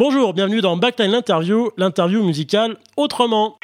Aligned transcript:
Bonjour, 0.00 0.32
bienvenue 0.32 0.62
dans 0.62 0.78
Backline 0.78 1.10
l'interview, 1.10 1.72
l'interview 1.76 2.24
musicale 2.24 2.78
autrement. 2.96 3.58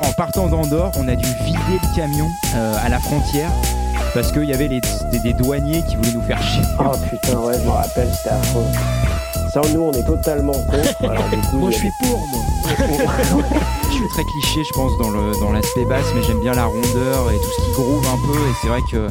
En 0.00 0.10
partant 0.14 0.46
d'Andorre, 0.46 0.92
on 0.96 1.06
a 1.08 1.14
dû 1.14 1.26
vider 1.44 1.58
le 1.74 1.94
camion 1.94 2.26
euh, 2.56 2.74
à 2.82 2.88
la 2.88 2.98
frontière 2.98 3.50
parce 4.14 4.32
qu'il 4.32 4.44
y 4.44 4.54
avait 4.54 4.68
les, 4.68 4.80
des, 4.80 5.18
des 5.18 5.34
douaniers 5.34 5.82
qui 5.86 5.96
voulaient 5.96 6.14
nous 6.14 6.22
faire 6.22 6.42
chier. 6.42 6.62
Oh 6.80 6.92
putain, 7.10 7.38
ouais, 7.40 7.52
je 7.58 7.66
me 7.66 7.70
rappelle, 7.70 8.08
c'était 8.14 8.30
affreux. 8.30 8.64
Ça, 9.52 9.60
nous, 9.74 9.82
on 9.82 9.92
est 9.92 10.06
totalement 10.06 10.52
contre. 10.54 11.04
Alors, 11.04 11.28
du 11.28 11.36
coup, 11.36 11.58
Moi, 11.58 11.70
je 11.70 11.76
suis 11.76 11.90
pour, 12.00 12.18
moi. 12.28 12.40
je 13.90 13.94
suis 13.94 14.08
très 14.08 14.24
cliché, 14.24 14.64
je 14.66 14.72
pense, 14.72 14.92
dans 15.38 15.52
l'aspect 15.52 15.84
basse, 15.84 16.14
mais 16.14 16.22
j'aime 16.22 16.40
bien 16.40 16.54
la 16.54 16.64
rondeur 16.64 17.30
et 17.30 17.36
tout 17.36 17.50
ce 17.58 17.66
qui 17.66 17.72
groove 17.72 18.06
un 18.06 18.26
peu. 18.26 18.38
Et 18.38 18.54
c'est 18.62 18.68
vrai 18.68 18.80
que 18.90 19.08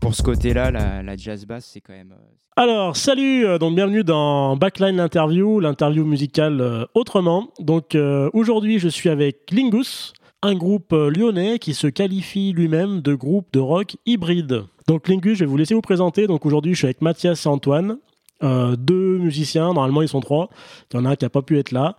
pour 0.00 0.14
ce 0.14 0.22
côté-là, 0.22 0.70
la, 0.70 1.16
jazz 1.16 1.44
basse, 1.46 1.70
c'est 1.72 1.80
quand 1.80 1.92
même. 1.92 2.12
euh, 2.12 2.62
Alors, 2.62 2.96
salut, 2.96 3.46
euh, 3.46 3.58
donc 3.58 3.74
bienvenue 3.74 4.04
dans 4.04 4.56
Backline 4.56 4.96
l'interview, 4.96 5.60
l'interview 5.60 6.04
musicale 6.04 6.60
euh, 6.60 6.84
autrement. 6.94 7.48
Donc 7.58 7.96
aujourd'hui, 8.32 8.78
je 8.78 8.88
suis 8.88 9.08
avec 9.08 9.50
Lingus, 9.50 10.12
un 10.42 10.54
groupe 10.54 10.92
lyonnais 10.92 11.58
qui 11.58 11.74
se 11.74 11.86
qualifie 11.86 12.52
lui-même 12.52 13.00
de 13.00 13.14
groupe 13.14 13.48
de 13.52 13.60
rock 13.60 13.96
hybride. 14.06 14.64
Donc 14.86 15.08
Lingus, 15.08 15.38
je 15.38 15.44
vais 15.44 15.50
vous 15.50 15.56
laisser 15.56 15.74
vous 15.74 15.80
présenter. 15.80 16.26
Donc 16.26 16.46
aujourd'hui, 16.46 16.74
je 16.74 16.78
suis 16.78 16.86
avec 16.86 17.02
Mathias 17.02 17.44
et 17.44 17.48
Antoine, 17.48 17.98
deux 18.42 19.18
musiciens. 19.18 19.74
Normalement, 19.74 20.02
ils 20.02 20.08
sont 20.08 20.20
trois. 20.20 20.48
Il 20.92 20.96
y 20.96 21.00
en 21.00 21.04
a 21.04 21.10
un 21.10 21.16
qui 21.16 21.24
n'a 21.24 21.30
pas 21.30 21.42
pu 21.42 21.58
être 21.58 21.72
là. 21.72 21.96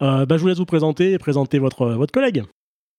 Bah, 0.00 0.26
je 0.30 0.36
vous 0.36 0.48
laisse 0.48 0.58
vous 0.58 0.66
présenter 0.66 1.12
et 1.12 1.18
présenter 1.18 1.58
votre, 1.58 1.86
votre 1.86 2.12
collègue. 2.12 2.44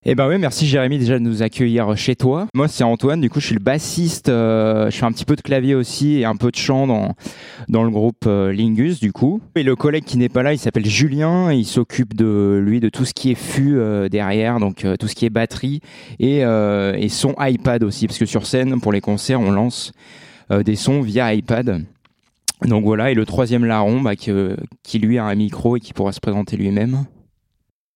Eh 0.04 0.16
ben 0.16 0.28
ouais, 0.28 0.40
merci 0.40 0.66
Jérémy 0.66 0.98
déjà 0.98 1.20
de 1.20 1.23
nous 1.23 1.44
accueillir 1.44 1.96
chez 1.96 2.16
toi. 2.16 2.48
Moi 2.55 2.68
c'est 2.68 2.84
Antoine, 2.84 3.22
du 3.22 3.30
coup 3.30 3.40
je 3.40 3.46
suis 3.46 3.54
le 3.54 3.62
bassiste, 3.62 4.30
euh, 4.30 4.90
je 4.90 4.98
fais 4.98 5.05
un 5.05 5.12
petit 5.12 5.26
peu 5.26 5.36
de 5.36 5.42
clavier 5.42 5.76
aussi 5.76 6.18
et 6.18 6.26
un 6.26 6.36
peu 6.36 6.50
de 6.50 6.55
chant 6.55 6.88
dans, 6.88 7.84
le 7.84 7.90
groupe 7.92 8.26
euh, 8.26 8.52
Lingus 8.52 9.00
du 9.00 9.12
coup. 9.12 9.42
Et 9.56 9.62
le 9.62 9.76
collègue 9.76 10.04
qui 10.04 10.18
n'est 10.18 10.28
pas 10.28 10.42
là, 10.42 10.54
il 10.54 10.58
s'appelle 10.58 10.88
Julien, 10.88 11.54
il 11.54 11.66
s'occupe 11.66 12.16
de 12.16 12.59
lui 12.66 12.80
de 12.80 12.90
tout 12.90 13.06
ce 13.06 13.14
qui 13.14 13.30
est 13.30 13.36
fût 13.36 13.76
euh, 13.76 14.09
derrière, 14.09 14.59
donc 14.59 14.86
euh, 14.86 14.95
tout 14.95 15.08
ce 15.08 15.14
qui 15.14 15.28
est 15.28 15.30
batterie 15.30 15.81
et, 16.20 16.44
euh, 16.45 17.08
son 17.09 17.36
iPad 17.38 17.84
aussi, 17.84 18.08
parce 18.08 18.18
que 18.18 18.25
sur 18.25 18.47
scène 18.47 18.81
pour 18.81 18.92
les 18.92 19.02
concerts 19.02 19.40
on 19.40 19.52
lance 19.52 19.92
euh, 20.50 20.64
des 20.64 20.75
sons 20.75 21.02
via 21.02 21.31
iPad. 21.31 21.86
Donc 22.66 22.86
voilà, 22.86 23.12
et 23.12 23.14
le 23.14 23.28
troisième 23.28 23.66
larron 23.66 24.02
bah, 24.02 24.16
qui 24.16 25.00
lui 25.00 25.20
a 25.20 25.25
un 25.25 25.36
micro 25.36 25.78
et 25.78 25.80
qui 25.80 25.94
pourra 25.94 26.12
se 26.12 26.20
présenter 26.20 26.58
lui-même. 26.58 27.06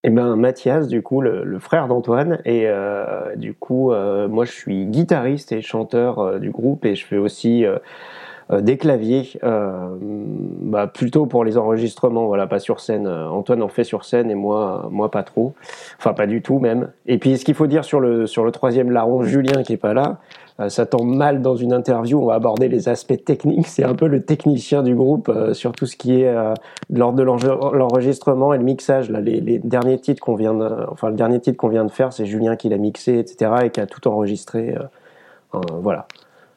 Eh 0.08 0.12
ben, 0.12 0.36
Mathias, 0.36 0.88
du 0.88 1.02
coup, 1.02 1.20
le, 1.20 1.58
frère 1.58 1.88
d'Antoine. 1.88 2.38
Et 2.46 2.66
euh, 2.68 3.36
du 3.36 3.56
coup, 3.56 3.92
euh, 3.92 4.28
moi, 4.28 4.46
je 4.46 4.52
suis 4.52 4.86
guitariste 4.86 5.52
et 5.52 5.64
chanteur 5.64 6.20
euh, 6.20 6.38
du 6.38 6.52
groupe 6.52 6.86
et 6.86 6.94
je 6.94 7.04
fais 7.04 7.18
aussi 7.18 7.66
euh, 7.66 7.80
des 8.62 8.78
claviers, 8.78 9.40
bah, 9.42 10.86
plutôt 10.86 11.26
pour 11.26 11.44
les 11.44 11.58
enregistrements, 11.58 12.28
voilà, 12.28 12.46
pas 12.46 12.60
sur 12.60 12.82
scène. 12.82 13.08
Antoine 13.08 13.64
en 13.64 13.68
fait 13.68 13.84
sur 13.84 14.06
scène 14.06 14.30
et 14.30 14.36
moi, 14.36 14.88
moi 14.92 15.10
pas 15.10 15.24
trop. 15.24 15.56
Enfin, 15.98 16.14
pas 16.14 16.28
du 16.28 16.44
tout 16.44 16.60
même. 16.60 16.92
Et 17.08 17.18
puis, 17.18 17.40
ce 17.40 17.44
qu'il 17.44 17.56
faut 17.56 17.66
dire 17.66 17.84
sur 17.84 18.00
le, 18.00 18.28
sur 18.28 18.46
le 18.46 18.52
troisième 18.52 18.92
larron, 18.92 19.24
Julien, 19.24 19.64
qui 19.64 19.74
est 19.74 19.78
pas 19.78 19.96
là, 19.96 20.20
ça 20.70 20.86
tombe 20.86 21.14
mal 21.14 21.42
dans 21.42 21.56
une 21.56 21.74
interview. 21.74 22.22
On 22.22 22.26
va 22.28 22.36
aborder 22.36 22.68
les 22.70 22.88
aspects 22.88 23.24
techniques. 23.26 23.68
C'est 23.68 23.84
un 23.84 23.94
peu 23.96 24.08
le 24.08 24.24
technicien 24.24 24.84
du 24.84 24.96
groupe 24.96 25.28
euh, 25.30 25.54
sur 25.54 25.72
tout 25.74 25.86
ce 25.86 25.96
qui 25.98 26.22
est 26.22 26.28
euh, 26.28 26.54
lors 26.90 27.12
de 27.14 27.24
l'enre- 27.24 27.74
l'enregistrement 27.74 28.54
et 28.54 28.58
le 28.58 28.64
mixage. 28.64 29.10
Là, 29.10 29.20
les, 29.22 29.42
les 29.42 29.60
derniers 29.60 30.00
titres 30.00 30.22
qu'on 30.24 30.36
vient, 30.36 30.54
de, 30.54 30.70
enfin 30.90 31.10
le 31.10 31.16
dernier 31.16 31.40
titre 31.42 31.58
qu'on 31.58 31.68
vient 31.70 31.84
de 31.86 31.92
faire, 31.92 32.14
c'est 32.14 32.26
Julien 32.26 32.56
qui 32.56 32.70
l'a 32.70 32.78
mixé, 32.78 33.20
etc. 33.20 33.52
et 33.66 33.70
qui 33.70 33.82
a 33.82 33.86
tout 33.86 34.08
enregistré. 34.08 34.76
euh, 34.76 34.84
euh, 35.56 35.60
voilà. 35.82 36.08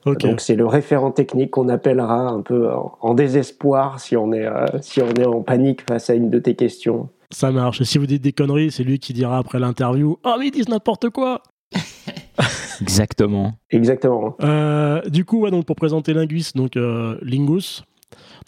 Donc 0.06 0.41
c'est 0.41 0.54
le 0.54 0.64
référent 0.64 1.10
technique 1.10 1.50
qu'on 1.50 1.69
appellera 1.69 2.28
un 2.28 2.41
peu 2.41 2.70
en, 3.02 3.12
désespoir 3.14 4.00
si 4.00 4.16
on 4.16 4.32
est 4.32 4.46
euh, 4.46 4.64
si 4.80 5.02
on 5.02 5.08
est 5.20 5.26
en 5.26 5.42
panique 5.42 5.82
face 5.86 6.08
à 6.08 6.14
une 6.14 6.30
de 6.30 6.38
tes 6.38 6.54
questions. 6.54 7.08
Ça 7.30 7.50
marche. 7.50 7.80
Et 7.82 7.84
si 7.84 7.98
vous 7.98 8.06
dites 8.06 8.22
des 8.22 8.32
conneries, 8.32 8.70
c'est 8.70 8.84
lui 8.84 8.98
qui 9.00 9.12
dira 9.12 9.36
après 9.36 9.58
l'interview 9.58 10.16
Oh, 10.24 10.34
mais 10.38 10.46
ils 10.46 10.50
disent 10.50 10.69
n'importe 10.70 11.10
quoi 11.10 11.42
Exactement. 12.80 13.54
Exactement. 13.70 14.37
Euh, 14.43 15.03
du 15.09 15.25
coup, 15.25 15.41
ouais, 15.41 15.50
donc 15.50 15.65
pour 15.66 15.76
présenter 15.76 16.15
Lingus, 16.15 16.53
donc 16.54 16.76
euh, 16.76 17.19
Lingus, 17.22 17.82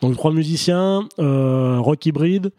donc 0.01 0.15
trois 0.15 0.33
musiciens, 0.33 1.09
euh, 1.19 1.79
rock 1.79 2.07
hybride. 2.07 2.53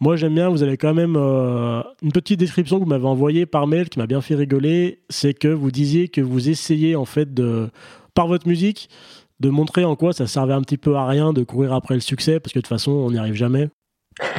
Moi, 0.00 0.16
j'aime 0.16 0.34
bien. 0.34 0.48
Vous 0.48 0.62
avez 0.62 0.76
quand 0.76 0.92
même 0.92 1.16
euh, 1.16 1.82
une 2.02 2.12
petite 2.12 2.38
description 2.38 2.78
que 2.78 2.84
vous 2.84 2.90
m'avez 2.90 3.06
envoyée 3.06 3.46
par 3.46 3.66
mail 3.66 3.88
qui 3.88 3.98
m'a 3.98 4.06
bien 4.06 4.20
fait 4.20 4.34
rigoler. 4.34 5.00
C'est 5.08 5.34
que 5.34 5.48
vous 5.48 5.70
disiez 5.70 6.08
que 6.08 6.20
vous 6.20 6.48
essayez 6.48 6.96
en 6.96 7.04
fait 7.04 7.32
de, 7.32 7.70
par 8.14 8.26
votre 8.26 8.46
musique, 8.46 8.90
de 9.40 9.50
montrer 9.50 9.84
en 9.84 9.96
quoi 9.96 10.12
ça 10.12 10.26
servait 10.26 10.52
un 10.52 10.62
petit 10.62 10.78
peu 10.78 10.96
à 10.96 11.06
rien 11.06 11.32
de 11.32 11.42
courir 11.42 11.72
après 11.72 11.94
le 11.94 12.00
succès, 12.00 12.40
parce 12.40 12.52
que 12.52 12.58
de 12.58 12.62
toute 12.62 12.68
façon, 12.68 12.90
on 12.90 13.10
n'y 13.10 13.18
arrive 13.18 13.34
jamais. 13.34 13.70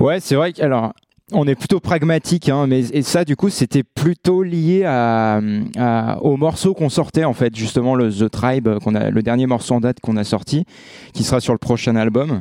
Ouais, 0.00 0.18
c'est 0.18 0.34
vrai 0.34 0.54
que 0.54 0.62
alors 0.62 0.94
on 1.32 1.46
est 1.46 1.54
plutôt 1.54 1.80
pragmatique, 1.80 2.48
hein, 2.48 2.66
mais 2.66 2.80
et 2.92 3.02
ça 3.02 3.24
du 3.24 3.36
coup 3.36 3.50
c'était 3.50 3.82
plutôt 3.82 4.42
lié 4.42 4.84
à, 4.84 5.40
à- 5.78 6.18
au 6.22 6.36
morceau 6.36 6.74
qu'on 6.74 6.88
sortait 6.88 7.24
en 7.24 7.32
fait, 7.34 7.54
justement 7.54 7.94
le 7.94 8.10
The 8.12 8.28
Tribe, 8.30 8.68
qu'on 8.82 8.94
a 8.94 9.10
le 9.10 9.22
dernier 9.22 9.46
morceau 9.46 9.74
en 9.74 9.80
date 9.80 10.00
qu'on 10.00 10.16
a 10.16 10.24
sorti, 10.24 10.64
qui 11.12 11.22
sera 11.22 11.40
sur 11.40 11.52
le 11.52 11.58
prochain 11.58 11.94
album 11.96 12.40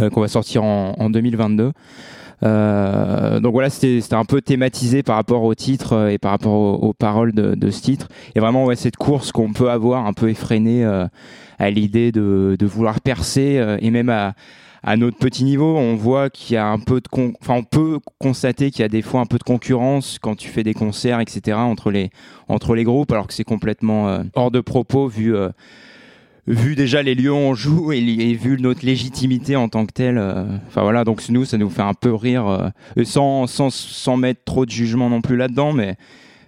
euh, 0.00 0.10
qu'on 0.10 0.20
va 0.20 0.28
sortir 0.28 0.64
en, 0.64 0.94
en 0.98 1.10
2022. 1.10 1.72
Euh, 2.42 3.40
donc 3.40 3.52
voilà, 3.52 3.70
c'était 3.70 4.14
un 4.14 4.24
peu 4.26 4.42
thématisé 4.42 5.02
par 5.02 5.16
rapport 5.16 5.42
au 5.42 5.54
titre 5.54 5.94
euh, 5.94 6.08
et 6.08 6.18
par 6.18 6.32
rapport 6.32 6.52
aux, 6.52 6.88
aux 6.88 6.92
paroles 6.92 7.32
de, 7.32 7.54
de 7.54 7.70
ce 7.70 7.80
titre. 7.80 8.08
Et 8.34 8.40
vraiment, 8.40 8.66
ouais, 8.66 8.76
cette 8.76 8.96
course 8.96 9.32
qu'on 9.32 9.52
peut 9.52 9.70
avoir 9.70 10.06
un 10.06 10.12
peu 10.12 10.28
effrénée 10.28 10.84
euh, 10.84 11.06
à 11.58 11.70
l'idée 11.70 12.12
de, 12.12 12.56
de 12.58 12.66
vouloir 12.66 13.00
percer 13.00 13.56
euh, 13.58 13.78
et 13.80 13.90
même 13.90 14.10
à, 14.10 14.34
à 14.86 14.96
notre 14.96 15.18
petit 15.18 15.42
niveau, 15.42 15.76
on 15.76 15.96
voit 15.96 16.30
qu'il 16.30 16.54
y 16.54 16.56
a 16.56 16.68
un 16.68 16.78
peu 16.78 17.00
de 17.00 17.08
enfin 17.40 17.54
on 17.54 17.64
peut 17.64 17.98
constater 18.20 18.70
qu'il 18.70 18.82
y 18.82 18.84
a 18.84 18.88
des 18.88 19.02
fois 19.02 19.20
un 19.20 19.26
peu 19.26 19.36
de 19.36 19.42
concurrence 19.42 20.20
quand 20.22 20.36
tu 20.36 20.48
fais 20.48 20.62
des 20.62 20.74
concerts, 20.74 21.18
etc. 21.18 21.58
entre 21.58 21.90
les 21.90 22.10
entre 22.46 22.76
les 22.76 22.84
groupes, 22.84 23.10
alors 23.10 23.26
que 23.26 23.34
c'est 23.34 23.42
complètement 23.42 24.08
euh, 24.08 24.22
hors 24.34 24.52
de 24.52 24.60
propos 24.60 25.08
vu 25.08 25.34
euh, 25.34 25.48
vu 26.46 26.76
déjà 26.76 27.02
les 27.02 27.16
lieux 27.16 27.32
où 27.32 27.34
on 27.34 27.54
joue 27.54 27.90
et, 27.92 28.34
vu 28.34 28.60
notre 28.60 28.86
légitimité 28.86 29.56
en 29.56 29.68
tant 29.68 29.86
que 29.86 29.92
telle. 29.92 30.18
euh, 30.18 30.44
Enfin 30.68 30.82
voilà, 30.82 31.02
donc 31.02 31.28
nous 31.30 31.44
ça 31.44 31.58
nous 31.58 31.68
fait 31.68 31.82
un 31.82 31.94
peu 31.94 32.14
rire, 32.14 32.70
sans 33.02 33.48
sans 33.48 33.70
sans 33.70 34.16
mettre 34.16 34.44
trop 34.44 34.66
de 34.66 34.70
jugement 34.70 35.10
non 35.10 35.20
plus 35.20 35.36
là-dedans, 35.36 35.72
mais 35.72 35.96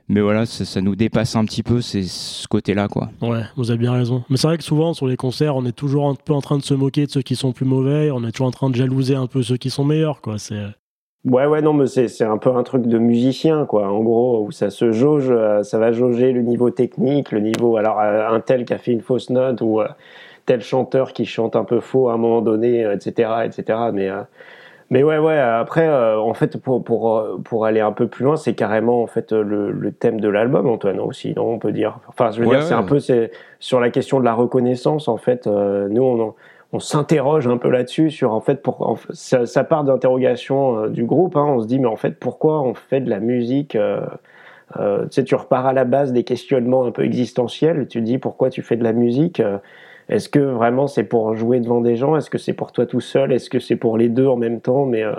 mais 0.09 0.21
voilà, 0.21 0.47
ça, 0.47 0.65
ça 0.65 0.81
nous 0.81 0.97
dépasse 0.97 1.37
un 1.37 1.45
petit 1.45 1.63
peu, 1.63 1.81
c'est 1.81 2.03
ce 2.03 2.47
côté-là 2.49 2.89
quoi. 2.89 3.11
Ouais, 3.23 3.43
vous 3.57 3.71
avez 3.71 3.79
bien 3.79 3.93
raison. 3.93 4.25
Mais 4.31 4.37
c'est 4.37 4.47
vrai 4.47 4.59
que 4.59 4.65
souvent, 4.65 4.95
sur 4.95 5.07
les 5.07 5.17
concerts, 5.17 5.57
on 5.57 5.65
est 5.65 5.73
toujours 5.73 6.09
un 6.09 6.15
peu 6.15 6.33
en 6.33 6.41
train 6.41 6.59
de 6.59 6.63
se 6.63 6.75
moquer 6.75 7.07
de 7.07 7.11
ceux 7.11 7.23
qui 7.23 7.37
sont 7.37 7.53
plus 7.53 7.67
mauvais. 7.67 8.11
On 8.11 8.25
est 8.25 8.33
toujours 8.33 8.49
en 8.49 8.53
train 8.53 8.71
de 8.71 8.77
jalouser 8.77 9.15
un 9.15 9.27
peu 9.27 9.43
ceux 9.43 9.57
qui 9.57 9.71
sont 9.71 9.85
meilleurs, 9.85 10.21
quoi. 10.21 10.39
C'est. 10.39 10.63
Ouais, 11.25 11.47
ouais, 11.47 11.61
non, 11.61 11.73
mais 11.73 11.87
c'est 11.87 12.09
c'est 12.09 12.25
un 12.25 12.39
peu 12.39 12.55
un 12.55 12.63
truc 12.63 12.87
de 12.87 12.99
musicien, 12.99 13.67
quoi. 13.67 13.89
En 13.89 14.03
gros, 14.03 14.47
où 14.47 14.53
ça 14.53 14.71
se 14.71 14.93
jauge, 14.93 15.29
euh, 15.31 15.63
ça 15.63 15.79
va 15.79 15.93
jauger 15.93 16.33
le 16.33 16.43
niveau 16.43 16.71
technique, 16.71 17.33
le 17.33 17.41
niveau. 17.41 17.77
Alors, 17.77 18.01
euh, 18.01 18.29
un 18.29 18.41
tel 18.41 18.65
qui 18.65 18.73
a 18.73 18.79
fait 18.79 18.93
une 18.93 19.03
fausse 19.03 19.29
note 19.29 19.61
ou 19.61 19.81
euh, 19.81 19.89
tel 20.49 20.63
chanteur 20.63 21.13
qui 21.13 21.27
chante 21.27 21.57
un 21.57 21.65
peu 21.65 21.79
faux 21.79 22.09
à 22.09 22.15
un 22.15 22.17
moment 22.17 22.41
donné, 22.41 22.83
euh, 22.83 22.95
etc., 22.95 23.31
etc. 23.45 23.79
Mais 23.93 24.09
euh, 24.09 24.23
mais 24.91 25.03
ouais, 25.03 25.19
ouais. 25.19 25.39
Après, 25.39 25.87
euh, 25.89 26.19
en 26.19 26.35
fait, 26.35 26.57
pour 26.59 26.83
pour 26.83 27.19
euh, 27.19 27.39
pour 27.45 27.67
aller 27.67 27.81
un 27.81 27.93
peu 27.93 28.09
plus 28.09 28.25
loin, 28.25 28.37
c'est 28.37 28.55
carrément 28.55 29.03
en 29.03 29.07
fait 29.07 29.33
euh, 29.33 29.43
le, 29.43 29.71
le 29.71 29.93
thème 29.93 30.21
de 30.21 30.29
l'album, 30.29 30.67
Antoine 30.69 31.01
aussi, 31.01 31.35
non 31.37 31.47
On 31.53 31.59
peut 31.59 31.73
dire. 31.73 31.99
Enfin, 32.09 32.31
je 32.31 32.41
veux 32.41 32.47
Ouais, 32.47 32.57
dire, 32.57 32.65
c'est 32.67 32.75
un 32.75 32.83
peu 32.83 32.99
c'est 32.99 33.31
sur 33.59 33.81
la 33.81 33.91
question 33.91 34.19
de 34.21 34.25
la 34.25 34.35
reconnaissance. 34.35 35.09
En 35.09 35.19
fait, 35.19 35.47
euh, 35.47 35.89
nous, 35.89 36.03
on 36.03 36.35
on 36.73 36.81
s'interroge 36.81 37.47
un 37.49 37.57
peu 37.57 37.71
là-dessus 37.71 38.11
sur 38.11 38.33
en 38.33 38.41
fait 38.41 38.63
pour 38.63 38.83
en 38.87 38.97
ça, 39.11 39.47
ça 39.47 39.65
part 39.65 39.85
d'interrogation 39.85 40.85
euh, 40.85 40.89
du 40.89 41.05
groupe 41.05 41.35
hein, 41.37 41.47
on 41.49 41.61
se 41.61 41.67
dit 41.67 41.79
mais 41.79 41.87
en 41.87 41.97
fait 41.97 42.19
pourquoi 42.19 42.61
on 42.61 42.75
fait 42.75 43.01
de 43.01 43.09
la 43.09 43.21
musique 43.21 43.75
euh, 43.75 44.01
euh, 44.77 45.05
tu 45.05 45.13
sais 45.13 45.25
tu 45.25 45.35
repars 45.35 45.67
à 45.67 45.73
la 45.73 45.85
base 45.85 46.13
des 46.13 46.25
questionnements 46.25 46.85
un 46.85 46.91
peu 46.91 47.05
existentiels 47.05 47.89
tu 47.89 48.01
te 48.01 48.05
dis 48.05 48.19
pourquoi 48.19 48.51
tu 48.51 48.61
fais 48.61 48.77
de 48.77 48.85
la 48.85 48.93
musique 48.93 49.41
euh, 49.41 49.57
est-ce 50.09 50.29
que 50.29 50.39
vraiment 50.39 50.87
c'est 50.87 51.05
pour 51.05 51.37
jouer 51.37 51.61
devant 51.61 51.81
des 51.81 51.97
gens? 51.97 52.17
Est-ce 52.17 52.31
que 52.31 52.39
c'est 52.39 52.55
pour 52.55 52.73
toi 52.73 52.87
tout 52.87 53.01
seul? 53.01 53.33
Est-ce 53.33 53.51
que 53.51 53.61
c'est 53.61 53.77
pour 53.77 53.99
les 53.99 54.09
deux 54.09 54.27
en 54.27 54.37
même 54.37 54.61
temps? 54.61 54.87
Mais 54.87 55.03
euh, 55.03 55.15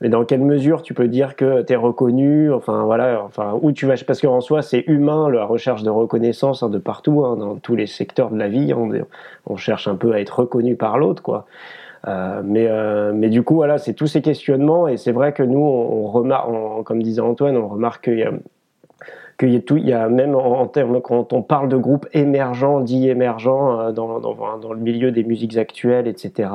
mais 0.00 0.08
dans 0.08 0.24
quelle 0.24 0.42
mesure 0.42 0.82
tu 0.82 0.94
peux 0.94 1.08
dire 1.08 1.36
que 1.36 1.62
tu 1.62 1.72
es 1.72 1.76
reconnu? 1.76 2.52
Enfin 2.52 2.84
voilà 2.84 3.22
enfin 3.24 3.58
où 3.62 3.72
tu 3.72 3.86
vas 3.86 3.94
parce 4.06 4.20
qu'en 4.20 4.40
soi 4.40 4.62
c'est 4.62 4.84
humain 4.88 5.28
la 5.30 5.44
recherche 5.44 5.82
de 5.84 5.90
reconnaissance 5.90 6.62
hein, 6.62 6.68
de 6.68 6.78
partout 6.78 7.24
hein, 7.24 7.36
dans 7.36 7.56
tous 7.56 7.76
les 7.76 7.86
secteurs 7.86 8.30
de 8.30 8.38
la 8.38 8.48
vie. 8.48 8.72
On, 9.46 9.56
cherche 9.56 9.88
un 9.88 9.96
peu 9.96 10.12
à 10.12 10.20
être 10.20 10.40
reconnu 10.40 10.76
par 10.76 10.98
l'autre 10.98 11.22
quoi. 11.22 11.46
Euh, 12.06 12.42
mais 12.44 12.66
euh, 12.68 13.12
mais 13.14 13.28
du 13.28 13.42
coup 13.42 13.56
voilà 13.56 13.78
c'est 13.78 13.94
tous 13.94 14.06
ces 14.08 14.22
questionnements. 14.22 14.88
Et 14.88 14.96
c'est 14.96 15.12
vrai 15.12 15.32
que 15.32 15.44
nous 15.44 15.60
on, 15.60 16.06
remarque 16.08 16.48
comme 16.84 17.02
disait 17.02 17.20
Antoine 17.20 17.56
on 17.56 17.68
remarque 17.68 18.04
qu'il 18.04 18.40
qu'il 19.38 19.50
y 19.50 19.56
a 19.56 19.60
tout, 19.60 19.76
il 19.76 19.86
y 19.86 19.92
a 19.92 20.08
même 20.08 20.34
en, 20.34 20.66
termes 20.66 21.00
quand 21.00 21.32
on 21.32 21.42
parle 21.42 21.68
de 21.68 21.76
groupes 21.76 22.08
émergents, 22.12 22.80
dits 22.80 23.08
émergents 23.08 23.80
euh, 23.80 23.92
dans, 23.92 24.18
dans, 24.18 24.72
le 24.72 24.80
milieu 24.80 25.12
des 25.12 25.22
musiques 25.22 25.56
actuelles, 25.56 26.08
etc. 26.08 26.50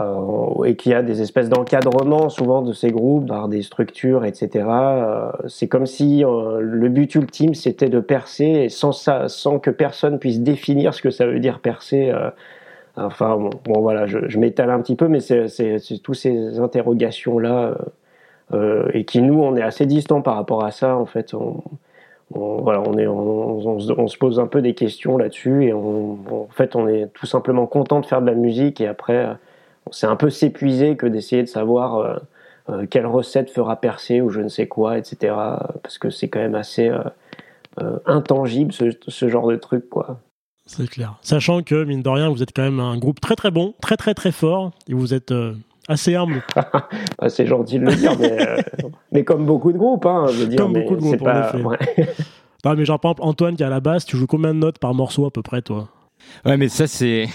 Euh, 0.00 0.64
et 0.64 0.74
qu'il 0.74 0.90
y 0.90 0.94
a 0.94 1.02
des 1.02 1.22
espèces 1.22 1.48
d'encadrement 1.48 2.28
souvent 2.28 2.62
de 2.62 2.72
ces 2.72 2.90
groupes, 2.90 3.28
par 3.28 3.48
des 3.48 3.62
structures, 3.62 4.24
etc. 4.24 4.66
Euh, 4.68 5.30
c'est 5.46 5.68
comme 5.68 5.86
si 5.86 6.24
le 6.24 6.88
but 6.88 7.14
ultime 7.14 7.54
c'était 7.54 7.88
de 7.88 8.00
percer 8.00 8.68
sans 8.68 8.92
ça, 8.92 9.28
sans 9.28 9.60
que 9.60 9.70
personne 9.70 10.18
puisse 10.18 10.40
définir 10.40 10.94
ce 10.94 11.02
que 11.02 11.10
ça 11.10 11.26
veut 11.26 11.38
dire 11.38 11.60
percer. 11.60 12.12
Enfin, 12.96 13.38
bon, 13.64 13.80
voilà, 13.80 14.06
je, 14.06 14.38
m'étale 14.38 14.70
un 14.70 14.80
petit 14.80 14.96
peu, 14.96 15.06
mais 15.06 15.20
c'est 15.20 16.02
tous 16.02 16.14
ces 16.14 16.58
interrogations-là, 16.58 17.76
et 18.92 19.04
qui, 19.04 19.22
nous, 19.22 19.40
on 19.40 19.56
est 19.56 19.62
assez 19.62 19.86
distants 19.86 20.22
par 20.22 20.34
rapport 20.34 20.64
à 20.64 20.72
ça, 20.72 20.96
en 20.96 21.06
fait. 21.06 21.34
Voilà, 22.30 22.80
on, 22.86 22.96
est, 22.96 23.06
on, 23.06 24.08
se 24.08 24.16
pose 24.16 24.38
un 24.38 24.46
peu 24.46 24.62
des 24.62 24.74
questions 24.74 25.18
là-dessus, 25.18 25.66
et 25.66 25.72
en 25.72 26.48
fait, 26.50 26.76
on 26.76 26.86
est 26.86 27.08
tout 27.12 27.26
simplement 27.26 27.66
content 27.66 28.00
de 28.00 28.06
faire 28.06 28.20
de 28.20 28.26
la 28.26 28.34
musique, 28.34 28.80
et 28.80 28.86
après, 28.86 29.28
c'est 29.90 30.06
un 30.06 30.16
peu 30.16 30.30
s'épuiser 30.30 30.96
que 30.96 31.06
d'essayer 31.06 31.42
de 31.42 31.48
savoir 31.48 32.20
euh, 32.70 32.86
quelle 32.88 33.06
recette 33.06 33.50
fera 33.50 33.76
percer 33.76 34.20
ou 34.20 34.30
je 34.30 34.40
ne 34.40 34.48
sais 34.48 34.66
quoi, 34.66 34.98
etc. 34.98 35.34
Parce 35.82 35.98
que 35.98 36.10
c'est 36.10 36.28
quand 36.28 36.40
même 36.40 36.54
assez 36.54 36.88
euh, 36.88 37.00
euh, 37.80 37.98
intangible 38.06 38.72
ce, 38.72 39.28
genre 39.28 39.48
de 39.48 39.56
truc, 39.56 39.88
quoi. 39.88 40.20
C'est 40.66 40.88
clair. 40.88 41.16
Sachant 41.22 41.62
que, 41.62 41.84
mine 41.84 42.02
de 42.02 42.08
rien, 42.08 42.28
vous 42.28 42.42
êtes 42.42 42.54
quand 42.54 42.62
même 42.62 42.78
un 42.78 42.96
groupe 42.96 43.20
très 43.20 43.34
très 43.34 43.50
bon, 43.50 43.74
très 43.80 43.96
très 43.96 44.14
très 44.14 44.30
fort, 44.30 44.70
et 44.88 44.94
vous 44.94 45.14
êtes 45.14 45.32
assez 45.88 46.14
humble. 46.14 46.42
Bah, 47.18 47.28
c'est 47.28 47.46
gentil 47.46 47.78
de 47.78 47.84
le 47.84 47.94
dire, 47.94 48.12
mais, 49.12 49.24
comme 49.24 49.44
beaucoup 49.44 49.72
de 49.72 49.78
groupes, 49.78 50.06
hein, 50.06 50.26
je 50.28 50.40
veux 50.40 50.46
dire. 50.46 50.60
Comme 50.60 50.72
beaucoup 50.72 50.96
de 50.96 51.00
groupes, 51.00 51.22
pas... 51.22 51.52
en 51.52 51.72
effet. 51.72 52.08
non, 52.64 52.74
mais 52.74 52.84
genre, 52.84 52.98
par 52.98 53.12
exemple, 53.12 53.28
Antoine 53.28 53.56
qui 53.56 53.62
est 53.62 53.66
à 53.66 53.70
la 53.70 53.80
basse, 53.80 54.06
tu 54.06 54.16
joues 54.16 54.26
combien 54.26 54.54
de 54.54 54.58
notes 54.58 54.78
par 54.78 54.94
morceau 54.94 55.26
à 55.26 55.30
peu 55.30 55.42
près, 55.42 55.60
toi? 55.60 55.88
Ouais, 56.46 56.56
mais 56.56 56.68
ça, 56.68 56.86
c'est. 56.86 57.26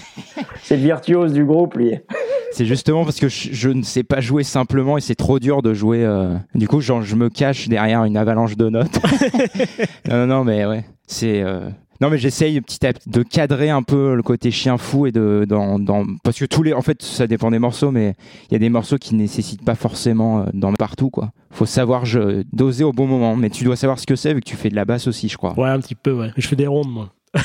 c'est 0.62 0.76
le 0.76 0.82
virtuose 0.82 1.32
du 1.32 1.44
groupe, 1.44 1.74
lui. 1.74 1.94
C'est 2.52 2.64
justement 2.64 3.04
parce 3.04 3.20
que 3.20 3.28
je, 3.28 3.68
ne 3.68 3.82
sais 3.82 4.02
pas 4.02 4.20
jouer 4.20 4.42
simplement 4.42 4.96
et 4.96 5.00
c'est 5.00 5.14
trop 5.14 5.38
dur 5.38 5.62
de 5.62 5.74
jouer. 5.74 6.04
Euh, 6.04 6.34
du 6.54 6.66
coup, 6.66 6.80
genre, 6.80 7.02
je 7.02 7.14
me 7.14 7.28
cache 7.28 7.68
derrière 7.68 8.04
une 8.04 8.16
avalanche 8.16 8.56
de 8.56 8.68
notes. 8.68 8.98
non, 10.08 10.26
non, 10.26 10.44
mais 10.44 10.64
ouais, 10.66 10.84
c'est. 11.06 11.42
Euh, 11.42 11.68
non, 12.00 12.10
mais 12.10 12.18
j'essaye 12.18 12.60
petit 12.60 12.86
à 12.86 12.92
petit 12.92 13.08
de 13.08 13.22
cadrer 13.22 13.70
un 13.70 13.82
peu 13.82 14.14
le 14.14 14.22
côté 14.22 14.50
chien 14.50 14.76
fou 14.78 15.06
et 15.06 15.12
de 15.12 15.46
dans, 15.48 15.78
dans, 15.78 16.04
parce 16.22 16.38
que 16.38 16.44
tous 16.44 16.62
les 16.62 16.72
en 16.72 16.82
fait 16.82 17.02
ça 17.02 17.26
dépend 17.26 17.50
des 17.50 17.58
morceaux, 17.58 17.90
mais 17.90 18.14
il 18.50 18.52
y 18.52 18.56
a 18.56 18.58
des 18.58 18.68
morceaux 18.68 18.98
qui 18.98 19.14
nécessitent 19.14 19.64
pas 19.64 19.74
forcément 19.74 20.40
euh, 20.40 20.44
dans 20.52 20.72
partout 20.74 21.10
quoi. 21.10 21.30
Faut 21.50 21.66
savoir 21.66 22.04
je, 22.04 22.42
doser 22.52 22.84
au 22.84 22.92
bon 22.92 23.06
moment, 23.06 23.36
mais 23.36 23.50
tu 23.50 23.64
dois 23.64 23.76
savoir 23.76 23.98
ce 23.98 24.06
que 24.06 24.16
c'est 24.16 24.34
vu 24.34 24.40
que 24.40 24.48
tu 24.48 24.56
fais 24.56 24.68
de 24.68 24.76
la 24.76 24.84
basse 24.84 25.06
aussi, 25.06 25.28
je 25.28 25.36
crois. 25.36 25.58
Ouais, 25.58 25.70
un 25.70 25.80
petit 25.80 25.94
peu, 25.94 26.12
ouais. 26.12 26.30
Je 26.36 26.46
fais 26.46 26.56
des 26.56 26.66
rondes 26.66 26.90
moi. 26.90 27.10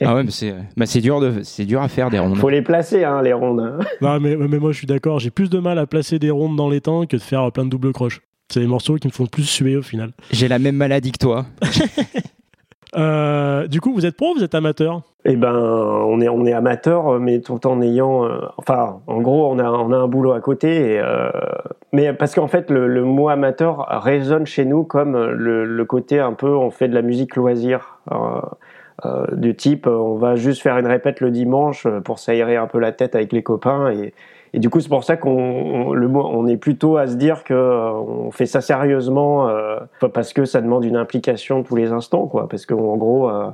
ah 0.00 0.14
ouais, 0.14 0.24
mais 0.24 0.30
c'est, 0.30 0.54
bah 0.76 0.86
c'est 0.86 1.00
dur 1.00 1.20
de, 1.20 1.42
c'est 1.42 1.64
dur 1.64 1.82
à 1.82 1.88
faire 1.88 2.10
des 2.10 2.18
rondes. 2.18 2.36
Faut 2.36 2.48
les 2.48 2.62
placer, 2.62 3.04
hein, 3.04 3.22
les 3.22 3.32
rondes. 3.32 3.60
Hein. 3.60 3.78
Non, 4.00 4.18
mais, 4.18 4.36
mais 4.36 4.58
moi 4.58 4.72
je 4.72 4.78
suis 4.78 4.86
d'accord. 4.86 5.18
J'ai 5.18 5.30
plus 5.30 5.50
de 5.50 5.58
mal 5.58 5.78
à 5.78 5.86
placer 5.86 6.18
des 6.18 6.30
rondes 6.30 6.56
dans 6.56 6.68
les 6.68 6.80
temps 6.80 7.06
que 7.06 7.16
de 7.16 7.22
faire 7.22 7.50
plein 7.52 7.64
de 7.64 7.70
double 7.70 7.92
croches. 7.92 8.20
C'est 8.52 8.60
les 8.60 8.66
morceaux 8.66 8.96
qui 8.96 9.06
me 9.06 9.12
font 9.12 9.26
plus 9.26 9.44
suer 9.44 9.76
au 9.76 9.82
final. 9.82 10.12
J'ai 10.32 10.48
la 10.48 10.58
même 10.58 10.74
maladie 10.74 11.12
que 11.12 11.18
toi. 11.18 11.46
Euh, 12.96 13.66
du 13.66 13.80
coup, 13.80 13.92
vous 13.92 14.06
êtes 14.06 14.16
pro 14.16 14.32
ou 14.32 14.34
vous 14.34 14.44
êtes 14.44 14.54
amateur? 14.54 15.02
Eh 15.24 15.36
ben, 15.36 15.54
on 15.54 16.20
est, 16.20 16.28
on 16.28 16.44
est 16.46 16.52
amateur, 16.52 17.20
mais 17.20 17.40
tout 17.40 17.66
en 17.66 17.80
ayant. 17.82 18.24
Euh, 18.24 18.40
enfin, 18.56 19.00
en 19.06 19.20
gros, 19.20 19.50
on 19.50 19.58
a, 19.58 19.64
un 19.64 20.08
boulot 20.08 20.32
à 20.32 20.40
côté. 20.40 20.98
Euh, 20.98 21.30
mais 21.92 22.12
parce 22.12 22.34
qu'en 22.34 22.48
fait, 22.48 22.70
le, 22.70 23.04
mot 23.04 23.28
amateur 23.28 23.86
résonne 24.02 24.46
chez 24.46 24.64
nous 24.64 24.84
comme 24.84 25.16
le, 25.16 25.84
côté 25.84 26.20
un 26.20 26.32
peu 26.32 26.54
on 26.54 26.70
fait 26.70 26.88
de 26.88 26.94
la 26.94 27.02
musique 27.02 27.36
loisir. 27.36 28.00
du 29.32 29.56
type, 29.56 29.86
on 29.86 30.16
va 30.16 30.36
juste 30.36 30.62
faire 30.62 30.76
une 30.76 30.86
répète 30.86 31.20
le 31.20 31.30
dimanche 31.30 31.86
pour 32.04 32.18
s'aérer 32.18 32.56
un 32.56 32.66
peu 32.66 32.78
la 32.78 32.92
tête 32.92 33.14
avec 33.14 33.32
les 33.32 33.42
copains 33.42 33.90
et, 33.90 34.12
et 34.52 34.58
du 34.58 34.68
coup, 34.68 34.80
c'est 34.80 34.88
pour 34.88 35.04
ça 35.04 35.16
qu'on 35.16 35.92
le 35.92 36.08
on 36.08 36.46
est 36.48 36.56
plutôt 36.56 36.96
à 36.96 37.06
se 37.06 37.14
dire 37.14 37.44
que 37.44 37.54
euh, 37.54 37.92
on 37.92 38.30
fait 38.30 38.46
ça 38.46 38.60
sérieusement 38.60 39.48
euh, 39.48 39.78
parce 40.12 40.32
que 40.32 40.44
ça 40.44 40.60
demande 40.60 40.84
une 40.84 40.96
implication 40.96 41.62
tous 41.62 41.76
les 41.76 41.92
instants, 41.92 42.26
quoi. 42.26 42.48
Parce 42.48 42.66
qu'en 42.66 42.96
gros, 42.96 43.30
euh, 43.30 43.50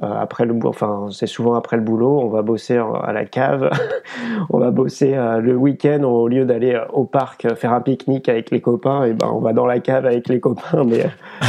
après 0.00 0.46
le, 0.46 0.58
enfin, 0.64 1.06
c'est 1.12 1.28
souvent 1.28 1.54
après 1.54 1.76
le 1.76 1.82
boulot, 1.82 2.20
on 2.20 2.28
va 2.28 2.42
bosser 2.42 2.78
à 2.78 3.12
la 3.12 3.24
cave, 3.26 3.70
on 4.50 4.58
va 4.58 4.72
bosser 4.72 5.14
le 5.40 5.54
week-end 5.54 6.02
au 6.02 6.26
lieu 6.26 6.44
d'aller 6.44 6.80
au 6.92 7.04
parc 7.04 7.54
faire 7.54 7.72
un 7.72 7.80
pique-nique 7.80 8.28
avec 8.28 8.50
les 8.50 8.60
copains, 8.60 9.04
et 9.04 9.12
ben 9.12 9.28
on 9.32 9.40
va 9.40 9.52
dans 9.52 9.66
la 9.66 9.78
cave 9.78 10.06
avec 10.06 10.28
les 10.28 10.40
copains, 10.40 10.84
mais, 10.84 11.06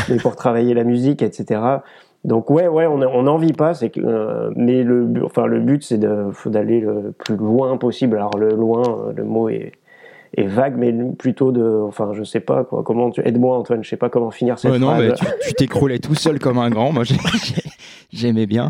mais 0.10 0.18
pour 0.18 0.36
travailler 0.36 0.74
la 0.74 0.84
musique, 0.84 1.24
etc. 1.24 1.60
Donc 2.24 2.52
ouais, 2.52 2.68
ouais, 2.68 2.86
on 2.86 3.24
n'en 3.24 3.38
vit 3.38 3.54
pas, 3.54 3.74
c'est 3.74 3.90
que, 3.90 4.00
euh, 4.00 4.52
mais 4.56 4.84
le, 4.84 5.10
enfin 5.26 5.48
le 5.48 5.60
but 5.60 5.84
c'est 5.84 5.98
d'aller 5.98 6.80
le 6.80 7.14
plus 7.18 7.36
loin 7.36 7.78
possible. 7.78 8.18
Alors 8.18 8.38
le 8.38 8.50
loin, 8.50 8.84
euh, 9.08 9.14
le 9.16 9.24
mot 9.24 9.50
est, 9.50 9.72
est 10.38 10.46
vague, 10.46 10.76
mais 10.78 10.94
plutôt 11.18 11.52
de, 11.52 11.64
enfin 11.64 12.12
je 12.14 12.24
sais 12.24 12.40
pas 12.40 12.64
quoi. 12.64 12.84
Comment 12.84 13.10
tu 13.10 13.28
aide-moi 13.28 13.58
Antoine, 13.58 13.84
je 13.84 13.90
sais 13.90 13.98
pas 13.98 14.10
comment 14.10 14.30
finir 14.30 14.60
cette 14.60 14.72
ouais, 14.72 14.78
non, 14.78 14.96
Mais 14.98 15.14
tu 15.14 15.54
t'écroulais 15.56 15.98
tout 15.98 16.14
seul 16.14 16.38
comme 16.38 16.60
un 16.60 16.70
grand. 16.70 16.92
Moi 16.92 17.06
j'aimais 18.12 18.46
bien. 18.46 18.70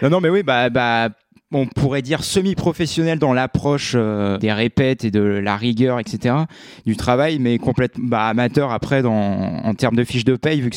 Non, 0.00 0.08
non, 0.08 0.20
mais 0.20 0.30
oui, 0.30 0.42
bah, 0.42 0.70
bah 0.70 1.10
on 1.52 1.66
pourrait 1.66 2.02
dire 2.02 2.24
semi-professionnel 2.24 3.18
dans 3.18 3.32
l'approche 3.32 3.92
euh, 3.94 4.36
des 4.38 4.52
répètes 4.52 5.04
et 5.04 5.12
de 5.12 5.20
la 5.20 5.56
rigueur, 5.56 6.00
etc. 6.00 6.34
du 6.84 6.96
travail, 6.96 7.38
mais 7.38 7.58
complètement 7.58 8.04
bah, 8.08 8.24
amateur 8.24 8.72
après 8.72 9.02
dans, 9.02 9.12
en 9.12 9.74
termes 9.74 9.94
de 9.94 10.02
fiches 10.02 10.24
de 10.24 10.34
paye, 10.34 10.60
vu 10.60 10.70
que 10.70 10.76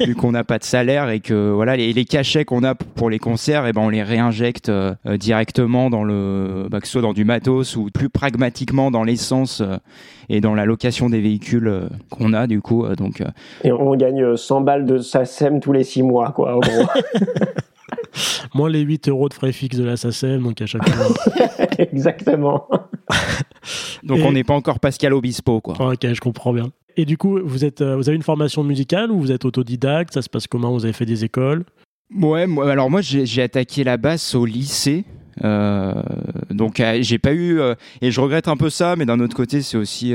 vu 0.04 0.14
qu'on 0.14 0.32
n'a 0.32 0.42
pas 0.42 0.58
de 0.58 0.64
salaire 0.64 1.10
et 1.10 1.20
que 1.20 1.50
voilà 1.50 1.76
les, 1.76 1.92
les 1.92 2.04
cachets 2.06 2.46
qu'on 2.46 2.64
a 2.64 2.74
pour 2.74 3.10
les 3.10 3.18
concerts, 3.18 3.66
et 3.66 3.70
eh 3.70 3.72
ben 3.72 3.82
on 3.82 3.90
les 3.90 4.02
réinjecte 4.02 4.70
euh, 4.70 4.94
directement 5.18 5.90
dans 5.90 6.04
le, 6.04 6.66
bah, 6.70 6.80
que 6.80 6.86
ce 6.86 6.92
soit 6.92 7.02
dans 7.02 7.12
du 7.12 7.26
matos 7.26 7.76
ou 7.76 7.90
plus 7.92 8.08
pragmatiquement 8.08 8.90
dans 8.90 9.04
l'essence 9.04 9.60
euh, 9.60 9.76
et 10.30 10.40
dans 10.40 10.54
la 10.54 10.64
location 10.64 11.10
des 11.10 11.20
véhicules 11.20 11.88
qu'on 12.08 12.32
a 12.32 12.46
du 12.46 12.62
coup. 12.62 12.86
donc 12.96 13.22
et 13.62 13.70
on 13.70 13.94
gagne 13.94 14.36
100 14.36 14.62
balles 14.62 14.86
de 14.86 14.98
SACEM 14.98 15.60
tous 15.60 15.72
les 15.72 15.84
6 15.84 16.02
mois, 16.02 16.32
quoi, 16.32 16.56
en 16.56 16.60
gros. 16.60 16.86
Moins 18.54 18.70
les 18.70 18.80
8 18.80 19.08
euros 19.08 19.28
de 19.28 19.34
frais 19.34 19.52
fixes 19.52 19.76
de 19.76 19.84
la 19.84 19.96
SACEM, 19.96 20.42
donc 20.42 20.60
à 20.60 20.66
chaque 20.66 20.88
fois. 20.88 21.14
Exactement. 21.78 22.68
donc 24.02 24.20
on 24.24 24.32
n'est 24.32 24.44
pas 24.44 24.54
encore 24.54 24.80
Pascal 24.80 25.12
Obispo, 25.12 25.60
quoi. 25.60 25.92
Ok, 25.92 26.06
je 26.12 26.20
comprends 26.20 26.52
bien. 26.52 26.70
Et 26.96 27.04
du 27.04 27.18
coup, 27.18 27.40
vous, 27.42 27.64
êtes, 27.64 27.80
euh, 27.80 27.96
vous 27.96 28.08
avez 28.08 28.16
une 28.16 28.22
formation 28.22 28.62
musicale 28.62 29.10
ou 29.10 29.20
vous 29.20 29.32
êtes 29.32 29.44
autodidacte? 29.44 30.14
Ça 30.14 30.22
se 30.22 30.28
passe 30.28 30.46
comment? 30.46 30.72
Vous 30.72 30.84
avez 30.84 30.92
fait 30.92 31.06
des 31.06 31.24
écoles? 31.24 31.64
Ouais, 32.14 32.46
alors 32.62 32.90
moi 32.90 33.00
j'ai 33.00 33.42
attaqué 33.42 33.82
la 33.82 33.96
basse 33.96 34.34
au 34.34 34.44
lycée. 34.44 35.04
Euh, 35.42 35.94
donc 36.50 36.80
euh, 36.80 36.98
j'ai 37.00 37.18
pas 37.18 37.32
eu 37.32 37.58
euh, 37.58 37.74
et 38.00 38.10
je 38.10 38.20
regrette 38.20 38.48
un 38.48 38.56
peu 38.56 38.70
ça, 38.70 38.94
mais 38.96 39.06
d'un 39.06 39.20
autre 39.20 39.34
côté 39.34 39.62
c'est 39.62 39.76
aussi, 39.76 40.14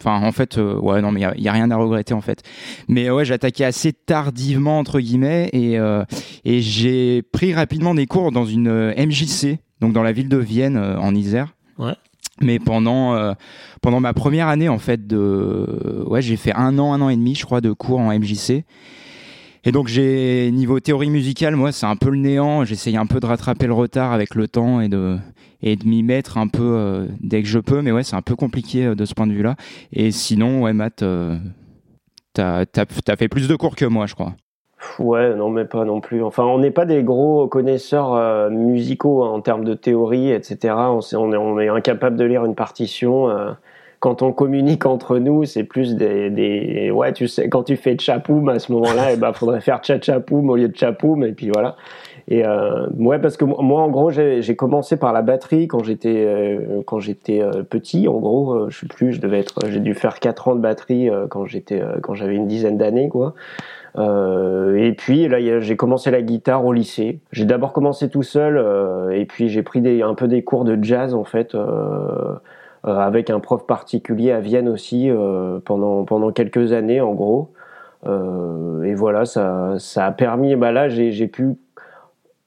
enfin 0.00 0.24
en 0.24 0.32
fait 0.32 0.56
ouais 0.56 1.00
non 1.02 1.10
mais 1.10 1.22
il 1.36 1.42
y, 1.42 1.48
a 1.48 1.52
rien 1.52 1.70
à 1.70 1.76
regretter 1.76 2.14
en 2.14 2.20
fait. 2.20 2.42
Mais 2.88 3.10
ouais 3.10 3.24
j'ai 3.24 3.34
attaqué 3.34 3.64
assez 3.64 3.92
tardivement 3.92 4.78
entre 4.78 5.00
guillemets 5.00 5.50
et 5.52 5.78
et 6.44 6.60
j'ai 6.60 7.22
pris 7.22 7.54
rapidement 7.54 7.94
des 7.94 8.06
cours 8.06 8.32
dans 8.32 8.44
une 8.44 8.94
MJC 8.96 9.58
donc 9.80 9.92
dans 9.92 10.02
la 10.02 10.12
ville 10.12 10.28
de 10.28 10.38
Vienne 10.38 10.76
en 10.76 11.14
Isère. 11.14 11.54
Ouais. 11.78 11.94
Mais 12.40 12.58
pendant 12.58 13.34
pendant 13.80 14.00
ma 14.00 14.12
première 14.14 14.48
année 14.48 14.68
en 14.68 14.78
fait 14.78 15.06
de 15.06 16.04
ouais 16.06 16.22
j'ai 16.22 16.36
fait 16.36 16.54
un 16.54 16.78
an 16.78 16.92
un 16.92 17.00
an 17.00 17.08
et 17.08 17.16
demi 17.16 17.34
je 17.34 17.44
crois 17.44 17.60
de 17.60 17.72
cours 17.72 18.00
en 18.00 18.12
MJC 18.16 18.64
et 19.64 19.72
donc 19.72 19.88
j'ai 19.88 20.50
niveau 20.52 20.80
théorie 20.80 21.10
musicale, 21.10 21.56
moi 21.56 21.72
c'est 21.72 21.86
un 21.86 21.96
peu 21.96 22.10
le 22.10 22.18
néant. 22.18 22.64
J'essaye 22.64 22.96
un 22.96 23.06
peu 23.06 23.20
de 23.20 23.26
rattraper 23.26 23.66
le 23.66 23.74
retard 23.74 24.12
avec 24.12 24.34
le 24.34 24.48
temps 24.48 24.80
et 24.80 24.88
de 24.88 25.18
et 25.62 25.76
de 25.76 25.86
m'y 25.86 26.02
mettre 26.02 26.38
un 26.38 26.48
peu 26.48 26.62
euh, 26.62 27.06
dès 27.20 27.42
que 27.42 27.48
je 27.48 27.58
peux. 27.58 27.82
Mais 27.82 27.92
ouais, 27.92 28.02
c'est 28.02 28.16
un 28.16 28.22
peu 28.22 28.36
compliqué 28.36 28.86
euh, 28.86 28.94
de 28.94 29.04
ce 29.04 29.14
point 29.14 29.26
de 29.26 29.32
vue-là. 29.32 29.54
Et 29.92 30.10
sinon, 30.10 30.62
ouais, 30.62 30.72
Matt, 30.72 31.02
euh, 31.02 31.36
t'as 32.34 32.64
as, 32.76 33.16
fait 33.16 33.28
plus 33.28 33.48
de 33.48 33.56
cours 33.56 33.76
que 33.76 33.84
moi, 33.84 34.06
je 34.06 34.14
crois. 34.14 34.34
Ouais, 34.98 35.34
non, 35.36 35.48
mais 35.48 35.64
pas 35.64 35.84
non 35.84 36.00
plus. 36.00 36.24
Enfin, 36.24 36.42
on 36.42 36.58
n'est 36.58 36.72
pas 36.72 36.86
des 36.86 37.04
gros 37.04 37.46
connaisseurs 37.46 38.50
musicaux 38.50 39.22
hein, 39.22 39.30
en 39.30 39.40
termes 39.40 39.62
de 39.62 39.74
théorie, 39.74 40.32
etc. 40.32 40.74
On, 40.74 41.32
est, 41.32 41.36
on 41.36 41.60
est 41.60 41.68
incapable 41.68 42.16
de 42.16 42.24
lire 42.24 42.44
une 42.44 42.56
partition 42.56 43.28
quand 44.02 44.20
on 44.20 44.32
communique 44.32 44.84
entre 44.84 45.18
nous, 45.18 45.44
c'est 45.44 45.62
plus 45.62 45.94
des, 45.94 46.28
des, 46.28 46.90
ouais, 46.90 47.12
tu 47.12 47.28
sais, 47.28 47.48
quand 47.48 47.62
tu 47.62 47.76
fais 47.76 47.96
chapoum 47.96 48.48
à 48.48 48.58
ce 48.58 48.72
moment-là, 48.72 49.12
il 49.12 49.14
eh 49.14 49.16
ben, 49.16 49.32
faudrait 49.32 49.60
faire 49.60 49.78
tchapoum 49.78 50.50
au 50.50 50.56
lieu 50.56 50.66
de 50.66 50.76
chapoum, 50.76 51.22
et 51.22 51.30
puis 51.30 51.50
voilà. 51.54 51.76
Et 52.26 52.44
euh, 52.44 52.88
ouais, 52.98 53.20
parce 53.20 53.36
que 53.36 53.44
moi, 53.44 53.80
en 53.80 53.88
gros, 53.90 54.10
j'ai 54.10 54.56
commencé 54.56 54.96
par 54.96 55.12
la 55.12 55.22
batterie 55.22 55.68
quand 55.68 55.84
j'étais 55.84 56.24
euh, 56.26 56.82
quand 56.84 56.98
j'étais 56.98 57.42
euh, 57.42 57.62
petit. 57.62 58.08
En 58.08 58.18
gros, 58.18 58.54
euh, 58.54 58.70
je 58.70 58.80
sais 58.80 58.86
plus, 58.88 59.12
je 59.12 59.20
devais 59.20 59.38
être, 59.38 59.60
j'ai 59.68 59.78
dû 59.78 59.94
faire 59.94 60.18
4 60.18 60.48
ans 60.48 60.56
de 60.56 60.60
batterie 60.60 61.08
quand 61.30 61.46
j'étais 61.46 61.80
quand 62.02 62.14
j'avais 62.14 62.34
une 62.34 62.48
dizaine 62.48 62.78
d'années, 62.78 63.08
quoi. 63.08 63.34
et 63.96 64.94
puis 64.98 65.28
là, 65.28 65.60
j'ai 65.60 65.76
commencé 65.76 66.10
la 66.10 66.22
guitare 66.22 66.66
au 66.66 66.72
lycée. 66.72 67.20
J'ai 67.30 67.44
d'abord 67.44 67.72
commencé 67.72 68.08
tout 68.08 68.24
seul, 68.24 68.58
et 69.12 69.26
puis 69.26 69.48
j'ai 69.48 69.62
pris 69.62 69.80
des, 69.80 70.02
un 70.02 70.14
peu 70.14 70.26
des 70.26 70.42
cours 70.42 70.64
de 70.64 70.76
jazz 70.82 71.14
en 71.14 71.22
fait. 71.22 71.54
Euh, 72.84 72.98
avec 72.98 73.30
un 73.30 73.38
prof 73.38 73.64
particulier 73.64 74.32
à 74.32 74.40
Vienne 74.40 74.68
aussi 74.68 75.08
euh, 75.08 75.60
pendant, 75.64 76.04
pendant 76.04 76.32
quelques 76.32 76.72
années 76.72 77.00
en 77.00 77.12
gros. 77.14 77.52
Euh, 78.06 78.82
et 78.82 78.94
voilà, 78.94 79.24
ça, 79.24 79.74
ça 79.78 80.06
a 80.06 80.10
permis, 80.10 80.56
bah 80.56 80.72
là 80.72 80.88
j'ai 80.88 81.28
pu 81.28 81.54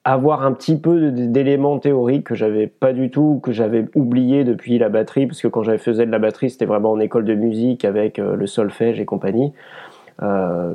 avoir 0.04 0.44
un 0.44 0.52
petit 0.52 0.78
peu 0.78 1.10
d'éléments 1.10 1.78
théoriques 1.78 2.24
que 2.24 2.34
j'avais 2.34 2.66
pas 2.66 2.92
du 2.92 3.10
tout, 3.10 3.40
que 3.42 3.50
j'avais 3.50 3.86
oublié 3.94 4.44
depuis 4.44 4.78
la 4.78 4.90
batterie, 4.90 5.26
parce 5.26 5.40
que 5.40 5.48
quand 5.48 5.62
j'avais 5.62 5.78
faisais 5.78 6.04
de 6.04 6.10
la 6.10 6.18
batterie, 6.18 6.50
c'était 6.50 6.66
vraiment 6.66 6.92
en 6.92 7.00
école 7.00 7.24
de 7.24 7.34
musique 7.34 7.86
avec 7.86 8.18
le 8.18 8.46
solfège 8.46 9.00
et 9.00 9.06
compagnie. 9.06 9.54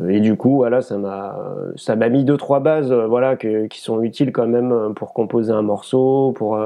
et 0.10 0.20
du 0.20 0.36
coup, 0.36 0.56
voilà, 0.56 0.82
ça 0.82 0.98
m'a, 0.98 1.38
ça 1.76 1.96
m'a 1.96 2.10
mis 2.10 2.26
deux 2.26 2.36
trois 2.36 2.60
bases, 2.60 2.92
voilà, 2.92 3.38
qui 3.38 3.80
sont 3.80 4.02
utiles 4.02 4.34
quand 4.34 4.48
même 4.48 4.94
pour 4.96 5.14
composer 5.14 5.54
un 5.54 5.62
morceau, 5.62 6.34
pour 6.36 6.60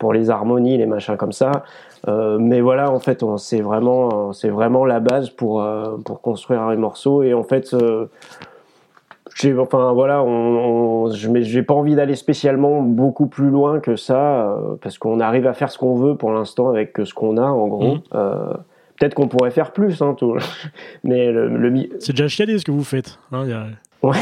pour 0.00 0.12
les 0.12 0.30
harmonies, 0.30 0.76
les 0.78 0.86
machins 0.86 1.16
comme 1.16 1.32
ça. 1.32 1.62
mais 2.08 2.60
voilà, 2.60 2.90
en 2.90 2.98
fait, 2.98 3.24
c'est 3.36 3.60
vraiment, 3.60 4.32
c'est 4.32 4.50
vraiment 4.50 4.84
la 4.84 4.98
base 4.98 5.30
pour 5.30 5.64
pour 6.04 6.20
construire 6.20 6.62
un 6.62 6.74
morceau. 6.74 7.22
Et 7.22 7.34
en 7.34 7.44
fait, 7.44 7.72
enfin 9.58 9.92
voilà, 9.92 10.22
on, 10.22 11.10
je 11.10 11.28
n'ai 11.28 11.62
pas 11.62 11.74
envie 11.74 11.94
d'aller 11.94 12.16
spécialement 12.16 12.82
beaucoup 12.82 13.26
plus 13.26 13.48
loin 13.48 13.80
que 13.80 13.96
ça 13.96 14.50
euh, 14.50 14.76
parce 14.82 14.98
qu'on 14.98 15.20
arrive 15.20 15.46
à 15.46 15.54
faire 15.54 15.70
ce 15.70 15.78
qu'on 15.78 15.94
veut 15.94 16.16
pour 16.16 16.32
l'instant 16.32 16.68
avec 16.68 16.98
ce 17.02 17.14
qu'on 17.14 17.36
a 17.36 17.46
en 17.46 17.68
gros. 17.68 17.96
Mmh. 17.96 18.02
Euh, 18.14 18.52
peut-être 18.98 19.14
qu'on 19.14 19.28
pourrait 19.28 19.50
faire 19.50 19.72
plus, 19.72 20.02
hein, 20.02 20.14
tout. 20.16 20.36
mais 21.04 21.30
le, 21.30 21.88
c'est 21.98 22.12
déjà 22.12 22.28
chialé 22.28 22.58
ce 22.58 22.64
que 22.64 22.72
vous 22.72 22.84
faites. 22.84 23.18
Hein, 23.32 23.46
Ouais, 24.02 24.16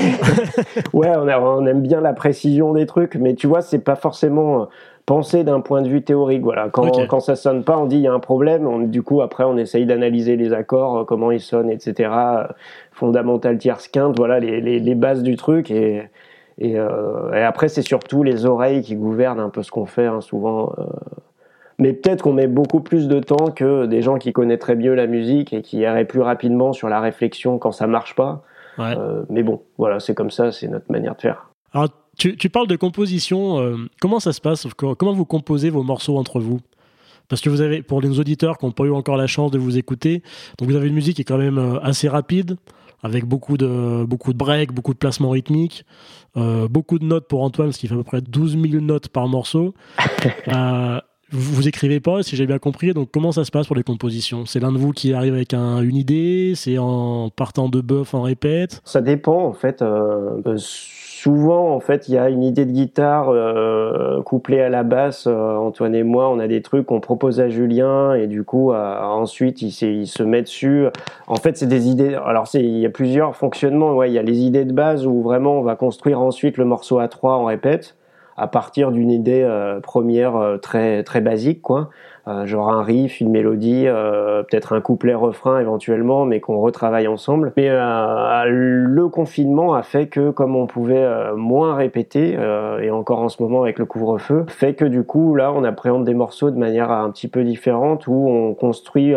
ouais 0.93 1.13
on, 1.17 1.29
on, 1.29 1.67
aime 1.67 1.83
bien 1.83 2.01
la 2.01 2.13
précision 2.13 2.73
des 2.73 2.87
trucs, 2.87 3.15
mais 3.15 3.35
tu 3.35 3.47
vois, 3.47 3.63
c'est 3.63 3.79
pas 3.79 3.95
forcément 3.95 4.69
penser 5.09 5.43
d'un 5.43 5.61
point 5.61 5.81
de 5.81 5.89
vue 5.89 6.03
théorique. 6.03 6.43
Voilà, 6.43 6.69
quand, 6.69 7.07
quand 7.07 7.21
ça 7.21 7.35
sonne 7.35 7.65
pas, 7.65 7.79
on 7.79 7.87
dit 7.87 7.97
il 7.97 8.03
y 8.03 8.07
a 8.07 8.13
un 8.13 8.21
problème. 8.21 8.91
du 8.91 9.03
coup, 9.03 9.23
après, 9.23 9.43
on 9.43 9.57
essaye 9.57 9.87
d'analyser 9.87 10.37
les 10.37 10.53
accords, 10.53 10.99
euh, 10.99 11.05
comment 11.05 11.31
ils 11.31 11.41
sonnent, 11.41 11.71
etc. 11.71 12.11
Fondamental, 12.93 13.57
tierce, 13.57 13.89
quinte, 13.89 14.19
voilà 14.19 14.39
les, 14.39 14.61
les, 14.61 14.79
les, 14.79 14.95
bases 14.95 15.23
du 15.23 15.37
truc. 15.37 15.71
Et, 15.71 16.03
et, 16.59 16.79
euh, 16.79 17.33
et 17.33 17.43
après, 17.43 17.69
c'est 17.69 17.83
surtout 17.83 18.23
les 18.23 18.45
oreilles 18.45 18.83
qui 18.83 18.97
gouvernent 18.97 19.41
un 19.41 19.49
peu 19.49 19.63
ce 19.63 19.71
qu'on 19.71 19.87
fait, 19.87 20.07
hein, 20.07 20.21
souvent. 20.21 20.75
Euh. 20.79 20.85
Mais 21.79 21.95
peut-être 21.95 22.21
qu'on 22.21 22.35
met 22.35 22.49
beaucoup 22.49 22.81
plus 22.81 23.09
de 23.09 23.19
temps 23.19 23.51
que 23.55 23.87
des 23.87 24.03
gens 24.03 24.19
qui 24.19 24.35
connaîtraient 24.35 24.77
mieux 24.77 24.95
la 24.95 25.07
musique 25.07 25.55
et 25.55 25.63
qui 25.63 25.79
iraient 25.79 26.05
plus 26.05 26.21
rapidement 26.21 26.75
sur 26.75 26.91
la 26.91 27.01
réflexion 27.01 27.59
quand 27.59 27.73
ça 27.73 27.87
marche 27.87 28.15
pas. 28.15 28.43
Euh, 28.79 29.23
mais 29.31 29.43
bon, 29.43 29.63
voilà, 29.79 30.01
c'est 30.01 30.15
comme 30.15 30.31
ça, 30.31 30.53
c'est 30.53 30.69
notre 30.69 30.93
manière 30.93 31.17
de 31.17 31.21
faire. 31.23 31.51
Alors, 31.73 31.89
tu, 32.19 32.51
parles 32.51 32.67
de 32.67 32.77
composition. 32.77 33.61
Euh, 33.61 33.77
comment 34.01 34.21
ça 34.21 34.33
se 34.33 34.41
passe 34.41 34.67
Comment 34.77 35.13
vous 35.13 35.25
composez 35.25 35.71
vos 35.71 35.83
morceaux 35.83 36.19
entre 36.19 36.41
vous? 36.41 36.61
Parce 37.29 37.41
que 37.41 37.51
vous 37.51 37.61
avez, 37.61 37.83
pour 37.83 38.01
les 38.01 38.19
auditeurs 38.19 38.59
qui 38.59 38.67
n'ont 38.67 38.73
pas 38.73 38.85
eu 38.85 38.91
encore 38.91 39.17
la 39.17 39.27
chance 39.27 39.51
de 39.51 39.59
vous 39.59 39.79
écouter, 39.79 40.23
donc 40.59 40.69
vous 40.69 40.77
avez 40.77 40.89
une 40.89 40.95
musique 40.95 41.17
qui 41.17 41.23
est 41.23 41.27
quand 41.27 41.39
même 41.39 41.59
euh, 41.59 41.79
assez 41.81 42.09
rapide, 42.09 42.57
avec 43.03 43.25
beaucoup 43.25 43.57
de, 43.57 44.05
beaucoup 44.05 44.33
de 44.33 44.39
breaks, 44.39 44.73
beaucoup 44.73 44.95
de 44.95 44.99
placements 44.99 45.31
rythmiques, 45.31 45.85
euh, 46.37 46.69
beaucoup 46.69 46.99
de 46.99 47.05
notes 47.05 47.29
pour 47.29 47.43
Antoine, 47.43 47.71
ce 47.71 47.79
qui 47.79 47.87
fait 47.87 47.95
à 47.95 47.99
peu 47.99 48.05
près 48.05 48.21
12 48.21 48.59
000 48.61 48.83
notes 48.83 49.09
par 49.09 49.29
morceau. 49.29 49.75
vous, 51.31 51.55
vous 51.55 51.69
écrivez 51.69 52.01
pas, 52.01 52.23
si 52.23 52.35
j'ai 52.35 52.47
bien 52.47 52.59
compris, 52.59 52.95
donc 52.95 53.11
comment 53.13 53.31
ça 53.31 53.45
se 53.45 53.51
passe 53.51 53.67
pour 53.67 53.77
les 53.77 53.83
compositions? 53.83 54.47
C'est 54.47 54.59
l'un 54.59 54.73
de 54.73 54.79
vous 54.79 54.93
qui 54.93 55.13
arrive 55.13 55.35
avec 55.35 55.53
une 55.53 55.97
idée 55.97 56.55
C'est 56.57 56.79
en 56.79 57.29
partant 57.29 57.69
de 57.69 57.83
bœuf 57.83 58.15
en 58.15 58.23
répète? 58.23 58.81
Ça 58.85 59.03
dépend 59.03 59.45
en 59.45 59.53
fait 59.53 59.85
souvent, 61.19 61.75
en 61.75 61.81
fait, 61.81 62.09
il 62.09 62.15
y 62.15 62.19
a 62.19 62.29
une 62.29 62.45
idée 62.45 62.65
de 62.65 62.71
guitare 62.71 63.31
euh, 63.31 64.23
couplée 64.23 64.61
à 64.61 64.69
la 64.69 64.85
basse. 64.85 65.27
Euh, 65.27 65.57
Antoine 65.57 65.95
et 65.95 66.05
moi, 66.05 66.31
on 66.31 66.39
a 66.39 66.47
des 66.47 66.63
trucs 66.63 66.87
qu'on 66.87 67.01
propose 67.01 67.41
à 67.41 67.49
Julien 67.49 68.15
et 68.15 68.29
du 68.29 68.45
coup, 68.45 68.73
euh, 68.73 69.01
ensuite, 69.01 69.61
il, 69.61 69.69
il, 69.69 70.07
se 70.07 70.23
met 70.23 70.43
dessus. 70.43 70.87
En 71.27 71.35
fait, 71.35 71.57
c'est 71.57 71.67
des 71.67 71.89
idées. 71.89 72.15
Alors, 72.15 72.47
il 72.55 72.79
y 72.79 72.87
a 72.87 72.91
plusieurs 72.91 73.35
fonctionnements. 73.35 73.97
Ouais, 73.97 74.11
il 74.11 74.15
y 74.15 74.19
a 74.19 74.23
les 74.23 74.39
idées 74.41 74.65
de 74.65 74.73
base 74.73 75.07
où 75.07 75.23
vraiment 75.23 75.59
on 75.59 75.63
va 75.63 75.75
construire 75.75 76.21
ensuite 76.21 76.57
le 76.57 76.65
morceau 76.65 77.01
à 77.01 77.09
trois 77.09 77.35
en 77.35 77.47
répète 77.47 77.97
à 78.37 78.47
partir 78.47 78.93
d'une 78.93 79.11
idée 79.11 79.45
première 79.83 80.59
très 80.63 81.03
très 81.03 81.21
basique, 81.21 81.61
quoi. 81.61 81.91
Euh, 82.29 82.45
genre 82.45 82.71
un 82.71 82.83
riff, 82.83 83.21
une 83.21 83.31
mélodie, 83.31 83.85
euh, 83.87 84.43
peut-être 84.43 84.75
un 84.75 84.83
couplet 84.83 85.15
refrain 85.15 85.61
éventuellement, 85.61 86.27
mais 86.27 86.41
qu'on 86.41 86.61
retravaille 86.61 87.09
ensemble. 87.09 87.53
Mais 87.57 87.69
euh, 87.71 88.45
le 88.47 89.09
confinement 89.09 89.73
a 89.73 89.83
fait 89.83 90.09
que 90.09 90.31
comme 90.31 90.55
on 90.55 90.67
pouvait 90.67 91.09
moins 91.35 91.75
répéter, 91.75 92.37
et 92.83 92.91
encore 92.91 93.21
en 93.21 93.29
ce 93.29 93.43
moment 93.43 93.63
avec 93.63 93.79
le 93.79 93.87
couvre-feu, 93.87 94.45
fait 94.49 94.75
que 94.75 94.85
du 94.85 95.05
coup 95.05 95.35
là 95.35 95.53
on 95.53 95.65
appréhende 95.65 96.05
des 96.05 96.15
morceaux 96.15 96.51
de 96.51 96.59
manière 96.59 96.91
un 96.91 97.11
petit 97.11 97.29
peu 97.29 97.45
différente 97.45 98.07
où 98.07 98.29
on 98.29 98.55
construit, 98.55 99.15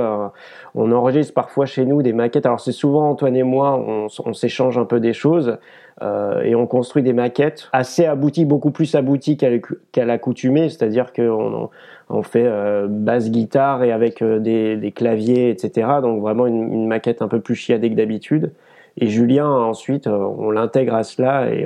on 0.76 0.92
enregistre 0.92 1.34
parfois 1.34 1.66
chez 1.66 1.86
nous 1.86 2.02
des 2.02 2.14
maquettes. 2.14 2.46
Alors 2.46 2.60
c'est 2.60 2.72
souvent 2.72 3.10
Antoine 3.10 3.36
et 3.36 3.44
moi, 3.44 3.76
on, 3.76 4.08
on 4.26 4.34
s'échange 4.34 4.78
un 4.78 4.86
peu 4.86 5.00
des 5.00 5.14
choses. 5.14 5.58
Euh, 6.02 6.42
et 6.42 6.56
on 6.56 6.66
construit 6.66 7.04
des 7.04 7.14
maquettes 7.14 7.70
assez 7.74 8.06
abouties, 8.06 8.46
beaucoup 8.46 8.72
plus 8.72 8.96
abouties 8.96 9.38
qu'à 9.38 10.06
l'accoutumée, 10.06 10.70
c'est-à-dire 10.70 11.14
qu'on 11.14 11.70
on 12.12 12.24
fait 12.24 12.46
euh, 12.46 12.88
basse 12.90 13.30
guitare 13.32 13.84
et 13.84 13.92
avec 13.92 14.22
euh, 14.22 14.40
des, 14.40 14.92
claviers, 14.92 15.50
etc. 15.50 15.88
Donc 16.02 16.22
vraiment 16.22 16.48
une, 16.48 16.88
maquette 16.88 17.22
un 17.22 17.28
peu 17.28 17.40
plus 17.40 17.56
chiadée 17.56 17.90
que 17.90 17.96
d'habitude. 17.96 18.54
Et 18.98 19.08
Julien, 19.08 19.50
ensuite, 19.50 20.08
on 20.08 20.52
l'intègre 20.52 20.96
à 20.96 21.04
cela 21.04 21.50
et, 21.54 21.66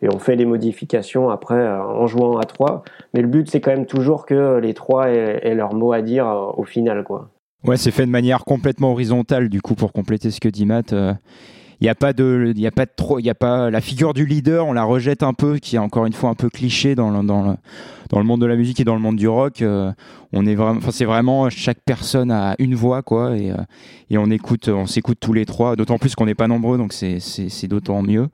et, 0.00 0.08
on 0.08 0.18
fait 0.18 0.36
les 0.36 0.46
modifications 0.46 1.28
après 1.28 1.68
en 1.68 2.06
jouant 2.06 2.38
à 2.38 2.44
trois. 2.44 2.82
Mais 3.12 3.20
le 3.20 3.28
but, 3.28 3.50
c'est 3.50 3.60
quand 3.60 3.72
même 3.72 3.84
toujours 3.84 4.24
que 4.24 4.58
les 4.58 4.72
trois 4.72 5.10
aient, 5.10 5.40
aient 5.42 5.54
leur 5.54 5.74
mot 5.74 5.92
à 5.92 6.00
dire 6.00 6.26
au 6.56 6.64
final, 6.64 7.04
quoi. 7.04 7.28
Ouais, 7.64 7.76
c'est 7.76 7.90
fait 7.90 8.06
de 8.06 8.10
manière 8.10 8.44
complètement 8.44 8.92
horizontale, 8.92 9.50
du 9.50 9.60
coup, 9.60 9.74
pour 9.74 9.92
compléter 9.92 10.30
ce 10.30 10.40
que 10.40 10.48
dit 10.48 10.64
Matt 10.64 10.94
il 11.80 11.84
n'y 11.84 11.90
a 11.90 11.94
pas 11.94 12.12
de 12.12 12.52
il 12.54 12.60
y 12.60 12.66
a 12.66 12.70
pas 12.70 12.86
de 12.86 12.90
trop 12.94 13.18
il 13.18 13.26
y 13.26 13.30
a 13.30 13.34
pas 13.34 13.70
la 13.70 13.80
figure 13.80 14.14
du 14.14 14.24
leader 14.24 14.66
on 14.66 14.72
la 14.72 14.84
rejette 14.84 15.22
un 15.22 15.34
peu 15.34 15.58
qui 15.58 15.76
est 15.76 15.78
encore 15.78 16.06
une 16.06 16.12
fois 16.12 16.30
un 16.30 16.34
peu 16.34 16.48
cliché 16.48 16.94
dans 16.94 17.10
le, 17.10 17.26
dans 17.26 17.42
le, 17.42 17.56
dans 18.10 18.18
le 18.18 18.24
monde 18.24 18.40
de 18.40 18.46
la 18.46 18.56
musique 18.56 18.80
et 18.80 18.84
dans 18.84 18.94
le 18.94 19.00
monde 19.00 19.16
du 19.16 19.28
rock. 19.28 19.62
Euh, 19.62 19.92
on 20.32 20.46
est 20.46 20.54
vraiment 20.54 20.78
enfin 20.78 20.90
c'est 20.90 21.04
vraiment 21.04 21.50
chaque 21.50 21.80
personne 21.84 22.30
a 22.30 22.54
une 22.58 22.74
voix 22.74 23.02
quoi 23.02 23.36
et, 23.36 23.50
euh, 23.50 23.56
et 24.10 24.18
on 24.18 24.30
écoute 24.30 24.68
on 24.68 24.86
s'écoute 24.86 25.18
tous 25.20 25.32
les 25.32 25.44
trois 25.44 25.76
d'autant 25.76 25.98
plus 25.98 26.14
qu'on 26.14 26.26
n'est 26.26 26.34
pas 26.34 26.48
nombreux 26.48 26.78
donc 26.78 26.92
c'est 26.92 27.20
c'est 27.20 27.68
d'autant 27.68 28.02
mieux. 28.02 28.28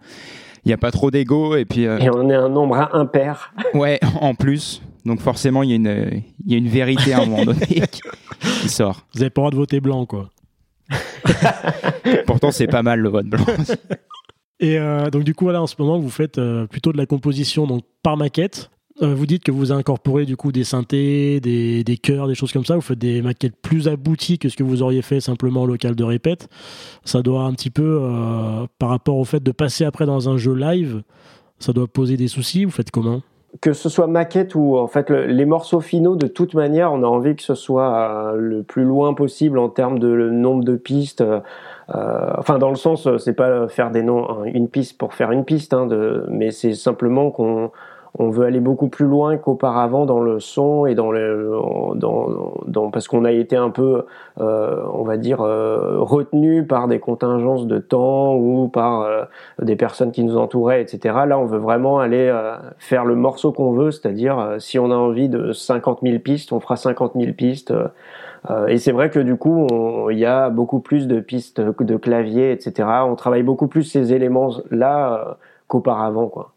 Il 0.65 0.69
n'y 0.69 0.75
a 0.75 0.79
pas 0.79 0.93
trop 0.93 1.11
d'ego 1.11 1.57
et 1.57 1.65
puis 1.65 1.87
euh, 1.87 1.99
et 1.99 2.09
on 2.11 2.31
est 2.31 2.35
un 2.35 2.49
nombre 2.49 2.89
impair. 2.93 3.53
Ouais 3.75 3.99
en 4.21 4.35
plus. 4.35 4.83
Donc 5.05 5.21
forcément 5.21 5.65
il 5.65 5.71
y 5.71 5.73
a 5.73 5.77
une 5.77 6.23
il 6.47 6.53
y 6.53 6.55
a 6.55 6.59
une 6.59 6.69
vérité 6.69 7.13
à 7.13 7.23
un 7.23 7.27
moment 7.27 7.45
donné 7.45 7.67
qui, 7.67 7.83
qui 8.61 8.69
sort. 8.69 9.05
Vous 9.15 9.23
avez 9.23 9.31
pas 9.31 9.41
le 9.41 9.43
droit 9.43 9.51
de 9.51 9.57
voter 9.57 9.81
blanc 9.81 10.07
quoi 10.07 10.31
Pourtant, 12.27 12.51
c'est 12.51 12.67
pas 12.67 12.83
mal 12.83 13.01
le 13.01 13.09
vote 13.09 13.27
blanc. 13.27 13.45
Et 14.61 14.79
euh, 14.79 15.11
donc 15.11 15.25
du 15.25 15.35
coup, 15.35 15.45
voilà, 15.45 15.61
en 15.61 15.67
ce 15.67 15.75
moment, 15.79 15.99
vous 15.99 16.11
faites 16.11 16.39
euh, 16.39 16.67
plutôt 16.67 16.93
de 16.93 16.97
la 16.97 17.07
composition 17.07 17.67
donc 17.67 17.83
par 18.03 18.17
maquette. 18.17 18.71
Euh, 19.01 19.15
vous 19.15 19.27
dites 19.27 19.43
que 19.43 19.51
vous 19.51 19.73
incorporez 19.73 20.25
du 20.25 20.37
coup 20.37 20.53
des 20.53 20.65
synthés, 20.65 21.41
des, 21.41 21.83
des 21.83 21.97
chœurs, 21.97 22.29
des 22.29 22.35
choses 22.37 22.53
comme 22.53 22.65
ça. 22.65 22.77
Vous 22.77 22.83
faites 22.83 22.99
des 22.99 23.23
maquettes 23.23 23.57
plus 23.61 23.89
abouties 23.89 24.39
que 24.39 24.49
ce 24.49 24.57
que 24.57 24.63
vous 24.63 24.83
auriez 24.83 25.03
fait 25.03 25.21
simplement 25.21 25.63
au 25.63 25.67
local 25.67 25.97
de 25.97 26.05
répète. 26.05 26.49
Ça 27.05 27.23
doit 27.23 27.43
un 27.43 27.53
petit 27.55 27.71
peu, 27.71 28.01
par 28.79 28.91
rapport 28.91 29.17
au 29.17 29.25
fait 29.25 29.43
de 29.43 29.51
passer 29.51 29.85
après 29.85 30.07
dans 30.07 30.29
un 30.29 30.37
jeu 30.37 30.55
live, 30.55 31.03
ça 31.59 31.73
doit 31.73 31.89
poser 31.89 32.17
des 32.17 32.29
soucis. 32.29 32.65
Vous 32.67 32.71
faites 32.71 32.91
comment? 32.91 33.23
Que 33.61 33.73
ce 33.73 33.89
soit 33.89 34.07
maquette 34.07 34.55
ou 34.55 34.77
en 34.79 34.87
fait 34.87 35.11
les 35.11 35.45
morceaux 35.45 35.81
finaux, 35.81 36.17
de 36.17 36.27
toute 36.27 36.55
manière, 36.55 36.93
on 36.93 37.03
a 37.03 37.07
envie 37.07 37.37
que 37.37 37.43
ce 37.43 37.55
soit 37.55 38.33
euh, 38.33 38.37
le 38.37 38.63
plus 38.63 38.85
loin 38.85 39.15
possible 39.15 39.59
en 39.59 39.69
termes 39.69 39.99
de 39.99 40.31
nombre 40.31 40.65
de 40.65 40.77
pistes. 40.77 41.21
Euh, 41.21 41.41
enfin, 42.39 42.59
dans 42.59 42.71
le 42.71 42.77
sens, 42.77 43.09
c'est 43.19 43.35
pas 43.35 43.69
faire 43.69 43.91
des 43.91 44.03
noms, 44.03 44.45
une 44.45 44.69
piste 44.69 44.97
pour 44.97 45.15
faire 45.15 45.33
une 45.33 45.45
piste, 45.45 45.75
hein, 45.75 45.87
de, 45.87 46.25
mais 46.29 46.51
c'est 46.51 46.75
simplement 46.75 47.31
qu'on 47.31 47.71
on 48.19 48.29
veut 48.29 48.45
aller 48.45 48.61
beaucoup 48.61 48.89
plus 48.89 49.07
loin 49.07 49.39
qu'auparavant 49.39 50.05
dans 50.05 50.21
le 50.21 50.39
son 50.39 50.85
et 50.85 50.95
dans 50.95 51.11
le 51.11 51.51
dans, 51.95 52.53
dans 52.67 52.91
parce 52.91 53.09
qu'on 53.09 53.25
a 53.25 53.33
été 53.33 53.57
un 53.57 53.71
peu 53.71 54.05
euh, 54.41 54.85
on 54.93 55.03
va 55.03 55.17
dire 55.17 55.41
euh, 55.41 55.99
retenu 55.99 56.67
par 56.67 56.89
des 56.89 56.99
contingences 56.99 57.67
de 57.67 57.79
temps 57.79 58.35
ou 58.35 58.69
par 58.69 59.01
euh, 59.01 59.25
des 59.63 59.77
personnes 59.77 60.13
qui 60.13 60.25
nous 60.25 60.37
entouraient 60.37 60.83
etc 60.83 61.21
là 61.27 61.39
on 61.39 61.47
veut 61.47 61.59
vraiment 61.59 62.01
aller 62.01 62.29
euh, 62.29 62.57
faire 62.79 63.07
le 63.07 63.17
morceau 63.17 63.51
qu'on 63.53 63.73
veut 63.73 63.91
c'est-à-dire 63.91 64.39
euh, 64.39 64.59
si 64.59 64.79
on 64.79 64.91
a 64.91 64.97
envie 64.97 65.31
de 65.31 65.53
50 65.53 66.01
000 66.03 66.19
pistes 66.19 66.53
on 66.53 66.61
fera 66.61 66.77
50 66.77 67.13
000 67.17 67.33
pistes. 67.33 67.73
Et 68.67 68.79
c'est 68.79 68.91
vrai 68.91 69.09
que 69.09 69.21
du 69.21 69.37
coup 69.37 69.69
il 70.11 70.19
y 70.19 70.27
a 70.27 70.51
beaucoup 70.51 70.81
plus 70.81 71.07
de 71.07 71.21
pistes 71.21 71.61
de 71.61 71.97
clavier 71.97 72.51
etc 72.51 72.89
on 73.05 73.15
travaille 73.15 73.45
beaucoup 73.45 73.69
plus 73.69 73.85
ces 73.85 74.13
éléments 74.13 74.51
là 74.73 75.39
qu'auparavant 75.69 76.27
quoi 76.27 76.53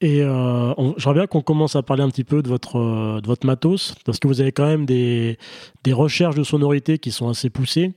et 0.00 0.22
euh, 0.22 0.72
j'aimerais 0.96 1.20
bien 1.20 1.26
qu'on 1.26 1.42
commence 1.42 1.76
à 1.76 1.82
parler 1.82 2.02
un 2.02 2.08
petit 2.08 2.24
peu 2.24 2.42
de 2.42 2.48
votre, 2.48 2.78
euh, 2.78 3.20
de 3.20 3.26
votre 3.26 3.46
matos, 3.46 3.94
parce 4.06 4.18
que 4.18 4.28
vous 4.28 4.40
avez 4.40 4.50
quand 4.50 4.66
même 4.66 4.86
des, 4.86 5.38
des 5.84 5.92
recherches 5.92 6.36
de 6.36 6.42
sonorité 6.42 6.98
qui 6.98 7.10
sont 7.10 7.28
assez 7.28 7.50
poussées. 7.50 7.92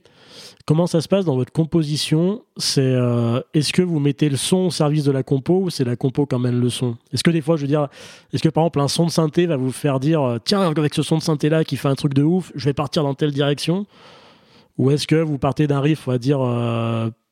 Comment 0.66 0.86
ça 0.86 1.00
se 1.00 1.08
passe 1.08 1.24
dans 1.24 1.36
votre 1.36 1.52
composition? 1.52 2.42
C'est 2.58 2.82
euh, 2.82 3.40
est-ce 3.54 3.72
que 3.72 3.80
vous 3.80 4.00
mettez 4.00 4.28
le 4.28 4.36
son 4.36 4.66
au 4.66 4.70
service 4.70 5.04
de 5.04 5.12
la 5.12 5.22
compo 5.22 5.60
ou 5.62 5.70
c'est 5.70 5.84
la 5.84 5.96
compo 5.96 6.26
qui 6.26 6.34
emmène 6.34 6.60
le 6.60 6.68
son? 6.68 6.96
Est-ce 7.12 7.24
que 7.24 7.30
des 7.30 7.40
fois, 7.40 7.56
je 7.56 7.62
veux 7.62 7.68
dire, 7.68 7.88
est-ce 8.32 8.42
que 8.42 8.48
par 8.50 8.64
exemple 8.64 8.80
un 8.80 8.88
son 8.88 9.06
de 9.06 9.10
synthé 9.10 9.46
va 9.46 9.56
vous 9.56 9.72
faire 9.72 9.98
dire 9.98 10.22
euh, 10.22 10.38
tiens 10.44 10.60
avec 10.60 10.94
ce 10.94 11.02
son 11.02 11.18
de 11.18 11.22
synthé 11.22 11.48
là 11.48 11.64
qui 11.64 11.76
fait 11.76 11.88
un 11.88 11.94
truc 11.94 12.12
de 12.12 12.22
ouf, 12.22 12.52
je 12.54 12.66
vais 12.66 12.74
partir 12.74 13.02
dans 13.02 13.14
telle 13.14 13.32
direction? 13.32 13.86
Ou 14.76 14.90
est-ce 14.90 15.06
que 15.06 15.16
vous 15.16 15.38
partez 15.38 15.66
d'un 15.66 15.80
riff, 15.80 16.06
on 16.08 16.10
va 16.10 16.18
dire 16.18 16.40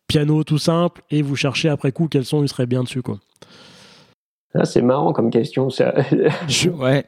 piano 0.06 0.44
tout 0.44 0.58
simple 0.58 1.02
et 1.10 1.22
vous 1.22 1.36
cherchez 1.36 1.68
après 1.68 1.90
coup 1.90 2.06
quel 2.08 2.24
son 2.24 2.42
il 2.42 2.48
serait 2.48 2.66
bien 2.66 2.84
dessus 2.84 3.02
c'est 4.64 4.82
marrant 4.82 5.12
comme 5.12 5.30
question. 5.30 5.70
Ça. 5.70 5.94
ouais. 6.78 7.04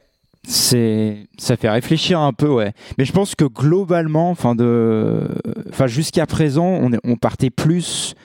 C'est, 0.47 1.27
ça 1.37 1.57
fait 1.57 1.69
réfléchir 1.69 2.19
un 2.19 2.31
peu, 2.31 2.47
ouais. 2.47 2.73
Mais 2.97 3.05
je 3.05 3.11
pense 3.11 3.33
que 3.33 3.45
globalement, 3.45 4.29
enfin 4.29 4.53
de, 4.53 5.27
enfin 5.69 5.87
jusqu'à 5.87 6.27
présent, 6.27 6.67
on, 6.67 6.93
est, 6.93 6.99
on 7.03 7.15
partait 7.15 7.49
plus 7.49 8.15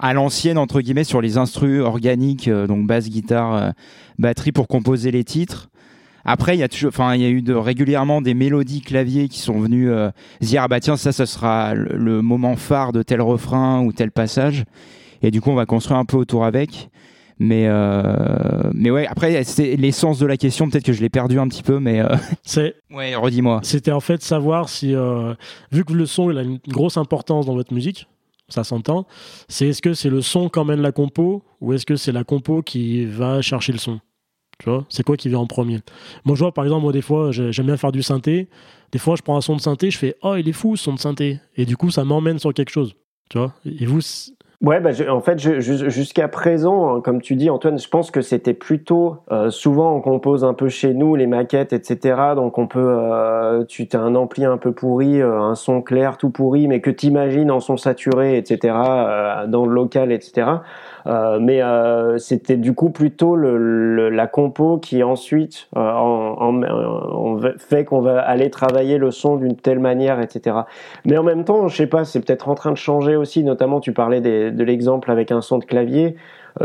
à 0.00 0.14
l'ancienne 0.14 0.58
entre 0.58 0.80
guillemets 0.80 1.04
sur 1.04 1.20
les 1.20 1.36
instruments 1.36 1.86
organiques, 1.86 2.48
euh, 2.48 2.66
donc 2.66 2.86
basse, 2.86 3.08
guitare, 3.08 3.54
euh, 3.54 3.70
batterie 4.18 4.50
pour 4.50 4.66
composer 4.66 5.10
les 5.10 5.24
titres. 5.24 5.68
Après, 6.24 6.56
il 6.56 6.60
y 6.60 6.62
a 6.62 6.68
toujours, 6.68 6.88
enfin, 6.88 7.14
il 7.14 7.22
y 7.22 7.24
a 7.24 7.28
eu 7.28 7.42
de, 7.42 7.54
régulièrement 7.54 8.20
des 8.20 8.34
mélodies 8.34 8.82
clavier 8.82 9.28
qui 9.28 9.38
sont 9.38 9.58
venues 9.60 9.90
euh, 9.90 10.10
dire 10.40 10.62
ah 10.62 10.68
bah 10.68 10.80
tiens 10.80 10.96
ça, 10.96 11.12
ça 11.12 11.26
sera 11.26 11.74
le 11.74 12.20
moment 12.20 12.56
phare 12.56 12.92
de 12.92 13.02
tel 13.02 13.22
refrain 13.22 13.82
ou 13.82 13.92
tel 13.92 14.10
passage. 14.10 14.64
Et 15.22 15.30
du 15.30 15.40
coup, 15.40 15.50
on 15.50 15.54
va 15.54 15.66
construire 15.66 15.98
un 15.98 16.04
peu 16.04 16.16
autour 16.16 16.44
avec. 16.44 16.90
Mais 17.42 17.66
euh, 17.68 18.70
mais 18.74 18.90
ouais, 18.90 19.06
après 19.06 19.42
c'est 19.44 19.74
l'essence 19.76 20.18
de 20.18 20.26
la 20.26 20.36
question. 20.36 20.68
Peut-être 20.68 20.84
que 20.84 20.92
je 20.92 21.00
l'ai 21.00 21.08
perdu 21.08 21.38
un 21.38 21.48
petit 21.48 21.62
peu, 21.62 21.78
mais 21.80 22.00
euh, 22.00 22.14
C'est, 22.44 22.74
ouais, 22.90 23.14
redis-moi. 23.14 23.60
c'était 23.62 23.92
en 23.92 24.00
fait 24.00 24.22
savoir 24.22 24.68
si, 24.68 24.94
euh, 24.94 25.34
vu 25.72 25.84
que 25.86 25.94
le 25.94 26.04
son 26.04 26.30
il 26.30 26.36
a 26.38 26.42
une 26.42 26.58
grosse 26.68 26.98
importance 26.98 27.46
dans 27.46 27.54
votre 27.54 27.72
musique, 27.72 28.08
ça 28.50 28.62
s'entend, 28.62 29.06
c'est 29.48 29.68
est-ce 29.68 29.80
que 29.80 29.94
c'est 29.94 30.10
le 30.10 30.20
son 30.20 30.50
qui 30.50 30.58
emmène 30.58 30.82
la 30.82 30.92
compo 30.92 31.42
ou 31.62 31.72
est-ce 31.72 31.86
que 31.86 31.96
c'est 31.96 32.12
la 32.12 32.24
compo 32.24 32.60
qui 32.62 33.06
va 33.06 33.40
chercher 33.40 33.72
le 33.72 33.78
son? 33.78 34.00
Tu 34.58 34.68
vois, 34.68 34.84
c'est 34.90 35.02
quoi 35.02 35.16
qui 35.16 35.30
vient 35.30 35.38
en 35.38 35.46
premier? 35.46 35.80
Moi, 36.26 36.36
je 36.36 36.40
vois 36.44 36.52
par 36.52 36.64
exemple, 36.64 36.82
moi 36.82 36.92
des 36.92 37.00
fois, 37.00 37.32
j'ai- 37.32 37.52
j'aime 37.52 37.66
bien 37.66 37.78
faire 37.78 37.92
du 37.92 38.02
synthé. 38.02 38.50
Des 38.92 38.98
fois, 38.98 39.16
je 39.16 39.22
prends 39.22 39.38
un 39.38 39.40
son 39.40 39.56
de 39.56 39.62
synthé, 39.62 39.90
je 39.90 39.96
fais 39.96 40.16
oh 40.22 40.34
il 40.36 40.46
est 40.46 40.52
fou 40.52 40.76
ce 40.76 40.84
son 40.84 40.92
de 40.92 40.98
synthé, 41.00 41.40
et 41.56 41.64
du 41.64 41.78
coup, 41.78 41.90
ça 41.90 42.04
m'emmène 42.04 42.38
sur 42.38 42.52
quelque 42.52 42.70
chose. 42.70 42.94
Tu 43.30 43.38
vois? 43.38 43.54
Et 43.64 43.86
vous, 43.86 44.00
Ouais, 44.62 44.78
bah, 44.78 44.92
je- 44.92 45.04
en 45.04 45.22
fait, 45.22 45.38
jusqu'à 45.38 46.28
présent, 46.28 46.96
hein, 46.96 47.00
comme 47.00 47.22
tu 47.22 47.34
dis, 47.34 47.48
Antoine, 47.48 47.78
je 47.78 47.88
pense 47.88 48.10
que 48.10 48.20
c'était 48.20 48.52
plutôt 48.52 49.16
euh, 49.32 49.48
souvent 49.48 49.94
on 49.96 50.02
compose 50.02 50.44
un 50.44 50.52
peu 50.52 50.68
chez 50.68 50.92
nous 50.92 51.14
les 51.16 51.26
maquettes, 51.26 51.72
etc. 51.72 52.34
Donc 52.36 52.58
on 52.58 52.66
peut, 52.66 52.78
euh, 52.78 53.64
tu 53.64 53.88
as 53.94 53.98
un 54.00 54.14
ampli 54.14 54.44
un 54.44 54.58
peu 54.58 54.72
pourri, 54.72 55.22
euh, 55.22 55.40
un 55.40 55.54
son 55.54 55.80
clair 55.80 56.18
tout 56.18 56.28
pourri, 56.28 56.68
mais 56.68 56.82
que 56.82 56.90
t'imagines 56.90 57.50
en 57.50 57.60
son 57.60 57.78
saturé, 57.78 58.36
etc. 58.36 58.74
dans 59.48 59.64
le 59.64 59.72
local, 59.72 60.12
etc. 60.12 60.46
Euh, 61.06 61.38
mais 61.40 61.62
euh, 61.62 62.18
c'était 62.18 62.56
du 62.56 62.74
coup 62.74 62.90
plutôt 62.90 63.36
le, 63.36 63.56
le- 63.58 64.10
la 64.10 64.26
compo 64.26 64.78
qui 64.78 65.02
ensuite 65.02 65.68
euh, 65.76 65.80
en, 65.80 66.62
en- 66.62 67.40
fait 67.58 67.84
qu'on 67.84 68.00
va 68.00 68.20
aller 68.20 68.50
travailler 68.50 68.98
le 68.98 69.10
son 69.10 69.36
d'une 69.36 69.56
telle 69.56 69.78
manière, 69.78 70.20
etc. 70.20 70.66
Mais 71.06 71.16
en 71.18 71.22
même 71.22 71.44
temps, 71.44 71.68
je 71.68 71.76
sais 71.76 71.86
pas, 71.86 72.04
c'est 72.04 72.20
peut-être 72.20 72.48
en 72.48 72.54
train 72.54 72.72
de 72.72 72.76
changer 72.76 73.16
aussi. 73.16 73.42
Notamment, 73.44 73.80
tu 73.80 73.92
parlais 73.92 74.20
des- 74.20 74.50
de 74.50 74.64
l'exemple 74.64 75.10
avec 75.10 75.32
un 75.32 75.40
son 75.40 75.58
de 75.58 75.64
clavier. 75.64 76.16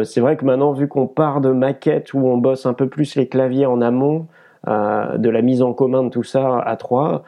C'est 0.04 0.20
vrai 0.20 0.36
que 0.36 0.44
maintenant, 0.46 0.72
vu 0.74 0.88
qu'on 0.88 1.08
part 1.08 1.42
de 1.42 1.52
maquettes 1.52 2.14
où 2.14 2.28
on 2.28 2.38
bosse 2.38 2.66
un 2.66 2.74
peu 2.74 2.88
plus 2.90 3.16
les 3.16 3.28
claviers 3.28 3.66
en 3.68 3.82
amont, 3.82 4.26
euh, 4.68 5.18
de 5.18 5.30
la 5.30 5.42
mise 5.44 5.62
en 5.62 5.74
commun 5.74 6.04
de 6.04 6.10
tout 6.10 6.24
ça 6.24 6.60
à 6.60 6.76
trois, 6.76 7.24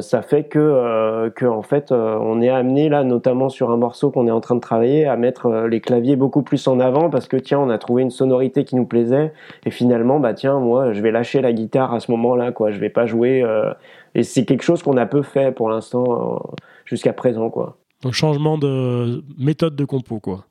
ça 0.00 0.20
fait 0.20 0.44
que, 0.44 0.58
euh, 0.58 1.30
que 1.30 1.46
en 1.46 1.62
fait, 1.62 1.92
euh, 1.92 2.18
on 2.20 2.42
est 2.42 2.50
amené 2.50 2.88
là, 2.90 3.04
notamment 3.04 3.48
sur 3.48 3.70
un 3.70 3.78
morceau 3.78 4.10
qu'on 4.10 4.26
est 4.26 4.30
en 4.30 4.40
train 4.40 4.54
de 4.54 4.60
travailler, 4.60 5.06
à 5.06 5.16
mettre 5.16 5.46
euh, 5.46 5.66
les 5.68 5.80
claviers 5.80 6.14
beaucoup 6.14 6.42
plus 6.42 6.66
en 6.68 6.78
avant 6.78 7.08
parce 7.08 7.26
que 7.26 7.38
tiens, 7.38 7.58
on 7.58 7.70
a 7.70 7.78
trouvé 7.78 8.02
une 8.02 8.10
sonorité 8.10 8.64
qui 8.64 8.76
nous 8.76 8.84
plaisait 8.84 9.32
et 9.64 9.70
finalement, 9.70 10.20
bah 10.20 10.34
tiens, 10.34 10.60
moi, 10.60 10.92
je 10.92 11.00
vais 11.00 11.10
lâcher 11.10 11.40
la 11.40 11.52
guitare 11.54 11.94
à 11.94 12.00
ce 12.00 12.10
moment-là, 12.10 12.52
quoi. 12.52 12.70
Je 12.70 12.78
vais 12.78 12.90
pas 12.90 13.06
jouer. 13.06 13.42
euh, 13.42 13.72
et 14.14 14.24
c'est 14.24 14.44
quelque 14.44 14.62
chose 14.62 14.82
qu'on 14.82 14.98
a 14.98 15.06
peu 15.06 15.22
fait 15.22 15.54
pour 15.54 15.70
l'instant 15.70 16.04
euh, 16.34 16.38
jusqu'à 16.84 17.14
présent, 17.14 17.48
quoi. 17.48 17.78
un 18.04 18.12
changement 18.12 18.58
de 18.58 19.22
méthode 19.38 19.74
de 19.74 19.84
compo, 19.86 20.20
quoi. 20.20 20.44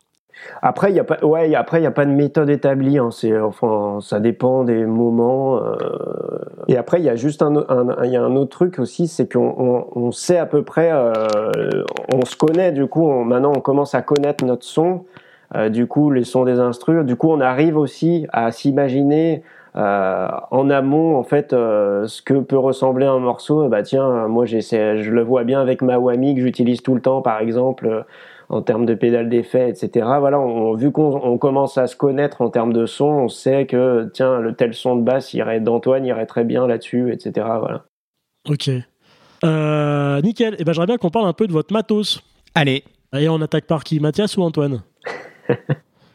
Après, 0.62 0.92
il 0.92 0.96
y 0.96 1.00
a 1.00 1.04
pas, 1.04 1.24
ouais, 1.26 1.54
après, 1.56 1.80
il 1.80 1.84
y 1.84 1.88
a 1.88 1.92
pas 1.92 2.06
de 2.06 2.12
méthode 2.12 2.50
établie. 2.50 2.98
Hein, 2.98 3.10
c'est, 3.12 3.38
enfin, 3.40 4.00
ça 4.02 4.20
dépend 4.20 4.64
des 4.64 4.86
moments. 4.86 5.58
euh, 5.58 5.76
et 6.68 6.78
après, 6.78 7.00
il 7.00 7.04
y 7.06 7.10
a 7.10 7.16
juste 7.16 7.42
un, 7.42 7.56
un, 7.70 8.06
y 8.06 8.16
a 8.16 8.22
un 8.24 8.36
autre 8.36 8.52
truc 8.52 8.80
aussi, 8.80 9.08
c'est 9.08 9.32
qu'on 9.32 9.54
on, 9.58 9.88
on 9.96 10.12
sait 10.12 10.38
à 10.38 10.46
peu 10.46 10.64
près, 10.64 10.92
euh, 10.94 11.84
on 12.14 12.26
se 12.26 12.36
connaît. 12.36 12.72
Du 12.72 12.88
coup, 12.88 13.04
on- 13.08 13.24
maintenant, 13.26 13.54
on 13.56 13.60
commence 13.62 13.96
à 13.96 14.02
connaître 14.02 14.46
notre 14.46 14.64
son. 14.66 15.06
euh, 15.56 15.70
du 15.70 15.86
coup, 15.88 16.12
les 16.12 16.24
sons 16.24 16.46
des 16.46 16.60
instrus. 16.60 17.04
Du 17.06 17.16
coup, 17.18 17.30
on 17.30 17.42
arrive 17.42 17.78
aussi 17.78 18.26
à 18.34 18.52
s'imaginer. 18.52 19.44
euh, 19.78 20.28
en 20.52 20.70
amont, 20.70 21.16
en 21.18 21.24
fait, 21.24 21.54
euh, 21.54 22.06
ce 22.08 22.22
que 22.22 22.34
peut 22.36 22.58
ressembler 22.58 23.06
un 23.06 23.20
morceau, 23.20 23.70
bah 23.70 23.84
tiens, 23.84 24.28
moi 24.28 24.46
j'essaie, 24.46 24.98
je 25.02 25.12
le 25.12 25.22
vois 25.24 25.46
bien 25.46 25.62
avec 25.62 25.82
ma 25.82 25.98
Wami 25.98 26.36
que 26.36 26.42
j'utilise 26.42 26.82
tout 26.82 26.94
le 26.94 27.00
temps, 27.02 27.22
par 27.22 27.40
exemple, 27.40 27.88
euh, 27.88 28.02
en 28.52 28.62
termes 28.62 28.86
de 28.86 28.94
pédale 28.94 29.30
d'effet, 29.30 29.70
etc. 29.70 30.06
Voilà, 30.20 30.40
on, 30.40 30.76
vu 30.76 30.92
qu'on 30.92 31.16
on 31.24 31.38
commence 31.38 31.78
à 31.78 31.88
se 31.88 31.96
connaître 31.96 32.42
en 32.42 32.50
termes 32.50 32.74
de 32.74 32.86
son, 32.86 33.06
on 33.06 33.28
sait 33.30 33.66
que 33.66 34.10
tiens, 34.14 34.40
le 34.40 34.54
tel 34.54 34.74
son 34.74 34.98
de 34.98 35.04
basse 35.04 35.34
irait 35.34 35.62
d'Antoine 35.62 36.06
irait 36.06 36.26
très 36.26 36.44
bien 36.44 36.68
là-dessus, 36.68 37.14
etc. 37.14 37.48
Voilà. 37.60 37.86
Ok. 38.50 38.70
Euh, 39.44 40.22
nickel. 40.22 40.56
Et 40.60 40.64
ben, 40.64 40.74
j'aimerais 40.74 40.88
bien 40.88 40.98
qu'on 40.98 41.10
parle 41.10 41.28
un 41.28 41.34
peu 41.34 41.48
de 41.48 41.54
votre 41.54 41.74
matos. 41.74 42.22
Allez, 42.54 42.84
Et 43.18 43.30
on 43.30 43.42
attaque 43.42 43.66
par 43.66 43.84
qui 43.84 44.00
Mathias 44.00 44.36
ou 44.38 44.44
Antoine? 44.44 44.84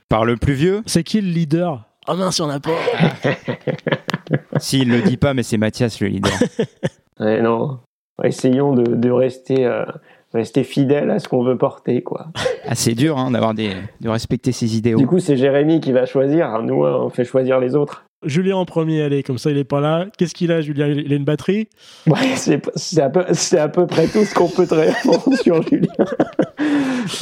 Par 0.08 0.24
le 0.24 0.36
plus 0.36 0.52
vieux. 0.52 0.82
C'est 0.86 1.02
qui 1.02 1.20
le 1.20 1.28
leader? 1.28 1.84
Oh 2.06 2.14
mince, 2.14 2.38
il 2.38 2.42
y 2.42 2.44
en 2.44 2.50
a 2.50 2.60
pas. 2.60 2.70
S'il 4.58 4.88
le 4.88 5.02
dit 5.02 5.16
pas, 5.16 5.34
mais 5.34 5.42
c'est 5.42 5.56
Mathias 5.56 6.00
le 6.00 6.08
leader. 6.08 6.32
Ouais, 7.18 7.40
non, 7.40 7.80
essayons 8.22 8.74
de, 8.74 8.94
de 8.94 9.10
rester, 9.10 9.64
euh, 9.64 9.86
rester 10.36 10.62
fidèle 10.62 11.10
à 11.10 11.18
ce 11.18 11.28
qu'on 11.28 11.42
veut 11.42 11.58
porter, 11.58 12.02
quoi. 12.02 12.26
Ah, 12.68 12.74
c'est 12.74 12.94
dur 12.94 13.18
hein, 13.18 13.30
d'avoir 13.32 13.54
des, 13.54 13.70
de 14.00 14.08
respecter 14.08 14.52
ses 14.52 14.76
idéaux. 14.76 14.98
Du 14.98 15.06
coup, 15.06 15.18
c'est 15.18 15.36
Jérémy 15.36 15.80
qui 15.80 15.90
va 15.92 16.06
choisir. 16.06 16.62
Nous, 16.62 16.84
hein, 16.84 16.98
on 17.02 17.10
fait 17.10 17.24
choisir 17.24 17.58
les 17.58 17.74
autres. 17.74 18.04
Julien 18.24 18.56
en 18.56 18.64
premier, 18.64 19.02
allez, 19.02 19.22
comme 19.22 19.36
ça 19.38 19.50
il 19.50 19.58
est 19.58 19.64
pas 19.64 19.80
là. 19.80 20.06
Qu'est-ce 20.16 20.34
qu'il 20.34 20.50
a, 20.50 20.60
Julien? 20.60 20.88
Il 20.88 21.12
a 21.12 21.16
une 21.16 21.24
batterie? 21.24 21.68
Ouais, 22.06 22.16
c'est 22.34 22.60
c'est 22.74 23.02
à, 23.02 23.10
peu- 23.10 23.26
c'est 23.32 23.58
à 23.58 23.68
peu 23.68 23.86
près 23.86 24.06
tout 24.06 24.24
ce 24.24 24.34
qu'on 24.34 24.48
peut 24.48 24.66
te 24.66 24.74
répondre 24.74 25.34
sur 25.42 25.62
Julien. 25.62 25.92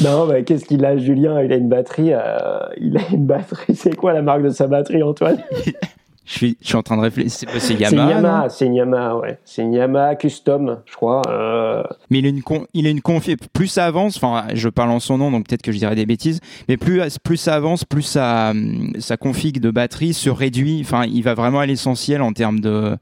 non, 0.03 0.27
mais 0.27 0.45
qu'est-ce 0.45 0.65
qu'il 0.65 0.85
a, 0.85 0.97
Julien? 0.97 1.43
Il 1.43 1.53
a 1.53 1.57
une 1.57 1.69
batterie. 1.69 2.13
euh, 2.13 2.59
il 2.81 2.97
a 2.97 3.01
une 3.13 3.27
batterie. 3.27 3.75
C'est 3.75 3.97
quoi 3.97 4.13
la 4.13 4.23
marque 4.23 4.43
de 4.43 4.51
sa 4.51 4.67
batterie, 4.67 5.03
Antoine? 5.03 5.43
Je 6.27 6.33
suis, 6.33 6.57
je 6.63 6.69
suis 6.69 6.77
en 6.77 6.83
train 6.83 6.97
de 6.97 7.03
réfléchir. 7.03 7.31
C'est, 7.31 7.49
c'est 7.53 7.61
C'est 7.61 7.75
Yamaha. 7.75 8.11
Yamaha. 8.11 8.49
C'est 8.49 8.67
Yamaha, 8.69 9.17
ouais. 9.19 9.39
C'est 9.45 9.65
Yamaha 9.67 10.15
custom, 10.15 10.79
je 10.87 10.95
crois. 10.95 11.21
euh, 11.29 11.83
Mais 12.09 12.21
il 12.21 12.27
a 12.27 12.31
une, 12.31 12.43
con- 12.43 12.67
il 12.73 12.87
a 12.87 12.91
une 12.91 13.01
confi- 13.01 13.37
Plus 13.53 13.67
ça 13.67 13.85
avance, 13.85 14.17
enfin, 14.17 14.45
je 14.55 14.69
parle 14.71 14.91
en 14.91 15.01
son 15.01 15.19
nom, 15.19 15.31
donc 15.31 15.47
peut-être 15.47 15.61
que 15.63 15.71
je 15.73 15.77
dirais 15.79 15.95
des 15.97 16.07
bêtises. 16.07 16.41
Mais 16.69 16.79
plus, 16.79 17.03
plus 17.23 17.37
ça 17.37 17.55
avance, 17.55 17.85
plus 17.85 18.03
sa, 18.03 18.55
sa 19.01 19.17
config 19.19 19.61
de 19.61 19.71
batterie 19.71 20.15
se 20.15 20.31
réduit. 20.31 20.81
Enfin, 20.83 21.05
il 21.05 21.23
va 21.23 21.35
vraiment 21.35 21.61
à 21.61 21.67
l'essentiel 21.67 22.23
en 22.23 22.33
termes 22.33 22.61
de. 22.61 22.97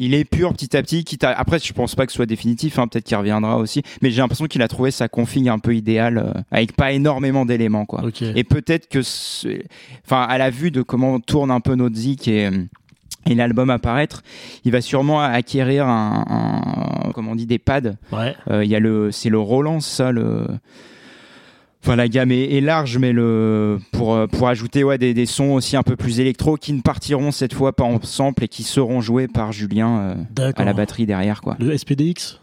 Il 0.00 0.14
est 0.14 0.24
pur 0.24 0.52
petit 0.52 0.76
à 0.76 0.82
petit. 0.82 1.04
Quitte 1.04 1.24
à- 1.24 1.30
Après, 1.30 1.58
je 1.58 1.72
pense 1.72 1.94
pas 1.94 2.04
que 2.06 2.12
ce 2.12 2.16
soit 2.16 2.26
définitif. 2.26 2.78
hein, 2.78 2.86
peut-être 2.86 3.04
qu'il 3.04 3.16
reviendra 3.16 3.56
aussi. 3.56 3.82
Mais 4.02 4.10
j'ai 4.10 4.20
l'impression 4.20 4.44
qu'il 4.46 4.60
a 4.62 4.68
trouvé 4.68 4.90
sa 4.90 5.08
config 5.08 5.48
un 5.48 5.58
peu 5.58 5.74
idéale, 5.74 6.18
euh, 6.18 6.40
avec 6.52 6.76
pas 6.76 6.92
énormément 6.92 7.46
d'éléments, 7.46 7.86
quoi. 7.86 8.02
Et 8.36 8.44
peut-être 8.44 8.88
que, 8.88 9.00
enfin, 10.06 10.22
à 10.22 10.38
la 10.38 10.50
vue 10.50 10.70
de 10.70 10.82
comment 10.82 11.18
tourne 11.20 11.50
un 11.50 11.60
peu 11.60 11.74
notre 11.74 11.96
zik 11.96 12.28
et, 12.28 12.48
et 13.26 13.34
l'album 13.34 13.70
apparaître, 13.70 14.22
il 14.64 14.72
va 14.72 14.80
sûrement 14.80 15.20
acquérir 15.20 15.86
un, 15.86 16.24
un- 17.06 17.12
comment 17.12 17.32
on 17.32 17.36
dit, 17.36 17.46
des 17.46 17.58
pads. 17.58 17.94
Ouais. 18.12 18.34
Euh, 18.50 18.64
Il 18.64 18.70
y 18.70 18.76
a 18.76 18.80
le, 18.80 19.10
c'est 19.12 19.28
le 19.30 19.38
Roland, 19.38 19.80
ça, 19.80 20.12
le. 20.12 20.46
Enfin, 21.84 21.94
la 21.94 22.08
gamme 22.08 22.32
est, 22.32 22.56
est 22.56 22.60
large, 22.60 22.98
mais 22.98 23.12
le 23.12 23.78
pour 23.92 24.12
euh, 24.14 24.26
pour 24.26 24.48
ajouter 24.48 24.82
ouais 24.82 24.98
des, 24.98 25.14
des 25.14 25.26
sons 25.26 25.50
aussi 25.52 25.76
un 25.76 25.84
peu 25.84 25.94
plus 25.94 26.18
électro 26.18 26.56
qui 26.56 26.72
ne 26.72 26.80
partiront 26.80 27.30
cette 27.30 27.54
fois 27.54 27.72
pas 27.72 27.84
en 27.84 28.02
sample 28.02 28.44
et 28.44 28.48
qui 28.48 28.64
seront 28.64 29.00
joués 29.00 29.28
par 29.28 29.52
Julien 29.52 30.16
euh, 30.40 30.52
à 30.56 30.64
la 30.64 30.72
batterie 30.72 31.06
derrière, 31.06 31.40
quoi. 31.40 31.56
Le 31.60 31.76
SPDX 31.78 32.40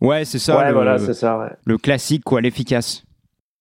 Ouais, 0.00 0.24
c'est 0.24 0.38
ça. 0.38 0.58
ouais, 0.58 0.68
le, 0.68 0.74
voilà, 0.74 0.98
c'est 0.98 1.14
ça, 1.14 1.38
ouais. 1.38 1.48
le 1.64 1.78
classique, 1.78 2.22
quoi, 2.22 2.40
l'efficace. 2.40 3.02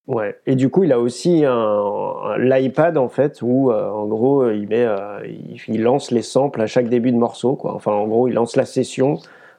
Ouais. 0.08 0.38
Et 0.46 0.56
du 0.56 0.70
coup, 0.70 0.84
il 0.84 0.92
a 0.92 1.00
aussi 1.00 1.44
un, 1.46 1.52
un- 1.52 2.38
l'iPad 2.38 2.98
en 2.98 3.10
fait 3.10 3.40
où, 3.42 3.72
euh, 3.72 3.90
en 3.90 4.06
gros, 4.06 4.44
euh, 4.44 4.56
il 4.56 4.68
met, 4.68 4.86
euh, 4.86 5.26
il, 5.26 5.60
il 5.68 5.82
lance 5.82 6.12
les 6.12 6.22
samples 6.22 6.62
à 6.62 6.68
chaque 6.68 6.90
début 6.90 7.12
de 7.12 7.18
morceau, 7.18 7.56
quoi. 7.56 7.74
Enfin, 7.74 7.92
en 7.92 8.08
gros, 8.08 8.28
il 8.28 8.34
lance 8.36 8.56
la 8.56 8.66
session. 8.66 9.18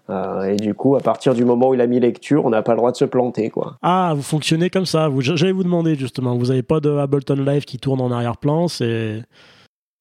euh, 0.09 0.45
et 0.45 0.55
du 0.55 0.73
coup, 0.75 0.95
à 0.95 1.01
partir 1.01 1.35
du 1.35 1.45
moment 1.45 1.71
où 1.71 1.75
il 1.75 1.81
a 1.81 1.87
mis 1.89 1.99
lecture, 1.99 2.45
on 2.47 2.51
n'a 2.51 2.63
pas 2.63 2.73
le 2.73 2.79
droit 2.79 2.93
de 2.93 2.97
se 2.97 3.05
planter, 3.05 3.51
quoi. 3.51 3.77
Ah, 3.83 4.13
vous 4.15 4.23
fonctionnez 4.23 4.71
comme 4.71 4.87
ça. 4.87 5.09
Vous, 5.09 5.21
j'allais 5.21 5.51
vous 5.51 5.65
demander 5.65 5.97
justement. 5.97 6.37
Vous 6.37 6.53
avez 6.53 6.63
pas 6.63 6.79
de 6.79 6.91
Ableton 6.97 7.35
Live 7.45 7.65
qui 7.65 7.79
tourne 7.79 8.01
en 8.01 8.13
arrière-plan. 8.13 8.69
C'est 8.69 9.25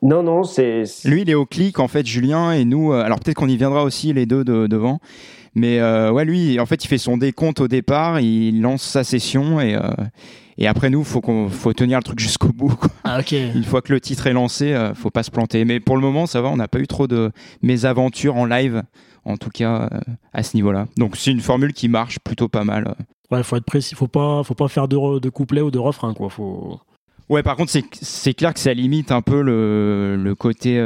Non, 0.04 0.22
non, 0.22 0.44
c'est. 0.44 0.86
c'est- 0.86 1.10
Lui, 1.10 1.24
il 1.24 1.30
est 1.32 1.34
au 1.34 1.48
clic, 1.48 1.80
en 1.80 1.88
fait, 1.88 2.06
Julien, 2.06 2.52
et 2.52 2.66
nous, 2.66 2.94
euh, 2.94 3.02
alors 3.02 3.20
peut-être 3.20 3.38
qu'on 3.38 3.48
y 3.48 3.58
viendra 3.58 3.84
aussi, 3.84 4.14
les 4.14 4.28
deux 4.28 4.44
de- 4.44 4.68
devant. 4.68 5.00
Mais 5.56 5.80
euh, 5.80 6.12
ouais, 6.12 6.26
lui, 6.26 6.60
en 6.60 6.66
fait, 6.66 6.84
il 6.84 6.88
fait 6.88 6.98
son 6.98 7.18
décompte 7.18 7.62
au 7.62 7.68
départ, 7.68 8.20
il 8.20 8.62
lance 8.62 8.82
sa 8.84 9.04
session, 9.06 9.60
et, 9.62 9.76
euh, 9.76 9.82
et 10.58 10.68
après, 10.68 10.90
nous, 10.90 11.04
faut 11.04 11.22
qu'on 11.22 11.48
faut 11.50 11.72
tenir 11.74 11.98
le 12.00 12.04
truc 12.04 12.20
jusqu'au 12.20 12.50
bout. 12.50 12.76
quoi. 12.76 12.90
ah. 13.06 13.20
Une 13.32 13.64
fois 13.64 13.82
que 13.82 13.94
le 13.94 14.02
titre 14.02 14.28
est 14.28 14.34
lancé, 14.34 14.74
euh, 14.74 14.94
faut 14.94 15.12
pas 15.12 15.24
se 15.24 15.32
planter. 15.32 15.64
Mais 15.66 15.80
pour 15.80 15.96
le 15.96 16.02
moment, 16.02 16.26
ça 16.26 16.42
va, 16.42 16.50
on 16.50 16.58
n'a 16.58 16.68
pas 16.68 16.80
eu 16.80 16.88
trop 16.88 17.08
de 17.08 17.32
mésaventures 17.62 18.36
en 18.36 18.46
live, 18.46 18.84
en 19.24 19.38
tout 19.38 19.50
cas, 19.50 19.90
euh, 19.94 20.00
à 20.34 20.44
ce 20.44 20.56
niveau-là. 20.58 20.88
Donc, 20.98 21.16
c'est 21.16 21.32
une 21.32 21.40
formule 21.42 21.74
qui 21.74 21.88
marche 21.88 22.20
plutôt 22.20 22.48
pas 22.50 22.64
mal. 22.64 22.94
Ouais, 23.32 23.42
faut 23.42 23.56
être 23.56 23.66
précis. 23.66 23.96
Faut 23.96 24.08
pas, 24.08 24.44
faut 24.44 24.54
pas 24.56 24.68
faire 24.68 24.88
de, 24.88 25.20
de 25.20 25.30
couplet 25.30 25.62
ou 25.62 25.72
de 25.72 25.80
refrain 25.80 26.14
quoi. 26.14 26.30
Faut. 26.30 26.80
Ouais, 27.28 27.42
par 27.42 27.56
contre, 27.56 27.72
c'est- 27.72 27.84
c'est 28.02 28.34
clair 28.36 28.54
que 28.54 28.60
ça 28.60 28.72
limite 28.74 29.12
un 29.12 29.22
peu 29.24 29.42
le, 29.42 30.16
le 30.16 30.36
côté. 30.36 30.78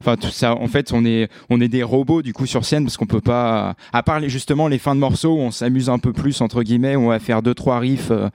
Enfin 0.00 0.16
tout 0.16 0.28
ça, 0.30 0.54
en 0.54 0.68
fait, 0.68 0.92
on 0.92 1.04
est 1.04 1.28
on 1.50 1.60
est 1.60 1.68
des 1.68 1.82
robots 1.82 2.22
du 2.22 2.32
coup 2.32 2.46
sur 2.46 2.64
scène 2.64 2.84
parce 2.84 2.96
qu'on 2.96 3.06
peut 3.06 3.20
pas, 3.20 3.74
à 3.92 4.02
part 4.02 4.20
les, 4.20 4.28
justement 4.28 4.68
les 4.68 4.78
fins 4.78 4.94
de 4.94 5.00
morceaux 5.00 5.34
où 5.34 5.38
on 5.40 5.50
s'amuse 5.50 5.90
un 5.90 5.98
peu 5.98 6.12
plus 6.12 6.40
entre 6.40 6.62
guillemets, 6.62 6.94
où 6.96 7.00
on 7.00 7.08
va 7.08 7.18
faire 7.18 7.42
deux 7.42 7.54
trois 7.54 7.78
riffs 7.80 8.10
euh, 8.12 8.28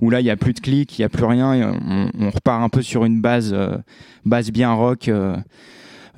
où 0.00 0.10
là 0.10 0.20
il 0.20 0.26
y 0.26 0.30
a 0.30 0.36
plus 0.36 0.52
de 0.54 0.60
clics, 0.60 0.98
il 0.98 1.02
y 1.02 1.04
a 1.04 1.08
plus 1.08 1.24
rien, 1.24 1.54
et 1.54 1.64
on, 1.64 2.10
on 2.20 2.30
repart 2.30 2.62
un 2.62 2.68
peu 2.68 2.82
sur 2.82 3.04
une 3.04 3.20
base 3.20 3.52
euh, 3.52 3.76
base 4.24 4.50
bien 4.52 4.72
rock. 4.72 5.08
Euh, 5.08 5.36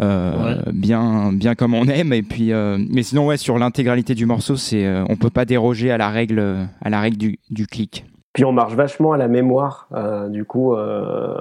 euh, 0.01 0.63
bien 0.73 1.31
bien 1.31 1.55
comme 1.55 1.75
on 1.75 1.85
aime 1.85 2.15
et 2.15 2.23
puis 2.23 2.53
euh, 2.55 2.79
mais 2.89 3.03
sinon 3.03 3.27
ouais 3.27 3.37
sur 3.37 3.59
l'intégralité 3.59 4.15
du 4.15 4.25
morceau 4.25 4.57
c'est 4.57 4.87
euh, 4.87 5.05
on 5.11 5.17
peut 5.17 5.29
pas 5.29 5.45
déroger 5.45 5.91
à 5.91 5.99
la 5.99 6.09
règle 6.09 6.67
à 6.81 6.89
la 6.89 7.01
règle 7.01 7.19
du, 7.19 7.39
du 7.51 7.67
clic 7.67 8.07
Puis 8.33 8.47
on 8.47 8.53
marche 8.53 8.73
vachement 8.75 9.13
à 9.13 9.19
la 9.19 9.29
mémoire. 9.29 9.89
euh, 9.93 10.29
du 10.31 10.45
coup, 10.47 10.73
euh, 10.75 11.35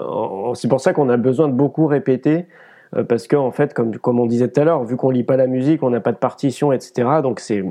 c'est 0.56 0.68
pour 0.68 0.82
ça 0.82 0.92
qu'on 0.92 1.08
a 1.08 1.16
besoin 1.18 1.48
de 1.48 1.54
beaucoup 1.54 1.88
répéter. 1.88 2.48
Euh, 2.96 3.04
parce 3.04 3.28
que 3.28 3.36
en 3.36 3.52
fait, 3.52 3.74
comme, 3.74 3.98
comme 3.98 4.20
on 4.20 4.26
disait 4.26 4.50
tout 4.50 4.62
à 4.62 4.64
l'heure, 4.64 4.84
vu 4.84 4.96
qu'on 4.98 5.10
lit 5.10 5.24
pas 5.24 5.38
la 5.38 5.48
musique, 5.48 5.84
on 5.84 5.90
n'a 5.90 6.00
pas 6.00 6.12
de 6.12 6.18
partition, 6.18 6.72
etc. 6.72 7.08
Donc 7.22 7.40
c'est 7.40 7.64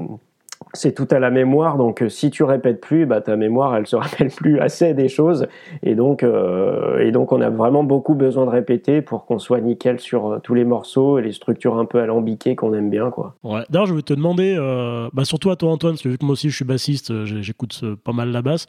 c'est 0.75 0.95
tout 0.95 1.09
à 1.11 1.19
la 1.19 1.31
mémoire. 1.31 1.77
Donc 1.77 2.03
euh, 2.03 2.09
si 2.09 2.31
tu 2.31 2.43
répètes 2.43 2.81
plus, 2.81 3.07
bah, 3.07 3.21
ta 3.21 3.37
mémoire, 3.37 3.77
elle 3.77 3.87
se 3.87 3.97
rappelle 4.19 4.31
plus 4.31 4.61
assez 4.61 4.95
des 4.95 5.09
choses. 5.09 5.47
Et 5.83 5.95
donc, 5.95 6.23
euh, 6.23 6.99
et 7.01 7.11
donc 7.11 7.33
on 7.33 7.41
a 7.41 7.51
vraiment 7.51 7.85
beaucoup 7.85 8.15
besoin 8.15 8.45
de 8.45 8.51
répéter 8.51 9.03
pour 9.03 9.27
qu'on 9.27 9.39
soit 9.39 9.61
nickel 9.61 10.01
sur 10.01 10.27
euh, 10.27 10.39
tous 10.43 10.55
les 10.55 10.65
morceaux 10.65 11.19
et 11.19 11.23
les 11.23 11.33
structures 11.33 11.79
un 11.79 11.85
peu 11.85 12.01
alambiquées 12.01 12.57
qu'on 12.57 12.75
aime 12.75 12.91
bien, 12.91 13.11
quoi. 13.11 13.37
Ouais. 13.43 13.63
D'ailleurs, 13.71 13.87
je 13.87 13.93
voulais 13.93 14.03
te 14.03 14.15
demander, 14.15 14.57
euh, 14.59 15.09
bah, 15.13 15.25
surtout 15.25 15.51
à 15.51 15.57
toi, 15.57 15.73
Antoine, 15.73 15.95
parce 15.95 16.03
que 16.03 16.09
vu 16.09 16.19
que 16.19 16.25
moi 16.25 16.33
aussi 16.33 16.51
je 16.51 16.57
suis 16.57 16.65
bassiste, 16.65 17.25
j'écoute 17.25 17.83
pas 18.05 18.13
mal 18.13 18.31
la 18.31 18.43
basse. 18.43 18.67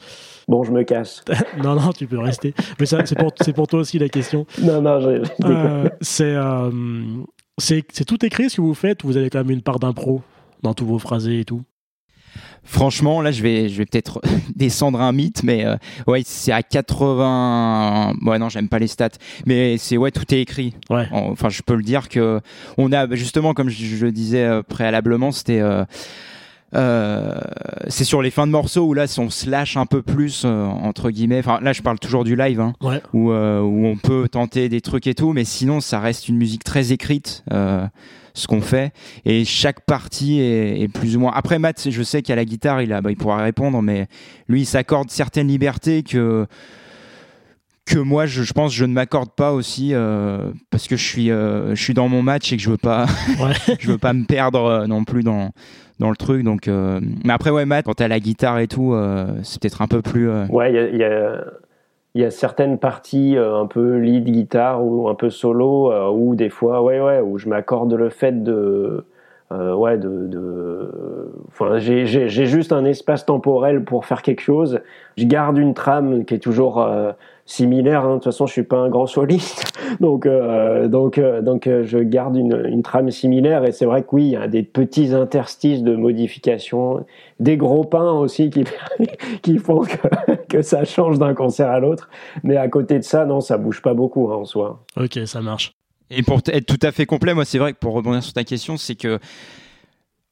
Bon, 0.47 0.63
je 0.63 0.71
me 0.71 0.83
casse. 0.83 1.23
non, 1.63 1.75
non, 1.75 1.91
tu 1.91 2.07
peux 2.07 2.19
rester. 2.19 2.53
Mais 2.79 2.85
ça, 2.85 3.05
c'est 3.05 3.17
pour, 3.17 3.31
c'est 3.41 3.53
pour 3.53 3.67
toi 3.67 3.79
aussi 3.79 3.99
la 3.99 4.09
question. 4.09 4.45
non, 4.63 4.81
non, 4.81 4.99
je, 4.99 5.23
je. 5.23 5.29
Euh, 5.45 5.89
c'est, 6.01 6.35
c'est, 7.57 7.83
c'est 7.91 8.05
tout 8.05 8.25
écrit 8.25 8.49
ce 8.49 8.57
que 8.57 8.61
vous 8.61 8.73
faites 8.73 9.03
ou 9.03 9.07
vous 9.07 9.17
avez 9.17 9.29
quand 9.29 9.39
même 9.39 9.51
une 9.51 9.61
part 9.61 9.79
d'impro 9.79 10.21
dans 10.63 10.73
tous 10.73 10.85
vos 10.85 10.99
phrasés 10.99 11.39
et 11.39 11.45
tout? 11.45 11.61
Franchement, 12.63 13.21
là, 13.21 13.31
je 13.31 13.41
vais, 13.41 13.67
je 13.69 13.77
vais 13.77 13.85
peut-être 13.85 14.21
descendre 14.55 15.01
un 15.01 15.11
mythe, 15.11 15.43
mais 15.43 15.65
euh, 15.65 15.75
ouais, 16.07 16.21
c'est 16.25 16.51
à 16.51 16.61
80. 16.63 18.13
Ouais, 18.25 18.39
non, 18.39 18.49
j'aime 18.49 18.69
pas 18.69 18.79
les 18.79 18.87
stats, 18.87 19.09
mais 19.45 19.77
c'est 19.77 19.97
ouais, 19.97 20.11
tout 20.11 20.31
est 20.33 20.41
écrit. 20.41 20.75
Ouais. 20.89 21.07
Enfin, 21.11 21.49
je 21.49 21.61
peux 21.61 21.75
le 21.75 21.83
dire 21.83 22.09
que 22.09 22.41
on 22.77 22.91
a 22.91 23.07
justement, 23.15 23.53
comme 23.53 23.69
je, 23.69 23.83
je 23.85 24.05
le 24.05 24.11
disais 24.11 24.43
euh, 24.43 24.61
préalablement, 24.63 25.31
c'était. 25.31 25.59
euh, 25.61 25.83
euh, 26.75 27.33
c'est 27.87 28.03
sur 28.03 28.21
les 28.21 28.29
fins 28.29 28.45
de 28.45 28.51
morceaux 28.51 28.85
où 28.85 28.93
là 28.93 29.07
si 29.07 29.19
on 29.19 29.31
se 29.31 29.49
lâche 29.49 29.75
un 29.75 29.87
peu 29.87 30.03
plus 30.03 30.43
euh, 30.45 30.65
entre 30.65 31.09
guillemets 31.09 31.39
enfin 31.39 31.57
là 31.63 31.73
je 31.73 31.81
parle 31.81 31.97
toujours 31.97 32.23
du 32.23 32.35
live 32.35 32.59
hein, 32.59 32.73
Ouais. 32.79 33.01
où, 33.11 33.31
euh, 33.31 33.59
où 33.59 33.87
on 33.87 33.97
peut 33.97 34.27
tenter 34.31 34.69
des 34.69 34.79
trucs 34.79 35.07
et 35.07 35.15
tout 35.15 35.33
mais 35.33 35.45
sinon 35.45 35.79
ça 35.81 35.99
reste 35.99 36.29
une 36.29 36.37
musique 36.37 36.63
très 36.63 36.91
écrite 36.91 37.43
ce 38.33 38.47
qu'on 38.47 38.61
fait. 38.61 38.91
Et 39.25 39.45
chaque 39.45 39.81
partie 39.81 40.39
est, 40.39 40.81
est 40.81 40.87
plus 40.87 41.15
ou 41.15 41.19
moins. 41.19 41.31
Après 41.33 41.59
Matt 41.59 41.89
je 41.89 42.03
sais 42.03 42.21
qu'à 42.21 42.35
la 42.35 42.45
guitare 42.45 42.81
il 42.81 42.93
a 42.93 43.01
bah, 43.01 43.11
il 43.11 43.17
pourra 43.17 43.37
répondre 43.37 43.81
mais 43.81 44.07
lui 44.47 44.61
il 44.61 44.65
s'accorde 44.65 45.09
certaines 45.09 45.47
libertés 45.47 46.03
que 46.03 46.45
que 47.85 47.97
moi 47.97 48.25
je, 48.27 48.43
je 48.43 48.53
pense 48.53 48.73
je 48.73 48.85
ne 48.85 48.93
m'accorde 48.93 49.31
pas 49.31 49.51
aussi 49.51 49.93
euh, 49.93 50.51
parce 50.69 50.87
que 50.87 50.95
je 50.95 51.03
suis 51.03 51.31
euh, 51.31 51.73
je 51.75 51.83
suis 51.83 51.93
dans 51.93 52.07
mon 52.07 52.21
match 52.21 52.53
et 52.53 52.57
que 52.57 52.61
je 52.61 52.69
veux 52.69 52.77
pas 52.77 53.07
Ouais. 53.39 53.53
je 53.79 53.87
veux 53.91 53.97
pas 53.97 54.13
me 54.13 54.25
perdre 54.25 54.65
euh, 54.65 54.87
non 54.87 55.03
plus 55.03 55.23
dans 55.23 55.51
dans 55.99 56.09
le 56.09 56.15
truc. 56.15 56.43
Donc 56.43 56.67
euh, 56.67 56.99
mais 57.23 57.33
après 57.33 57.49
ouais 57.49 57.65
Matt 57.65 57.85
quand 57.85 57.95
t'as 57.95 58.07
la 58.07 58.19
guitare 58.19 58.59
et 58.59 58.67
tout 58.67 58.93
euh, 58.93 59.27
c'est 59.43 59.59
peut-être 59.61 59.81
un 59.81 59.87
peu 59.87 60.01
plus 60.01 60.29
euh, 60.29 60.45
Ouais, 60.47 60.71
il 60.71 60.75
y 60.75 60.79
a, 60.79 60.87
il 60.89 60.97
y, 60.97 61.03
a, 61.03 61.43
il 62.19 62.23
y 62.23 62.25
a 62.25 62.31
certaines 62.31 62.77
parties 62.79 63.37
euh, 63.37 63.55
un 63.55 63.65
peu 63.65 63.95
lead 63.97 64.25
guitare 64.25 64.83
ou 64.83 65.07
un 65.07 65.15
peu 65.15 65.29
solo 65.29 65.89
euh, 65.91 66.09
où 66.09 66.35
des 66.35 66.49
fois, 66.49 66.81
ouais, 66.83 66.99
ouais, 66.99 67.21
où 67.21 67.37
je 67.37 67.47
m'accorde 67.47 67.93
le 67.93 68.09
fait 68.09 68.43
de. 68.43 69.05
euh, 69.53 69.73
ouais, 69.73 69.97
de. 69.97 71.31
enfin, 71.47 71.79
j'ai- 71.79 72.05
j'ai 72.05 72.27
j'ai 72.27 72.45
juste 72.45 72.73
un 72.73 72.83
espace 72.83 73.25
temporel 73.25 73.85
pour 73.85 74.05
faire 74.05 74.21
quelque 74.21 74.41
chose. 74.41 74.81
Je 75.17 75.23
garde 75.25 75.57
une 75.57 75.73
trame 75.73 76.25
qui 76.25 76.33
est 76.33 76.39
toujours 76.39 76.81
euh, 76.81 77.13
similaire. 77.45 78.03
hein. 78.03 78.09
De 78.09 78.13
toute 78.15 78.25
façon, 78.25 78.47
je 78.47 78.51
suis 78.53 78.63
pas 78.63 78.77
un 78.77 78.89
grand 78.89 79.07
soliste, 79.07 79.71
donc 79.99 80.25
euh, 80.25 80.87
donc 80.87 81.17
euh, 81.17 81.41
donc 81.41 81.67
euh, 81.67 81.83
je 81.85 81.99
garde 81.99 82.35
une, 82.35 82.65
une 82.67 82.83
trame 82.83 83.11
similaire. 83.11 83.63
Et 83.65 83.71
c'est 83.71 83.85
vrai 83.85 84.03
que 84.03 84.07
oui, 84.11 84.25
il 84.25 84.31
y 84.31 84.35
a 84.35 84.47
des 84.47 84.63
petits 84.63 85.13
interstices 85.13 85.83
de 85.83 85.95
modification, 85.95 87.05
des 87.39 87.57
gros 87.57 87.83
pains 87.83 88.11
aussi 88.11 88.49
qui 88.49 88.63
qui 89.41 89.57
font 89.57 89.81
que, 89.81 90.35
que 90.49 90.61
ça 90.61 90.85
change 90.85 91.19
d'un 91.19 91.33
concert 91.33 91.69
à 91.69 91.79
l'autre. 91.79 92.09
Mais 92.43 92.57
à 92.57 92.67
côté 92.67 92.99
de 92.99 93.03
ça, 93.03 93.25
non, 93.25 93.41
ça 93.41 93.57
bouge 93.57 93.81
pas 93.81 93.93
beaucoup 93.93 94.31
hein, 94.31 94.37
en 94.37 94.45
soi. 94.45 94.83
Ok, 94.97 95.19
ça 95.25 95.41
marche. 95.41 95.73
Et 96.11 96.23
pour 96.23 96.39
être 96.47 96.65
tout 96.65 96.85
à 96.85 96.91
fait 96.91 97.05
complet, 97.05 97.33
moi, 97.33 97.45
c'est 97.45 97.59
vrai 97.59 97.73
que 97.73 97.77
pour 97.77 97.93
rebondir 97.93 98.23
sur 98.23 98.33
ta 98.33 98.43
question, 98.43 98.77
c'est 98.77 98.95
que, 98.95 99.19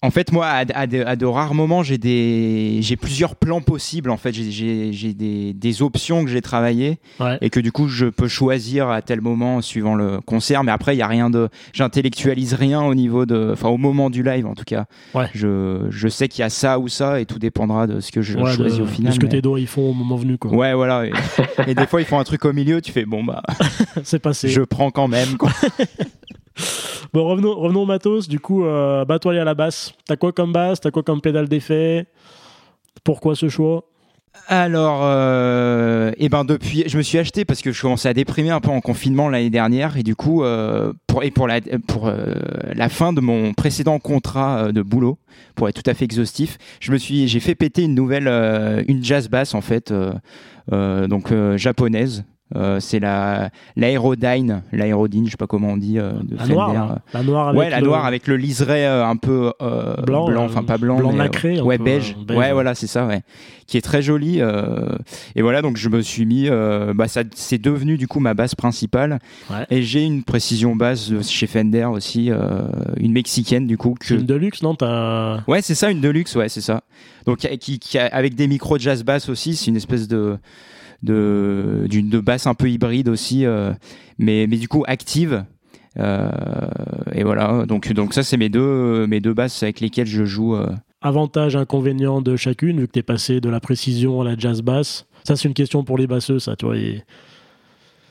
en 0.03 0.11
fait, 0.11 0.31
moi, 0.31 0.45
à, 0.45 0.63
à 0.75 0.85
de, 0.85 1.03
à 1.03 1.15
de 1.15 1.25
rares 1.25 1.55
moments, 1.55 1.81
j'ai 1.81 1.97
des, 1.97 2.77
j'ai 2.81 2.95
plusieurs 2.95 3.35
plans 3.35 3.61
possibles. 3.61 4.11
En 4.11 4.17
fait, 4.17 4.31
j'ai- 4.31 5.13
des, 5.13 5.53
des 5.53 5.81
options 5.81 6.23
que 6.23 6.29
j'ai 6.29 6.41
travaillées 6.41 6.99
Ouais. 7.19 7.37
et 7.41 7.49
que 7.49 7.59
du 7.59 7.71
coup, 7.71 7.87
je 7.87 8.05
peux 8.05 8.27
choisir 8.27 8.89
à 8.89 9.01
tel 9.01 9.21
moment 9.21 9.61
suivant 9.61 9.95
le 9.95 10.21
concert. 10.21 10.63
Mais 10.63 10.71
après, 10.71 10.95
il 10.95 10.99
y 10.99 11.01
a 11.01 11.07
rien 11.07 11.31
de, 11.31 11.49
j'intellectualise 11.73 12.53
rien 12.53 12.83
au 12.83 12.93
niveau 12.93 13.25
de, 13.25 13.49
enfin, 13.53 13.69
au 13.69 13.77
moment 13.77 14.11
du 14.11 14.21
live, 14.21 14.45
en 14.45 14.53
tout 14.53 14.65
cas. 14.65 14.85
Ouais. 15.15 15.25
Je, 15.33 15.87
je 15.89 16.07
sais 16.07 16.27
qu'il 16.27 16.41
y 16.41 16.45
a 16.45 16.49
ça 16.49 16.77
ou 16.77 16.87
ça 16.89 17.19
et 17.19 17.25
tout 17.25 17.39
dépendra 17.39 17.87
de 17.87 17.99
ce 17.99 18.11
que 18.11 18.21
je 18.21 18.37
Ouais, 18.37 18.53
choisis 18.53 18.77
de, 18.77 18.83
au 18.83 18.87
final. 18.87 19.09
de 19.09 19.15
ce 19.15 19.19
que 19.19 19.25
tes 19.25 19.41
doigts 19.41 19.59
ils 19.59 19.65
font 19.67 19.89
au 19.89 19.93
moment 19.93 20.15
venu, 20.17 20.37
quoi. 20.37 20.53
Ouais, 20.53 20.75
voilà. 20.75 21.07
Et, 21.07 21.11
et 21.71 21.73
des 21.73 21.87
fois, 21.87 22.01
ils 22.01 22.05
font 22.05 22.19
un 22.19 22.23
truc 22.23 22.45
au 22.45 22.53
milieu, 22.53 22.81
tu 22.81 22.91
fais 22.91 23.05
bon 23.05 23.23
bah, 23.23 23.41
c'est 24.03 24.19
passé. 24.19 24.47
je 24.49 24.61
prends 24.61 24.91
quand 24.91 25.07
même. 25.07 25.37
Quoi. 25.37 25.49
Bon, 27.13 27.25
revenons, 27.25 27.55
revenons 27.55 27.83
au 27.83 27.85
matos. 27.85 28.27
Du 28.27 28.39
coup, 28.39 28.65
euh, 28.65 29.05
à 29.05 29.43
la 29.43 29.53
basse. 29.53 29.93
T'as 30.05 30.17
quoi 30.17 30.33
comme 30.33 30.51
basse? 30.51 30.81
T'as 30.81 30.91
quoi 30.91 31.03
comme 31.03 31.21
pédale 31.21 31.47
d'effet? 31.47 32.05
Pourquoi 33.03 33.35
ce 33.35 33.47
choix? 33.47 33.85
Alors, 34.47 35.01
euh, 35.03 36.11
eh 36.17 36.29
ben 36.29 36.45
depuis, 36.45 36.83
je 36.87 36.97
me 36.97 37.01
suis 37.01 37.17
acheté 37.17 37.43
parce 37.43 37.61
que 37.61 37.71
je 37.71 37.81
commençais 37.81 38.09
à 38.09 38.13
déprimer 38.13 38.51
un 38.51 38.59
peu 38.59 38.69
en 38.69 38.81
confinement 38.81 39.29
l'année 39.29 39.49
dernière 39.49 39.97
et 39.97 40.03
du 40.03 40.15
coup, 40.15 40.43
euh, 40.43 40.93
pour 41.07 41.23
et 41.23 41.31
pour 41.31 41.47
la 41.47 41.59
pour 41.87 42.07
euh, 42.07 42.35
la 42.73 42.87
fin 42.87 43.13
de 43.13 43.19
mon 43.19 43.53
précédent 43.53 43.99
contrat 43.99 44.71
de 44.71 44.81
boulot, 44.81 45.17
pour 45.55 45.67
être 45.67 45.81
tout 45.81 45.89
à 45.89 45.93
fait 45.93 46.05
exhaustif, 46.05 46.57
je 46.79 46.91
me 46.91 46.97
suis, 46.97 47.27
j'ai 47.27 47.39
fait 47.39 47.55
péter 47.55 47.83
une 47.83 47.95
nouvelle, 47.95 48.27
une 48.87 49.03
jazz 49.03 49.27
basse 49.27 49.53
en 49.53 49.61
fait, 49.61 49.93
donc 50.71 51.33
japonaise. 51.55 52.23
Euh, 52.55 52.79
c'est 52.79 52.99
la 52.99 53.49
l'aérodyne, 53.75 54.61
l'aérodyne, 54.71 55.25
je 55.25 55.31
sais 55.31 55.37
pas 55.37 55.47
comment 55.47 55.69
on 55.71 55.77
dit. 55.77 55.99
euh, 55.99 56.13
de 56.23 56.35
La 56.37 56.43
Fender. 56.43 56.53
noire, 56.53 56.73
là. 56.73 56.99
La 57.13 57.23
noire 57.23 57.47
avec 57.49 57.59
ouais, 57.59 57.69
la 57.69 57.79
le- 57.81 57.85
noire 57.87 58.05
avec 58.05 58.25
le 58.27 58.37
liseré 58.37 58.87
euh, 58.87 59.05
un 59.05 59.17
peu 59.17 59.51
Blanc, 60.05 60.29
enfin 60.45 60.63
pas 60.63 60.77
blanc, 60.77 60.97
blanc 60.97 61.11
mais, 61.11 61.17
nacré, 61.17 61.59
ouais 61.59 61.77
peu, 61.77 61.83
beige. 61.83 62.15
beige, 62.25 62.37
ouais, 62.37 62.53
voilà, 62.53 62.73
c'est 62.73 62.87
ça, 62.87 63.05
ouais, 63.05 63.21
qui 63.65 63.77
est 63.77 63.81
très 63.81 64.01
joli. 64.01 64.39
et 65.35 65.41
voilà, 65.41 65.61
donc 65.61 65.75
je 65.77 65.89
me 65.89 66.01
suis 66.01 66.25
mis, 66.25 66.47
bah 66.95 67.07
ça, 67.09 67.23
c'est 67.35 67.61
devenu 67.61 67.97
du 67.97 68.07
coup 68.07 68.19
ma 68.21 68.33
basse 68.33 68.55
principale. 68.55 69.19
Ouais. 69.49 69.65
Et 69.69 69.81
j'ai 69.83 70.03
une 70.03 70.23
précision 70.23 70.75
basse 70.75 71.11
chez 71.27 71.47
Fender 71.47 71.85
aussi, 71.85 72.31
une 72.97 73.11
mexicaine 73.11 73.67
du 73.67 73.77
coup. 73.77 73.95
Que... 73.99 74.05
C'est 74.05 74.15
une 74.15 74.25
Deluxe, 74.25 74.61
non 74.63 74.75
T'as... 74.75 75.41
Ouais, 75.47 75.61
c'est 75.61 75.75
ça, 75.75 75.91
une 75.91 75.99
Deluxe, 76.01 76.35
ouais, 76.35 76.47
c'est 76.49 76.61
ça. 76.61 76.81
Donc 77.25 77.39
qui, 77.39 77.79
avec 77.97 78.35
des 78.35 78.47
micros 78.47 78.77
jazz 78.77 79.03
bass 79.03 79.27
aussi, 79.27 79.55
c'est 79.57 79.67
une 79.67 79.75
espèce 79.75 80.07
de 80.07 80.37
de 81.03 81.85
d'une 81.89 82.09
de 82.09 82.19
basse 82.19 82.47
un 82.47 82.53
peu 82.53 82.69
hybride 82.69 83.09
aussi, 83.09 83.45
euh, 83.45 83.71
mais 84.17 84.47
mais 84.49 84.57
du 84.57 84.67
coup 84.67 84.83
active. 84.87 85.45
Euh, 85.99 86.29
et 87.13 87.23
voilà, 87.23 87.65
donc 87.65 87.91
donc 87.93 88.13
ça 88.13 88.23
c'est 88.23 88.37
mes 88.37 88.49
deux 88.49 89.07
mes 89.07 89.19
deux 89.19 89.33
basses 89.33 89.63
avec 89.63 89.79
lesquelles 89.79 90.07
je 90.07 90.25
joue. 90.25 90.55
euh. 90.55 90.69
Avantage, 91.01 91.55
inconvénient 91.55 92.21
de 92.21 92.35
chacune, 92.35 92.79
vu 92.79 92.87
que 92.87 92.91
t'es 92.93 93.03
passé 93.03 93.39
de 93.39 93.49
la 93.49 93.59
précision 93.59 94.21
à 94.21 94.25
la 94.25 94.35
jazz 94.37 94.61
basse. 94.61 95.05
Ça, 95.23 95.35
c'est 95.35 95.47
une 95.47 95.53
question 95.53 95.83
pour 95.83 95.97
les 95.97 96.07
basseux, 96.07 96.39
ça, 96.39 96.55
tu 96.55 96.65
vois. 96.65 96.75
et- 96.77 97.03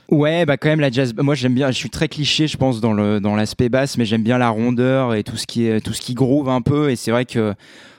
Ouais, 0.08 0.46
bah 0.46 0.56
quand 0.56 0.68
même 0.68 0.78
la 0.80 0.90
jazz. 0.90 1.12
Moi 1.18 1.34
j'aime 1.34 1.54
bien. 1.54 1.68
Je 1.72 1.76
suis 1.76 1.90
très 1.90 2.06
cliché, 2.06 2.46
je 2.46 2.56
pense 2.56 2.80
dans 2.80 2.92
le 2.92 3.18
dans 3.18 3.34
l'aspect 3.34 3.68
basse, 3.68 3.98
mais 3.98 4.04
j'aime 4.04 4.22
bien 4.22 4.38
la 4.38 4.50
rondeur 4.50 5.14
et 5.14 5.24
tout 5.24 5.36
ce 5.36 5.48
qui 5.48 5.66
est 5.66 5.80
tout 5.80 5.92
ce 5.92 6.00
qui 6.00 6.14
groove 6.14 6.48
un 6.48 6.60
peu. 6.62 6.90
Et 6.90 6.96
c'est 6.96 7.10
vrai 7.10 7.24
que 7.24 7.54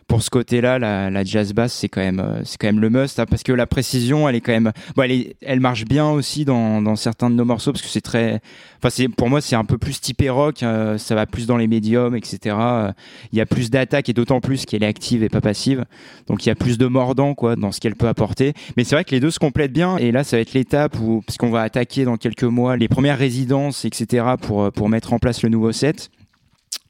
pour 0.07 0.21
ce 0.23 0.29
côté-là, 0.29 0.79
la, 0.79 1.09
la 1.09 1.23
jazz 1.25 1.51
basse 1.53 1.73
c'est 1.73 1.89
quand 1.89 1.99
même 2.01 2.19
euh, 2.19 2.41
c'est 2.45 2.57
quand 2.57 2.67
même 2.67 2.79
le 2.79 2.89
must 2.89 3.19
hein, 3.19 3.25
parce 3.29 3.43
que 3.43 3.51
la 3.51 3.67
précision, 3.67 4.27
elle 4.29 4.35
est 4.35 4.41
quand 4.41 4.53
même. 4.53 4.71
Bon, 4.95 5.03
elle 5.03 5.11
est, 5.11 5.35
elle 5.41 5.59
marche 5.59 5.83
bien 5.85 6.07
aussi 6.09 6.45
dans 6.45 6.81
dans 6.81 6.95
certains 6.95 7.29
de 7.29 7.35
nos 7.35 7.43
morceaux 7.45 7.71
parce 7.73 7.81
que 7.81 7.89
c'est 7.89 8.01
très. 8.01 8.39
Enfin 8.77 8.89
c'est 8.89 9.09
pour 9.09 9.29
moi 9.29 9.41
c'est 9.41 9.55
un 9.55 9.65
peu 9.65 9.77
plus 9.77 9.99
typé 9.99 10.29
rock. 10.29 10.63
euh, 10.63 10.97
ça 10.97 11.13
va 11.15 11.25
plus 11.25 11.45
dans 11.45 11.57
les 11.57 11.67
médiums, 11.67 12.15
etc. 12.15 12.55
Euh, 12.59 12.91
Il 13.33 13.37
y 13.37 13.41
a 13.41 13.45
plus 13.45 13.69
d'attaque 13.69 14.07
et 14.07 14.13
d'autant 14.13 14.39
plus 14.39 14.65
qu'elle 14.65 14.83
est 14.83 14.87
active 14.87 15.23
et 15.23 15.29
pas 15.29 15.41
passive. 15.41 15.83
Donc 16.27 16.45
il 16.45 16.49
y 16.49 16.51
a 16.51 16.55
plus 16.55 16.77
de 16.77 16.87
mordant 16.87 17.33
quoi 17.33 17.55
dans 17.55 17.71
ce 17.73 17.81
qu'elle 17.81 17.95
peut 17.95 18.07
apporter. 18.07 18.53
Mais 18.77 18.83
c'est 18.85 18.95
vrai 18.95 19.03
que 19.03 19.11
les 19.11 19.19
deux 19.19 19.31
se 19.31 19.39
complètent 19.39 19.73
bien 19.73 19.97
et 19.97 20.11
là 20.11 20.23
ça 20.23 20.37
va 20.37 20.41
être 20.41 20.53
l'étape 20.53 20.97
où 20.99 21.21
parce 21.25 21.37
qu'on 21.37 21.49
va 21.49 21.61
attaquer 21.63 22.05
dans 22.05 22.15
quelques 22.17 22.43
mois 22.43 22.77
les 22.77 22.87
premières 22.87 23.17
résidences 23.17 23.83
etc 23.83 24.25
pour 24.41 24.63
euh, 24.63 24.71
pour 24.71 24.87
mettre 24.87 25.11
en 25.11 25.19
place 25.19 25.43
le 25.43 25.49
nouveau 25.49 25.73
set. 25.73 26.09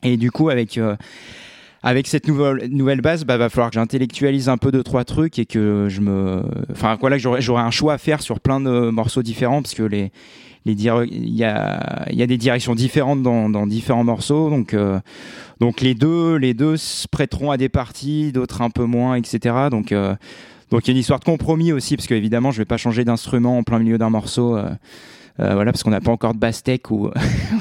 Et 0.03 0.17
du 0.17 0.29
coup 0.29 0.49
avec 0.49 0.77
euh, 0.77 0.95
avec 1.83 2.07
cette 2.07 2.27
nouvelle, 2.27 2.69
nouvelle 2.71 3.01
base, 3.01 3.25
bah, 3.25 3.37
va 3.37 3.49
falloir 3.49 3.69
que 3.69 3.75
j'intellectualise 3.75 4.49
un 4.49 4.57
peu 4.57 4.71
deux 4.71 4.83
trois 4.83 5.05
trucs 5.05 5.39
et 5.39 5.45
que 5.45 5.87
je 5.89 6.01
me, 6.01 6.43
enfin 6.71 6.97
voilà, 6.99 7.17
j'aurai, 7.17 7.61
un 7.61 7.71
choix 7.71 7.93
à 7.93 7.97
faire 7.97 8.21
sur 8.21 8.39
plein 8.39 8.59
de 8.59 8.89
morceaux 8.89 9.23
différents 9.23 9.61
parce 9.61 9.75
que 9.75 9.83
les, 9.83 10.11
les 10.65 10.73
il 10.73 11.35
y 11.35 11.43
a, 11.43 12.05
y 12.11 12.23
a 12.23 12.27
des 12.27 12.37
directions 12.37 12.75
différentes 12.75 13.21
dans, 13.21 13.49
dans 13.49 13.67
différents 13.67 14.03
morceaux, 14.03 14.49
donc 14.49 14.73
euh, 14.73 14.99
donc 15.59 15.81
les 15.81 15.95
deux, 15.95 16.35
les 16.35 16.53
deux 16.53 16.77
se 16.77 17.07
prêteront 17.07 17.51
à 17.51 17.57
des 17.57 17.69
parties, 17.69 18.31
d'autres 18.31 18.61
un 18.61 18.69
peu 18.69 18.85
moins, 18.85 19.15
etc. 19.15 19.55
Donc 19.71 19.91
euh, 19.91 20.15
donc 20.71 20.85
il 20.85 20.87
y 20.89 20.91
a 20.91 20.93
une 20.93 20.99
histoire 20.99 21.19
de 21.19 21.25
compromis 21.25 21.71
aussi 21.71 21.95
parce 21.95 22.07
que 22.07 22.13
évidemment 22.13 22.51
je 22.51 22.57
vais 22.57 22.65
pas 22.65 22.77
changer 22.77 23.05
d'instrument 23.05 23.57
en 23.57 23.63
plein 23.63 23.79
milieu 23.79 23.97
d'un 23.97 24.09
morceau. 24.09 24.57
Euh, 24.57 24.69
euh, 25.39 25.53
voilà, 25.53 25.71
parce 25.71 25.83
qu'on 25.83 25.91
n'a 25.91 26.01
pas 26.01 26.11
encore 26.11 26.33
de 26.33 26.39
basse 26.39 26.63
tech 26.63 26.81
ou, 26.89 27.09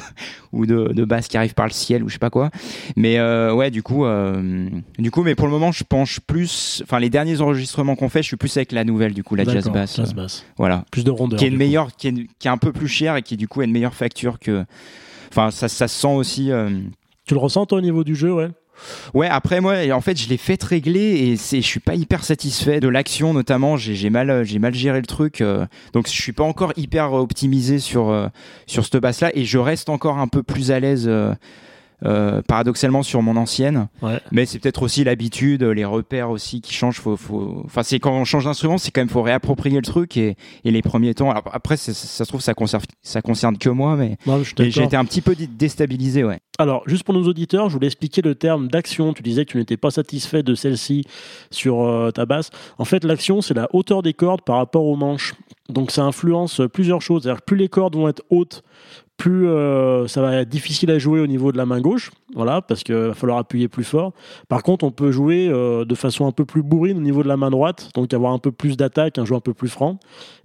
ou 0.53 0.67
de, 0.67 0.93
de 0.93 1.05
basse 1.05 1.29
qui 1.29 1.37
arrive 1.37 1.55
par 1.55 1.67
le 1.67 1.73
ciel 1.73 2.03
ou 2.03 2.09
je 2.09 2.15
sais 2.15 2.19
pas 2.19 2.31
quoi. 2.31 2.51
Mais 2.97 3.19
euh, 3.19 3.53
ouais, 3.53 3.71
du 3.71 3.83
coup, 3.83 4.05
euh, 4.05 4.69
du 4.99 5.11
coup, 5.11 5.23
mais 5.23 5.35
pour 5.35 5.47
le 5.47 5.53
moment, 5.53 5.73
je 5.73 5.85
penche 5.85 6.21
plus. 6.21 6.83
Enfin, 6.85 6.99
les 6.99 7.11
derniers 7.11 7.41
enregistrements 7.41 7.97
qu'on 7.97 8.09
fait, 8.09 8.23
je 8.23 8.29
suis 8.29 8.37
plus 8.37 8.57
avec 8.57 8.73
la 8.73 8.85
nouvelle, 8.85 9.13
du 9.13 9.23
coup, 9.23 9.35
la 9.35 9.45
jazz 9.45 9.69
bass. 9.69 9.97
Jazz 9.97 10.15
bass. 10.15 10.45
Voilà. 10.57 10.85
Plus 10.91 11.05
de 11.05 11.11
rondeur. 11.11 11.39
Qui 11.39 11.45
est 11.45 11.49
une 11.49 11.57
meilleure, 11.57 11.95
qui 11.97 12.09
est, 12.09 12.15
qui 12.39 12.49
est 12.49 12.51
un 12.51 12.59
peu 12.59 12.73
plus 12.73 12.89
cher 12.89 13.17
et 13.17 13.23
qui 13.23 13.37
du 13.37 13.49
coup 13.49 13.61
a 13.61 13.65
une 13.65 13.73
meilleure 13.73 13.95
facture 13.95 14.39
que. 14.39 14.65
Enfin, 15.31 15.51
ça, 15.51 15.69
ça 15.69 15.89
se 15.89 16.01
sent 16.01 16.15
aussi. 16.15 16.51
Tu 17.27 17.35
le 17.35 17.41
ressens 17.41 17.67
toi 17.67 17.79
au 17.79 17.83
niveau 17.83 18.05
du 18.05 18.15
jeu, 18.15 18.33
ouais? 18.33 18.49
Ouais, 19.15 19.29
après 19.29 19.61
moi, 19.61 19.77
en 19.93 20.01
fait, 20.01 20.19
je 20.21 20.29
l'ai 20.29 20.37
fait 20.37 20.63
régler 20.63 21.01
et 21.01 21.37
je 21.37 21.67
suis 21.67 21.81
pas 21.81 21.95
hyper 21.95 22.25
satisfait 22.25 22.81
de 22.81 22.89
l'action, 22.89 23.33
notamment. 23.33 23.77
J'ai, 23.77 23.95
j'ai 23.95 24.11
mal, 24.11 24.45
géré 24.45 25.01
le 25.01 25.07
truc, 25.07 25.41
euh, 25.41 25.67
donc 25.93 26.07
je 26.07 26.13
suis 26.13 26.33
pas 26.33 26.45
encore 26.45 26.73
hyper 26.77 27.13
optimisé 27.13 27.79
sur 27.79 28.11
euh, 28.11 28.29
sur 28.67 28.85
cette 28.85 28.97
basse 28.97 29.21
là 29.21 29.31
et 29.35 29.45
je 29.45 29.59
reste 29.59 29.89
encore 29.89 30.19
un 30.19 30.29
peu 30.29 30.43
plus 30.43 30.71
à 30.71 30.81
l'aise. 30.81 31.07
euh, 31.09 31.35
euh, 32.05 32.43
paradoxalement 32.43 33.03
sur 33.03 33.23
mon 33.23 33.37
ancienne, 33.37 33.89
Ouais. 34.03 34.21
mais 34.33 34.45
c'est 34.47 34.59
peut-être 34.59 34.83
aussi 34.83 35.03
l'habitude, 35.05 35.63
les 35.63 35.85
repères 35.85 36.31
aussi 36.31 36.61
qui 36.61 36.75
changent. 36.75 37.01
Faut, 37.01 37.17
faut... 37.17 37.63
Enfin, 37.65 37.83
c'est 37.83 37.99
quand 37.99 38.13
on 38.13 38.25
change 38.25 38.45
d'instrument, 38.45 38.77
c'est 38.79 38.91
quand 38.91 39.01
même 39.01 39.09
faut 39.09 39.23
réapproprier 39.23 39.77
le 39.77 39.83
truc 39.83 40.17
et, 40.17 40.37
et 40.65 40.71
les 40.71 40.83
premiers 40.83 41.15
temps. 41.15 41.31
Alors 41.31 41.45
après, 41.53 41.77
ça 41.77 41.93
se 41.95 42.23
trouve 42.25 42.41
ça 42.43 42.55
concerne 42.55 42.83
ça 43.03 43.23
concerne 43.23 43.57
que 43.59 43.71
moi, 43.71 43.97
mais, 43.97 44.17
j'ai 44.59 44.83
été 44.85 44.97
un 44.97 45.05
petit 45.05 45.23
peu 45.23 45.35
dé- 45.35 45.47
déstabilisé, 45.47 46.23
ouais. 46.25 46.39
Alors, 46.59 46.83
juste 46.87 47.05
pour 47.05 47.13
nos 47.15 47.25
auditeurs, 47.29 47.69
je 47.69 47.75
voulais 47.75 47.87
expliquer 47.89 48.23
le 48.23 48.35
terme 48.35 48.69
d'action. 48.69 49.13
Tu 49.13 49.23
disais 49.23 49.45
que 49.45 49.51
tu 49.53 49.59
n'étais 49.59 49.77
pas 49.77 49.91
satisfait 49.91 50.43
de 50.43 50.55
celle-ci 50.55 51.05
sur 51.51 51.83
euh, 51.83 52.11
ta 52.11 52.25
basse. 52.25 52.49
En 52.79 52.87
fait, 52.87 53.05
l'action, 53.05 53.43
c'est 53.43 53.53
la 53.55 53.69
hauteur 53.75 54.03
des 54.03 54.15
cordes 54.15 54.41
par 54.41 54.57
rapport 54.57 54.85
aux 54.87 54.97
manches. 54.97 55.35
Donc, 55.69 55.91
ça 55.91 56.03
influence 56.05 56.63
plusieurs 56.73 57.03
choses. 57.03 57.31
Plus 57.45 57.57
les 57.59 57.69
cordes 57.69 57.95
vont 57.97 58.09
être 58.09 58.23
hautes, 58.31 58.63
plus 59.17 59.49
euh, 59.49 60.07
ça 60.09 60.21
va 60.21 60.37
être 60.37 60.49
difficile 60.49 60.91
à 60.91 60.99
jouer 60.99 61.21
au 61.21 61.27
niveau 61.27 61.51
de 61.51 61.57
la 61.57 61.65
main 61.65 61.81
gauche. 61.81 62.11
Voilà, 62.35 62.61
parce 62.61 62.83
qu'il 62.83 62.95
va 62.95 63.15
falloir 63.15 63.39
appuyer 63.39 63.69
plus 63.69 63.85
fort. 63.85 64.13
Par 64.49 64.63
contre, 64.63 64.85
on 64.85 64.91
peut 64.91 65.11
jouer 65.11 65.49
euh, 65.49 65.85
de 65.85 65.95
façon 65.95 66.27
un 66.27 66.33
peu 66.33 66.45
plus 66.45 66.63
bourrine 66.63 66.99
au 66.99 67.01
niveau 67.01 67.23
de 67.23 67.29
la 67.29 67.37
main 67.37 67.51
droite, 67.51 67.89
donc 67.95 68.13
avoir 68.13 68.33
un 68.33 68.39
peu 68.39 68.53
plus 68.53 68.77
d'attaque, 68.77 69.17
un 69.19 69.25
jeu 69.25 69.35
un 69.35 69.41
peu 69.41 69.55
plus 69.55 69.69
franc. 69.69 69.99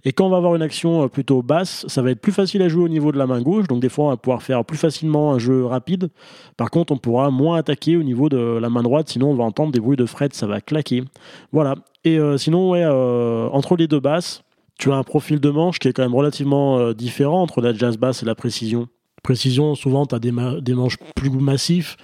Et 0.04 0.12
quand 0.12 0.26
on 0.26 0.30
va 0.30 0.38
avoir 0.38 0.54
une 0.54 0.62
action 0.62 1.04
euh, 1.04 1.08
plutôt 1.08 1.42
basse, 1.42 1.84
ça 1.88 2.00
va 2.00 2.10
être 2.10 2.20
plus 2.20 2.32
facile 2.32 2.62
à 2.62 2.68
jouer 2.68 2.84
au 2.84 2.88
niveau 2.88 3.12
de 3.12 3.18
la 3.18 3.26
main 3.26 3.42
gauche. 3.42 3.66
Donc 3.66 3.80
des 3.80 3.90
fois, 3.90 4.06
on 4.06 4.08
va 4.08 4.16
pouvoir 4.16 4.42
faire 4.42 4.64
plus 4.64 4.78
facilement 4.78 5.32
un 5.32 5.38
jeu 5.38 5.66
rapide. 5.66 6.08
Par 6.56 6.70
contre, 6.70 6.92
on 6.92 6.98
pourra 6.98 7.30
moins 7.30 7.58
attaquer 7.58 7.96
au 7.96 8.02
niveau 8.02 8.30
de 8.30 8.58
la 8.60 8.70
main 8.70 8.82
droite, 8.82 9.10
sinon 9.10 9.30
on 9.30 9.34
va 9.34 9.44
entendre 9.44 9.72
des 9.72 9.80
bruits 9.80 9.96
de 9.96 10.06
fret, 10.06 10.30
ça 10.32 10.46
va 10.46 10.60
claquer. 10.60 11.04
Voilà. 11.52 11.74
Et 12.04 12.18
sinon, 12.36 12.70
ouais, 12.70 12.84
entre 12.84 13.76
les 13.76 13.86
deux 13.86 14.00
basses, 14.00 14.42
tu 14.82 14.90
as 14.90 14.96
un 14.96 15.04
profil 15.04 15.38
de 15.38 15.48
manche 15.48 15.78
qui 15.78 15.86
est 15.86 15.92
quand 15.92 16.02
même 16.02 16.14
relativement 16.14 16.76
euh, 16.76 16.92
différent 16.92 17.40
entre 17.40 17.60
la 17.60 17.72
jazz 17.72 17.96
bass 17.96 18.24
et 18.24 18.26
la 18.26 18.34
précision. 18.34 18.88
Précision, 19.22 19.76
souvent, 19.76 20.06
tu 20.06 20.16
as 20.16 20.18
des, 20.18 20.32
ma- 20.32 20.60
des 20.60 20.74
manches 20.74 20.96
plus 21.14 21.30
massifs. 21.30 21.96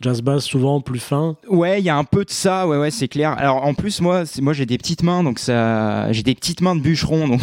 Jazz 0.00 0.22
bass, 0.22 0.42
souvent 0.42 0.80
plus 0.80 1.00
fin. 1.00 1.36
Ouais, 1.50 1.82
il 1.82 1.84
y 1.84 1.90
a 1.90 1.96
un 1.98 2.04
peu 2.04 2.24
de 2.24 2.30
ça, 2.30 2.66
ouais, 2.66 2.78
ouais, 2.78 2.90
c'est 2.90 3.08
clair. 3.08 3.32
Alors 3.32 3.62
en 3.66 3.74
plus, 3.74 4.00
moi, 4.00 4.24
moi 4.40 4.54
j'ai 4.54 4.64
des 4.64 4.78
petites 4.78 5.02
mains, 5.02 5.22
donc 5.22 5.38
ça, 5.38 6.10
j'ai 6.12 6.22
des 6.22 6.34
petites 6.34 6.62
mains 6.62 6.74
de 6.74 6.80
bûcheron, 6.80 7.28
donc, 7.28 7.42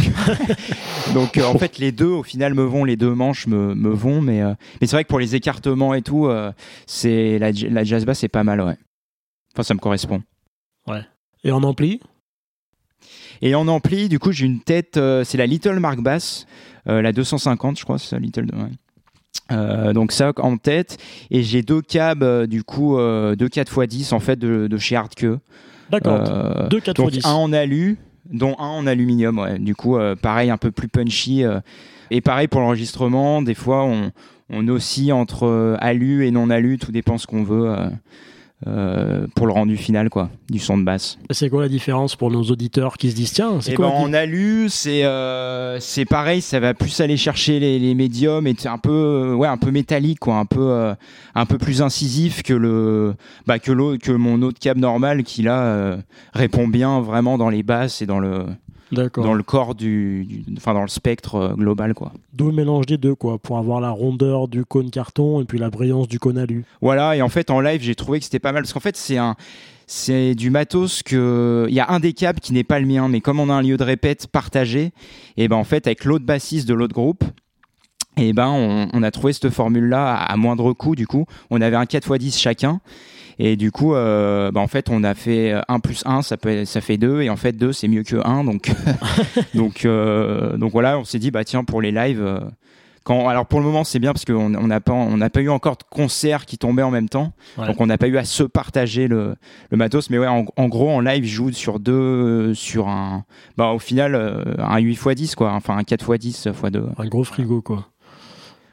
donc 1.13 1.37
euh, 1.37 1.45
en 1.45 1.59
fait 1.59 1.77
les 1.77 1.91
deux, 1.91 2.07
au 2.07 2.23
final, 2.23 2.55
me 2.55 2.63
vont, 2.63 2.83
les 2.83 2.97
deux 2.97 3.13
manches 3.13 3.45
me, 3.45 3.75
me 3.75 3.91
vont, 3.91 4.19
mais, 4.19 4.41
euh, 4.41 4.53
mais 4.81 4.87
c'est 4.87 4.95
vrai 4.95 5.03
que 5.03 5.09
pour 5.09 5.19
les 5.19 5.35
écartements 5.35 5.93
et 5.93 6.01
tout, 6.01 6.25
euh, 6.25 6.51
c'est 6.87 7.37
la, 7.37 7.51
jazz 7.83 8.03
bass, 8.03 8.17
c'est 8.17 8.27
pas 8.29 8.43
mal, 8.43 8.61
ouais. 8.61 8.77
Enfin, 9.53 9.61
ça 9.61 9.75
me 9.75 9.79
correspond. 9.79 10.23
Et 11.43 11.51
en 11.51 11.63
ampli, 11.63 12.01
Et 13.41 13.55
en 13.55 13.67
ampli, 13.67 14.09
du 14.09 14.19
coup, 14.19 14.31
j'ai 14.31 14.45
une 14.45 14.59
tête, 14.59 14.97
euh, 14.97 15.23
c'est 15.23 15.37
la 15.37 15.45
Little 15.45 15.79
Mark 15.79 15.99
Bass, 15.99 16.45
euh, 16.87 17.01
la 17.01 17.11
250, 17.11 17.79
je 17.79 17.83
crois, 17.83 17.97
c'est 17.97 18.07
ça, 18.09 18.19
Little. 18.19 18.45
ouais. 18.53 18.69
Euh, 19.51 19.93
donc 19.93 20.11
ça 20.11 20.31
en 20.37 20.57
tête 20.57 20.97
et 21.29 21.41
j'ai 21.43 21.61
deux 21.61 21.81
câbles 21.81 22.23
euh, 22.23 22.47
du 22.47 22.63
coup 22.63 22.97
euh, 22.97 23.35
deux 23.35 23.47
4x10 23.47 24.13
en 24.13 24.19
fait 24.19 24.37
de, 24.37 24.67
de 24.67 24.77
chez 24.77 24.95
Hardqueux 24.95 25.39
d'accord. 25.89 26.69
Deux 26.69 26.79
4 26.79 26.95
donc 26.97 27.13
x 27.13 27.25
10. 27.25 27.25
un 27.25 27.33
en 27.33 27.53
alu, 27.53 27.97
dont 28.29 28.55
un 28.59 28.67
en 28.67 28.87
aluminium. 28.87 29.39
Ouais. 29.39 29.57
Du 29.59 29.75
coup, 29.75 29.97
pareil, 30.21 30.49
un 30.49 30.57
peu 30.57 30.71
plus 30.71 30.87
punchy. 30.87 31.43
et 32.11 32.21
pareil 32.21 32.47
pour 32.47 32.61
l'enregistrement, 32.61 33.41
des 33.41 33.53
fois 33.55 33.83
on, 33.83 34.11
on 34.49 34.67
oscille 34.69 35.11
entre 35.13 35.77
alu 35.79 36.25
et 36.25 36.31
non 36.31 36.49
alu, 36.49 36.77
tout 36.77 36.91
dépend 36.91 37.17
ce 37.17 37.27
qu'on 37.27 37.43
veut 37.43 37.73
euh, 38.67 39.25
pour 39.35 39.47
le 39.47 39.53
rendu 39.53 39.75
final 39.77 40.09
quoi, 40.09 40.29
du 40.49 40.59
son 40.59 40.77
de 40.77 40.83
basse. 40.83 41.17
C'est 41.31 41.49
quoi 41.49 41.61
la 41.61 41.69
différence 41.69 42.15
pour 42.15 42.29
nos 42.29 42.43
auditeurs 42.43 42.97
qui 42.97 43.09
se 43.09 43.15
disent 43.15 43.33
tiens, 43.33 43.59
c'est 43.59 43.71
Et 43.71 43.75
quoi 43.75 43.87
ben, 43.87 43.93
la 43.93 43.99
en 43.99 44.13
alu, 44.13 44.67
c'est 44.69 45.03
euh, 45.03 45.79
c'est 45.79 46.05
pareil, 46.05 46.41
ça 46.41 46.59
va 46.59 46.73
plus 46.73 46.99
aller 47.01 47.17
chercher 47.17 47.59
les, 47.59 47.79
les 47.79 47.95
médiums 47.95 48.45
et 48.47 48.55
c'est 48.57 48.69
un 48.69 48.77
peu 48.77 48.91
euh, 48.91 49.33
ouais 49.33 49.47
un 49.47 49.57
peu 49.57 49.71
métallique 49.71 50.19
quoi, 50.19 50.35
un 50.35 50.45
peu 50.45 50.61
euh, 50.71 50.93
un 51.35 51.45
peu 51.45 51.57
plus 51.57 51.81
incisif 51.81 52.43
que 52.43 52.53
le 52.53 53.15
bah 53.47 53.59
que 53.59 53.71
l'autre 53.71 54.03
que 54.03 54.11
mon 54.11 54.41
autre 54.41 54.59
câble 54.59 54.79
normal 54.79 55.23
qui 55.23 55.41
là 55.41 55.61
euh, 55.63 55.97
répond 56.33 56.67
bien 56.67 57.01
vraiment 57.01 57.37
dans 57.37 57.49
les 57.49 57.63
basses 57.63 58.01
et 58.01 58.05
dans 58.05 58.19
le. 58.19 58.45
Dans 59.23 59.33
le 59.33 59.43
corps 59.43 59.75
du, 59.75 60.25
du- 60.25 60.43
enfin 60.57 60.73
dans 60.73 60.81
le 60.81 60.87
spectre 60.87 61.35
euh, 61.35 61.53
global 61.53 61.93
quoi. 61.93 62.11
D'où 62.33 62.47
le 62.47 62.53
mélange 62.53 62.85
des 62.85 62.97
deux, 62.97 63.15
quoi, 63.15 63.37
pour 63.37 63.57
avoir 63.57 63.79
la 63.81 63.89
rondeur 63.91 64.47
du 64.47 64.65
cône 64.65 64.89
carton 64.91 65.41
et 65.41 65.45
puis 65.45 65.57
la 65.59 65.69
brillance 65.69 66.07
du 66.07 66.19
cône 66.19 66.37
alu. 66.37 66.65
Voilà 66.81 67.15
et 67.15 67.21
en 67.21 67.29
fait 67.29 67.49
en 67.51 67.59
live 67.61 67.81
j'ai 67.81 67.95
trouvé 67.95 68.19
que 68.19 68.25
c'était 68.25 68.39
pas 68.39 68.51
mal 68.51 68.63
parce 68.63 68.73
qu'en 68.73 68.79
fait 68.79 68.97
c'est 68.97 69.17
un 69.17 69.35
c'est 69.87 70.35
du 70.35 70.49
matos 70.51 71.03
que 71.03 71.65
il 71.67 71.73
y 71.75 71.79
a 71.81 71.89
un 71.91 71.99
des 71.99 72.13
câbles 72.13 72.39
qui 72.39 72.53
n'est 72.53 72.63
pas 72.63 72.79
le 72.79 72.85
mien 72.85 73.07
mais 73.09 73.19
comme 73.21 73.39
on 73.39 73.49
a 73.49 73.53
un 73.53 73.61
lieu 73.61 73.75
de 73.77 73.83
répète 73.83 74.27
partagé 74.27 74.91
et 75.37 75.47
ben 75.47 75.57
en 75.57 75.63
fait 75.65 75.85
avec 75.87 76.05
l'autre 76.05 76.25
bassiste 76.25 76.67
de 76.67 76.73
l'autre 76.73 76.93
groupe 76.93 77.23
et 78.17 78.33
ben 78.33 78.47
on, 78.49 78.87
on 78.93 79.03
a 79.03 79.11
trouvé 79.11 79.33
cette 79.33 79.49
formule 79.49 79.87
là 79.89 80.13
à, 80.15 80.31
à 80.31 80.37
moindre 80.37 80.71
coût 80.73 80.95
du 80.95 81.07
coup 81.07 81.25
on 81.49 81.59
avait 81.61 81.75
un 81.75 81.83
4x10 81.83 82.37
chacun 82.39 82.79
et 83.39 83.55
du 83.55 83.71
coup 83.71 83.93
euh, 83.95 84.51
ben, 84.51 84.61
en 84.61 84.67
fait 84.67 84.89
on 84.89 85.03
a 85.03 85.13
fait 85.13 85.53
1 85.67 85.79
plus 85.79 86.03
1 86.05 86.21
ça 86.21 86.37
peut 86.37 86.65
ça 86.65 86.81
fait 86.81 86.97
2 86.97 87.21
et 87.21 87.29
en 87.29 87.35
fait 87.35 87.53
2 87.53 87.73
c'est 87.73 87.87
mieux 87.87 88.03
que 88.03 88.17
1 88.25 88.43
donc 88.43 88.71
donc 89.55 89.85
euh, 89.85 90.57
donc 90.57 90.71
voilà 90.71 90.97
on 90.97 91.03
s'est 91.03 91.19
dit 91.19 91.31
bah 91.31 91.43
tiens 91.43 91.63
pour 91.63 91.81
les 91.81 91.91
lives 91.91 92.21
euh, 92.21 92.39
quand, 93.03 93.27
alors 93.27 93.47
pour 93.47 93.59
le 93.59 93.65
moment 93.65 93.83
c'est 93.83 93.97
bien 93.97 94.13
parce 94.13 94.25
qu'on 94.25 94.53
on 94.53 94.67
n'a 94.67 94.79
pas 94.79 94.93
on 94.93 95.17
n'a 95.17 95.31
pas 95.31 95.41
eu 95.41 95.49
encore 95.49 95.75
de 95.75 95.83
concert 95.89 96.45
qui 96.45 96.59
tombait 96.59 96.83
en 96.83 96.91
même 96.91 97.09
temps. 97.09 97.33
Ouais. 97.57 97.65
donc 97.65 97.81
on 97.81 97.87
n'a 97.87 97.97
pas 97.97 98.07
eu 98.07 98.17
à 98.17 98.25
se 98.25 98.43
partager 98.43 99.07
le, 99.07 99.35
le 99.71 99.77
matos. 99.77 100.11
Mais 100.11 100.19
ouais 100.19 100.27
en, 100.27 100.45
en 100.55 100.67
gros 100.67 100.91
en 100.91 100.99
live 100.99 101.23
je 101.23 101.33
joue 101.33 101.51
sur 101.51 101.79
deux 101.79 102.53
sur 102.53 102.89
un 102.89 103.23
bah 103.57 103.69
au 103.71 103.79
final 103.79 104.13
euh, 104.13 104.43
un 104.59 104.77
8 104.77 104.91
x 104.93 105.07
10 105.15 105.35
quoi. 105.35 105.51
Enfin 105.53 105.77
un 105.77 105.83
4 105.83 106.13
x 106.13 106.19
10 106.19 106.45
x 106.45 106.61
2 106.71 106.85
Un 106.95 107.07
gros 107.07 107.23
frigo, 107.23 107.63
quoi. 107.63 107.87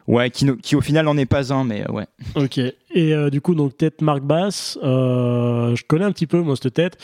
Ouais 0.08 0.30
qui, 0.30 0.74
au 0.74 0.80
final 0.80 1.04
n'en 1.04 1.16
est 1.16 1.26
pas 1.26 1.52
un 1.52 1.64
mais 1.64 1.88
ouais 1.90 2.06
Ok. 2.34 2.60
Et 2.94 3.14
euh, 3.14 3.28
du 3.28 3.42
coup, 3.42 3.54
donc, 3.54 3.76
tête 3.76 4.00
marque 4.00 4.22
basse, 4.22 4.78
euh, 4.82 5.76
je 5.76 5.84
connais 5.84 6.04
un 6.04 6.12
petit 6.12 6.26
peu, 6.26 6.40
moi, 6.40 6.56
cette 6.56 6.74
tête. 6.74 6.96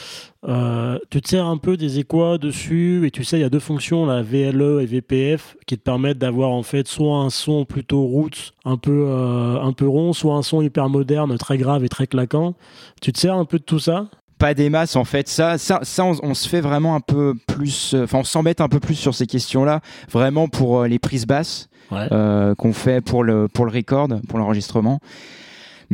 Euh, 0.49 0.99
tu 1.11 1.21
te 1.21 1.29
sers 1.29 1.45
un 1.45 1.59
peu 1.59 1.77
des 1.77 1.99
équas 1.99 2.39
dessus, 2.39 3.07
et 3.07 3.11
tu 3.11 3.23
sais, 3.23 3.39
il 3.39 3.43
y 3.43 3.45
a 3.45 3.51
deux 3.51 3.61
fonctions, 3.61 4.07
la 4.07 4.23
VLE 4.23 4.81
et 4.81 4.87
VPF, 4.87 5.57
qui 5.67 5.77
te 5.77 5.83
permettent 5.83 6.19
d'avoir, 6.19 6.51
en 6.51 6.63
fait, 6.63 6.89
soit 6.89 7.19
un 7.19 7.29
son 7.29 7.67
plutôt 7.67 8.03
roots, 8.03 8.55
un 8.65 8.79
peu, 8.79 9.05
euh, 9.09 9.61
un 9.61 9.73
peu 9.73 9.87
rond, 9.87 10.15
soit 10.15 10.35
un 10.35 10.43
son 10.43 10.63
hyper 10.63 10.89
moderne, 10.89 11.37
très 11.37 11.59
grave 11.59 11.85
et 11.85 11.89
très 11.89 12.07
claquant. 12.07 12.55
Tu 13.03 13.13
te 13.13 13.19
sers 13.19 13.35
un 13.35 13.45
peu 13.45 13.59
de 13.59 13.65
tout 13.65 13.79
ça? 13.79 14.09
Pas 14.45 14.53
des 14.55 14.69
masses 14.69 14.95
en 14.97 15.05
fait 15.05 15.27
ça 15.29 15.57
ça, 15.59 15.81
ça 15.83 16.05
on, 16.05 16.15
on 16.23 16.35
se 16.35 16.47
fait 16.49 16.61
vraiment 16.61 16.95
un 16.95 17.01
peu 17.01 17.35
plus 17.47 17.95
euh, 17.95 18.05
enfin 18.05 18.19
on 18.19 18.25
s'embête 18.25 18.61
un 18.61 18.69
peu 18.69 18.79
plus 18.81 18.95
sur 18.95 19.15
ces 19.15 19.27
questions 19.27 19.65
là 19.65 19.81
vraiment 20.11 20.49
pour 20.49 20.81
euh, 20.83 20.87
les 20.89 20.99
prises 20.99 21.27
basses 21.27 21.69
Ouais. 21.91 22.09
euh, 22.13 22.55
qu'on 22.55 22.73
fait 22.73 23.03
pour 23.03 23.25
le 23.25 23.47
pour 23.47 23.67
le 23.67 23.71
record 23.71 24.09
pour 24.29 24.39
l'enregistrement 24.39 25.01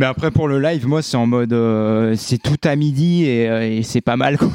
mais 0.01 0.07
après 0.07 0.31
pour 0.31 0.49
le 0.49 0.59
live 0.61 0.87
moi 0.89 1.03
c'est 1.03 1.17
en 1.19 1.27
mode 1.27 1.53
euh, 1.53 2.15
c'est 2.17 2.39
tout 2.39 2.57
à 2.65 2.75
midi 2.75 3.25
et, 3.27 3.49
euh, 3.49 3.63
et 3.79 3.83
c'est 3.83 4.01
pas 4.01 4.17
mal 4.17 4.39
quoi. 4.39 4.49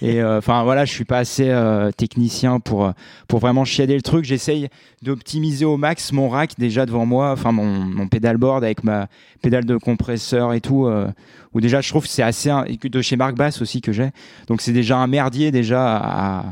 Et 0.00 0.22
euh, 0.22 0.38
enfin 0.38 0.64
voilà 0.64 0.86
je 0.86 0.92
suis 0.92 1.04
pas 1.04 1.18
assez 1.18 1.50
euh, 1.50 1.90
technicien 1.92 2.58
pour 2.58 2.90
pour 3.28 3.38
vraiment 3.38 3.64
chiader 3.66 3.94
le 3.94 4.00
truc. 4.02 4.24
J'essaye 4.24 4.68
d'optimiser 5.02 5.66
au 5.66 5.76
max 5.76 6.10
mon 6.10 6.30
rack 6.30 6.52
déjà 6.58 6.86
devant 6.86 7.04
moi 7.04 7.32
enfin 7.32 7.52
mon, 7.52 7.66
mon 7.66 8.08
pedalboard 8.08 8.64
avec 8.64 8.82
ma 8.82 9.08
pédale 9.42 9.66
de 9.66 9.76
compresseur 9.76 10.54
et 10.54 10.60
tout 10.62 10.86
euh, 10.86 11.06
où 11.52 11.60
déjà 11.60 11.82
je 11.82 11.88
trouve 11.90 12.04
que 12.04 12.08
c'est 12.08 12.22
assez 12.22 12.48
un- 12.48 12.64
de 12.82 13.02
chez 13.02 13.16
Marc 13.16 13.34
Bass 13.36 13.60
aussi 13.60 13.82
que 13.82 13.92
j'ai. 13.92 14.08
Donc 14.48 14.62
c'est 14.62 14.72
déjà 14.72 14.96
un 14.96 15.06
merdier 15.06 15.50
déjà 15.50 15.96
à, 15.98 16.44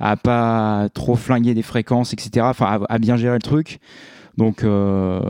à 0.00 0.16
pas 0.16 0.88
trop 0.92 1.14
flinguer 1.14 1.54
des 1.54 1.62
fréquences 1.62 2.12
etc 2.14 2.46
enfin 2.50 2.80
à, 2.88 2.94
à 2.94 2.98
bien 2.98 3.16
gérer 3.16 3.36
le 3.36 3.42
truc 3.42 3.78
donc 4.36 4.64
euh, 4.64 5.20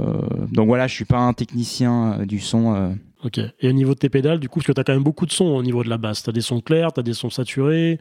donc 0.53 0.67
voilà 0.67 0.87
je 0.87 0.95
suis 0.95 1.05
pas 1.05 1.19
un 1.19 1.33
technicien 1.33 2.21
euh, 2.21 2.27
du 2.27 2.41
son 2.41 2.75
euh, 2.75 2.91
Ok. 3.25 3.41
Et 3.61 3.69
au 3.69 3.73
niveau 3.73 3.95
de 3.95 3.99
tes 3.99 4.11
pédales, 4.11 4.39
du 4.39 4.49
coup, 4.49 4.61
parce 4.61 4.67
que 4.67 4.73
tu 4.73 4.81
as 4.81 4.85
quand 4.85 4.93
même 4.93 5.03
beaucoup 5.03 5.25
de 5.25 5.33
sons 5.33 5.47
au 5.47 5.63
niveau 5.63 5.83
de 5.83 5.89
la 5.89 5.97
basse. 5.97 6.23
Tu 6.23 6.31
as 6.31 6.33
des 6.33 6.43
sons 6.43 6.61
clairs, 6.61 6.93
tu 6.93 7.01
as 7.01 7.03
des 7.03 7.15
sons 7.15 7.31
saturés. 7.31 7.99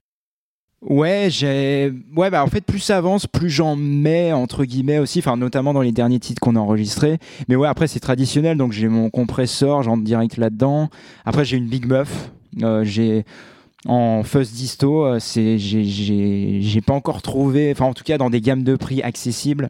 Ouais, 0.82 1.30
j'ai. 1.30 1.94
Ouais, 2.14 2.30
bah 2.30 2.44
en 2.44 2.48
fait, 2.48 2.60
plus 2.60 2.80
ça 2.80 2.98
avance, 2.98 3.26
plus 3.26 3.50
j'en 3.50 3.78
mets, 3.78 4.34
entre 4.34 4.66
guillemets 4.66 5.00
aussi, 5.00 5.20
enfin, 5.20 5.38
notamment 5.38 5.74
dans 5.74 5.82
les 5.82 5.94
derniers 5.94 6.20
titres 6.20 6.42
qu'on 6.42 6.58
a 6.58 6.60
enregistrés. 6.60 7.20
Mais 7.48 7.56
ouais, 7.56 7.70
après, 7.70 7.88
c'est 7.88 8.02
traditionnel, 8.02 8.58
donc 8.58 8.74
j'ai 8.74 8.90
mon 8.90 9.10
compresseur, 9.10 9.82
j'entre 9.82 10.04
direct 10.04 10.36
là-dedans. 10.36 10.90
Après, 11.24 11.46
j'ai 11.46 11.56
une 11.56 11.68
Big 11.68 11.86
Muff. 11.86 12.32
Euh, 12.62 12.84
j'ai. 12.84 13.26
En 13.86 14.24
fuzz 14.24 14.50
disto, 14.54 15.20
c'est 15.20 15.58
j'ai 15.58 16.82
pas 16.82 16.94
encore 16.94 17.22
trouvé, 17.22 17.70
enfin 17.70 17.84
en 17.84 17.94
tout 17.94 18.06
cas 18.06 18.18
dans 18.18 18.30
des 18.30 18.40
gammes 18.40 18.64
de 18.64 18.78
prix 18.78 19.02
accessibles, 19.02 19.70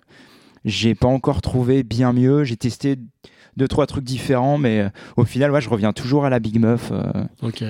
j'ai 0.65 0.95
pas 0.95 1.07
encore 1.07 1.41
trouvé 1.41 1.83
bien 1.83 2.13
mieux. 2.13 2.43
J'ai 2.43 2.57
testé 2.57 2.97
deux 3.57 3.67
trois 3.67 3.85
trucs 3.85 4.03
différents, 4.03 4.57
mais 4.57 4.79
euh, 4.81 4.89
au 5.17 5.25
final, 5.25 5.51
ouais, 5.51 5.61
je 5.61 5.69
reviens 5.69 5.93
toujours 5.93 6.25
à 6.25 6.29
la 6.29 6.39
Big 6.39 6.59
Muff. 6.59 6.91
Ok. 7.41 7.63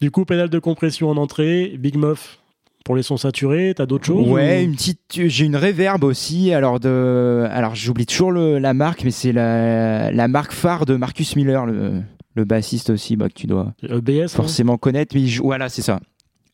Du 0.00 0.10
coup, 0.10 0.24
pédale 0.24 0.50
de 0.50 0.58
compression 0.58 1.10
en 1.10 1.16
entrée, 1.16 1.74
Big 1.78 1.96
Muff 1.96 2.38
pour 2.84 2.96
les 2.96 3.02
sons 3.02 3.16
saturés, 3.16 3.74
t'as 3.76 3.86
d'autres 3.86 4.06
choses 4.06 4.28
Ouais, 4.28 4.64
une 4.64 4.74
petite. 4.74 5.00
J'ai 5.14 5.44
une 5.44 5.56
reverb 5.56 6.02
aussi. 6.04 6.52
Alors 6.52 6.80
de, 6.80 7.46
alors 7.50 7.74
j'oublie 7.74 8.06
toujours 8.06 8.32
le, 8.32 8.58
la 8.58 8.74
marque, 8.74 9.04
mais 9.04 9.10
c'est 9.10 9.32
la, 9.32 10.10
la 10.10 10.28
marque 10.28 10.52
phare 10.52 10.84
de 10.84 10.96
Marcus 10.96 11.36
Miller, 11.36 11.64
le, 11.66 12.02
le 12.34 12.44
bassiste 12.44 12.90
aussi, 12.90 13.16
bah, 13.16 13.28
que 13.28 13.34
tu 13.34 13.46
dois 13.46 13.72
EBS, 13.82 14.22
hein 14.24 14.28
forcément 14.28 14.78
connaître. 14.78 15.14
Mais 15.16 15.24
voilà, 15.40 15.68
c'est 15.68 15.82
ça. 15.82 16.00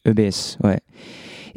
EBS, 0.05 0.59
ouais. 0.65 0.81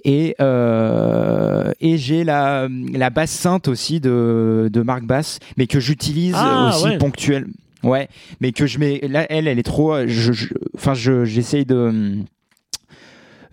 Et, 0.04 0.36
euh, 0.41 1.71
et 1.80 1.97
j'ai 1.97 2.23
la, 2.23 2.67
la 2.93 3.10
basse 3.10 3.32
synth 3.32 3.67
aussi 3.67 3.99
de, 3.99 4.69
de 4.71 4.82
Marc 4.82 5.04
Bass, 5.04 5.39
mais 5.58 5.67
que 5.67 5.80
j'utilise 5.80 6.36
Ah, 6.38 6.69
aussi 6.69 6.86
ouais. 6.86 6.97
ponctuellement. 6.97 7.54
Ouais, 7.84 8.10
mais 8.41 8.51
que 8.51 8.67
je 8.67 8.77
mets. 8.77 8.99
Là, 9.10 9.25
elle, 9.30 9.47
elle 9.47 9.58
est 9.58 9.63
trop. 9.63 10.06
je- 10.06 10.54
Enfin, 10.75 10.93
je, 10.93 11.25
j'essaye 11.25 11.65
de 11.65 12.13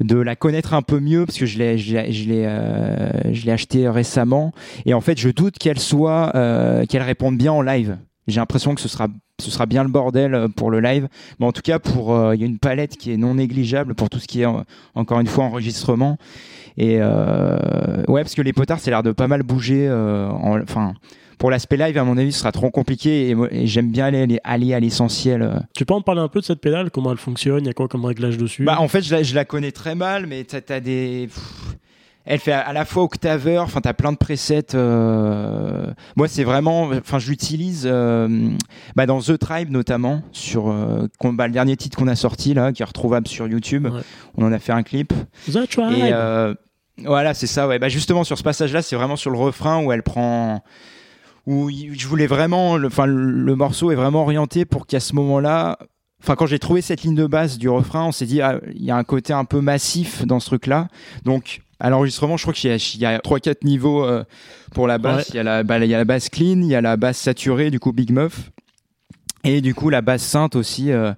de 0.01 0.17
la 0.17 0.37
connaître 0.37 0.75
un 0.75 0.83
peu 0.83 1.01
mieux 1.01 1.27
parce 1.27 1.39
que 1.39 1.47
je 1.47 1.59
l'ai 1.59 1.77
je 1.77 1.93
l'ai 1.97 2.13
je 2.13 2.29
l'ai 2.29 2.45
euh, 2.47 3.53
acheté 3.53 3.89
récemment 3.89 4.53
et 4.87 4.95
en 4.95 5.01
fait 5.01 5.19
je 5.19 5.29
doute 5.29 5.59
qu'elle 5.59 5.81
soit 5.81 6.31
euh, 6.37 6.87
qu'elle 6.87 7.03
réponde 7.03 7.37
bien 7.37 7.51
en 7.53 7.63
live 7.63 7.99
j'ai 8.29 8.39
l'impression 8.39 8.77
que 8.77 8.81
ce 8.81 8.87
sera 8.87 9.09
ce 9.41 9.51
sera 9.51 9.67
bien 9.67 9.85
le 9.85 9.89
bordel 9.89 10.35
euh, 10.35 10.49
pour 10.49 10.71
le 10.71 10.81
live 10.81 11.09
mais 11.39 11.47
en 11.47 11.53
tout 11.53 11.63
cas 11.63 11.79
pour 11.79 12.15
euh, 12.15 12.35
il 12.35 12.41
y 12.41 12.45
a 12.45 12.47
une 12.47 12.59
palette 12.59 12.97
qui 12.97 13.13
est 13.13 13.17
non 13.17 13.35
négligeable 13.35 13.95
pour 13.95 14.11
tout 14.11 14.19
ce 14.19 14.27
qui 14.27 14.43
est 14.43 14.47
encore 14.95 15.21
une 15.21 15.27
fois 15.29 15.45
enregistrement 15.45 16.19
et 16.77 16.97
euh, 17.01 18.03
ouais 18.09 18.23
parce 18.23 18.35
que 18.35 18.43
les 18.43 18.53
potards 18.53 18.81
c'est 18.81 18.91
l'air 18.91 19.03
de 19.03 19.13
pas 19.13 19.29
mal 19.29 19.43
bouger 19.45 19.87
euh, 19.89 20.29
en- 20.29 20.61
enfin 20.61 20.95
pour 21.39 21.53
l'aspect 21.53 21.77
live 21.77 21.97
à 21.99 22.03
mon 22.03 22.19
avis 22.19 22.33
ce 22.33 22.41
sera 22.41 22.51
trop 22.51 22.71
compliqué 22.71 23.31
et, 23.53 23.67
j'aime 23.69 23.93
bien 23.93 24.07
aller, 24.07 24.41
aller, 24.43 24.75
à 24.75 24.81
l'essentiel. 24.81 25.63
Tu 25.73 25.85
peux 25.87 25.95
en 25.95 26.03
parler 26.03 26.21
un 26.21 26.27
peu 26.27 26.41
de 26.41 26.45
cette 26.45 26.61
pédale 26.61 26.91
Comment 26.91 27.13
elle 27.13 27.17
fonctionne 27.19 27.63
Il 27.63 27.67
y 27.69 27.71
a 27.71 27.75
quoi 27.75 27.87
comme 27.87 28.05
réglage 28.05 28.37
dessus? 28.39 28.65
Bah, 28.65 28.79
en 28.81 28.89
fait, 28.89 29.03
je 29.03 29.15
la, 29.15 29.23
je 29.23 29.37
la 29.37 29.45
connais 29.45 29.71
très 29.71 29.95
mal, 29.95 30.27
mais 30.27 30.43
t'as 30.43 30.59
as 30.75 30.81
des. 30.81 31.29
Elle 32.31 32.41
fait 32.41 32.53
à 32.53 32.75
la 32.75 32.85
fois 32.85 33.05
octaveur, 33.05 33.65
enfin, 33.65 33.81
t'as 33.81 33.95
plein 33.95 34.13
de 34.13 34.19
presets. 34.19 34.75
euh, 34.75 35.87
Moi, 36.17 36.29
c'est 36.29 36.45
vraiment. 36.45 36.83
Enfin, 36.91 37.19
je 37.19 37.31
l'utilise 37.31 37.85
euh, 37.91 38.51
bah, 38.97 39.07
dans 39.07 39.19
The 39.21 39.39
Tribe, 39.39 39.71
notamment, 39.71 40.23
sur 40.33 40.69
euh, 40.71 41.07
bah, 41.25 41.47
le 41.47 41.55
dernier 41.55 41.75
titre 41.79 41.97
qu'on 41.97 42.07
a 42.07 42.15
sorti, 42.17 42.53
là, 42.53 42.71
qui 42.73 42.83
est 42.83 42.85
retrouvable 42.85 43.27
sur 43.27 43.49
YouTube. 43.49 43.87
Ouais. 43.87 44.01
On 44.37 44.45
en 44.45 44.53
a 44.53 44.59
fait 44.59 44.73
un 44.73 44.83
clip. 44.83 45.15
The 45.51 45.67
Tribe 45.69 45.93
Et 45.93 46.13
voilà, 47.07 47.33
c'est 47.33 47.47
ça, 47.47 47.67
ouais. 47.67 47.79
Bah, 47.79 47.89
justement, 47.89 48.25
sur 48.25 48.37
ce 48.37 48.43
passage-là, 48.43 48.83
c'est 48.83 48.95
vraiment 48.97 49.17
sur 49.17 49.31
le 49.31 49.39
refrain 49.39 49.83
où 49.83 49.91
elle 49.91 50.03
prend. 50.03 50.63
Où 51.47 51.71
je 51.71 52.07
voulais 52.07 52.27
vraiment. 52.27 52.77
le- 52.77 52.89
Enfin, 52.89 53.07
le, 53.07 53.31
le 53.31 53.55
morceau 53.57 53.91
est 53.91 53.95
vraiment 53.97 54.21
orienté 54.23 54.67
pour 54.67 54.87
qu'à 54.87 55.01
ce 55.01 55.15
moment-là. 55.15 55.79
Enfin, 56.23 56.35
quand 56.35 56.45
j'ai 56.47 56.59
trouvé 56.59 56.83
cette 56.83 57.05
ligne 57.05 57.15
de 57.15 57.27
base 57.27 57.57
du 57.59 57.69
refrain, 57.71 58.05
on 58.05 58.13
s'est 58.13 58.27
dit, 58.27 58.43
ah, 58.43 58.61
il 58.75 58.85
y 58.85 58.91
a 58.91 58.97
un 58.97 59.05
côté 59.05 59.33
un 59.33 59.45
peu 59.47 59.61
massif 59.63 60.27
dans 60.27 60.41
ce 60.41 60.47
truc-là. 60.47 60.89
Donc, 61.25 61.61
à 61.81 61.91
l'enregistrement, 61.91 62.37
je 62.37 62.43
crois 62.43 62.55
qu'il 62.55 62.71
y 62.71 63.05
a, 63.05 63.11
a 63.11 63.19
3-4 63.19 63.65
niveaux 63.65 64.05
euh, 64.05 64.25
pour 64.75 64.87
la 64.87 64.99
basse. 64.99 65.29
Ouais. 65.29 65.35
Il, 65.35 65.37
y 65.37 65.39
a 65.39 65.43
la, 65.43 65.63
bah, 65.63 65.79
il 65.79 65.89
y 65.89 65.95
a 65.95 65.99
la 65.99 66.05
basse 66.05 66.29
clean, 66.29 66.61
il 66.61 66.67
y 66.67 66.75
a 66.75 66.81
la 66.81 66.97
basse 66.97 67.19
saturée, 67.19 67.71
du 67.71 67.79
coup, 67.79 67.93
Big 67.93 68.11
Muff. 68.11 68.51
Et 69.45 69.61
du 69.61 69.75
coup, 69.75 69.89
la 69.89 70.03
basse 70.03 70.23
synth 70.23 70.57
aussi. 70.57 70.91
euh, 70.91 71.13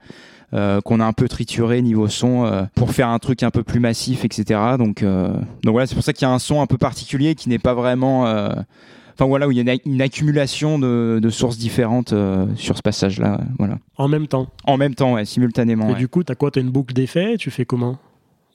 euh, 0.52 0.80
qu'on 0.80 0.98
a 0.98 1.04
un 1.04 1.12
peu 1.12 1.28
trituré 1.28 1.80
niveau 1.80 2.08
son 2.08 2.66
pour 2.74 2.90
faire 2.90 3.08
un 3.08 3.20
truc 3.20 3.44
un 3.44 3.52
peu 3.52 3.62
plus 3.62 3.78
massif, 3.78 4.24
etc. 4.24 4.58
Donc, 4.78 5.04
donc 5.04 5.72
voilà, 5.72 5.86
c'est 5.86 5.94
pour 5.94 6.02
ça 6.02 6.12
qu'il 6.12 6.26
y 6.26 6.28
a 6.28 6.34
un 6.34 6.40
son 6.40 6.60
un 6.60 6.66
peu 6.66 6.76
particulier 6.76 7.36
qui 7.36 7.48
n'est 7.48 7.60
pas 7.60 7.72
vraiment. 7.72 8.24
Enfin 8.24 9.26
voilà, 9.26 9.46
où 9.46 9.52
il 9.52 9.64
y 9.64 9.70
a 9.70 9.76
une, 9.84 10.02
accumulation 10.02 10.80
de, 10.80 11.20
de 11.22 11.30
sources 11.30 11.56
différentes 11.56 12.12
sur 12.56 12.76
ce 12.76 12.82
passage-là. 12.82 13.40
Voilà. 13.60 13.78
En 13.96 14.08
même 14.08 14.26
temps. 14.26 14.48
En 14.64 14.76
même 14.76 14.96
temps, 14.96 15.12
ouais, 15.12 15.24
simultanément. 15.24 15.88
Et 15.90 15.92
ouais. 15.92 15.98
du 15.98 16.08
coup, 16.08 16.24
t'as 16.24 16.34
quoi? 16.34 16.50
T'as 16.50 16.62
une 16.62 16.70
boucle 16.70 16.94
d'effets 16.94 17.36
Tu 17.38 17.52
fais 17.52 17.64
comment? 17.64 17.98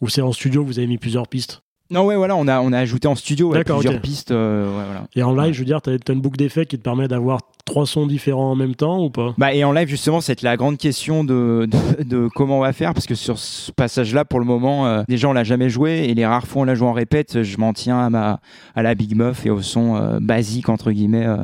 Ou 0.02 0.10
c'est 0.10 0.22
en 0.22 0.34
studio, 0.34 0.66
vous 0.66 0.80
avez 0.80 0.88
mis 0.88 0.98
plusieurs 0.98 1.30
pistes? 1.30 1.62
Non, 1.92 2.06
ouais, 2.06 2.16
voilà, 2.16 2.36
on 2.36 2.48
a, 2.48 2.62
on 2.62 2.74
a 2.74 2.80
ajouté 2.80 3.08
en 3.08 3.14
studio 3.14 3.52
ouais, 3.52 3.64
plusieurs 3.64 4.02
pistes. 4.02 4.32
euh, 4.32 4.66
ouais, 4.66 4.86
voilà. 4.86 5.08
Et 5.16 5.22
en 5.22 5.36
live, 5.36 5.54
je 5.54 5.60
veux 5.60 5.66
dire, 5.66 5.82
t'as 5.84 5.92
as 5.92 6.12
une 6.12 6.22
boucle 6.22 6.38
d'effets 6.38 6.66
qui 6.66 6.78
te 6.78 6.82
permet 6.82 7.08
d'avoir 7.08 7.42
trois 7.64 7.86
sons 7.86 8.08
différents 8.08 8.52
en 8.52 8.56
même 8.56 8.74
temps 8.74 9.04
ou 9.04 9.12
pas? 9.12 9.36
Bah, 9.38 9.54
et 9.54 9.64
en 9.64 9.72
live, 9.72 9.88
justement, 9.88 10.20
c'est 10.20 10.42
la 10.42 10.58
grande 10.58 10.78
question 10.80 11.24
de, 11.24 11.68
de, 11.70 12.04
de 12.04 12.28
comment 12.34 12.58
on 12.58 12.62
va 12.62 12.74
faire, 12.74 12.96
parce 12.96 13.06
que 13.06 13.14
sur 13.14 13.38
ce 13.38 13.72
passage-là, 13.72 14.26
pour 14.26 14.40
le 14.40 14.46
moment, 14.46 14.88
euh, 14.88 15.04
déjà, 15.08 15.30
on 15.30 15.34
l'a 15.34 15.44
jamais 15.44 15.70
joué, 15.70 16.06
et 16.10 16.16
les 16.16 16.26
rares 16.26 16.48
fois 16.48 16.62
où 16.62 16.64
on 16.64 16.66
l'a 16.66 16.74
joué 16.74 16.88
en 16.88 16.94
répète, 16.94 17.44
je 17.44 17.58
m'en 17.58 17.72
tiens 17.72 18.00
à, 18.00 18.10
ma, 18.10 18.40
à 18.74 18.82
la 18.82 18.96
Big 18.96 19.16
Muff 19.16 19.46
et 19.46 19.52
au 19.52 19.62
son 19.62 19.96
euh, 19.96 20.18
basique, 20.20 20.70
entre 20.70 20.92
guillemets, 20.92 21.28
euh, 21.28 21.38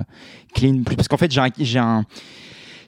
clean. 0.56 0.82
Parce 0.96 1.08
qu'en 1.08 1.18
fait, 1.18 1.32
j'ai 1.32 1.42
un, 1.42 1.50
j'ai 1.60 1.80
un, 1.80 2.04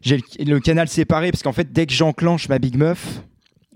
j'ai 0.01 0.17
le, 0.17 0.53
le 0.55 0.59
canal 0.59 0.87
séparé, 0.87 1.29
parce 1.29 1.43
qu'en 1.43 1.53
fait, 1.53 1.71
dès 1.71 1.85
que 1.85 1.93
j'enclenche 1.93 2.49
ma 2.49 2.57
Big 2.57 2.77
Muff, 2.77 3.21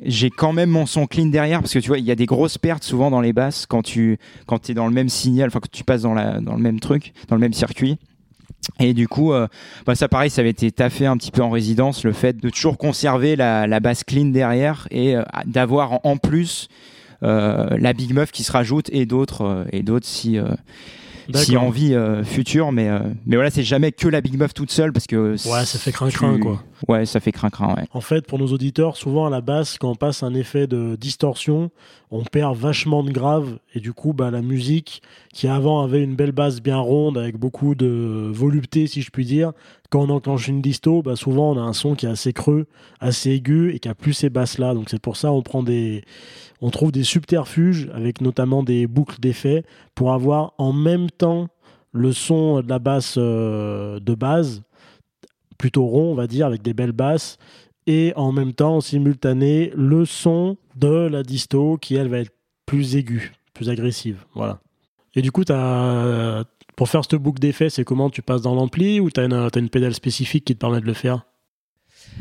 j'ai 0.03 0.29
quand 0.29 0.53
même 0.53 0.69
mon 0.69 0.86
son 0.86 1.07
clean 1.07 1.27
derrière 1.27 1.62
parce 1.62 1.73
que 1.73 1.79
tu 1.79 1.88
vois 1.88 1.97
il 1.97 2.05
y 2.05 2.12
a 2.12 2.15
des 2.15 2.25
grosses 2.25 2.57
pertes 2.57 2.83
souvent 2.83 3.10
dans 3.10 3.21
les 3.21 3.33
basses 3.33 3.65
quand 3.65 3.81
tu 3.81 4.19
quand 4.45 4.69
es 4.69 4.73
dans 4.73 4.88
le 4.88 4.93
même 4.93 5.10
signal 5.10 5.47
enfin 5.47 5.60
que 5.60 5.67
tu 5.71 5.83
passes 5.83 6.03
dans 6.03 6.13
la 6.13 6.39
dans 6.39 6.55
le 6.55 6.62
même 6.62 6.79
truc 6.79 7.13
dans 7.27 7.36
le 7.36 7.41
même 7.41 7.53
circuit. 7.53 7.97
Et 8.79 8.93
du 8.93 9.07
coup 9.07 9.33
euh, 9.33 9.47
bah 9.86 9.95
ça 9.95 10.07
pareil 10.07 10.29
ça 10.29 10.41
avait 10.41 10.49
été 10.49 10.71
taffé 10.71 11.05
un 11.05 11.17
petit 11.17 11.31
peu 11.31 11.41
en 11.41 11.49
résidence 11.49 12.03
le 12.03 12.12
fait 12.12 12.38
de 12.38 12.49
toujours 12.49 12.77
conserver 12.77 13.36
la, 13.36 13.65
la 13.65 13.79
basse 13.79 14.03
clean 14.03 14.25
derrière 14.25 14.88
et 14.91 15.15
euh, 15.15 15.23
d'avoir 15.45 16.05
en, 16.05 16.17
plus 16.17 16.67
euh, 17.23 17.77
la 17.79 17.93
big 17.93 18.13
muff 18.13 18.31
qui 18.31 18.43
se 18.43 18.51
rajoute 18.51 18.89
et 18.91 19.05
d'autres 19.05 19.41
euh, 19.41 19.63
et 19.71 19.83
d'autres 19.83 20.05
si 20.05 20.38
si 21.36 21.58
envie 21.58 21.94
euh, 21.94 22.24
future 22.24 22.72
mais 22.72 22.88
euh, 22.90 23.00
mais 23.26 23.36
voilà 23.36 23.50
c'est 23.50 23.63
jamais 23.63 23.92
que 23.92 24.08
la 24.08 24.22
big 24.22 24.40
muff 24.40 24.54
toute 24.54 24.72
seule 24.72 24.94
parce 24.94 25.08
que 25.08 25.32
Ouais, 25.50 25.66
ça 25.66 25.78
fait 25.80 25.92
crin-crin, 25.92 26.36
tu- 26.36 26.40
quoi. 26.42 26.63
ouais 26.88 27.06
ça 27.06 27.20
fait 27.20 27.32
crin 27.32 27.50
crin 27.50 27.74
ouais 27.76 27.86
En 27.94 28.02
fait, 28.02 28.26
pour 28.26 28.40
nos 28.40 28.48
auditeurs, 28.48 28.98
souvent 28.98 29.26
à 29.26 29.30
la 29.30 29.42
basse, 29.42 29.78
quand 29.78 29.90
on 29.92 29.96
passe 29.96 30.24
un 30.24 30.34
effet 30.34 30.68
de 30.68 30.96
distorsion, 30.96 31.70
on 32.12 32.24
perd 32.24 32.56
vachement 32.56 33.04
de 33.04 33.12
grave 33.12 33.60
et 33.76 33.80
du 33.80 33.92
coup, 33.94 34.13
bah, 34.13 34.32
la 34.32 34.42
musique 34.42 35.02
qui 35.34 35.48
avant 35.48 35.84
avait 35.84 36.02
une 36.04 36.16
belle 36.16 36.32
basse 36.32 36.62
bien 36.62 36.78
ronde 36.78 37.18
avec 37.18 37.38
beaucoup 37.38 37.76
de 37.76 38.32
volupté, 38.34 38.88
si 38.88 39.02
je 39.02 39.10
puis 39.12 39.26
dire, 39.26 39.52
quand 39.90 40.02
on 40.02 40.10
enclenche 40.10 40.48
une 40.48 40.62
disto, 40.62 41.02
bah, 41.02 41.16
souvent 41.16 41.52
on 41.52 41.58
a 41.58 41.62
un 41.62 41.74
son 41.74 41.96
qui 41.96 42.06
est 42.06 42.10
assez 42.10 42.34
creux, 42.34 42.66
assez 43.00 43.32
aigu 43.32 43.74
et 43.74 43.80
qui 43.80 43.90
a 43.90 43.96
plus 43.96 44.13
ces 44.13 44.30
basses 44.30 44.58
là. 44.58 44.74
Donc 44.74 44.86
c'est 44.90 45.02
pour 45.02 45.18
ça 45.18 45.32
on 45.32 45.42
prend 45.42 45.63
des, 45.63 46.04
on 46.62 46.70
trouve 46.70 46.91
des 46.91 47.04
subterfuges 47.04 47.89
avec 47.93 48.22
notamment 48.22 48.63
des 48.63 48.88
boucles 48.88 49.20
d'effets 49.20 49.63
pour 49.96 50.13
avoir 50.13 50.54
en 50.58 50.74
même 50.74 51.10
temps 51.10 51.48
le 51.91 52.12
son 52.12 52.62
de 52.62 52.70
la 52.70 52.80
basse 52.80 53.15
euh, 53.17 54.00
de 54.00 54.15
base 54.15 54.63
plutôt 55.58 55.86
rond, 55.86 56.12
on 56.12 56.15
va 56.15 56.28
dire, 56.28 56.46
avec 56.46 56.62
des 56.62 56.74
belles 56.74 56.91
basses, 56.91 57.38
et 57.88 58.13
en 58.15 58.32
même 58.32 58.54
temps, 58.54 58.82
simultané, 58.82 59.72
le 59.76 60.06
son 60.06 60.58
de 60.76 61.08
la 61.08 61.24
disto 61.24 61.78
qui, 61.78 61.96
elle, 61.96 62.10
va 62.10 62.20
être 62.20 62.34
plus 62.65 62.96
aiguë, 62.96 63.34
plus 63.54 63.70
agressive. 63.70 64.26
Voilà. 64.36 64.60
Et 65.15 65.22
du 65.22 65.32
coup, 65.32 65.43
as, 65.50 66.43
pour 66.76 66.89
faire 66.89 67.04
cette 67.04 67.15
boucle 67.15 67.39
d'effet, 67.39 67.70
c'est 67.70 67.84
comment 67.84 68.10
tu 68.10 68.22
passes 68.22 68.41
dans 68.41 68.54
l'ampli 68.54 69.00
ou 69.00 69.10
tu 69.10 69.20
as, 69.20 69.24
une 69.24 69.70
pédale 69.70 69.93
spécifique 69.93 70.46
qui 70.46 70.54
te 70.54 70.60
permet 70.60 70.82
de 70.82 70.86
le 70.86 70.93
faire? 70.93 71.26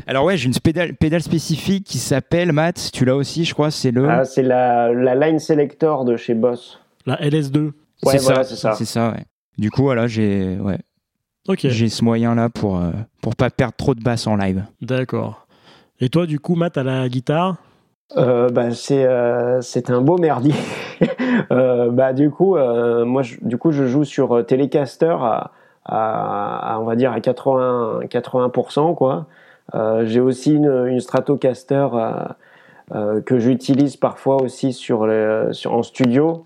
Alors 0.05 0.23
ouais, 0.25 0.37
j'ai 0.37 0.47
une 0.47 0.53
pédale, 0.53 0.93
pédale 0.95 1.21
spécifique 1.21 1.85
qui 1.85 1.97
s'appelle 1.97 2.51
Matt, 2.51 2.91
tu 2.93 3.03
l'as 3.05 3.15
aussi 3.15 3.45
je 3.45 3.53
crois, 3.53 3.71
c'est 3.71 3.91
le... 3.91 4.07
Ah, 4.09 4.25
c'est 4.25 4.43
la, 4.43 4.93
la 4.93 5.15
line 5.15 5.39
selector 5.39 6.05
de 6.05 6.15
chez 6.15 6.33
Boss. 6.33 6.79
La 7.05 7.15
LS2. 7.17 7.57
Ouais, 7.57 7.71
c'est 8.03 8.17
voilà, 8.19 8.43
ça, 8.43 8.49
c'est 8.49 8.55
ça. 8.55 8.73
C'est 8.73 8.85
ça, 8.85 9.09
ouais. 9.11 9.23
Du 9.57 9.71
coup, 9.71 9.81
voilà, 9.81 10.07
j'ai 10.07 10.57
ouais, 10.61 10.77
Ok, 11.47 11.59
j'ai 11.63 11.89
ce 11.89 12.03
moyen-là 12.03 12.49
pour, 12.49 12.77
euh, 12.77 12.91
pour 13.21 13.35
pas 13.35 13.49
perdre 13.49 13.75
trop 13.75 13.95
de 13.95 14.01
basse 14.03 14.27
en 14.27 14.35
live. 14.35 14.63
d'accord. 14.81 15.47
Et 15.99 16.09
toi, 16.09 16.27
du 16.27 16.39
coup, 16.39 16.55
Matt, 16.55 16.77
à 16.77 16.83
la 16.83 17.09
guitare? 17.09 17.55
Euh, 18.17 18.49
bah, 18.49 18.71
c'est 18.71 19.03
euh, 19.05 19.61
c'est 19.61 19.89
un 19.89 20.01
beau 20.01 20.17
merdier. 20.17 20.53
euh, 21.51 21.89
bah, 21.89 22.13
du 22.13 22.29
coup, 22.29 22.55
euh, 22.55 23.03
moi, 23.03 23.23
je, 23.23 23.35
du 23.41 23.57
coup, 23.57 23.71
je 23.71 23.87
joue 23.87 24.03
sur 24.03 24.37
euh, 24.37 24.43
Telecaster 24.43 25.15
à, 25.19 25.51
à, 25.85 26.73
à, 26.75 26.79
on 26.79 26.83
va 26.85 26.95
dire 26.95 27.11
à 27.13 27.19
80 27.19 28.01
80%, 28.09 28.93
quoi. 28.95 29.25
Euh, 29.75 30.05
J'ai 30.05 30.19
aussi 30.19 30.53
une, 30.55 30.87
une 30.87 30.99
Stratocaster 30.99 31.87
euh, 31.93 32.11
euh, 32.95 33.21
que 33.21 33.37
j'utilise 33.37 33.97
parfois 33.97 34.41
aussi 34.41 34.73
sur, 34.73 35.05
le, 35.05 35.49
sur 35.51 35.73
en 35.73 35.83
studio 35.83 36.45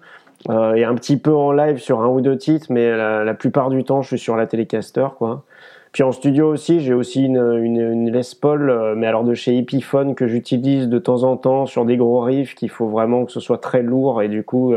euh, 0.50 0.74
et 0.74 0.84
un 0.84 0.96
petit 0.96 1.18
peu 1.18 1.34
en 1.36 1.52
live 1.52 1.78
sur 1.78 2.02
un 2.02 2.08
ou 2.08 2.22
deux 2.22 2.38
titres, 2.38 2.68
mais 2.70 2.90
la, 2.90 3.24
la 3.24 3.34
plupart 3.36 3.70
du 3.70 3.84
temps, 3.84 4.02
je 4.02 4.08
suis 4.08 4.20
sur 4.20 4.36
la 4.36 4.48
Telecaster, 4.48 5.08
quoi. 5.18 5.44
Puis 5.92 6.04
en 6.04 6.14
studio 6.14 6.50
aussi, 6.50 6.80
j'ai 6.80 6.94
aussi 6.94 7.26
une, 7.26 7.60
une, 7.62 8.10
Les 8.10 8.22
Paul, 8.40 8.94
mais 8.96 9.08
alors 9.08 9.26
de 9.26 9.34
chez 9.34 9.58
Epiphone 9.58 10.16
que 10.16 10.26
j'utilise 10.26 10.88
de 10.88 10.98
temps 11.00 11.24
en 11.24 11.36
temps 11.36 11.66
sur 11.66 11.84
des 11.84 11.98
gros 11.98 12.22
riffs 12.22 12.56
qu'il 12.56 12.70
faut 12.70 12.88
vraiment 12.88 13.26
que 13.26 13.32
ce 13.34 13.42
soit 13.42 13.58
très 13.58 13.82
lourd 13.82 14.22
et 14.22 14.30
du 14.30 14.42
coup 14.46 14.74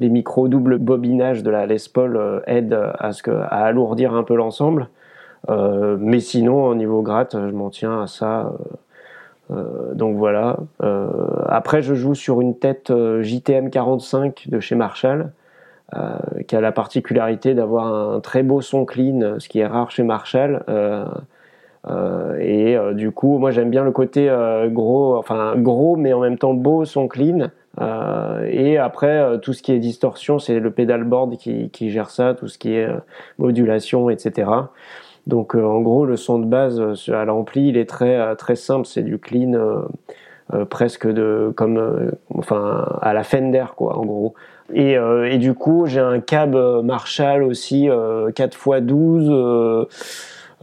les 0.00 0.08
micros 0.08 0.48
double 0.48 0.78
bobinage 0.78 1.44
de 1.44 1.50
la 1.50 1.66
Les 1.66 1.76
Paul 1.94 2.42
aident 2.48 2.90
à, 2.98 3.12
ce 3.12 3.22
que, 3.22 3.30
à 3.30 3.66
alourdir 3.66 4.14
un 4.14 4.24
peu 4.24 4.34
l'ensemble. 4.34 4.88
Mais 5.48 6.20
sinon, 6.20 6.64
au 6.66 6.74
niveau 6.74 7.02
gratte, 7.02 7.32
je 7.34 7.52
m'en 7.52 7.70
tiens 7.70 8.02
à 8.02 8.06
ça. 8.06 8.52
Euh, 9.52 9.94
donc 9.94 10.16
voilà. 10.16 10.56
Euh, 10.82 11.08
après, 11.46 11.82
je 11.82 11.94
joue 11.94 12.14
sur 12.14 12.40
une 12.40 12.58
tête 12.58 12.90
euh, 12.90 13.22
JTM 13.22 13.70
45 13.70 14.48
de 14.48 14.60
chez 14.60 14.74
Marshall, 14.74 15.32
qui 16.48 16.56
a 16.56 16.62
la 16.62 16.72
particularité 16.72 17.52
d'avoir 17.52 18.14
un 18.14 18.20
très 18.20 18.42
beau 18.42 18.62
son 18.62 18.86
clean, 18.86 19.38
ce 19.38 19.46
qui 19.46 19.58
est 19.58 19.66
rare 19.66 19.90
chez 19.90 20.02
Marshall. 20.02 20.64
et 22.40 22.78
du 22.94 23.10
coup, 23.10 23.36
moi 23.36 23.50
j'aime 23.50 23.68
bien 23.68 23.84
le 23.84 23.90
côté 23.90 24.34
gros, 24.70 25.16
enfin 25.16 25.52
gros 25.58 25.96
mais 25.96 26.14
en 26.14 26.20
même 26.20 26.38
temps 26.38 26.54
beau 26.54 26.86
son 26.86 27.08
clean. 27.08 27.50
et 28.48 28.78
après, 28.78 29.38
tout 29.42 29.52
ce 29.52 29.62
qui 29.62 29.72
est 29.72 29.78
distorsion, 29.80 30.38
c'est 30.38 30.60
le 30.60 30.70
pedalboard 30.70 31.36
qui, 31.36 31.68
qui, 31.68 31.90
gère 31.90 32.08
ça, 32.08 32.32
tout 32.32 32.48
ce 32.48 32.56
qui 32.56 32.72
est 32.72 32.88
modulation, 33.36 34.08
etc. 34.08 34.48
Donc 35.26 35.54
euh, 35.54 35.62
en 35.64 35.80
gros, 35.80 36.04
le 36.04 36.16
son 36.16 36.38
de 36.38 36.46
base 36.46 36.80
euh, 36.80 37.14
à 37.14 37.24
l'ampli, 37.24 37.68
il 37.68 37.76
est 37.76 37.88
très 37.88 38.16
euh, 38.16 38.34
très 38.34 38.56
simple, 38.56 38.86
c'est 38.86 39.02
du 39.02 39.18
clean 39.18 39.52
presque 40.68 41.06
de 41.06 41.50
comme 41.56 42.12
enfin 42.34 42.98
à 43.00 43.14
la 43.14 43.24
Fender 43.24 43.64
quoi 43.74 43.96
en 43.96 44.04
gros. 44.04 44.34
Et, 44.74 44.92
et 44.94 45.38
du 45.38 45.54
coup, 45.54 45.86
j'ai 45.86 46.00
un 46.00 46.20
cab 46.20 46.54
Marshall 46.84 47.42
aussi 47.42 47.88
4 48.34 48.54
x 48.54 48.82
12 48.82 49.86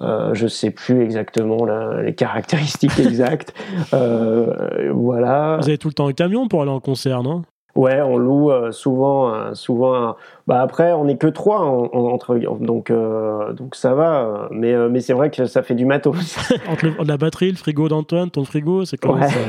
euh, 0.01 0.33
je 0.33 0.47
sais 0.47 0.71
plus 0.71 1.03
exactement 1.03 1.65
les 2.01 2.13
caractéristiques 2.13 2.99
exactes. 2.99 3.53
voilà. 3.91 5.57
Vous 5.59 5.69
avez 5.69 5.77
tout 5.79 5.87
le 5.87 5.93
temps 5.93 6.07
un 6.07 6.13
camion 6.13 6.47
pour 6.47 6.61
aller 6.61 6.71
en 6.71 6.79
concert, 6.79 7.23
non? 7.23 7.43
Ouais, 7.79 8.01
on 8.01 8.17
loue 8.17 8.51
euh, 8.51 8.73
souvent, 8.73 9.33
euh, 9.33 9.53
souvent. 9.53 10.17
Bah 10.47 10.61
après, 10.61 10.91
on 10.91 11.05
n'est 11.05 11.15
que 11.15 11.27
trois 11.27 11.61
entre, 11.61 12.37
donc 12.59 12.91
euh, 12.91 13.53
donc 13.53 13.73
ça 13.73 13.93
va. 13.93 14.49
Mais 14.51 14.75
mais 14.89 14.99
c'est 14.99 15.13
vrai 15.13 15.31
que 15.31 15.45
ça 15.45 15.63
fait 15.63 15.75
du 15.75 15.85
matos. 15.85 16.37
entre 16.67 16.87
la 17.05 17.15
batterie, 17.15 17.51
le 17.51 17.55
frigo 17.55 17.87
d'Antoine, 17.87 18.31
ton 18.31 18.43
frigo, 18.43 18.83
c'est 18.83 18.97
comment 18.97 19.25
ça 19.25 19.39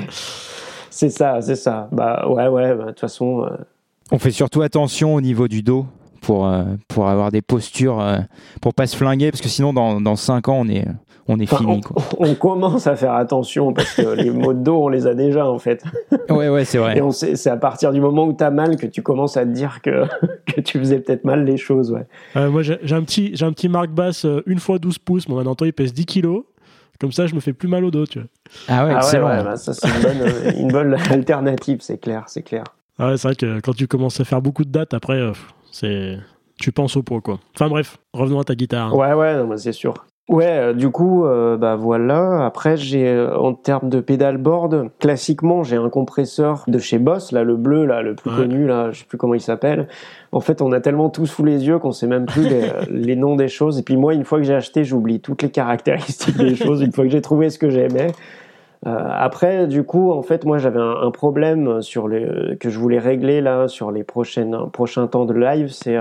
C'est 0.90 1.10
ça, 1.10 1.40
c'est 1.40 1.56
ça. 1.56 1.88
Bah 1.90 2.28
ouais, 2.28 2.46
ouais. 2.46 2.72
Bah, 2.76 2.84
de 2.84 2.88
toute 2.90 3.00
façon. 3.00 3.48
On 4.12 4.20
fait 4.20 4.30
surtout 4.30 4.62
attention 4.62 5.16
au 5.16 5.20
niveau 5.20 5.48
du 5.48 5.62
dos 5.62 5.86
pour 6.20 6.50
pour 6.88 7.08
avoir 7.08 7.30
des 7.30 7.42
postures 7.42 8.04
pour 8.60 8.74
pas 8.74 8.86
se 8.86 8.96
flinguer 8.96 9.30
parce 9.30 9.40
que 9.40 9.48
sinon 9.48 9.72
dans 9.72 10.00
dans 10.00 10.16
cinq 10.16 10.48
ans 10.48 10.58
on 10.60 10.68
est 10.68 10.86
on 11.30 11.38
est 11.38 11.46
fini. 11.46 11.80
On, 12.18 12.34
commence 12.34 12.86
à 12.86 12.96
faire 12.96 13.14
attention 13.14 13.72
parce 13.72 13.94
que 13.94 14.14
les 14.14 14.30
maux 14.30 14.52
de 14.52 14.62
dos, 14.62 14.84
on 14.84 14.88
les 14.88 15.06
a 15.06 15.14
déjà 15.14 15.48
en 15.48 15.58
fait. 15.58 15.84
Ouais, 16.28 16.48
ouais, 16.48 16.64
c'est 16.64 16.78
vrai. 16.78 16.96
Et 16.96 17.36
c'est 17.36 17.50
à 17.50 17.56
partir 17.56 17.92
du 17.92 18.00
moment 18.00 18.24
où 18.24 18.32
tu 18.32 18.44
as 18.44 18.52
mal 18.52 18.76
que 18.76 18.86
tu 18.86 19.02
commences 19.02 19.36
à 19.36 19.44
te 19.44 19.50
dire 19.50 19.80
que, 19.82 20.04
que 20.46 20.60
tu 20.60 20.78
faisais 20.78 21.00
peut-être 21.00 21.24
mal 21.24 21.44
les 21.44 21.56
choses. 21.56 21.90
Ouais. 21.90 22.06
Euh, 22.36 22.50
moi, 22.50 22.62
j'ai 22.62 22.94
un 22.94 23.02
petit, 23.02 23.32
j'ai 23.34 23.44
un 23.44 23.52
petit 23.52 23.68
marque 23.68 23.90
basse 23.90 24.24
euh, 24.24 24.40
une 24.46 24.60
fois 24.60 24.78
12 24.78 24.98
pouces. 24.98 25.28
Mon 25.28 25.44
Antoine, 25.44 25.68
il 25.68 25.72
pèse 25.72 25.92
10 25.92 26.06
kilos. 26.06 26.44
Comme 27.00 27.10
ça, 27.10 27.26
je 27.26 27.34
me 27.34 27.40
fais 27.40 27.52
plus 27.52 27.66
mal 27.66 27.84
au 27.84 27.90
dos, 27.90 28.06
tu 28.06 28.20
vois. 28.20 28.28
Ah 28.68 28.86
ouais, 28.86 28.94
ah 28.94 29.12
ouais, 29.12 29.44
bah, 29.44 29.56
ça 29.56 29.72
c'est 29.72 29.88
une 29.88 30.02
bonne, 30.02 30.22
euh, 30.22 30.52
une 30.56 30.68
bonne 30.68 30.94
alternative, 31.10 31.78
c'est 31.80 31.98
clair, 31.98 32.24
c'est 32.28 32.42
clair. 32.42 32.64
Ouais, 33.00 33.16
c'est 33.16 33.26
vrai 33.28 33.34
que 33.34 33.60
quand 33.60 33.74
tu 33.74 33.88
commences 33.88 34.20
à 34.20 34.24
faire 34.24 34.40
beaucoup 34.40 34.64
de 34.64 34.70
dates, 34.70 34.94
après, 34.94 35.20
c'est 35.70 36.18
tu 36.60 36.72
penses 36.72 36.96
au 36.96 37.02
pot, 37.02 37.20
quoi. 37.20 37.40
Enfin 37.54 37.68
bref, 37.68 37.98
revenons 38.12 38.40
à 38.40 38.44
ta 38.44 38.54
guitare. 38.54 38.94
Ouais, 38.94 39.14
ouais, 39.14 39.34
c'est 39.56 39.72
sûr. 39.72 39.94
Ouais, 40.30 40.46
euh, 40.46 40.72
du 40.74 40.90
coup, 40.90 41.24
euh, 41.24 41.56
bah 41.56 41.74
voilà. 41.74 42.46
Après, 42.46 42.76
j'ai 42.76 43.08
euh, 43.08 43.36
en 43.36 43.52
termes 43.52 43.88
de 43.88 43.98
pédalboard, 43.98 44.90
classiquement, 45.00 45.64
j'ai 45.64 45.74
un 45.74 45.88
compresseur 45.88 46.62
de 46.68 46.78
chez 46.78 46.98
Boss, 47.00 47.32
là, 47.32 47.42
le 47.42 47.56
bleu, 47.56 47.84
là, 47.84 48.00
le 48.00 48.14
plus 48.14 48.30
connu, 48.30 48.64
là, 48.64 48.92
je 48.92 49.00
sais 49.00 49.06
plus 49.06 49.18
comment 49.18 49.34
il 49.34 49.40
s'appelle. 49.40 49.88
En 50.30 50.38
fait, 50.38 50.62
on 50.62 50.70
a 50.70 50.78
tellement 50.78 51.10
tous 51.10 51.26
sous 51.26 51.44
les 51.44 51.66
yeux 51.66 51.80
qu'on 51.80 51.90
sait 51.90 52.06
même 52.06 52.26
plus 52.26 52.46
les, 52.90 53.16
noms 53.16 53.34
des 53.34 53.48
choses. 53.48 53.80
Et 53.80 53.82
puis 53.82 53.96
moi, 53.96 54.14
une 54.14 54.24
fois 54.24 54.38
que 54.38 54.44
j'ai 54.44 54.54
acheté, 54.54 54.84
j'oublie 54.84 55.18
toutes 55.18 55.42
les 55.42 55.50
caractéristiques 55.50 56.36
des 56.36 56.54
choses. 56.54 56.80
Une 56.80 56.92
fois 56.92 57.02
que 57.02 57.10
j'ai 57.10 57.22
trouvé 57.22 57.50
ce 57.50 57.58
que 57.58 57.68
j'aimais. 57.68 58.12
Après, 58.84 59.66
du 59.66 59.84
coup, 59.84 60.10
en 60.10 60.22
fait, 60.22 60.44
moi, 60.44 60.58
j'avais 60.58 60.80
un, 60.80 61.10
problème 61.10 61.82
sur 61.82 62.08
les 62.08 62.56
que 62.58 62.70
je 62.70 62.78
voulais 62.78 62.98
régler 62.98 63.40
là 63.40 63.68
sur 63.68 63.90
les 63.90 64.04
prochaines 64.04 64.56
prochains 64.72 65.06
temps 65.06 65.26
de 65.26 65.34
live. 65.34 65.68
C'est 65.68 65.98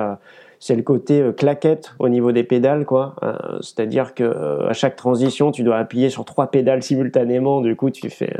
c'est 0.59 0.75
le 0.75 0.84
côté 0.84 1.21
euh, 1.21 1.32
claquette 1.32 1.93
au 1.99 2.09
niveau 2.09 2.32
des 2.32 2.43
pédales, 2.43 2.86
quoi. 2.86 3.15
Euh, 3.23 3.59
c'est-à-dire 3.61 4.13
que 4.13 4.23
euh, 4.23 4.69
à 4.69 4.73
chaque 4.73 4.95
transition, 4.95 5.51
tu 5.51 5.63
dois 5.63 5.77
appuyer 5.77 6.09
sur 6.09 6.25
trois 6.25 6.51
pédales 6.51 6.84
simultanément. 6.84 7.61
Du 7.61 7.75
coup, 7.75 7.89
tu 7.89 8.09
fais 8.09 8.36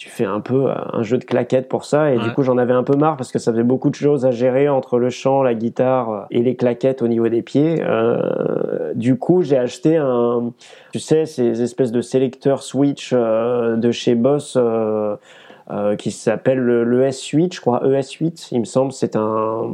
tu 0.00 0.08
fais 0.08 0.24
un 0.24 0.40
peu 0.40 0.70
un 0.70 1.02
jeu 1.02 1.18
de 1.18 1.24
claquettes 1.24 1.68
pour 1.68 1.84
ça 1.84 2.10
et 2.10 2.18
du 2.18 2.32
coup 2.32 2.42
j'en 2.42 2.56
avais 2.56 2.72
un 2.72 2.84
peu 2.84 2.96
marre 2.96 3.18
parce 3.18 3.30
que 3.30 3.38
ça 3.38 3.52
faisait 3.52 3.62
beaucoup 3.62 3.90
de 3.90 3.94
choses 3.94 4.24
à 4.24 4.30
gérer 4.30 4.66
entre 4.66 4.98
le 4.98 5.10
chant, 5.10 5.42
la 5.42 5.52
guitare 5.52 6.26
et 6.30 6.40
les 6.40 6.56
claquettes 6.56 7.02
au 7.02 7.06
niveau 7.06 7.28
des 7.28 7.42
pieds. 7.42 7.82
Euh, 7.82 8.94
du 8.94 9.18
coup 9.18 9.42
j'ai 9.42 9.58
acheté 9.58 9.98
un, 9.98 10.54
tu 10.94 11.00
sais, 11.00 11.26
ces 11.26 11.60
espèces 11.60 11.92
de 11.92 12.00
sélecteurs 12.00 12.62
switch 12.62 13.12
de 13.12 13.90
chez 13.90 14.14
Boss. 14.14 14.56
Euh, 14.56 15.16
euh, 15.72 15.94
qui 15.94 16.10
s'appelle 16.10 16.58
le, 16.58 17.04
S8, 17.04 17.54
je 17.54 17.60
crois 17.60 17.80
ES8, 17.84 18.48
il 18.50 18.60
me 18.60 18.64
semble. 18.64 18.90
C'est 18.90 19.14
un, 19.14 19.70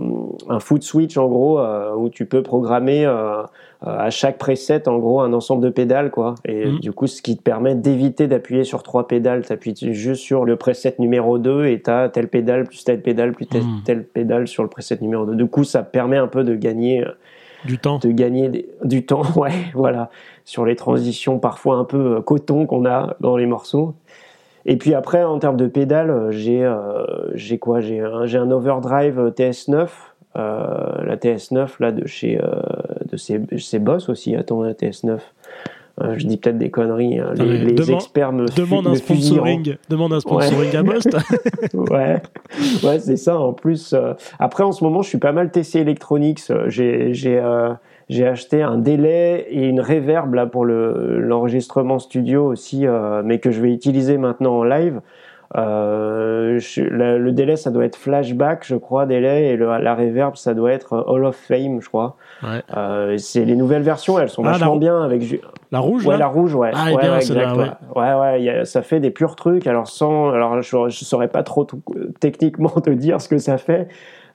un 0.46 0.60
foot 0.60 0.82
switch 0.82 1.16
en 1.16 1.26
gros 1.26 1.58
euh, 1.58 1.94
où 1.94 2.10
tu 2.10 2.26
peux 2.26 2.42
programmer 2.42 3.06
euh, 3.06 3.42
à 3.80 4.10
chaque 4.10 4.36
preset 4.36 4.88
en 4.88 4.98
gros 4.98 5.20
un 5.22 5.32
ensemble 5.32 5.64
de 5.64 5.70
pédales 5.70 6.10
quoi. 6.10 6.34
Et 6.44 6.66
mhm. 6.66 6.80
du 6.80 6.92
coup, 6.92 7.06
ce 7.06 7.22
qui 7.22 7.38
te 7.38 7.42
permet 7.42 7.74
d'éviter 7.74 8.26
d'appuyer 8.26 8.64
sur 8.64 8.82
trois 8.82 9.08
pédales. 9.08 9.46
Tu 9.46 9.52
appuies 9.54 9.74
juste 9.94 10.20
sur 10.20 10.44
le 10.44 10.56
preset 10.56 10.96
numéro 10.98 11.38
2 11.38 11.64
et 11.66 11.80
tu 11.80 11.90
as 11.90 12.10
telle 12.10 12.28
pédale 12.28 12.64
plus 12.64 12.84
telle 12.84 13.00
pédale 13.00 13.32
plus 13.32 13.46
telle, 13.46 14.04
pédale 14.04 14.48
sur 14.48 14.64
le 14.64 14.68
preset 14.68 14.98
numéro 15.00 15.24
2. 15.24 15.34
Du 15.34 15.46
coup, 15.46 15.64
ça 15.64 15.82
permet 15.82 16.18
un 16.18 16.28
peu 16.28 16.44
de 16.44 16.54
gagner 16.56 17.06
du 17.64 17.78
temps. 17.78 17.98
De 18.00 18.10
gagner 18.10 18.66
du 18.84 19.06
temps, 19.06 19.22
ouais, 19.36 19.52
voilà, 19.72 20.10
sur 20.44 20.66
les 20.66 20.76
transitions 20.76 21.38
parfois 21.38 21.76
un 21.76 21.84
peu 21.84 22.20
coton 22.20 22.66
qu'on 22.66 22.84
a 22.84 23.16
dans 23.20 23.38
les 23.38 23.46
morceaux. 23.46 23.94
Et 24.66 24.76
puis 24.76 24.94
après, 24.94 25.22
en 25.22 25.38
termes 25.38 25.56
de 25.56 25.68
pédales, 25.68 26.10
euh, 26.10 26.30
j'ai 26.32 26.64
euh, 26.64 27.04
j'ai 27.34 27.58
quoi? 27.58 27.80
J'ai 27.80 28.00
un, 28.00 28.22
un 28.22 28.50
overdrive 28.50 29.32
TS9, 29.36 29.86
euh, 30.36 31.04
la 31.04 31.16
TS9 31.16 31.68
là 31.78 31.92
de 31.92 32.06
chez 32.06 32.38
de 33.10 33.16
ses, 33.16 33.78
boss 33.78 34.08
aussi. 34.08 34.34
Attends, 34.34 34.62
la 34.62 34.72
TS9. 34.72 35.18
je 36.16 36.26
dis 36.26 36.36
peut-être 36.36 36.58
des 36.58 36.70
conneries. 36.70 37.20
Hein. 37.20 37.34
Les, 37.38 37.92
experts 37.92 38.32
me 38.32 38.46
demande 38.56 38.88
un 38.88 38.96
sponsoring. 38.96 39.76
Demande 39.88 40.12
un 40.12 40.20
sponsoring 40.20 40.74
à 40.74 40.82
Boss. 40.82 41.04
ouais, 41.74 42.20
ouais, 42.82 42.98
c'est 42.98 43.16
ça. 43.16 43.38
En 43.38 43.52
plus, 43.52 43.94
après 44.40 44.64
en 44.64 44.72
ce 44.72 44.82
moment, 44.82 45.02
je 45.02 45.08
suis 45.08 45.18
pas 45.18 45.32
mal 45.32 45.52
TC 45.52 45.76
Electronics. 45.76 46.42
J'ai 46.66 47.40
j'ai 48.08 48.26
acheté 48.26 48.62
un 48.62 48.78
délai 48.78 49.46
et 49.50 49.66
une 49.66 49.80
reverb 49.80 50.32
là 50.34 50.46
pour 50.46 50.64
le 50.64 51.20
l'enregistrement 51.20 51.98
studio 51.98 52.46
aussi, 52.46 52.86
euh, 52.86 53.22
mais 53.24 53.40
que 53.40 53.50
je 53.50 53.60
vais 53.60 53.72
utiliser 53.72 54.16
maintenant 54.16 54.58
en 54.58 54.64
live. 54.64 55.00
Euh, 55.56 56.58
le 56.76 57.30
délai 57.30 57.54
ça 57.54 57.70
doit 57.70 57.84
être 57.84 57.94
flashback 57.94 58.64
je 58.66 58.74
crois 58.74 59.06
délai 59.06 59.50
et 59.50 59.56
la 59.56 59.94
reverb 59.94 60.34
ça 60.34 60.54
doit 60.54 60.72
être 60.72 61.04
Hall 61.06 61.24
of 61.24 61.36
Fame 61.36 61.80
je 61.80 61.88
crois. 61.88 62.16
Ouais. 62.42 62.62
euh, 62.76 63.16
c'est 63.16 63.44
les 63.44 63.54
nouvelles 63.54 63.82
versions 63.82 64.18
elles 64.18 64.28
sont 64.28 64.44
ah, 64.44 64.50
vachement 64.52 64.74
bien 64.74 65.00
avec 65.00 65.22
la 65.70 65.78
rouge 65.78 66.04
ouais 66.04 66.18
la 66.18 66.26
rouge 66.26 66.52
ouais. 66.52 66.72
Ah, 66.74 66.86
ouais, 66.86 67.00
bien, 67.00 67.12
ouais, 67.14 68.14
ouais. 68.14 68.40
ouais, 68.40 68.64
ça 68.64 68.82
fait 68.82 68.98
des 68.98 69.10
purs 69.10 69.36
trucs. 69.36 69.68
Alors 69.68 69.86
sans 69.86 70.30
alors 70.30 70.60
je, 70.62 70.88
je 70.88 71.04
saurais 71.04 71.28
pas 71.28 71.44
trop 71.44 71.64
techniquement 72.18 72.68
te 72.84 72.90
dire 72.90 73.20
ce 73.20 73.28
que 73.28 73.38
ça 73.38 73.56
fait 73.56 73.86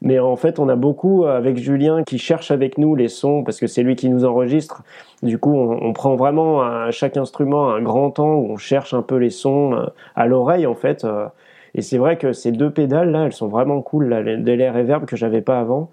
mais 0.02 0.18
en 0.20 0.36
fait, 0.36 0.58
on 0.58 0.68
a 0.68 0.76
beaucoup 0.76 1.24
euh, 1.26 1.38
avec 1.38 1.58
Julien 1.58 2.04
qui 2.04 2.18
cherche 2.18 2.50
avec 2.50 2.78
nous 2.78 2.96
les 2.96 3.08
sons 3.08 3.44
parce 3.44 3.60
que 3.60 3.68
c'est 3.68 3.84
lui 3.84 3.96
qui 3.96 4.10
nous 4.10 4.26
enregistre. 4.26 4.84
Du 5.22 5.38
coup, 5.38 5.56
on, 5.56 5.94
prend 5.94 6.16
vraiment 6.16 6.64
à 6.64 6.90
chaque 6.90 7.18
instrument 7.18 7.72
un 7.72 7.82
grand 7.82 8.10
temps 8.10 8.34
où 8.34 8.52
on 8.52 8.58
cherche 8.58 8.96
un 8.96 9.04
peu 9.04 9.18
les 9.18 9.30
sons 9.30 9.74
euh, 9.74 9.86
à 10.16 10.26
l'oreille 10.26 10.66
en 10.66 10.74
fait. 10.74 11.06
Euh. 11.06 11.28
Et 11.76 11.82
c'est 11.82 12.00
vrai 12.00 12.18
que 12.18 12.34
ces 12.34 12.52
deux 12.52 12.72
pédales 12.72 13.12
là, 13.12 13.26
elles 13.26 13.34
sont 13.34 13.48
vraiment 13.48 13.82
cool, 13.82 14.10
là, 14.10 14.24
de 14.24 14.52
l'air 14.52 14.74
reverb 14.74 15.06
que 15.06 15.16
j'avais 15.16 15.42
pas 15.42 15.60
avant. 15.60 15.90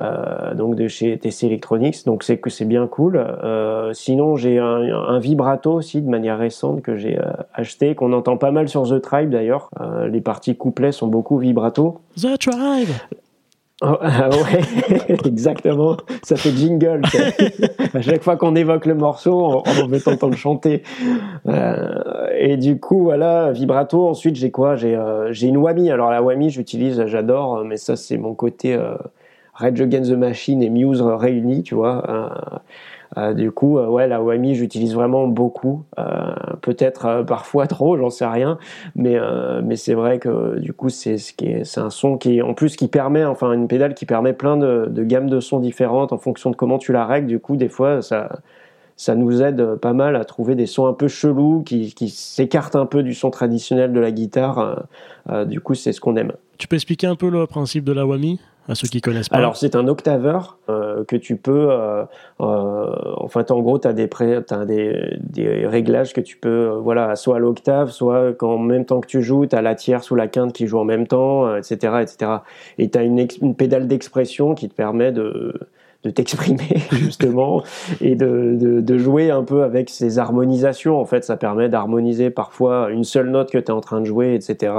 Euh, 0.00 0.54
donc 0.54 0.74
de 0.74 0.88
chez 0.88 1.18
TC 1.18 1.48
Electronics, 1.48 2.06
donc 2.06 2.22
c'est 2.22 2.38
que 2.38 2.48
c'est 2.48 2.64
bien 2.64 2.86
cool. 2.86 3.16
Euh, 3.18 3.92
sinon, 3.92 4.36
j'ai 4.36 4.58
un, 4.58 5.18
vibrato 5.18 5.70
aussi 5.70 6.00
de 6.00 6.08
manière 6.08 6.38
récente 6.38 6.80
que 6.80 6.96
j'ai 6.96 7.18
acheté, 7.52 7.94
qu'on 7.94 8.14
entend 8.14 8.38
pas 8.38 8.52
mal 8.52 8.68
sur 8.68 8.88
The 8.88 9.02
Tribe 9.02 9.28
d'ailleurs. 9.28 9.68
Les 10.08 10.22
parties 10.22 10.56
couplets 10.56 10.92
sont 10.92 11.08
beaucoup 11.08 11.36
vibrato. 11.36 12.00
The 12.16 12.38
Tribe. 12.38 12.88
Oh, 13.84 13.96
ah 14.00 14.30
ouais, 14.30 15.16
exactement. 15.26 15.96
Ça 16.22 16.36
fait 16.36 16.52
jingle. 16.52 17.02
à 17.94 18.00
chaque 18.00 18.22
fois 18.22 18.36
qu'on 18.36 18.54
évoque 18.54 18.86
le 18.86 18.94
morceau, 18.94 19.62
on, 19.66 19.86
veut 19.88 20.00
t'entendre 20.00 20.36
chanter. 20.36 20.84
Euh, 21.48 22.28
et 22.38 22.56
du 22.56 22.78
coup, 22.78 23.02
voilà, 23.02 23.50
vibrato. 23.50 24.08
Ensuite, 24.08 24.36
j'ai 24.36 24.52
quoi? 24.52 24.76
J'ai 24.76 24.94
euh, 24.94 25.32
j'ai 25.32 25.48
une 25.48 25.56
Wami. 25.56 25.90
Alors 25.90 26.10
la 26.10 26.22
Wami, 26.22 26.50
j'utilise, 26.50 27.04
j'adore, 27.06 27.64
mais 27.64 27.76
ça 27.76 27.96
c'est 27.96 28.18
mon 28.18 28.34
côté 28.34 28.74
euh, 28.74 28.94
Rage 29.52 29.80
Against 29.80 30.12
the 30.12 30.16
Machine 30.16 30.62
et 30.62 30.70
Muse 30.70 31.02
réunis, 31.02 31.64
tu 31.64 31.74
vois. 31.74 32.62
Euh, 33.18 33.34
du 33.34 33.50
coup, 33.50 33.78
euh, 33.78 33.86
ouais, 33.86 34.08
la 34.08 34.22
Wami, 34.22 34.54
j'utilise 34.54 34.94
vraiment 34.94 35.26
beaucoup. 35.26 35.84
Peut-être 36.60 37.24
parfois 37.26 37.66
trop, 37.68 37.96
j'en 37.96 38.10
sais 38.10 38.26
rien. 38.26 38.58
Mais, 38.94 39.18
mais 39.62 39.76
c'est 39.76 39.94
vrai 39.94 40.18
que 40.18 40.58
du 40.58 40.72
coup, 40.72 40.88
c'est 40.88 41.18
ce 41.18 41.32
est, 41.42 41.78
un 41.78 41.90
son 41.90 42.16
qui, 42.16 42.42
en 42.42 42.54
plus, 42.54 42.76
qui 42.76 42.88
permet, 42.88 43.24
enfin, 43.24 43.52
une 43.52 43.68
pédale 43.68 43.94
qui 43.94 44.06
permet 44.06 44.32
plein 44.32 44.56
de, 44.56 45.02
gammes 45.04 45.28
de 45.30 45.40
sons 45.40 45.60
différentes 45.60 46.12
en 46.12 46.18
fonction 46.18 46.50
de 46.50 46.56
comment 46.56 46.78
tu 46.78 46.92
la 46.92 47.06
règles. 47.06 47.26
Du 47.26 47.38
coup, 47.38 47.56
des 47.56 47.68
fois, 47.68 48.02
ça 48.02 48.28
ça 48.96 49.16
nous 49.16 49.42
aide 49.42 49.76
pas 49.76 49.92
mal 49.92 50.16
à 50.16 50.24
trouver 50.24 50.54
des 50.54 50.66
sons 50.66 50.86
un 50.86 50.92
peu 50.92 51.08
chelous 51.08 51.62
qui, 51.64 51.92
qui 51.92 52.08
s'écartent 52.08 52.76
un 52.76 52.86
peu 52.86 53.02
du 53.02 53.14
son 53.14 53.30
traditionnel 53.30 53.92
de 53.92 54.00
la 54.00 54.12
guitare. 54.12 54.58
Euh, 54.58 54.74
euh, 55.30 55.44
du 55.44 55.60
coup, 55.60 55.74
c'est 55.74 55.92
ce 55.92 56.00
qu'on 56.00 56.16
aime. 56.16 56.32
Tu 56.58 56.68
peux 56.68 56.76
expliquer 56.76 57.08
un 57.08 57.16
peu 57.16 57.28
le 57.28 57.46
principe 57.46 57.84
de 57.84 57.92
la 57.92 58.06
whammy 58.06 58.38
Alors, 59.36 59.56
c'est 59.56 59.74
un 59.74 59.88
octaveur 59.88 60.58
euh, 60.68 61.04
que 61.04 61.16
tu 61.16 61.36
peux. 61.36 61.70
en 62.38 63.28
fait, 63.28 63.50
en 63.50 63.60
gros, 63.60 63.78
tu 63.78 63.88
as, 63.88 63.92
des, 63.92 64.08
as 64.50 64.64
des, 64.64 65.18
des, 65.20 65.66
réglages 65.66 66.12
que 66.12 66.20
tu 66.20 66.36
peux. 66.36 66.68
voilà, 66.68 67.16
soit 67.16 67.36
à 67.36 67.38
l'octave, 67.38 67.90
soit 67.90 68.32
quand 68.34 68.54
en 68.54 68.58
même 68.58 68.84
temps 68.84 69.00
que 69.00 69.08
tu 69.08 69.22
joues, 69.22 69.46
tu 69.46 69.56
as 69.56 69.62
la 69.62 69.74
tierce 69.74 70.10
ou 70.10 70.14
la 70.14 70.28
quinte 70.28 70.52
qui 70.52 70.66
joue 70.66 70.78
en 70.78 70.84
même 70.84 71.06
temps, 71.06 71.56
etc., 71.56 71.74
etc. 72.02 72.30
Et 72.78 72.88
tu 72.90 72.98
as 72.98 73.02
une, 73.02 73.26
une 73.40 73.54
pédale 73.54 73.88
d'expression 73.88 74.54
qui 74.54 74.68
te 74.68 74.74
permet 74.74 75.12
de 75.12 75.54
de 76.04 76.10
t'exprimer 76.10 76.78
justement 76.90 77.62
et 78.00 78.14
de, 78.14 78.56
de, 78.58 78.80
de, 78.80 78.98
jouer 78.98 79.30
un 79.30 79.44
peu 79.44 79.62
avec 79.62 79.88
ces 79.90 80.18
harmonisations. 80.18 81.00
En 81.00 81.04
fait, 81.04 81.24
ça 81.24 81.36
permet 81.36 81.68
d'harmoniser 81.68 82.30
parfois 82.30 82.90
une 82.90 83.04
seule 83.04 83.30
note 83.30 83.50
que 83.50 83.58
tu 83.58 83.66
es 83.66 83.70
en 83.70 83.80
train 83.80 84.00
de 84.00 84.06
jouer, 84.06 84.34
etc. 84.34 84.72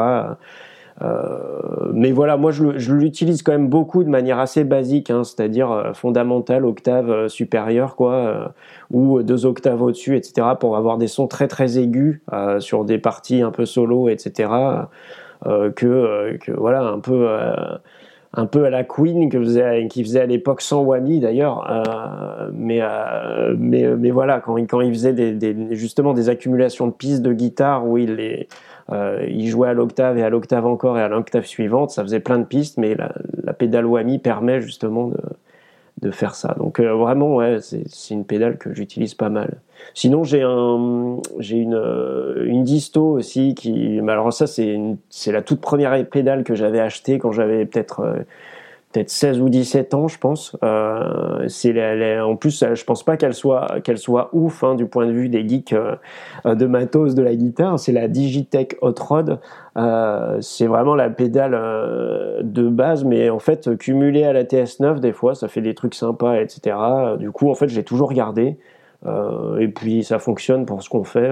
Euh, 1.01 1.91
mais 1.93 2.11
voilà, 2.11 2.37
moi 2.37 2.51
je, 2.51 2.93
l'utilise 2.93 3.41
quand 3.41 3.51
même 3.51 3.67
beaucoup 3.67 4.03
de 4.03 4.09
manière 4.09 4.39
assez 4.39 4.63
basique, 4.63 5.09
hein, 5.09 5.23
c'est-à-dire 5.23 5.71
euh, 5.71 5.93
fondamentale, 5.93 6.65
octave 6.65 7.09
euh, 7.09 7.27
supérieure, 7.27 7.95
quoi, 7.95 8.53
ou 8.91 9.23
deux 9.23 9.45
octaves 9.45 9.81
au-dessus, 9.81 10.15
etc., 10.15 10.47
pour 10.59 10.77
avoir 10.77 10.97
des 10.97 11.07
sons 11.07 11.27
très 11.27 11.47
très 11.47 11.79
aigus 11.79 12.21
sur 12.59 12.85
des 12.85 12.97
parties 12.97 13.41
un 13.41 13.51
peu 13.51 13.65
solo, 13.65 14.09
etc. 14.09 14.49
que, 15.43 16.37
que 16.37 16.51
voilà, 16.51 16.83
un 16.83 16.99
peu 16.99 17.27
un 18.35 18.45
peu 18.47 18.65
à 18.65 18.69
la 18.69 18.83
Queen 18.83 19.29
que 19.29 19.39
faisait, 19.39 19.87
qui 19.89 20.03
faisait 20.03 20.21
à 20.21 20.25
l'époque 20.25 20.61
sans 20.61 20.81
Whammy 20.81 21.19
d'ailleurs, 21.19 21.69
euh, 21.69 22.49
mais, 22.51 22.79
euh, 22.81 23.55
mais, 23.57 23.95
mais 23.95 24.09
voilà 24.09 24.39
quand 24.39 24.57
il, 24.57 24.65
quand 24.65 24.81
il 24.81 24.91
faisait 24.91 25.13
des, 25.13 25.33
des, 25.33 25.75
justement 25.75 26.13
des 26.13 26.29
accumulations 26.29 26.87
de 26.87 26.93
pistes 26.93 27.21
de 27.21 27.31
guitare 27.31 27.87
où 27.87 27.97
il 27.97 28.15
les 28.15 28.47
euh, 28.91 29.25
il 29.29 29.47
jouait 29.47 29.69
à 29.69 29.73
l'octave 29.73 30.17
et 30.17 30.23
à 30.23 30.29
l'octave 30.29 30.65
encore 30.65 30.97
et 30.97 31.01
à 31.01 31.07
l'octave 31.07 31.45
suivante, 31.45 31.91
ça 31.91 32.03
faisait 32.03 32.19
plein 32.19 32.39
de 32.39 32.43
pistes, 32.43 32.77
mais 32.77 32.95
la, 32.95 33.13
la 33.43 33.53
pédale 33.53 33.85
Whammy 33.85 34.19
permet 34.19 34.61
justement 34.61 35.09
de, 36.01 36.11
faire 36.11 36.35
ça. 36.35 36.53
Donc 36.59 36.81
euh, 36.81 36.93
vraiment, 36.95 37.35
ouais, 37.35 37.59
c'est 37.61 38.13
une 38.13 38.25
pédale 38.25 38.57
que 38.57 38.73
j'utilise 38.73 39.13
pas 39.13 39.29
mal. 39.29 39.61
Sinon, 39.93 40.25
j'ai 40.25 40.41
un, 40.41 41.17
une, 41.39 41.73
euh, 41.73 42.45
une 42.45 42.65
disto 42.65 43.05
aussi 43.05 43.55
qui, 43.55 44.01
alors 44.01 44.33
ça 44.33 44.45
c'est 44.45 44.77
c'est 45.09 45.31
la 45.31 45.41
toute 45.41 45.61
première 45.61 46.05
pédale 46.09 46.43
que 46.43 46.55
j'avais 46.55 46.81
achetée 46.81 47.19
quand 47.19 47.31
j'avais 47.31 47.65
peut-être 47.65 48.25
peut-être 48.93 49.09
16 49.09 49.41
ou 49.41 49.49
17 49.49 49.93
ans, 49.93 50.07
je 50.07 50.17
pense. 50.17 50.55
Euh, 50.63 51.47
c'est 51.47 52.19
en 52.21 52.35
plus, 52.35 52.63
je 52.73 52.83
pense 52.85 53.03
pas 53.03 53.17
qu'elle 53.17 53.33
soit 53.33 53.81
qu'elle 53.83 53.97
soit 53.97 54.29
ouf 54.33 54.63
hein, 54.63 54.75
du 54.75 54.85
point 54.85 55.07
de 55.07 55.11
vue 55.11 55.29
des 55.29 55.47
geeks 55.47 55.73
euh, 55.73 56.55
de 56.55 56.65
matos 56.65 57.15
de 57.15 57.23
la 57.23 57.35
guitare. 57.35 57.79
C'est 57.79 57.91
la 57.91 58.07
Digitech 58.07 58.77
Hot 58.81 58.95
Rod. 58.99 59.39
Euh, 59.75 60.37
c'est 60.41 60.67
vraiment 60.67 60.95
la 60.95 61.09
pédale 61.09 61.55
euh, 61.55 62.41
de 62.43 62.67
base, 62.69 63.03
mais 63.03 63.29
en 63.29 63.39
fait 63.39 63.75
cumulée 63.77 64.23
à 64.23 64.33
la 64.33 64.43
TS9, 64.43 64.99
des 64.99 65.13
fois, 65.13 65.35
ça 65.35 65.47
fait 65.47 65.61
des 65.61 65.73
trucs 65.73 65.95
sympas, 65.95 66.35
etc. 66.35 66.75
Du 67.17 67.31
coup, 67.31 67.49
en 67.49 67.55
fait, 67.55 67.67
j'ai 67.69 67.83
toujours 67.83 68.13
gardé. 68.13 68.57
Euh, 69.05 69.57
et 69.57 69.67
puis, 69.67 70.03
ça 70.03 70.19
fonctionne 70.19 70.65
pour 70.65 70.83
ce 70.83 70.89
qu'on 70.89 71.03
fait. 71.03 71.29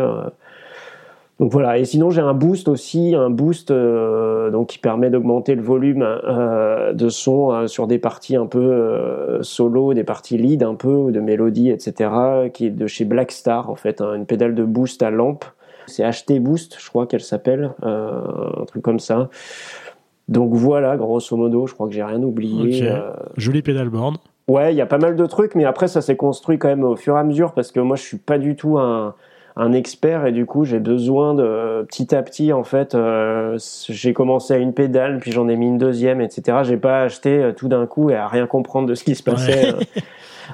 Donc 1.42 1.52
voilà, 1.52 1.80
et 1.80 1.86
sinon 1.86 2.12
j'ai 2.12 2.22
un 2.22 2.36
boost 2.36 2.68
aussi, 2.68 3.16
un 3.16 3.32
boost 3.32 3.72
euh, 3.72 4.52
donc 4.52 4.68
qui 4.68 4.78
permet 4.78 5.10
d'augmenter 5.10 5.56
le 5.56 5.64
volume 5.64 6.04
euh, 6.04 6.94
de 6.94 7.10
son 7.10 7.52
euh, 7.52 7.66
sur 7.66 7.88
des 7.88 7.98
parties 7.98 8.36
un 8.36 8.46
peu 8.46 9.40
solo, 9.42 9.96
des 9.96 10.04
parties 10.04 10.38
lead 10.38 10.62
un 10.62 10.76
peu, 10.76 11.12
de 11.12 11.20
mélodie, 11.20 11.72
etc. 11.72 12.12
qui 12.54 12.68
est 12.68 12.70
de 12.70 12.86
chez 12.86 13.06
Blackstar 13.06 13.72
en 13.72 13.76
fait, 13.76 14.02
hein, 14.02 14.14
une 14.14 14.28
pédale 14.28 14.54
de 14.54 14.64
boost 14.64 15.02
à 15.02 15.10
lampe. 15.10 15.44
C'est 15.88 16.08
HT 16.08 16.40
Boost, 16.40 16.78
je 16.80 16.88
crois 16.90 17.08
qu'elle 17.08 17.22
s'appelle, 17.22 17.74
un 17.82 18.64
truc 18.68 18.84
comme 18.84 19.00
ça. 19.00 19.30
Donc 20.30 20.54
voilà, 20.54 20.96
grosso 20.96 21.36
modo, 21.36 21.66
je 21.66 21.74
crois 21.74 21.88
que 21.88 21.94
j'ai 21.94 22.04
rien 22.04 22.22
oublié. 22.22 22.88
Jolie 23.36 23.64
pédalboard. 23.64 24.18
Ouais, 24.48 24.74
il 24.74 24.78
y 24.78 24.82
a 24.82 24.86
pas 24.86 25.00
mal 25.00 25.16
de 25.16 25.26
trucs, 25.26 25.56
mais 25.56 25.66
après 25.66 25.88
ça 25.88 26.02
s'est 26.02 26.16
construit 26.16 26.60
quand 26.60 26.68
même 26.68 26.84
au 26.84 26.96
fur 26.96 27.16
et 27.16 27.20
à 27.20 27.24
mesure 27.24 27.54
parce 27.54 27.72
que 27.72 27.80
moi 27.80 27.96
je 27.96 28.04
suis 28.04 28.18
pas 28.18 28.38
du 28.38 28.56
tout 28.56 28.78
un 28.78 29.16
un 29.56 29.74
expert 29.74 30.26
et 30.26 30.32
du 30.32 30.46
coup 30.46 30.64
j'ai 30.64 30.80
besoin 30.80 31.34
de 31.34 31.86
petit 31.88 32.16
à 32.16 32.24
petit 32.24 32.54
en 32.54 32.64
fait 32.64 32.96
euh, 32.96 33.58
j'ai 33.90 34.14
commencé 34.14 34.54
à 34.54 34.58
une 34.58 34.74
pédale 34.74 35.20
puis 35.20 35.32
j'en 35.32 35.50
ai 35.50 35.56
mis 35.58 35.68
une 35.68 35.78
deuxième 35.78 36.22
etc 36.22 36.60
j'ai 36.64 36.78
pas 36.78 37.02
acheté 37.02 37.38
euh, 37.38 37.52
tout 37.52 37.68
d'un 37.68 37.86
coup 37.86 38.10
et 38.10 38.16
à 38.16 38.28
rien 38.28 38.48
comprendre 38.48 38.88
de 38.88 38.96
ce 38.96 39.04
qui 39.04 39.16
se 39.16 39.24
passait 39.24 39.74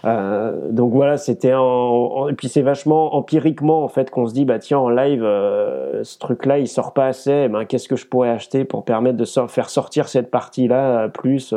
euh, 0.05 0.69
donc 0.71 0.93
voilà 0.93 1.17
c'était 1.17 1.53
en, 1.53 2.27
et 2.27 2.33
puis 2.33 2.49
c'est 2.49 2.63
vachement 2.63 3.15
empiriquement 3.15 3.83
en 3.83 3.87
fait 3.87 4.09
qu'on 4.09 4.25
se 4.25 4.33
dit 4.33 4.45
bah 4.45 4.57
tiens 4.57 4.79
en 4.79 4.89
live 4.89 5.21
ce 5.21 6.17
truc 6.17 6.45
là 6.45 6.57
il 6.57 6.67
sort 6.67 6.93
pas 6.93 7.05
assez 7.05 7.43
eh 7.45 7.49
ben 7.49 7.65
qu'est-ce 7.65 7.87
que 7.87 7.95
je 7.95 8.07
pourrais 8.07 8.29
acheter 8.29 8.65
pour 8.65 8.83
permettre 8.83 9.17
de 9.17 9.25
faire 9.47 9.69
sortir 9.69 10.07
cette 10.07 10.31
partie 10.31 10.67
là 10.67 11.07
plus 11.09 11.53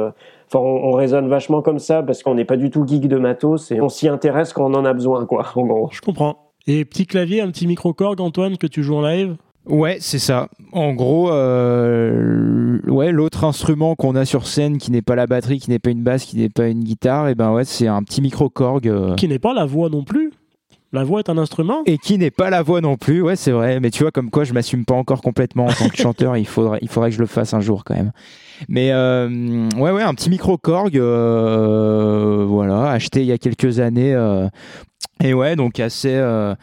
Enfin, 0.52 0.64
on, 0.64 0.88
on, 0.88 0.92
raisonne 0.94 1.28
vachement 1.28 1.62
comme 1.62 1.78
ça 1.78 2.02
parce 2.02 2.24
qu'on 2.24 2.34
n'est 2.34 2.44
pas 2.44 2.56
du 2.56 2.70
tout 2.70 2.84
geek 2.84 3.06
de 3.06 3.18
matos 3.18 3.70
et 3.70 3.80
on 3.80 3.88
s'y 3.88 4.08
intéresse 4.08 4.52
quand 4.52 4.68
on 4.68 4.74
en 4.74 4.84
a 4.84 4.92
besoin, 4.92 5.24
quoi, 5.24 5.46
en 5.54 5.64
gros. 5.64 5.88
Je 5.92 6.00
comprends. 6.00 6.49
Et 6.66 6.84
petit 6.84 7.06
clavier, 7.06 7.40
un 7.40 7.50
petit 7.50 7.66
micro-corg, 7.66 8.20
Antoine, 8.20 8.56
que 8.56 8.66
tu 8.66 8.82
joues 8.82 8.96
en 8.96 9.02
live? 9.02 9.36
Ouais, 9.66 9.98
c'est 10.00 10.18
ça. 10.18 10.48
En 10.72 10.94
gros, 10.94 11.30
euh, 11.30 12.78
ouais, 12.86 13.12
l'autre 13.12 13.44
instrument 13.44 13.94
qu'on 13.94 14.16
a 14.16 14.24
sur 14.24 14.46
scène, 14.46 14.78
qui 14.78 14.90
n'est 14.90 15.02
pas 15.02 15.14
la 15.14 15.26
batterie, 15.26 15.58
qui 15.58 15.70
n'est 15.70 15.78
pas 15.78 15.90
une 15.90 16.02
basse, 16.02 16.24
qui 16.24 16.36
n'est 16.36 16.48
pas 16.48 16.68
une 16.68 16.82
guitare, 16.82 17.28
et 17.28 17.32
eh 17.32 17.34
ben 17.34 17.52
ouais, 17.52 17.64
c'est 17.64 17.86
un 17.86 18.02
petit 18.02 18.22
micro-corg. 18.22 18.88
Euh. 18.88 19.14
Qui 19.16 19.28
n'est 19.28 19.38
pas 19.38 19.52
la 19.52 19.66
voix 19.66 19.90
non 19.90 20.02
plus. 20.02 20.32
La 20.92 21.04
voix 21.04 21.20
est 21.20 21.30
un 21.30 21.38
instrument 21.38 21.82
Et 21.86 21.98
qui 21.98 22.18
n'est 22.18 22.32
pas 22.32 22.50
la 22.50 22.62
voix 22.62 22.80
non 22.80 22.96
plus, 22.96 23.22
ouais, 23.22 23.36
c'est 23.36 23.52
vrai. 23.52 23.78
Mais 23.78 23.90
tu 23.90 24.02
vois, 24.02 24.10
comme 24.10 24.30
quoi, 24.30 24.44
je 24.44 24.52
m'assume 24.52 24.84
pas 24.84 24.94
encore 24.94 25.22
complètement 25.22 25.66
en 25.66 25.72
tant 25.72 25.88
que 25.88 25.96
chanteur. 26.02 26.36
il 26.36 26.46
faudrait, 26.46 26.80
il 26.82 26.88
faudrait 26.88 27.10
que 27.10 27.16
je 27.16 27.20
le 27.20 27.26
fasse 27.26 27.54
un 27.54 27.60
jour 27.60 27.84
quand 27.84 27.94
même. 27.94 28.12
Mais 28.68 28.90
euh, 28.92 29.68
ouais, 29.76 29.90
ouais, 29.92 30.02
un 30.02 30.14
petit 30.14 30.30
micro 30.30 30.58
Korg, 30.58 30.96
voilà, 30.98 32.90
acheté 32.90 33.20
il 33.20 33.26
y 33.26 33.32
a 33.32 33.38
quelques 33.38 33.78
années 33.78 34.16
et 35.22 35.34
ouais, 35.34 35.54
donc 35.56 35.80
assez, 35.80 36.14
euh, 36.14 36.54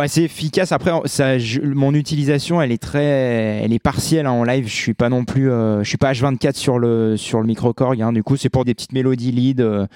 assez 0.00 0.22
efficace. 0.22 0.72
Après, 0.72 0.90
ça, 1.06 1.36
mon 1.62 1.94
utilisation, 1.94 2.60
elle 2.60 2.72
est 2.72 2.82
très, 2.82 3.02
elle 3.02 3.72
est 3.72 3.78
partielle 3.78 4.26
hein, 4.26 4.32
en 4.32 4.44
live. 4.44 4.66
Je 4.68 4.74
suis 4.74 4.94
pas 4.94 5.08
non 5.08 5.24
plus, 5.24 5.50
euh, 5.50 5.82
je 5.82 5.88
suis 5.88 5.98
pas 5.98 6.12
H24 6.12 6.54
sur 6.54 6.78
le 6.78 7.16
sur 7.16 7.40
le 7.40 7.46
micro 7.46 7.72
Korg. 7.72 8.00
Hein. 8.00 8.12
Du 8.12 8.22
coup, 8.22 8.36
c'est 8.36 8.48
pour 8.48 8.64
des 8.64 8.74
petites 8.74 8.92
mélodies 8.92 9.32
lead, 9.32 9.60
euh, 9.60 9.86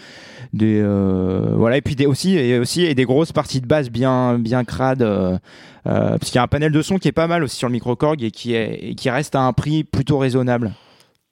des 0.53 0.81
euh, 0.83 1.53
voilà, 1.57 1.77
et 1.77 1.83
puis 1.83 1.97
des 1.97 2.07
aussi 2.07 2.37
et 2.37 2.59
aussi 2.59 2.83
et 2.83 2.95
des 2.95 3.05
grosses 3.05 3.33
parties 3.33 3.61
de 3.61 3.67
basse 3.67 3.91
bien 3.91 4.39
bien 4.39 4.65
crades. 4.65 5.03
Euh, 5.03 5.39
parce 5.85 6.27
qu'il 6.27 6.35
y 6.35 6.39
a 6.39 6.43
un 6.43 6.49
panel 6.49 6.73
de 6.73 6.83
son 6.83 6.99
qui 6.99 7.09
est 7.09 7.13
pas 7.13 7.27
mal 7.27 7.43
aussi 7.43 7.57
sur 7.57 7.69
le 7.69 7.73
micro 7.73 7.97
Korg 7.97 8.23
et 8.23 8.31
qui 8.31 8.55
est 8.55 8.79
et 8.83 8.95
qui 8.95 9.11
reste 9.11 9.35
à 9.35 9.41
un 9.41 9.53
prix 9.53 9.85
plutôt 9.85 10.19
raisonnable. 10.19 10.73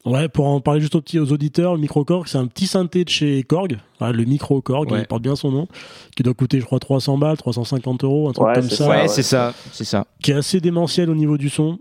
Ouais, 0.09 0.29
pour 0.29 0.47
en 0.47 0.61
parler 0.61 0.81
juste 0.81 0.95
aux, 0.95 1.01
petits, 1.01 1.19
aux 1.19 1.33
auditeurs, 1.33 1.75
le 1.75 1.81
micro 1.81 2.05
Korg, 2.05 2.27
c'est 2.27 2.39
un 2.39 2.47
petit 2.47 2.67
synthé 2.67 3.05
de 3.05 3.09
chez 3.09 3.43
Korg, 3.43 3.79
le 4.01 4.25
micro 4.25 4.61
Korg, 4.61 4.93
il 4.97 5.07
porte 5.07 5.23
bien 5.23 5.37
son 5.37 5.51
nom, 5.51 5.69
qui 6.17 6.23
doit 6.23 6.35
coûter, 6.35 6.61
je 6.61 6.65
crois, 6.65 6.79
300 6.79 7.19
balles, 7.19 7.37
350 7.37 8.05
euros, 8.05 8.29
un 8.29 8.33
truc 8.33 8.49
comme 8.55 8.71
ça. 8.71 8.89
Ouais, 8.89 9.09
c'est 9.09 9.23
ça, 9.23 9.55
c'est 9.73 9.85
ça. 9.85 10.07
Qui 10.23 10.33
est 10.33 10.35
assez 10.35 10.61
démentiel 10.61 11.11
au 11.11 11.15
niveau 11.15 11.37
du 11.37 11.49
son 11.49 11.79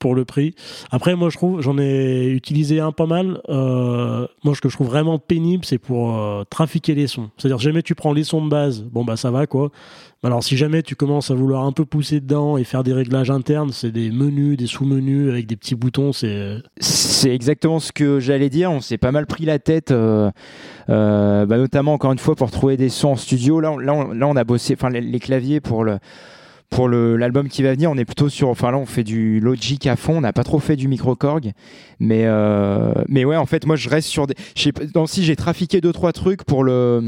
pour 0.00 0.16
le 0.16 0.24
prix. 0.24 0.54
Après, 0.90 1.14
moi, 1.14 1.30
je 1.30 1.36
trouve, 1.36 1.60
j'en 1.60 1.78
ai 1.78 2.26
utilisé 2.26 2.80
un 2.80 2.90
pas 2.90 3.06
mal. 3.06 3.40
Euh, 3.48 4.26
moi, 4.42 4.54
ce 4.56 4.60
que 4.60 4.68
je 4.68 4.74
trouve 4.74 4.88
vraiment 4.88 5.20
pénible, 5.20 5.64
c'est 5.64 5.78
pour 5.78 6.18
euh, 6.18 6.42
trafiquer 6.50 6.96
les 6.96 7.06
sons. 7.06 7.30
C'est-à-dire, 7.36 7.58
jamais 7.58 7.82
tu 7.82 7.94
prends 7.94 8.12
les 8.12 8.24
sons 8.24 8.44
de 8.44 8.50
base, 8.50 8.82
bon, 8.82 9.04
bah, 9.04 9.16
ça 9.16 9.30
va, 9.30 9.46
quoi. 9.46 9.70
Alors, 10.22 10.42
si 10.42 10.56
jamais 10.56 10.82
tu 10.82 10.96
commences 10.96 11.30
à 11.30 11.34
vouloir 11.34 11.64
un 11.64 11.72
peu 11.72 11.84
pousser 11.84 12.20
dedans 12.20 12.56
et 12.56 12.64
faire 12.64 12.82
des 12.82 12.92
réglages 12.92 13.30
internes, 13.30 13.72
c'est 13.72 13.92
des 13.92 14.10
menus, 14.10 14.56
des 14.56 14.66
sous-menus 14.66 15.30
avec 15.30 15.46
des 15.46 15.56
petits 15.56 15.74
boutons, 15.74 16.12
c'est. 16.12 16.56
C'est 16.78 17.34
exactement 17.34 17.78
ce 17.78 17.92
que 17.92 18.18
j'allais 18.18 18.48
dire. 18.48 18.72
On 18.72 18.80
s'est 18.80 18.98
pas 18.98 19.12
mal 19.12 19.26
pris 19.26 19.44
la 19.44 19.58
tête, 19.58 19.90
euh, 19.90 20.30
bah, 20.88 21.56
notamment, 21.56 21.92
encore 21.92 22.12
une 22.12 22.18
fois, 22.18 22.34
pour 22.34 22.50
trouver 22.50 22.78
des 22.78 22.88
sons 22.88 23.10
en 23.10 23.16
studio. 23.16 23.60
Là, 23.60 23.72
on, 23.72 23.78
là, 23.78 24.08
là, 24.14 24.26
on 24.26 24.36
a 24.36 24.44
bossé, 24.44 24.74
enfin, 24.74 24.88
les 24.88 25.20
claviers 25.20 25.60
pour 25.60 25.84
le 25.84 25.98
pour 26.70 26.88
l'album 26.88 27.48
qui 27.48 27.62
va 27.62 27.72
venir, 27.72 27.90
on 27.90 27.96
est 27.96 28.04
plutôt 28.04 28.28
sur. 28.28 28.48
Enfin 28.48 28.70
là, 28.70 28.78
on 28.78 28.86
fait 28.86 29.02
du 29.02 29.40
Logic 29.40 29.86
à 29.86 29.96
fond. 29.96 30.16
On 30.18 30.20
n'a 30.20 30.32
pas 30.32 30.44
trop 30.44 30.60
fait 30.60 30.76
du 30.76 30.86
micro 30.88 31.16
Korg, 31.16 31.52
mais 31.98 32.22
euh, 32.24 32.92
mais 33.08 33.24
ouais, 33.24 33.36
en 33.36 33.46
fait, 33.46 33.66
moi, 33.66 33.76
je 33.76 33.88
reste 33.88 34.08
sur 34.08 34.26
des. 34.26 34.34
Dans 34.94 35.06
si 35.06 35.24
j'ai 35.24 35.36
trafiqué 35.36 35.80
deux 35.80 35.92
trois 35.92 36.12
trucs 36.12 36.44
pour 36.44 36.62
le 36.64 37.02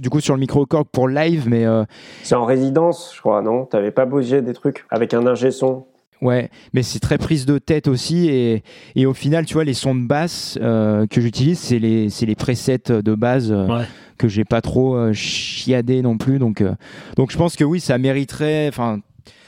du 0.00 0.10
coup 0.10 0.20
sur 0.20 0.34
le 0.34 0.40
micro 0.40 0.66
Korg 0.66 0.86
pour 0.92 1.08
live, 1.08 1.48
mais 1.48 1.64
euh, 1.64 1.84
c'est 2.22 2.34
en 2.34 2.44
résidence, 2.44 3.12
je 3.14 3.20
crois, 3.20 3.40
non? 3.42 3.64
T'avais 3.64 3.90
pas 3.90 4.04
bougé 4.04 4.42
des 4.42 4.52
trucs 4.52 4.84
avec 4.90 5.14
un 5.14 5.26
ingé 5.26 5.50
son? 5.50 5.86
Ouais, 6.22 6.50
mais 6.72 6.82
c'est 6.82 7.00
très 7.00 7.18
prise 7.18 7.44
de 7.44 7.58
tête 7.58 7.88
aussi. 7.88 8.28
Et, 8.28 8.62
et, 8.94 9.06
au 9.06 9.14
final, 9.14 9.44
tu 9.44 9.54
vois, 9.54 9.64
les 9.64 9.74
sons 9.74 9.94
de 9.94 10.06
basse 10.06 10.58
euh, 10.60 11.06
que 11.06 11.20
j'utilise, 11.20 11.58
c'est 11.58 11.78
les, 11.78 12.08
les 12.08 12.34
presets 12.34 12.78
de 12.88 13.14
base 13.14 13.52
euh, 13.52 13.82
que 14.16 14.28
j'ai 14.28 14.44
pas 14.44 14.60
trop 14.60 14.96
euh, 14.96 15.12
chiadé 15.12 16.02
non 16.02 16.16
plus. 16.16 16.38
Donc, 16.38 16.60
euh, 16.60 16.74
donc 17.16 17.30
je 17.30 17.36
pense 17.36 17.56
que 17.56 17.64
oui, 17.64 17.80
ça 17.80 17.98
mériterait. 17.98 18.68
Enfin, 18.68 19.00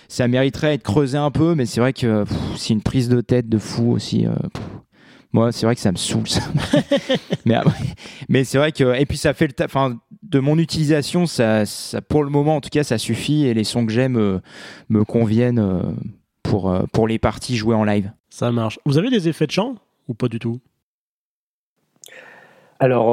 ça 0.08 0.28
mériterait 0.28 0.74
être 0.74 0.82
creusé 0.82 1.16
un 1.16 1.30
peu, 1.30 1.54
mais 1.54 1.66
c'est 1.66 1.80
vrai 1.80 1.92
que 1.92 2.24
c'est 2.56 2.74
une 2.74 2.82
prise 2.82 3.08
de 3.08 3.20
tête 3.20 3.48
de 3.48 3.58
fou 3.58 3.92
aussi. 3.92 4.26
moi, 5.32 5.50
c'est 5.50 5.66
vrai 5.66 5.74
que 5.74 5.80
ça 5.80 5.90
me 5.90 5.96
saoule. 5.96 6.28
Ça. 6.28 6.42
mais 7.44 7.56
mais 8.28 8.44
c'est 8.44 8.58
vrai 8.58 8.70
que 8.70 8.96
et 9.00 9.04
puis 9.04 9.18
ça 9.18 9.34
fait 9.34 9.48
le 9.48 9.64
enfin 9.64 9.96
de 10.22 10.38
mon 10.38 10.58
utilisation, 10.58 11.26
ça, 11.26 11.66
ça, 11.66 12.00
pour 12.02 12.22
le 12.22 12.30
moment 12.30 12.56
en 12.56 12.60
tout 12.60 12.70
cas, 12.70 12.84
ça 12.84 12.98
suffit 12.98 13.46
et 13.46 13.54
les 13.54 13.64
sons 13.64 13.84
que 13.84 13.92
j'aime 13.92 14.40
me 14.88 15.04
conviennent 15.04 15.96
pour, 16.48 16.70
euh, 16.70 16.84
pour 16.92 17.08
les 17.08 17.18
parties 17.18 17.56
jouées 17.56 17.74
en 17.74 17.84
live. 17.84 18.10
Ça 18.30 18.52
marche. 18.52 18.78
Vous 18.84 18.98
avez 18.98 19.10
des 19.10 19.28
effets 19.28 19.46
de 19.46 19.52
chant 19.52 19.76
ou 20.08 20.14
pas 20.14 20.28
du 20.28 20.38
tout? 20.38 20.60
Alors, 22.78 23.06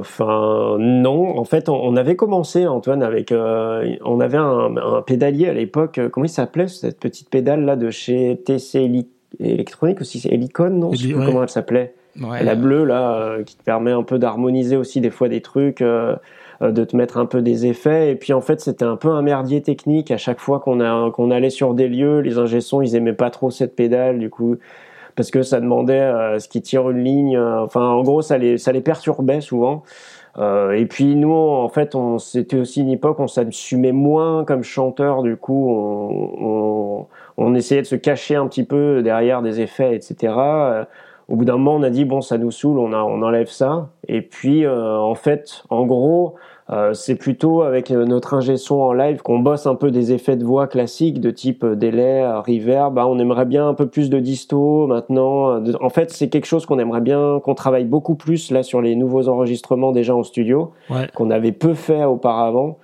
enfin, 0.00 0.76
non. 0.78 1.38
En 1.38 1.44
fait, 1.44 1.68
on, 1.68 1.96
avait 1.96 2.16
commencé, 2.16 2.66
Antoine, 2.66 3.02
avec. 3.02 3.32
Euh, 3.32 3.96
on 4.04 4.20
avait 4.20 4.38
un, 4.38 5.02
pédalier 5.06 5.48
à 5.48 5.54
l'époque. 5.54 5.98
Euh, 5.98 6.08
comment 6.08 6.26
il 6.26 6.30
s'appelait 6.30 6.68
cette 6.68 7.00
petite 7.00 7.30
pédale 7.30 7.64
là 7.64 7.76
de 7.76 7.90
chez 7.90 8.40
TC 8.44 9.06
Electronic 9.38 10.00
aussi 10.00 10.20
C'est 10.20 10.30
Helicon, 10.30 10.70
non? 10.70 10.92
Je 10.92 10.98
sais 10.98 11.12
plus 11.14 11.24
comment 11.24 11.42
elle 11.42 11.48
s'appelait. 11.48 11.94
La 12.16 12.54
bleue 12.54 12.84
là, 12.84 13.38
qui 13.46 13.56
te 13.56 13.62
permet 13.62 13.92
un 13.92 14.02
peu 14.02 14.18
d'harmoniser 14.18 14.76
aussi 14.76 15.00
des 15.00 15.10
fois 15.10 15.28
des 15.28 15.40
trucs. 15.40 15.80
Euh, 15.80 16.16
de 16.60 16.84
te 16.84 16.96
mettre 16.96 17.16
un 17.16 17.26
peu 17.26 17.42
des 17.42 17.66
effets. 17.66 18.12
Et 18.12 18.16
puis 18.16 18.32
en 18.32 18.40
fait, 18.40 18.60
c'était 18.60 18.84
un 18.84 18.96
peu 18.96 19.08
un 19.08 19.22
merdier 19.22 19.62
technique. 19.62 20.10
À 20.10 20.18
chaque 20.18 20.40
fois 20.40 20.60
qu'on 20.60 21.10
qu'on 21.10 21.30
allait 21.30 21.50
sur 21.50 21.74
des 21.74 21.88
lieux, 21.88 22.20
les 22.20 22.38
ingé 22.38 22.58
ils 22.82 22.96
aimaient 22.96 23.12
pas 23.12 23.30
trop 23.30 23.50
cette 23.50 23.74
pédale, 23.74 24.18
du 24.18 24.30
coup, 24.30 24.56
parce 25.16 25.30
que 25.30 25.42
ça 25.42 25.60
demandait 25.60 26.00
euh, 26.00 26.38
ce 26.38 26.48
qui 26.48 26.62
tire 26.62 26.88
une 26.90 27.04
ligne. 27.04 27.36
Euh, 27.36 27.62
enfin, 27.62 27.82
en 27.82 28.02
gros, 28.02 28.22
ça 28.22 28.38
les, 28.38 28.58
ça 28.58 28.72
les 28.72 28.80
perturbait 28.80 29.40
souvent. 29.40 29.82
Euh, 30.38 30.72
et 30.72 30.86
puis 30.86 31.16
nous, 31.16 31.32
en 31.32 31.68
fait, 31.68 31.94
on, 31.94 32.18
c'était 32.18 32.58
aussi 32.58 32.80
une 32.82 32.90
époque 32.90 33.18
où 33.18 33.22
on 33.22 33.28
s'assumait 33.28 33.92
moins 33.92 34.44
comme 34.44 34.62
chanteur. 34.62 35.22
Du 35.22 35.36
coup, 35.36 35.70
on, 35.70 36.32
on, 36.40 37.06
on, 37.36 37.54
essayait 37.54 37.82
de 37.82 37.86
se 37.86 37.96
cacher 37.96 38.36
un 38.36 38.46
petit 38.46 38.64
peu 38.64 39.02
derrière 39.02 39.42
des 39.42 39.60
effets, 39.60 39.94
etc. 39.94 40.34
au 41.28 41.36
bout 41.36 41.44
d'un 41.44 41.56
moment, 41.56 41.74
on 41.74 41.82
a 41.82 41.90
dit 41.90 42.04
bon, 42.04 42.20
ça 42.20 42.38
nous 42.38 42.50
saoule, 42.50 42.78
on, 42.78 42.92
a, 42.92 43.02
on 43.02 43.22
enlève 43.22 43.48
ça. 43.48 43.90
Et 44.08 44.22
puis, 44.22 44.66
en 44.66 45.14
fait, 45.14 45.64
en 45.68 45.84
gros, 45.84 46.36
euh, 46.72 46.94
c'est 46.94 47.16
plutôt 47.16 47.62
avec 47.62 47.90
euh, 47.90 48.04
notre 48.04 48.34
ingé 48.34 48.56
son 48.56 48.76
en 48.76 48.92
live 48.92 49.22
qu'on 49.22 49.40
bosse 49.40 49.66
un 49.66 49.74
peu 49.74 49.90
des 49.90 50.12
effets 50.12 50.36
de 50.36 50.44
voix 50.44 50.68
classiques 50.68 51.20
de 51.20 51.30
type 51.30 51.64
euh, 51.64 51.74
délai, 51.74 52.24
reverb. 52.24 52.94
Bah, 52.94 53.08
on 53.08 53.18
aimerait 53.18 53.44
bien 53.44 53.66
un 53.68 53.74
peu 53.74 53.88
plus 53.88 54.08
de 54.08 54.20
disto 54.20 54.86
maintenant. 54.86 55.60
En 55.80 55.88
fait, 55.88 56.10
c'est 56.10 56.28
quelque 56.28 56.46
chose 56.46 56.66
qu'on 56.66 56.78
aimerait 56.78 57.00
bien, 57.00 57.40
qu'on 57.42 57.54
travaille 57.54 57.86
beaucoup 57.86 58.14
plus 58.14 58.52
là 58.52 58.62
sur 58.62 58.80
les 58.80 58.94
nouveaux 58.94 59.28
enregistrements 59.28 59.90
déjà 59.90 60.14
en 60.14 60.22
studio, 60.22 60.72
qu'on 61.14 61.30
avait 61.30 61.52
peu 61.52 61.74
fait 61.74 62.04
auparavant. 62.04 62.78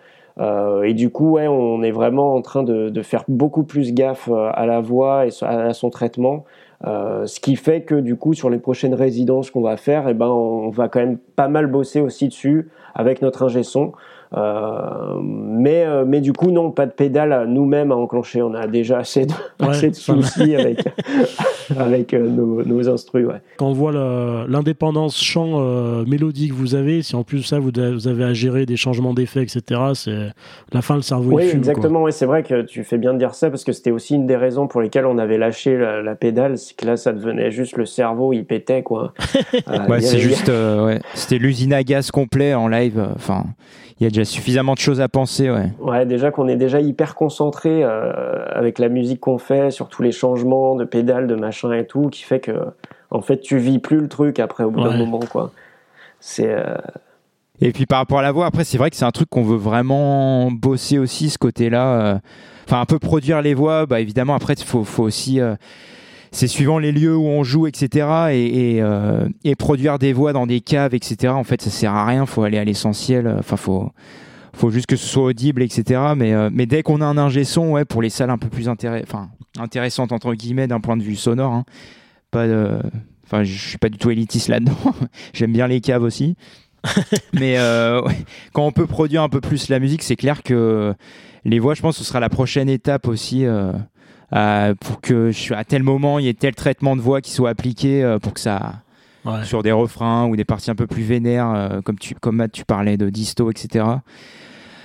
et 0.84 0.94
du 0.94 1.10
coup, 1.10 1.32
ouais, 1.32 1.46
on 1.46 1.82
est 1.82 1.90
vraiment 1.92 2.34
en 2.34 2.42
train 2.42 2.62
de, 2.62 2.88
de 2.88 3.02
faire 3.02 3.24
beaucoup 3.28 3.64
plus 3.64 3.92
gaffe 3.92 4.28
à 4.28 4.66
la 4.66 4.80
voix 4.80 5.26
et 5.26 5.30
à 5.42 5.72
son 5.74 5.90
traitement. 5.90 6.44
Euh, 6.84 7.26
ce 7.26 7.40
qui 7.40 7.56
fait 7.56 7.82
que 7.82 7.94
du 7.94 8.16
coup 8.16 8.34
sur 8.34 8.50
les 8.50 8.58
prochaines 8.58 8.92
résidences 8.92 9.50
qu'on 9.50 9.62
va 9.62 9.76
faire, 9.76 10.08
eh 10.08 10.14
ben 10.14 10.28
on 10.28 10.68
va 10.68 10.88
quand 10.88 11.00
même 11.00 11.16
pas 11.16 11.48
mal 11.48 11.68
bosser 11.68 12.00
aussi 12.00 12.28
dessus 12.28 12.68
avec 12.96 13.22
notre 13.22 13.44
ingé 13.44 13.62
son. 13.62 13.92
Euh, 14.34 15.20
mais, 15.22 15.84
euh, 15.84 16.04
mais 16.06 16.20
du 16.20 16.32
coup, 16.32 16.50
non, 16.50 16.70
pas 16.70 16.86
de 16.86 16.92
pédale 16.92 17.46
nous-mêmes 17.48 17.92
à 17.92 17.96
enclencher. 17.96 18.42
On 18.42 18.54
a 18.54 18.66
déjà 18.66 18.98
assez 18.98 19.26
de, 19.26 19.32
assez 19.60 19.90
de 19.90 19.94
soucis 19.94 20.54
avec, 20.54 20.84
avec 21.78 22.14
euh, 22.14 22.28
nos, 22.28 22.62
nos 22.64 22.88
instrus. 22.88 23.26
Ouais. 23.26 23.40
Quand 23.56 23.68
on 23.68 23.72
voit 23.72 23.92
l'indépendance 24.48 25.20
chant 25.20 25.60
mélodique 26.06 26.50
que 26.50 26.56
vous 26.56 26.74
avez, 26.74 27.02
si 27.02 27.16
en 27.16 27.24
plus 27.24 27.42
ça, 27.42 27.58
vous, 27.58 27.70
avez 27.78 28.24
à 28.24 28.32
gérer 28.32 28.66
des 28.66 28.76
changements 28.76 29.14
d'effets, 29.14 29.42
etc., 29.42 29.80
c'est 29.94 30.28
la 30.72 30.82
fin, 30.82 30.96
le 30.96 31.02
cerveau 31.02 31.32
Oui, 31.32 31.48
exactement. 31.52 32.02
Ouais, 32.02 32.12
c'est 32.12 32.26
vrai 32.26 32.42
que 32.42 32.62
tu 32.62 32.84
fais 32.84 32.98
bien 32.98 33.14
de 33.14 33.18
dire 33.18 33.34
ça 33.34 33.50
parce 33.50 33.64
que 33.64 33.72
c'était 33.72 33.90
aussi 33.90 34.14
une 34.14 34.26
des 34.26 34.36
raisons 34.36 34.66
pour 34.66 34.80
lesquelles 34.80 35.06
on 35.06 35.18
avait 35.18 35.38
lâché 35.38 35.76
la, 35.76 36.14
pédale. 36.14 36.58
C'est 36.58 36.76
que 36.76 36.86
là, 36.86 36.96
ça 36.96 37.12
devenait 37.12 37.50
juste 37.50 37.76
le 37.76 37.86
cerveau, 37.86 38.32
il 38.32 38.44
pétait. 38.44 38.82
quoi. 38.82 39.12
ouais, 39.88 40.00
c'est 40.00 40.18
juste. 40.18 40.48
ouais. 40.48 41.00
C'était 41.14 41.38
l'usine 41.38 41.72
à 41.72 41.82
gaz 41.82 42.10
complet 42.10 42.54
en 42.54 42.68
live. 42.68 43.04
Enfin 43.14 43.44
il 43.98 44.04
y 44.04 44.06
a 44.06 44.10
déjà 44.10 44.24
suffisamment 44.24 44.74
de 44.74 44.78
choses 44.78 45.00
à 45.00 45.08
penser. 45.08 45.50
Ouais, 45.50 45.70
ouais 45.80 46.06
déjà 46.06 46.30
qu'on 46.30 46.48
est 46.48 46.56
déjà 46.56 46.80
hyper 46.80 47.14
concentré 47.14 47.82
euh, 47.82 48.44
avec 48.50 48.78
la 48.78 48.88
musique 48.88 49.20
qu'on 49.20 49.38
fait, 49.38 49.70
sur 49.70 49.88
tous 49.88 50.02
les 50.02 50.12
changements 50.12 50.74
de 50.74 50.84
pédales, 50.84 51.26
de 51.26 51.34
machin 51.34 51.72
et 51.72 51.86
tout, 51.86 52.08
qui 52.08 52.22
fait 52.22 52.40
que 52.40 52.52
en 53.10 53.22
fait 53.22 53.40
tu 53.40 53.56
vis 53.58 53.78
plus 53.78 54.00
le 54.00 54.08
truc 54.08 54.38
après 54.38 54.64
au 54.64 54.70
bout 54.70 54.82
d'un 54.82 54.96
moment 54.96 55.20
quoi. 55.20 55.50
C'est 56.20 56.52
euh, 56.52 56.76
et 57.62 57.72
puis 57.72 57.86
par 57.86 57.98
rapport 57.98 58.18
à 58.18 58.22
la 58.22 58.32
voix, 58.32 58.44
après 58.44 58.64
c'est 58.64 58.76
vrai 58.76 58.90
que 58.90 58.96
c'est 58.96 59.06
un 59.06 59.12
truc 59.12 59.30
qu'on 59.30 59.44
veut 59.44 59.56
vraiment 59.56 60.50
bosser 60.50 60.98
aussi 60.98 61.30
ce 61.30 61.38
côté-là. 61.38 62.00
Euh, 62.00 62.18
enfin 62.66 62.80
un 62.80 62.84
peu 62.84 62.98
produire 62.98 63.40
les 63.40 63.54
voix, 63.54 63.86
bah 63.86 64.00
évidemment 64.00 64.34
après 64.34 64.54
il 64.54 64.64
faut, 64.64 64.84
faut 64.84 65.04
aussi 65.04 65.40
c'est 66.32 66.46
suivant 66.46 66.78
les 66.78 66.92
lieux 66.92 67.16
où 67.16 67.26
on 67.26 67.44
joue, 67.44 67.66
etc. 67.66 68.06
Euh, 68.30 69.28
et, 69.44 69.54
produire 69.54 69.98
des 69.98 70.12
voix 70.12 70.32
dans 70.32 70.46
des 70.46 70.60
caves, 70.60 70.94
etc. 70.94 71.32
En 71.32 71.44
fait, 71.44 71.62
ça 71.62 71.70
sert 71.70 71.94
à 71.94 72.06
rien. 72.06 72.26
Faut 72.26 72.42
aller 72.42 72.58
à 72.58 72.64
l'essentiel. 72.64 73.34
Enfin, 73.38 73.56
faut 73.56 73.90
faut 74.54 74.70
juste 74.70 74.86
que 74.86 74.96
ce 74.96 75.06
soit 75.06 75.24
audible, 75.24 75.62
etc. 75.62 76.00
Mais, 76.16 76.32
euh, 76.32 76.48
mais 76.50 76.64
dès 76.64 76.82
qu'on 76.82 77.02
a 77.02 77.04
un 77.04 77.18
ingé 77.18 77.44
son, 77.44 77.72
ouais, 77.72 77.84
pour 77.84 78.00
les 78.00 78.08
salles 78.08 78.30
un 78.30 78.38
peu 78.38 78.48
plus 78.48 78.68
enfin, 78.68 79.28
intéressantes 79.58 80.12
entre 80.12 80.32
guillemets 80.32 80.66
d'un 80.66 80.80
point 80.80 80.96
de 80.96 81.02
vue 81.02 81.14
sonore, 81.14 81.52
hein, 81.52 81.64
pas 82.30 82.46
enfin, 83.26 83.44
je 83.44 83.68
suis 83.68 83.76
pas 83.76 83.90
du 83.90 83.98
tout 83.98 84.10
élitiste 84.10 84.48
là-dedans. 84.48 84.76
J'aime 85.34 85.52
bien 85.52 85.66
les 85.66 85.82
caves 85.82 86.02
aussi. 86.02 86.36
mais 87.34 87.58
euh, 87.58 88.00
quand 88.54 88.64
on 88.64 88.72
peut 88.72 88.86
produire 88.86 89.22
un 89.22 89.28
peu 89.28 89.42
plus 89.42 89.68
la 89.68 89.78
musique, 89.78 90.02
c'est 90.02 90.16
clair 90.16 90.42
que 90.42 90.94
les 91.44 91.58
voix, 91.58 91.74
je 91.74 91.82
pense, 91.82 91.98
ce 91.98 92.04
sera 92.04 92.20
la 92.20 92.30
prochaine 92.30 92.70
étape 92.70 93.08
aussi. 93.08 93.44
Euh, 94.32 94.74
pour 94.74 95.00
que 95.00 95.30
à 95.54 95.62
tel 95.62 95.84
moment 95.84 96.18
il 96.18 96.24
y 96.24 96.28
ait 96.28 96.34
tel 96.34 96.52
traitement 96.52 96.96
de 96.96 97.00
voix 97.00 97.20
qui 97.20 97.30
soit 97.30 97.50
appliqué 97.50 98.02
euh, 98.02 98.18
pour 98.18 98.34
que 98.34 98.40
ça 98.40 98.72
sur 99.44 99.62
des 99.62 99.70
refrains 99.70 100.26
ou 100.26 100.34
des 100.34 100.44
parties 100.44 100.70
un 100.70 100.74
peu 100.74 100.88
plus 100.88 101.04
vénères 101.04 101.52
euh, 101.54 101.80
comme 101.80 101.96
tu 101.96 102.16
comme 102.16 102.36
Matt 102.36 102.50
tu 102.50 102.64
parlais 102.64 102.96
de 102.96 103.08
disto 103.08 103.50
etc 103.52 103.84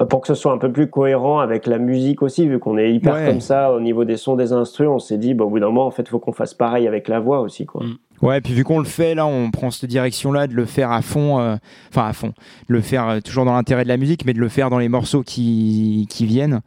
pour 0.10 0.22
que 0.22 0.28
ce 0.28 0.36
soit 0.36 0.52
un 0.52 0.60
peu 0.60 0.72
plus 0.72 0.89
cohérent 0.89 1.39
avec 1.39 1.68
la 1.68 1.78
musique 1.78 2.24
aussi, 2.24 2.48
vu 2.48 2.58
qu'on 2.58 2.76
est 2.80 2.92
hyper 2.92 3.24
comme 3.24 3.39
ça 3.39 3.72
au 3.72 3.80
niveau 3.80 4.04
des 4.04 4.18
sons 4.18 4.36
des 4.36 4.52
instruments, 4.52 4.96
on 4.96 5.00
s'est 5.00 5.20
dit, 5.20 5.36
bah, 5.36 5.46
au 5.46 5.50
bout 5.52 5.60
d'un 5.60 5.68
moment, 5.68 5.86
en 5.86 5.92
fait, 5.92 6.02
il 6.02 6.10
faut 6.10 6.18
qu'on 6.18 6.32
fasse 6.32 6.56
pareil 6.56 6.88
avec 6.88 7.08
la 7.08 7.20
voix 7.20 7.42
aussi. 7.42 7.68
Quoi. 7.68 7.86
Mm. 7.86 8.26
Ouais, 8.26 8.42
puis 8.42 8.54
vu 8.54 8.64
qu'on 8.64 8.80
le 8.80 8.86
fait 8.86 9.14
là, 9.14 9.28
on 9.28 9.52
prend 9.52 9.70
cette 9.70 9.88
direction-là 9.88 10.48
de 10.48 10.56
le 10.56 10.66
faire 10.66 10.92
à 10.92 11.04
fond, 11.04 11.36
enfin 11.92 12.08
à 12.08 12.14
fond, 12.14 12.34
de 12.68 12.74
le 12.74 12.82
faire 12.82 13.22
toujours 13.24 13.46
dans 13.46 13.54
l'intérêt 13.54 13.84
de 13.84 13.89
la 13.89 13.98
musique, 13.98 14.26
mais 14.26 14.34
de 14.34 14.39
le 14.39 14.50
faire 14.50 14.72
dans 14.72 14.80
les 14.80 14.89
morceaux 14.89 15.22
qui, 15.22 16.08
qui 16.10 16.26
viennent. 16.26 16.62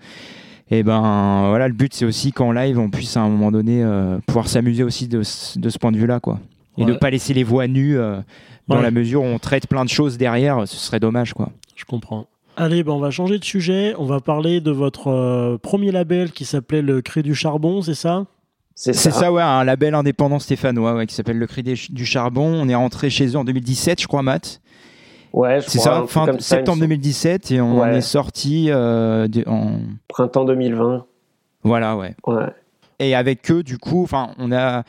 Et 0.70 0.82
ben 0.82 1.48
voilà, 1.48 1.68
le 1.68 1.74
but 1.74 1.92
c'est 1.92 2.04
aussi 2.04 2.32
qu'en 2.32 2.52
live 2.52 2.78
on 2.78 2.88
puisse 2.88 3.16
à 3.16 3.20
un 3.20 3.28
moment 3.28 3.52
donné 3.52 3.82
euh, 3.82 4.18
pouvoir 4.26 4.48
s'amuser 4.48 4.82
aussi 4.82 5.08
de, 5.08 5.18
de, 5.18 5.68
ce 5.70 5.78
point 5.78 5.92
de 5.92 5.98
vue-là, 5.98 6.20
quoi. 6.20 6.40
Et 6.78 6.84
ne 6.84 6.94
pas 6.94 7.10
laisser 7.10 7.34
les 7.34 7.44
voix 7.44 7.68
nues 7.68 7.98
euh, 7.98 8.20
dans 8.66 8.80
la 8.80 8.90
mesure 8.90 9.22
où 9.22 9.26
on 9.26 9.38
traite 9.38 9.68
plein 9.68 9.84
de 9.84 9.90
choses 9.90 10.16
derrière, 10.18 10.66
ce 10.66 10.76
serait 10.76 11.00
dommage, 11.00 11.34
quoi. 11.34 11.50
Je 11.76 11.84
comprends. 11.84 12.26
Allez, 12.56 12.82
ben 12.82 12.92
on 12.92 12.98
va 12.98 13.10
changer 13.10 13.38
de 13.38 13.44
sujet. 13.44 13.94
On 13.98 14.04
va 14.04 14.20
parler 14.20 14.60
de 14.60 14.70
votre 14.70 15.08
euh, 15.08 15.58
premier 15.58 15.90
label 15.90 16.30
qui 16.30 16.44
s'appelait 16.44 16.82
le 16.82 17.02
Cri 17.02 17.22
du 17.22 17.34
Charbon, 17.34 17.82
c'est 17.82 17.94
ça? 17.94 18.26
C'est 18.76 18.92
ça. 18.92 19.10
ça. 19.10 19.32
ouais, 19.32 19.42
un 19.42 19.64
label 19.64 19.94
indépendant 19.94 20.38
stéphanois 20.38 20.94
ouais, 20.94 21.06
qui 21.06 21.14
s'appelle 21.14 21.38
le 21.38 21.46
Cri 21.46 21.62
du 21.62 22.06
Charbon. 22.06 22.46
On 22.46 22.68
est 22.68 22.74
rentré 22.74 23.10
chez 23.10 23.26
eux 23.26 23.36
en 23.36 23.44
2017, 23.44 24.00
je 24.00 24.06
crois, 24.06 24.22
Matt. 24.22 24.60
Ouais, 25.34 25.58
c'est 25.66 25.80
ça, 25.80 26.04
fin 26.06 26.38
septembre 26.38 26.78
2017 26.78 27.50
et 27.50 27.60
on 27.60 27.84
est 27.86 28.00
sorti 28.02 28.68
euh, 28.70 29.26
en 29.46 29.80
printemps 30.06 30.44
2020. 30.44 31.04
Voilà, 31.64 31.96
ouais. 31.96 32.14
ouais. 32.28 32.46
Et 33.00 33.16
avec 33.16 33.50
eux, 33.50 33.64
du 33.64 33.78
coup, 33.78 34.04
enfin, 34.04 34.30
on 34.38 34.52
a 34.52 34.84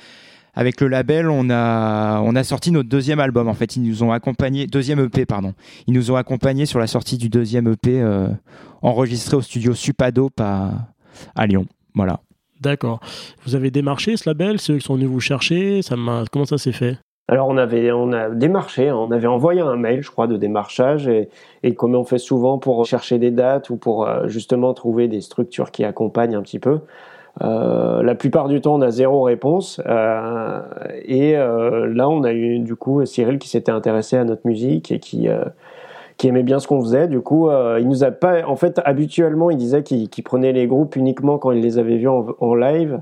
avec 0.53 0.81
le 0.81 0.87
label, 0.87 1.31
on 1.31 1.49
a 1.49 2.21
on 2.21 2.35
a 2.35 2.43
sorti 2.43 2.69
notre 2.69 2.89
deuxième 2.89 3.19
album. 3.19 3.47
En 3.47 3.55
fait, 3.55 3.75
ils 3.75 3.81
nous 3.81 4.03
ont 4.03 4.11
accompagné 4.11 4.67
deuxième 4.67 4.99
EP, 4.99 5.25
pardon. 5.25 5.55
Ils 5.87 5.95
nous 5.95 6.11
ont 6.11 6.15
accompagné 6.15 6.67
sur 6.67 6.77
la 6.77 6.85
sortie 6.85 7.17
du 7.17 7.27
deuxième 7.27 7.67
EP 7.67 7.99
euh, 7.99 8.27
enregistré 8.83 9.37
au 9.37 9.41
studio 9.41 9.73
Supadop 9.73 10.39
à 10.39 10.73
à 11.33 11.47
Lyon. 11.47 11.65
Voilà. 11.95 12.19
D'accord. 12.61 12.99
Vous 13.45 13.55
avez 13.55 13.71
démarché 13.71 14.15
ce 14.15 14.29
label, 14.29 14.59
ceux 14.59 14.77
qui 14.77 14.85
sont 14.85 14.93
venus 14.93 15.09
vous 15.09 15.19
chercher, 15.19 15.81
ça 15.81 15.95
comment 16.31 16.45
ça 16.45 16.59
s'est 16.59 16.71
fait? 16.71 16.99
Alors 17.27 17.47
on 17.47 17.57
avait 17.57 17.91
on 17.91 18.11
a 18.13 18.29
démarché, 18.29 18.89
hein. 18.89 18.95
on 18.95 19.11
avait 19.11 19.27
envoyé 19.27 19.61
un 19.61 19.75
mail, 19.75 20.03
je 20.03 20.11
crois, 20.11 20.27
de 20.27 20.37
démarchage 20.37 21.07
et, 21.07 21.29
et 21.63 21.73
comme 21.73 21.95
on 21.95 22.03
fait 22.03 22.19
souvent 22.19 22.59
pour 22.59 22.85
chercher 22.85 23.17
des 23.17 23.31
dates 23.31 23.69
ou 23.69 23.77
pour 23.77 24.07
euh, 24.07 24.27
justement 24.27 24.73
trouver 24.73 25.07
des 25.07 25.21
structures 25.21 25.71
qui 25.71 25.83
accompagnent 25.83 26.35
un 26.35 26.41
petit 26.41 26.59
peu. 26.59 26.81
Euh, 27.43 28.01
la 28.01 28.15
plupart 28.15 28.47
du 28.47 28.61
temps, 28.61 28.75
on 28.75 28.81
a 28.81 28.91
zéro 28.91 29.23
réponse. 29.23 29.81
Euh, 29.85 30.61
et 31.03 31.35
euh, 31.35 31.87
là, 31.93 32.09
on 32.09 32.23
a 32.23 32.33
eu 32.33 32.59
du 32.59 32.75
coup 32.75 33.05
Cyril 33.05 33.39
qui 33.39 33.49
s'était 33.49 33.71
intéressé 33.71 34.17
à 34.17 34.23
notre 34.23 34.45
musique 34.45 34.91
et 34.91 34.99
qui 34.99 35.27
qui 36.17 36.29
aimait 36.29 36.43
bien 36.43 36.59
ce 36.59 36.67
qu'on 36.67 36.79
faisait. 36.79 37.09
Du 37.09 37.19
coup, 37.19 37.49
il 37.77 37.87
nous 37.89 38.05
a 38.05 38.11
pas, 38.11 38.47
en 38.47 38.55
fait, 38.55 38.79
habituellement, 38.85 39.49
il 39.49 39.57
disait 39.57 39.83
qu'il 39.83 40.23
prenait 40.23 40.53
les 40.53 40.65
groupes 40.65 40.95
uniquement 40.95 41.37
quand 41.37 41.51
il 41.51 41.61
les 41.61 41.77
avait 41.77 41.97
vus 41.97 42.07
en, 42.07 42.55
live. 42.55 43.01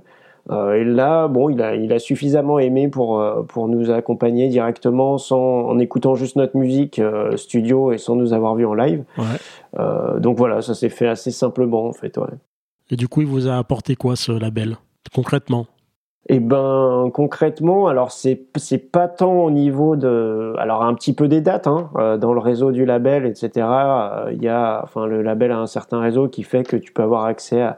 Et 0.49 0.83
là, 0.83 1.27
bon, 1.27 1.49
il 1.49 1.61
a, 1.61 1.75
il 1.75 1.93
a 1.93 1.99
suffisamment 1.99 2.59
aimé 2.59 2.89
pour, 2.89 3.23
pour 3.47 3.67
nous 3.69 3.91
accompagner 3.91 4.49
directement 4.49 5.17
sans, 5.17 5.39
en 5.39 5.79
écoutant 5.79 6.15
juste 6.15 6.35
notre 6.35 6.57
musique 6.57 7.01
studio 7.37 7.91
et 7.93 7.97
sans 7.97 8.15
nous 8.15 8.33
avoir 8.33 8.55
vus 8.55 8.65
en 8.65 8.73
live. 8.73 9.05
donc 10.19 10.37
voilà, 10.37 10.61
ça 10.61 10.73
s'est 10.73 10.89
fait 10.89 11.07
assez 11.07 11.31
simplement 11.31 11.85
en 11.85 11.93
fait. 11.93 12.17
Ouais. 12.17 12.25
Et 12.91 12.95
du 12.95 13.07
coup, 13.07 13.21
il 13.21 13.27
vous 13.27 13.47
a 13.47 13.55
apporté 13.57 13.95
quoi 13.95 14.15
ce 14.15 14.31
label 14.31 14.77
concrètement? 15.13 15.67
Eh 16.29 16.39
ben 16.39 17.09
concrètement, 17.13 17.87
alors 17.87 18.11
c'est 18.11 18.45
c'est 18.55 18.77
pas 18.77 19.09
tant 19.09 19.43
au 19.43 19.51
niveau 19.51 19.97
de, 19.97 20.53
alors 20.57 20.83
un 20.83 20.93
petit 20.93 21.13
peu 21.13 21.27
des 21.27 21.41
dates 21.41 21.67
hein, 21.67 21.89
euh, 21.97 22.17
dans 22.17 22.33
le 22.33 22.39
réseau 22.39 22.71
du 22.71 22.85
label, 22.85 23.25
etc. 23.25 23.51
Euh, 23.57 24.31
il 24.31 24.41
y 24.41 24.47
a, 24.47 24.79
enfin 24.83 25.05
le 25.05 25.21
label 25.21 25.51
a 25.51 25.57
un 25.57 25.67
certain 25.67 25.99
réseau 25.99 26.29
qui 26.29 26.43
fait 26.43 26.63
que 26.63 26.77
tu 26.77 26.93
peux 26.93 27.03
avoir 27.03 27.25
accès 27.25 27.61
à, 27.61 27.77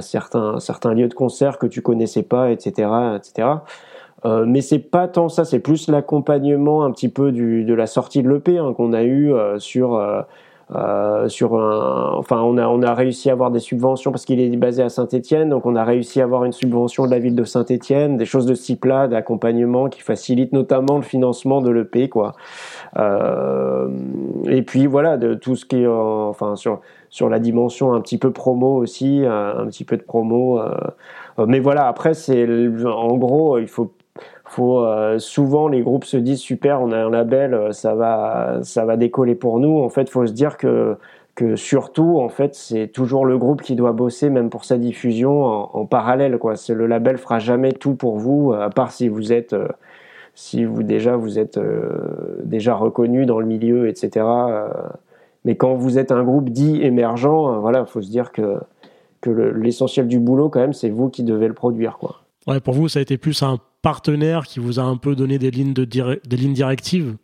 certains 0.00 0.60
certains 0.60 0.94
lieux 0.94 1.08
de 1.08 1.14
concert 1.14 1.58
que 1.58 1.66
tu 1.66 1.82
connaissais 1.82 2.22
pas, 2.22 2.50
etc., 2.50 2.88
etc. 3.16 3.48
Euh, 4.26 4.44
mais 4.46 4.60
c'est 4.60 4.78
pas 4.78 5.08
tant 5.08 5.28
ça, 5.28 5.44
c'est 5.44 5.60
plus 5.60 5.88
l'accompagnement 5.88 6.84
un 6.84 6.90
petit 6.90 7.08
peu 7.08 7.32
du, 7.32 7.64
de 7.64 7.74
la 7.74 7.86
sortie 7.86 8.22
de 8.22 8.28
l'EP 8.28 8.58
hein, 8.58 8.74
qu'on 8.74 8.92
a 8.92 9.02
eu 9.02 9.32
sur 9.58 9.98
euh, 10.72 11.28
sur 11.28 11.58
un, 11.58 12.12
enfin, 12.16 12.40
on 12.42 12.56
a, 12.56 12.68
on 12.68 12.80
a 12.82 12.94
réussi 12.94 13.28
à 13.28 13.32
avoir 13.32 13.50
des 13.50 13.58
subventions 13.58 14.12
parce 14.12 14.24
qu'il 14.24 14.38
est 14.40 14.56
basé 14.56 14.84
à 14.84 14.88
Saint-Étienne, 14.88 15.48
donc 15.48 15.66
on 15.66 15.74
a 15.74 15.82
réussi 15.82 16.20
à 16.20 16.24
avoir 16.24 16.44
une 16.44 16.52
subvention 16.52 17.06
de 17.06 17.10
la 17.10 17.18
ville 17.18 17.34
de 17.34 17.42
Saint-Étienne, 17.42 18.16
des 18.16 18.24
choses 18.24 18.46
de 18.46 18.54
ce 18.54 18.66
type-là, 18.66 19.08
d'accompagnement 19.08 19.88
qui 19.88 20.00
facilitent 20.00 20.52
notamment 20.52 20.96
le 20.96 21.02
financement 21.02 21.60
de 21.60 21.70
l'EP, 21.70 22.08
quoi. 22.08 22.34
Euh, 22.96 23.88
et 24.46 24.62
puis 24.62 24.86
voilà, 24.86 25.16
de 25.16 25.34
tout 25.34 25.56
ce 25.56 25.64
qui 25.64 25.82
est, 25.82 25.86
euh, 25.86 26.28
enfin, 26.28 26.54
sur 26.54 26.80
sur 27.10 27.28
la 27.28 27.38
dimension 27.38 27.92
un 27.92 28.00
petit 28.00 28.18
peu 28.18 28.32
promo 28.32 28.76
aussi, 28.76 29.24
un, 29.26 29.66
petit 29.66 29.84
peu 29.84 29.96
de 29.96 30.02
promo. 30.02 30.60
mais 31.46 31.60
voilà, 31.60 31.86
après 31.86 32.14
c'est, 32.14 32.46
en 32.86 33.16
gros, 33.16 33.58
il 33.58 33.68
faut 33.68 33.92
faut 34.50 34.80
euh, 34.80 35.20
souvent 35.20 35.68
les 35.68 35.80
groupes 35.80 36.04
se 36.04 36.16
disent 36.16 36.40
super 36.40 36.82
on 36.82 36.90
a 36.90 36.96
un 36.96 37.10
label 37.10 37.54
euh, 37.54 37.70
ça 37.70 37.94
va 37.94 38.58
ça 38.62 38.84
va 38.84 38.96
décoller 38.96 39.36
pour 39.36 39.60
nous. 39.60 39.78
En 39.78 39.88
fait 39.88 40.10
faut 40.10 40.26
se 40.26 40.32
dire 40.32 40.56
que 40.56 40.96
que 41.36 41.54
surtout 41.54 42.18
en 42.18 42.28
fait 42.28 42.54
c'est 42.56 42.88
toujours 42.88 43.24
le 43.26 43.38
groupe 43.38 43.62
qui 43.62 43.76
doit 43.76 43.92
bosser 43.92 44.28
même 44.28 44.50
pour 44.50 44.64
sa 44.64 44.76
diffusion 44.76 45.44
en, 45.44 45.86
parallèle 45.86 46.38
quoi. 46.38 46.54
Le 46.68 46.86
label 46.86 47.16
fera 47.18 47.38
jamais 47.38 47.72
tout 47.72 47.94
pour 47.94 48.18
vous 48.18 48.52
à 48.52 48.70
part 48.70 48.90
si 48.90 49.08
vous 49.08 49.32
êtes 49.32 49.52
euh, 49.52 49.68
si 50.34 50.64
vous 50.64 50.82
déjà 50.82 51.16
vous 51.16 51.38
êtes 51.38 51.58
déjà 52.42 52.74
reconnu 52.74 53.26
dans 53.26 53.40
le 53.40 53.46
milieu 53.46 53.88
etc 53.88 54.24
mais 55.44 55.56
quand 55.56 55.74
vous 55.74 55.98
êtes 55.98 56.12
un 56.12 56.22
groupe 56.22 56.50
dit 56.50 56.82
émergent 56.82 57.58
voilà 57.60 57.84
faut 57.84 58.02
se 58.02 58.10
dire 58.10 58.32
que 58.32 58.58
que 59.20 59.30
l'essentiel 59.30 60.08
du 60.08 60.18
boulot 60.18 60.48
quand 60.48 60.60
même 60.60 60.72
c'est 60.72 60.90
vous 60.90 61.08
qui 61.08 61.22
devez 61.22 61.48
le 61.48 61.54
produire 61.54 61.98
quoi 61.98 62.22
ouais 62.46 62.60
pour 62.60 62.74
vous 62.74 62.88
ça 62.88 62.98
a 62.98 63.02
été 63.02 63.18
plus 63.18 63.42
un 63.42 63.58
partenaire 63.82 64.44
qui 64.46 64.60
vous 64.60 64.78
a 64.78 64.82
un 64.82 64.96
peu 64.96 65.14
donné 65.14 65.38
des 65.38 65.50
lignes, 65.50 65.72
de 65.72 65.84
des 65.84 66.36
lignes 66.36 66.52
directives 66.52 67.16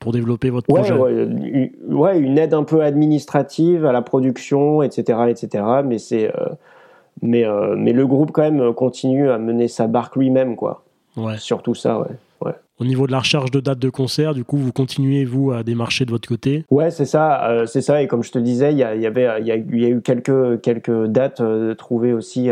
pour 0.00 0.12
développer 0.12 0.50
votre 0.50 0.66
projet? 0.66 0.92
ouais, 0.92 2.18
une 2.18 2.38
aide 2.38 2.54
un 2.54 2.64
peu 2.64 2.82
administrative 2.82 3.86
à 3.86 3.92
la 3.92 4.02
production, 4.02 4.82
etc. 4.82 5.18
etc. 5.28 5.64
mais, 5.84 5.98
c'est, 5.98 6.28
euh, 6.28 6.48
mais, 7.22 7.44
euh, 7.44 7.74
mais 7.76 7.92
le 7.92 8.06
groupe, 8.06 8.30
quand 8.32 8.42
même, 8.42 8.74
continue 8.74 9.30
à 9.30 9.38
mener 9.38 9.68
sa 9.68 9.86
barque 9.86 10.16
lui-même. 10.16 10.56
quoi. 10.56 10.82
Ouais. 11.16 11.38
Surtout 11.38 11.74
ça, 11.74 12.00
ouais. 12.00 12.06
Au 12.80 12.84
niveau 12.84 13.06
de 13.06 13.12
la 13.12 13.20
recherche 13.20 13.50
de 13.50 13.60
dates 13.60 13.78
de 13.78 13.88
concert, 13.88 14.34
du 14.34 14.44
coup, 14.44 14.56
vous 14.56 14.72
continuez, 14.72 15.24
vous, 15.24 15.52
à 15.52 15.62
démarcher 15.62 16.04
de 16.04 16.10
votre 16.10 16.28
côté 16.28 16.64
Ouais, 16.70 16.90
c'est 16.90 17.04
ça. 17.04 17.48
Euh, 17.48 17.66
c'est 17.66 17.82
ça. 17.82 18.02
Et 18.02 18.08
comme 18.08 18.24
je 18.24 18.32
te 18.32 18.38
disais, 18.38 18.72
il 18.72 18.78
y, 18.78 18.82
avait, 18.82 19.28
il 19.40 19.46
y, 19.46 19.52
a, 19.52 19.56
eu 19.56 20.00
quelques, 20.00 20.60
quelques 20.60 21.06
dates 21.06 21.42
trouvées 21.78 22.12
aussi 22.12 22.50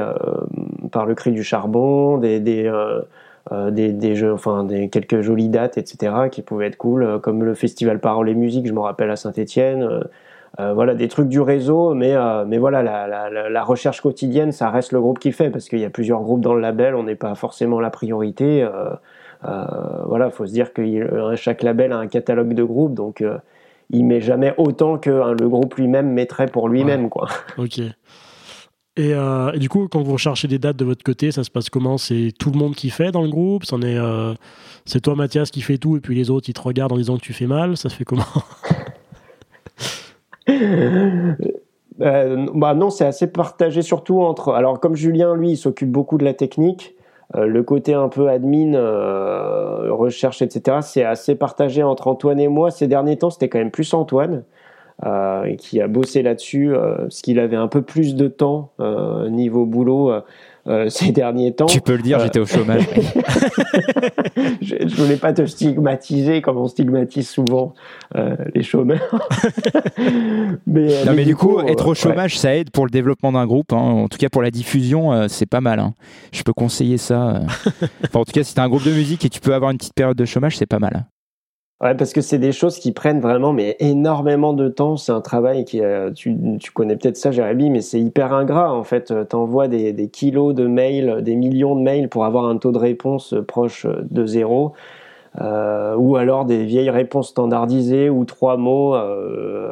par 0.93 1.07
le 1.07 1.15
cri 1.15 1.33
du 1.33 1.43
charbon, 1.43 2.19
des, 2.19 2.39
des, 2.39 2.71
euh, 3.51 3.73
des, 3.73 3.93
des, 3.93 4.15
jeux, 4.15 4.33
enfin 4.33 4.63
des 4.63 4.89
quelques 4.89 5.21
jolies 5.21 5.49
dates, 5.49 5.77
etc. 5.77 6.29
qui 6.31 6.43
pouvaient 6.43 6.69
être 6.69 6.77
cool, 6.77 7.03
euh, 7.03 7.19
comme 7.19 7.43
le 7.43 7.55
festival 7.55 7.99
Parole 7.99 8.29
et 8.29 8.35
Musique, 8.35 8.69
je 8.69 8.73
me 8.73 8.79
rappelle 8.79 9.11
à 9.11 9.17
Saint-Étienne. 9.17 9.83
Euh, 10.61 10.73
voilà 10.75 10.95
des 10.95 11.09
trucs 11.09 11.29
du 11.29 11.41
réseau, 11.41 11.95
mais 11.95 12.15
mais 12.47 12.59
voilà 12.59 12.83
la, 12.83 13.09
la, 13.09 13.49
la, 13.49 13.65
recherche 13.65 14.03
quotidienne, 14.03 14.53
ça 14.53 14.69
reste 14.71 14.93
le 14.93 15.01
groupe 15.01 15.19
qui 15.19 15.33
fait 15.33 15.51
parce 15.51 15.69
qu'il 15.69 15.79
y 15.79 15.85
a 15.85 15.91
plusieurs 15.91 16.21
groupes 16.21 16.43
dans 16.43 16.55
le 16.55 16.61
label, 16.61 16.95
on 16.95 17.05
n'est 17.05 17.17
pas 17.17 17.35
forcément 17.35 17.81
la 17.81 17.89
priorité. 17.89 18.63
Voilà, 19.43 20.31
faut 20.31 20.47
se 20.47 20.53
dire 20.53 20.73
que 20.73 21.35
chaque 21.37 21.63
label 21.63 21.93
a 21.93 21.99
un 21.99 22.07
catalogue 22.07 22.55
de 22.55 22.65
groupes, 22.65 22.95
donc 22.95 23.23
il 23.91 24.05
met 24.05 24.21
jamais 24.21 24.55
autant 24.57 24.99
que 24.99 25.11
hein, 25.11 25.35
le 25.39 25.49
groupe 25.49 25.75
lui-même 25.75 26.11
mettrait 26.11 26.47
pour 26.47 26.69
lui-même, 26.69 27.09
quoi. 27.09 27.29
Ok. 27.59 27.81
Euh, 28.99 29.53
et, 29.53 29.59
du 29.59 29.69
coup, 29.69 29.89
quand 29.89 30.03
vous 30.03 30.13
recherchez 30.13 30.49
des 30.49 30.59
dates 30.59 30.77
de 30.77 30.85
votre 30.85 31.03
côté, 31.03 31.33
ça 31.33 31.45
se 31.45 31.51
passe 31.51 31.71
comment? 31.71 31.97
C'est 31.97 32.31
tout 32.39 32.51
le 32.51 32.59
monde 32.59 32.75
qui 32.75 32.91
fait 32.91 33.11
dans 33.11 33.23
le 33.23 33.31
groupe? 33.31 33.65
Est, 33.65 33.85
euh, 33.85 34.35
C'est 34.85 35.01
toi, 35.01 35.15
Mathias, 35.15 35.51
qui 35.51 35.63
fait 35.63 35.79
tout, 35.79 35.97
et 35.97 36.01
puis 36.01 36.15
les 36.15 36.31
autres, 36.31 36.51
ils 36.51 36.53
te 36.53 36.61
regardent 36.61 36.93
en 36.93 36.97
disant 36.97 37.17
que 37.17 37.23
tu 37.23 37.33
fais 37.33 37.47
mal? 37.47 37.77
Ça 37.77 37.89
se 37.89 37.97
fait 37.97 38.05
comment? 38.05 38.25
Euh, 42.01 42.47
bah 42.55 42.75
Non, 42.75 42.89
c'est 42.89 43.05
assez 43.05 43.31
partagé, 43.31 43.83
surtout 43.83 44.23
entre. 44.23 44.55
Alors, 44.55 44.81
comme 44.81 44.97
Julien, 44.97 45.37
lui, 45.37 45.51
il 45.51 45.57
s'occupe 45.57 45.91
beaucoup 45.91 46.17
de 46.17 46.25
la 46.25 46.33
technique. 46.33 46.97
Le 47.35 47.63
côté 47.63 47.95
un 47.95 48.09
peu 48.09 48.29
admin, 48.29 48.73
recherche, 49.91 50.43
etc., 50.43 50.79
c'est 50.83 51.05
assez 51.05 51.35
partagé 51.35 51.83
entre 51.83 52.09
Antoine 52.09 52.41
et 52.41 52.49
moi. 52.49 52.71
Ces 52.71 52.87
derniers 52.87 53.17
temps, 53.17 53.31
c'était 53.31 53.49
quand 53.49 53.59
même 53.59 53.71
plus 53.71 53.95
Antoine. 53.95 54.45
Euh, 55.05 55.57
qui 55.57 55.81
a 55.81 55.89
bossé 55.89 56.23
là-dessus, 56.23 56.73
euh, 56.73 56.95
parce 56.99 57.23
qu'il 57.23 57.41
avait 57.41 57.57
un 57.57 57.67
peu 57.67 57.83
plus 57.83 58.15
de 58.15 58.29
temps 58.29 58.71
euh, 58.79 59.29
niveau 59.31 59.67
boulot 59.67 60.13
ces 60.89 61.13
derniers 61.13 61.53
temps. 61.53 61.67
Tu 61.67 61.81
peux 61.81 61.97
le 61.97 62.03
dire, 62.03 62.21
j'étais 62.21 62.39
au 62.39 62.47
chômage. 62.47 62.83
je, 64.63 64.77
ne 64.77 64.95
voulais 64.95 65.17
pas 65.17 65.33
te 65.33 65.45
stigmatiser 65.45 66.41
comme 66.41 66.57
on 66.59 66.69
stigmatise 66.69 67.29
souvent 67.29 67.75
les 68.55 68.63
chômeurs. 68.63 69.29
mais, 70.67 71.05
non, 71.05 71.15
mais, 71.15 71.25
du 71.25 71.37
coup, 71.37 71.61
être 71.61 71.89
au 71.89 71.95
chômage, 71.95 72.39
ça 72.39 72.55
aide 72.55 72.71
pour 72.71 72.85
le 72.85 72.91
développement 72.91 73.33
d'un 73.33 73.47
groupe. 73.47 73.73
Hein. 73.73 73.77
En 73.77 74.09
tout 74.09 74.19
cas, 74.19 74.29
pour 74.29 74.43
la 74.43 74.51
diffusion, 74.51 75.29
c'est 75.29 75.47
pas 75.47 75.61
mal. 75.61 75.81
Hein. 75.81 75.95
Je 76.33 76.43
peux 76.43 76.53
conseiller 76.53 76.99
ça. 76.99 77.41
en 78.15 78.25
tout 78.25 78.33
cas, 78.33 78.43
si 78.43 78.55
tu 78.55 78.61
as 78.61 78.65
un 78.65 78.69
groupe 78.69 78.85
de 78.85 78.93
musique 78.93 79.25
et 79.25 79.29
tu 79.29 79.41
peux 79.41 79.55
avoir 79.55 79.71
une 79.71 79.79
petite 79.79 79.95
période 79.95 80.17
de 80.17 80.25
chômage, 80.25 80.57
c'est 80.57 80.67
pas 80.67 80.79
mal. 80.79 81.07
Ouais, 81.83 81.97
parce 81.97 82.13
que 82.13 82.21
c'est 82.21 82.39
des 82.39 82.53
choses 82.53 82.79
qui 82.79 82.93
prennent 82.93 83.21
vraiment 83.21 83.53
mais 83.53 83.77
énormément 83.81 84.53
de 84.53 84.69
temps. 84.69 84.97
C'est 84.97 85.11
un 85.11 85.21
travail 85.21 85.65
qui, 85.65 85.81
euh, 85.83 86.13
tu, 86.13 86.37
connais 86.73 86.97
peut-être 86.97 87.17
ça, 87.17 87.33
Jérémy, 87.33 87.71
mais 87.71 87.81
c'est 87.81 88.01
hyper 88.01 88.33
ingrat 88.33 88.73
en 88.73 88.85
fait. 88.85 89.13
T'envoies 89.29 89.67
des, 89.67 89.93
des 89.93 90.09
kilos 90.09 90.55
de 90.55 90.67
mails, 90.69 91.23
des 91.23 91.35
millions 91.35 91.75
de 91.75 91.83
mails 91.83 92.09
pour 92.09 92.25
avoir 92.25 92.45
un 92.47 92.57
taux 92.57 92.71
de 92.71 92.79
réponse 92.79 93.35
proche 93.49 93.87
de 93.87 94.27
zéro. 94.27 94.75
Euh, 95.41 95.95
ou 95.97 96.17
alors 96.17 96.45
des 96.45 96.65
vieilles 96.65 96.91
réponses 96.91 97.31
standardisées 97.31 98.11
ou 98.11 98.25
trois 98.25 98.57
mots. 98.57 98.95
Euh, 98.95 99.72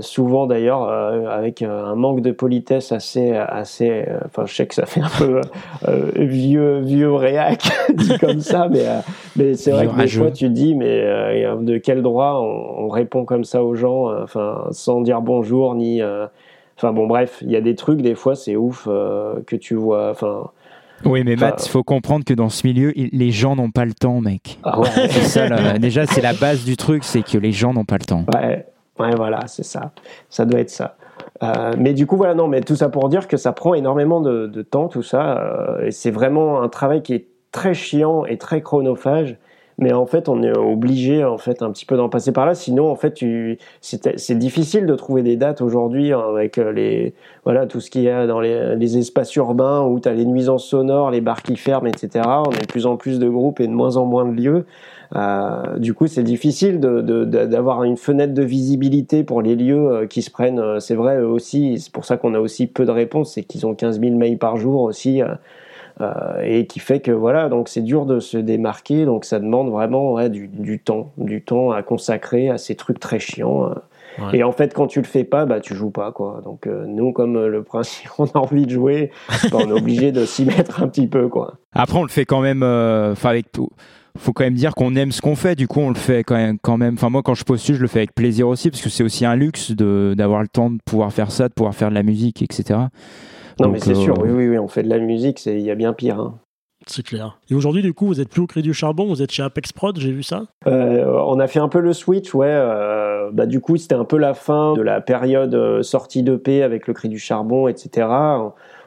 souvent 0.00 0.46
d'ailleurs 0.46 0.88
euh, 0.88 1.28
avec 1.28 1.62
un 1.62 1.94
manque 1.94 2.20
de 2.20 2.32
politesse 2.32 2.92
assez 2.92 3.32
assez 3.32 4.04
euh, 4.08 4.18
enfin 4.26 4.44
je 4.46 4.54
sais 4.54 4.66
que 4.66 4.74
ça 4.74 4.86
fait 4.86 5.00
un 5.00 5.10
peu 5.18 5.40
vieux 6.16 6.80
vieux 6.80 7.12
réac 7.12 7.62
dit 7.94 8.18
comme 8.18 8.40
ça 8.40 8.68
mais 8.68 8.84
mais 9.36 9.54
c'est 9.54 9.70
vrai 9.70 9.86
que 9.86 9.96
des 9.96 10.08
fois 10.08 10.30
tu 10.30 10.48
dis 10.48 10.74
mais 10.74 11.02
de 11.60 11.78
quel 11.78 12.02
droit 12.02 12.40
on, 12.40 12.88
répond 12.88 13.24
comme 13.24 13.44
ça 13.44 13.62
aux 13.64 13.74
gens 13.74 14.12
enfin 14.22 14.68
sans 14.70 15.00
dire 15.00 15.20
bonjour 15.20 15.74
ni 15.74 16.00
enfin 16.76 16.92
bon 16.92 17.06
bref 17.06 17.38
il 17.42 17.50
y 17.50 17.56
a 17.56 17.60
des 17.60 17.74
trucs 17.74 18.00
des 18.00 18.14
fois 18.14 18.34
c'est 18.34 18.56
ouf 18.56 18.86
que 18.86 19.56
tu 19.56 19.74
vois 19.74 20.10
enfin 20.10 20.50
oui, 21.04 21.22
mais 21.24 21.36
Matt, 21.36 21.62
il 21.66 21.68
faut 21.68 21.82
comprendre 21.82 22.24
que 22.24 22.32
dans 22.32 22.48
ce 22.48 22.66
milieu, 22.66 22.92
les 22.96 23.30
gens 23.30 23.54
n'ont 23.54 23.70
pas 23.70 23.84
le 23.84 23.92
temps, 23.92 24.20
mec. 24.22 24.58
Ah 24.62 24.80
ouais. 24.80 25.08
ça, 25.08 25.78
déjà, 25.78 26.06
c'est 26.06 26.22
la 26.22 26.32
base 26.32 26.64
du 26.64 26.76
truc, 26.76 27.04
c'est 27.04 27.22
que 27.22 27.36
les 27.36 27.52
gens 27.52 27.74
n'ont 27.74 27.84
pas 27.84 27.98
le 27.98 28.04
temps. 28.06 28.24
Ouais. 28.34 28.64
Ouais, 28.98 29.14
voilà, 29.14 29.46
c'est 29.46 29.64
ça. 29.64 29.92
Ça 30.30 30.44
doit 30.44 30.60
être 30.60 30.70
ça. 30.70 30.96
Euh, 31.42 31.72
mais 31.78 31.92
du 31.92 32.06
coup, 32.06 32.16
voilà, 32.16 32.34
non, 32.34 32.48
mais 32.48 32.60
tout 32.62 32.76
ça 32.76 32.88
pour 32.88 33.08
dire 33.08 33.28
que 33.28 33.36
ça 33.36 33.52
prend 33.52 33.74
énormément 33.74 34.20
de, 34.20 34.62
temps, 34.62 34.88
tout 34.88 35.02
ça. 35.02 35.38
Euh, 35.38 35.86
et 35.86 35.90
c'est 35.90 36.10
vraiment 36.10 36.62
un 36.62 36.68
travail 36.68 37.02
qui 37.02 37.14
est 37.14 37.26
très 37.52 37.74
chiant 37.74 38.24
et 38.24 38.38
très 38.38 38.62
chronophage. 38.62 39.36
Mais 39.78 39.92
en 39.92 40.06
fait, 40.06 40.30
on 40.30 40.42
est 40.42 40.56
obligé, 40.56 41.22
en 41.22 41.36
fait, 41.36 41.60
un 41.60 41.70
petit 41.70 41.84
peu 41.84 41.98
d'en 41.98 42.08
passer 42.08 42.32
par 42.32 42.46
là. 42.46 42.54
Sinon, 42.54 42.90
en 42.90 42.96
fait, 42.96 43.12
tu, 43.12 43.58
c'est 43.82 44.38
difficile 44.38 44.86
de 44.86 44.94
trouver 44.94 45.22
des 45.22 45.36
dates 45.36 45.60
aujourd'hui 45.60 46.14
hein, 46.14 46.22
avec 46.30 46.56
euh, 46.56 46.72
les, 46.72 47.12
voilà, 47.44 47.66
tout 47.66 47.80
ce 47.80 47.90
qu'il 47.90 48.00
y 48.00 48.08
a 48.08 48.26
dans 48.26 48.40
les, 48.40 48.74
les 48.74 48.96
espaces 48.96 49.34
urbains 49.36 49.82
où 49.82 50.00
tu 50.00 50.08
as 50.08 50.14
les 50.14 50.24
nuisances 50.24 50.66
sonores, 50.66 51.10
les 51.10 51.20
bars 51.20 51.42
qui 51.42 51.56
ferment, 51.56 51.88
etc. 51.88 52.24
On 52.24 52.50
a 52.50 52.58
de 52.58 52.66
plus 52.66 52.86
en 52.86 52.96
plus 52.96 53.18
de 53.18 53.28
groupes 53.28 53.60
et 53.60 53.66
de 53.66 53.72
moins 53.72 53.98
en 53.98 54.06
moins 54.06 54.24
de 54.24 54.32
lieux. 54.32 54.64
Euh, 55.14 55.78
du 55.78 55.94
coup, 55.94 56.06
c'est 56.06 56.22
difficile 56.22 56.80
d'avoir 56.80 57.84
une 57.84 57.96
fenêtre 57.96 58.34
de 58.34 58.42
visibilité 58.42 59.24
pour 59.24 59.42
les 59.42 59.54
lieux 59.54 59.90
euh, 59.90 60.06
qui 60.06 60.22
se 60.22 60.30
prennent. 60.30 60.58
Euh, 60.58 60.80
c'est 60.80 60.94
vrai 60.94 61.18
aussi, 61.18 61.78
c'est 61.78 61.92
pour 61.92 62.04
ça 62.04 62.16
qu'on 62.16 62.34
a 62.34 62.40
aussi 62.40 62.66
peu 62.66 62.84
de 62.84 62.90
réponses, 62.90 63.34
c'est 63.34 63.42
qu'ils 63.42 63.66
ont 63.66 63.74
15 63.74 64.00
000 64.00 64.16
mails 64.16 64.38
par 64.38 64.56
jour 64.56 64.82
aussi. 64.82 65.22
et 66.42 66.66
qui 66.66 66.78
fait 66.78 67.00
que 67.00 67.10
voilà, 67.10 67.48
donc 67.48 67.68
c'est 67.70 67.80
dur 67.80 68.04
de 68.04 68.20
se 68.20 68.36
démarquer, 68.36 69.06
donc 69.06 69.24
ça 69.24 69.38
demande 69.38 69.70
vraiment 69.70 70.12
ouais, 70.12 70.28
du, 70.28 70.46
du, 70.46 70.78
temps, 70.78 71.12
du 71.16 71.42
temps 71.42 71.70
à 71.70 71.82
consacrer 71.82 72.50
à 72.50 72.58
ces 72.58 72.74
trucs 72.74 73.00
très 73.00 73.18
chiants. 73.18 73.70
Et 74.32 74.42
en 74.42 74.52
fait, 74.52 74.74
quand 74.74 74.86
tu 74.86 75.00
le 75.00 75.06
fais 75.06 75.24
pas, 75.24 75.46
bah 75.46 75.60
tu 75.60 75.74
joues 75.74 75.90
pas 75.90 76.12
quoi. 76.12 76.42
Donc 76.44 76.66
nous, 76.66 77.12
comme 77.12 77.46
le 77.46 77.62
principe, 77.62 78.10
on 78.18 78.26
a 78.26 78.38
envie 78.38 78.66
de 78.66 78.70
jouer, 78.70 79.10
bah, 79.50 79.58
on 79.64 79.68
est 79.68 79.72
obligé 79.72 80.12
de 80.12 80.26
s'y 80.26 80.44
mettre 80.56 80.82
un 80.82 80.88
petit 80.88 81.06
peu 81.06 81.28
quoi. 81.28 81.54
Après, 81.72 81.98
on 81.98 82.02
le 82.02 82.10
fait 82.10 82.26
quand 82.26 82.42
même, 82.42 82.62
enfin 82.62 83.30
avec 83.30 83.50
tout 83.50 83.70
faut 84.16 84.32
quand 84.32 84.44
même 84.44 84.54
dire 84.54 84.74
qu'on 84.74 84.94
aime 84.96 85.12
ce 85.12 85.20
qu'on 85.20 85.36
fait. 85.36 85.54
Du 85.54 85.68
coup, 85.68 85.80
on 85.80 85.90
le 85.90 85.96
fait 85.96 86.24
quand 86.24 86.34
même. 86.34 86.58
Quand 86.60 86.76
même. 86.76 86.94
Enfin, 86.94 87.10
moi, 87.10 87.22
quand 87.22 87.34
je 87.34 87.44
postule, 87.44 87.76
je 87.76 87.82
le 87.82 87.88
fais 87.88 88.00
avec 88.00 88.14
plaisir 88.14 88.48
aussi, 88.48 88.70
parce 88.70 88.82
que 88.82 88.88
c'est 88.88 89.04
aussi 89.04 89.24
un 89.24 89.36
luxe 89.36 89.72
d'avoir 89.72 90.42
le 90.42 90.48
temps 90.48 90.70
de 90.70 90.78
pouvoir 90.84 91.12
faire 91.12 91.30
ça, 91.30 91.48
de 91.48 91.54
pouvoir 91.54 91.74
faire 91.74 91.90
de 91.90 91.94
la 91.94 92.02
musique, 92.02 92.42
etc. 92.42 92.80
Non, 93.60 93.68
mais 93.68 93.78
c'est 93.78 93.94
sûr. 93.94 94.18
Euh, 94.18 94.28
oui, 94.28 94.48
oui, 94.48 94.58
on 94.58 94.68
fait 94.68 94.82
de 94.82 94.88
la 94.88 94.98
musique. 94.98 95.44
Il 95.46 95.60
y 95.60 95.70
a 95.70 95.74
bien 95.74 95.92
pire. 95.92 96.20
Hein. 96.20 96.38
C'est 96.86 97.04
clair. 97.04 97.38
Et 97.50 97.54
aujourd'hui, 97.54 97.82
du 97.82 97.94
coup, 97.94 98.06
vous 98.06 98.20
êtes 98.20 98.28
plus 98.28 98.42
au 98.42 98.46
Crédit 98.46 98.68
du 98.68 98.74
Charbon, 98.74 99.06
vous 99.06 99.20
êtes 99.20 99.32
chez 99.32 99.42
Apex 99.42 99.72
Prod, 99.72 99.98
j'ai 99.98 100.12
vu 100.12 100.22
ça? 100.22 100.44
Euh, 100.68 101.04
On 101.26 101.40
a 101.40 101.48
fait 101.48 101.58
un 101.58 101.68
peu 101.68 101.80
le 101.80 101.92
switch, 101.92 102.32
ouais. 102.32 102.46
Euh, 102.48 103.30
bah, 103.32 103.46
du 103.46 103.60
coup, 103.60 103.76
c'était 103.76 103.96
un 103.96 104.04
peu 104.04 104.18
la 104.18 104.34
fin 104.34 104.74
de 104.74 104.82
la 104.82 105.00
période 105.00 105.82
sortie 105.82 106.22
d'EP 106.22 106.62
avec 106.62 106.86
le 106.86 106.94
Crédit 106.94 107.14
du 107.14 107.20
Charbon, 107.20 107.66
etc 107.66 108.06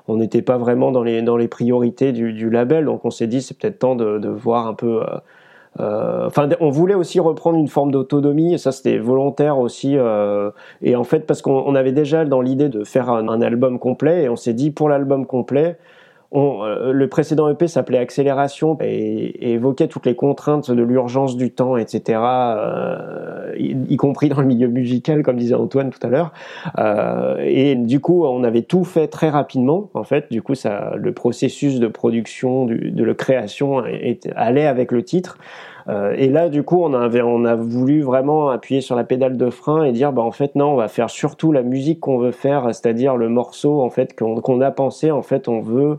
on 0.10 0.18
n'était 0.18 0.42
pas 0.42 0.58
vraiment 0.58 0.92
dans 0.92 1.04
les, 1.04 1.22
dans 1.22 1.38
les 1.38 1.48
priorités 1.48 2.12
du, 2.12 2.50
label, 2.50 2.86
donc 2.86 3.06
on 3.06 3.12
s'est 3.12 3.28
dit 3.28 3.42
c'est 3.42 3.58
peut-être 3.58 3.80
temps 3.80 3.96
de, 3.96 4.28
voir 4.28 4.68
un 4.68 4.74
peu. 4.74 5.02
Euh, 5.02 5.06
euh, 5.80 6.26
enfin, 6.26 6.50
on 6.60 6.72
voulait 6.72 6.96
aussi 6.96 7.20
reprendre 7.20 7.58
une 7.58 7.68
forme 7.68 7.92
d'autonomie, 7.92 8.56
et 8.56 8.58
ça 8.58 8.72
c'était 8.72 8.98
volontaire 8.98 9.60
aussi. 9.60 9.96
Euh, 9.98 10.50
et 10.82 10.96
en 10.96 11.04
fait, 11.04 11.28
parce 11.28 11.42
qu'on 11.42 11.76
avait 11.76 11.92
déjà 11.92 12.26
dans 12.26 12.42
l'idée 12.42 12.70
de 12.70 12.84
faire 12.84 13.10
un, 13.10 13.42
album 13.42 13.80
complet, 13.80 14.24
et 14.24 14.30
on 14.30 14.36
s'est 14.36 14.54
dit 14.54 14.72
pour 14.72 14.90
l'album 14.90 15.26
complet, 15.26 15.78
euh, 16.36 16.94
le 16.94 17.08
précédent 17.08 17.50
EP 17.50 17.68
s'appelait 17.68 17.98
Accélération 17.98 18.78
et, 18.82 19.54
évoquait 19.54 19.88
toutes 19.88 20.06
les 20.06 20.16
contraintes 20.16 20.70
de 20.70 20.84
l'urgence 20.84 21.36
du 21.38 21.52
temps, 21.52 21.76
etc., 21.78 22.20
euh, 22.22 23.56
y, 23.58 23.98
compris 23.98 24.30
dans 24.30 24.40
le 24.40 24.48
milieu 24.48 24.68
musical, 24.68 25.24
comme 25.24 25.38
disait 25.38 25.56
Antoine 25.56 25.90
tout 25.90 26.06
à 26.06 26.10
l'heure. 26.10 26.32
Euh, 26.78 27.38
et 27.40 27.76
du 27.76 28.00
coup, 28.00 28.26
on 28.26 28.44
avait 28.44 28.62
tout 28.62 28.84
fait 28.84 29.08
très 29.08 29.30
rapidement. 29.30 29.90
En 29.94 30.04
fait, 30.04 30.32
du 30.32 30.42
coup, 30.42 30.56
ça, 30.56 30.94
le 30.96 31.14
processus 31.14 31.80
de 31.80 31.88
production, 31.88 32.66
de 32.66 33.04
la 33.04 33.14
création 33.14 33.84
allait 34.36 34.68
avec 34.68 34.92
le 34.92 35.04
titre. 35.04 35.38
et 36.16 36.30
là, 36.30 36.50
du 36.50 36.62
coup, 36.64 36.84
on, 36.84 36.94
avait, 36.94 37.22
on 37.22 37.46
a 37.46 37.56
voulu 37.56 38.02
vraiment 38.02 38.50
appuyer 38.50 38.82
sur 38.82 38.96
la 38.96 39.04
pédale 39.04 39.38
de 39.38 39.50
frein 39.50 39.84
et 39.84 39.92
dire, 39.92 40.14
bah, 40.14 40.22
en 40.22 40.32
fait, 40.32 40.56
non, 40.56 40.74
on 40.74 40.76
va 40.76 40.88
faire 40.88 41.10
surtout 41.10 41.52
la 41.52 41.64
musique 41.64 42.00
qu'on 42.00 42.20
veut 42.20 42.32
faire, 42.32 42.66
c'est-à-dire 42.68 43.18
le 43.18 43.30
morceau, 43.30 43.82
en 43.82 43.90
fait, 43.90 44.16
qu'on 44.16 44.62
a 44.62 44.72
pensé. 44.72 45.10
En 45.12 45.24
fait, 45.24 45.48
on 45.48 45.62
veut 45.62 45.98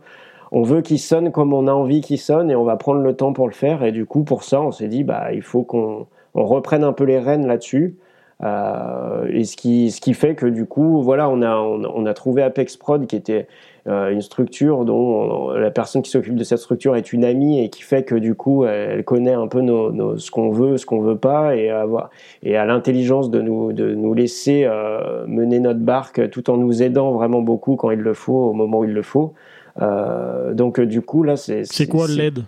on 0.52 0.62
veut 0.62 0.82
qu'il 0.82 0.98
sonne 0.98 1.30
comme 1.30 1.52
on 1.52 1.66
a 1.66 1.72
envie 1.72 2.00
qu'il 2.00 2.18
sonne 2.18 2.50
et 2.50 2.56
on 2.56 2.64
va 2.64 2.76
prendre 2.76 3.00
le 3.00 3.14
temps 3.14 3.32
pour 3.32 3.46
le 3.46 3.54
faire. 3.54 3.84
Et 3.84 3.92
du 3.92 4.06
coup, 4.06 4.24
pour 4.24 4.42
ça, 4.42 4.60
on 4.60 4.72
s'est 4.72 4.88
dit, 4.88 5.04
bah, 5.04 5.32
il 5.32 5.42
faut 5.42 5.62
qu'on 5.62 6.06
reprenne 6.34 6.84
un 6.84 6.92
peu 6.92 7.04
les 7.04 7.18
rênes 7.18 7.46
là-dessus. 7.46 7.96
Euh, 8.42 9.26
et 9.30 9.44
ce 9.44 9.56
qui, 9.56 9.90
ce 9.90 10.00
qui 10.00 10.14
fait 10.14 10.34
que 10.34 10.46
du 10.46 10.64
coup, 10.64 11.02
voilà, 11.02 11.28
on 11.28 11.42
a, 11.42 11.56
on, 11.56 12.06
a 12.06 12.14
trouvé 12.14 12.42
Apex 12.42 12.76
Prod 12.78 13.06
qui 13.06 13.14
était 13.14 13.46
euh, 13.86 14.10
une 14.10 14.22
structure 14.22 14.86
dont 14.86 15.50
la 15.50 15.70
personne 15.70 16.00
qui 16.00 16.10
s'occupe 16.10 16.36
de 16.36 16.44
cette 16.44 16.58
structure 16.58 16.96
est 16.96 17.12
une 17.12 17.24
amie 17.24 17.62
et 17.62 17.68
qui 17.68 17.82
fait 17.82 18.02
que 18.02 18.14
du 18.14 18.34
coup, 18.34 18.64
elle, 18.64 19.04
connaît 19.04 19.34
un 19.34 19.46
peu 19.46 19.60
nos, 19.60 20.16
ce 20.16 20.30
qu'on 20.30 20.50
veut, 20.50 20.78
ce 20.78 20.86
qu'on 20.86 21.00
veut 21.00 21.18
pas 21.18 21.54
et 21.54 21.68
avoir 21.68 22.08
et 22.42 22.56
a 22.56 22.64
l'intelligence 22.64 23.30
de 23.30 23.42
nous, 23.42 23.74
de 23.74 23.94
nous 23.94 24.14
laisser 24.14 24.64
euh, 24.64 25.26
mener 25.26 25.60
notre 25.60 25.80
barque 25.80 26.30
tout 26.30 26.48
en 26.48 26.56
nous 26.56 26.82
aidant 26.82 27.12
vraiment 27.12 27.42
beaucoup 27.42 27.76
quand 27.76 27.90
il 27.90 28.00
le 28.00 28.14
faut, 28.14 28.48
au 28.48 28.52
moment 28.54 28.78
où 28.78 28.84
il 28.84 28.92
le 28.92 29.02
faut. 29.02 29.34
Euh, 29.80 30.54
donc 30.54 30.78
euh, 30.78 30.86
du 30.86 31.02
coup 31.02 31.22
là 31.22 31.36
c'est. 31.36 31.64
C'est 31.64 31.86
quoi 31.86 32.08
l'aide 32.08 32.44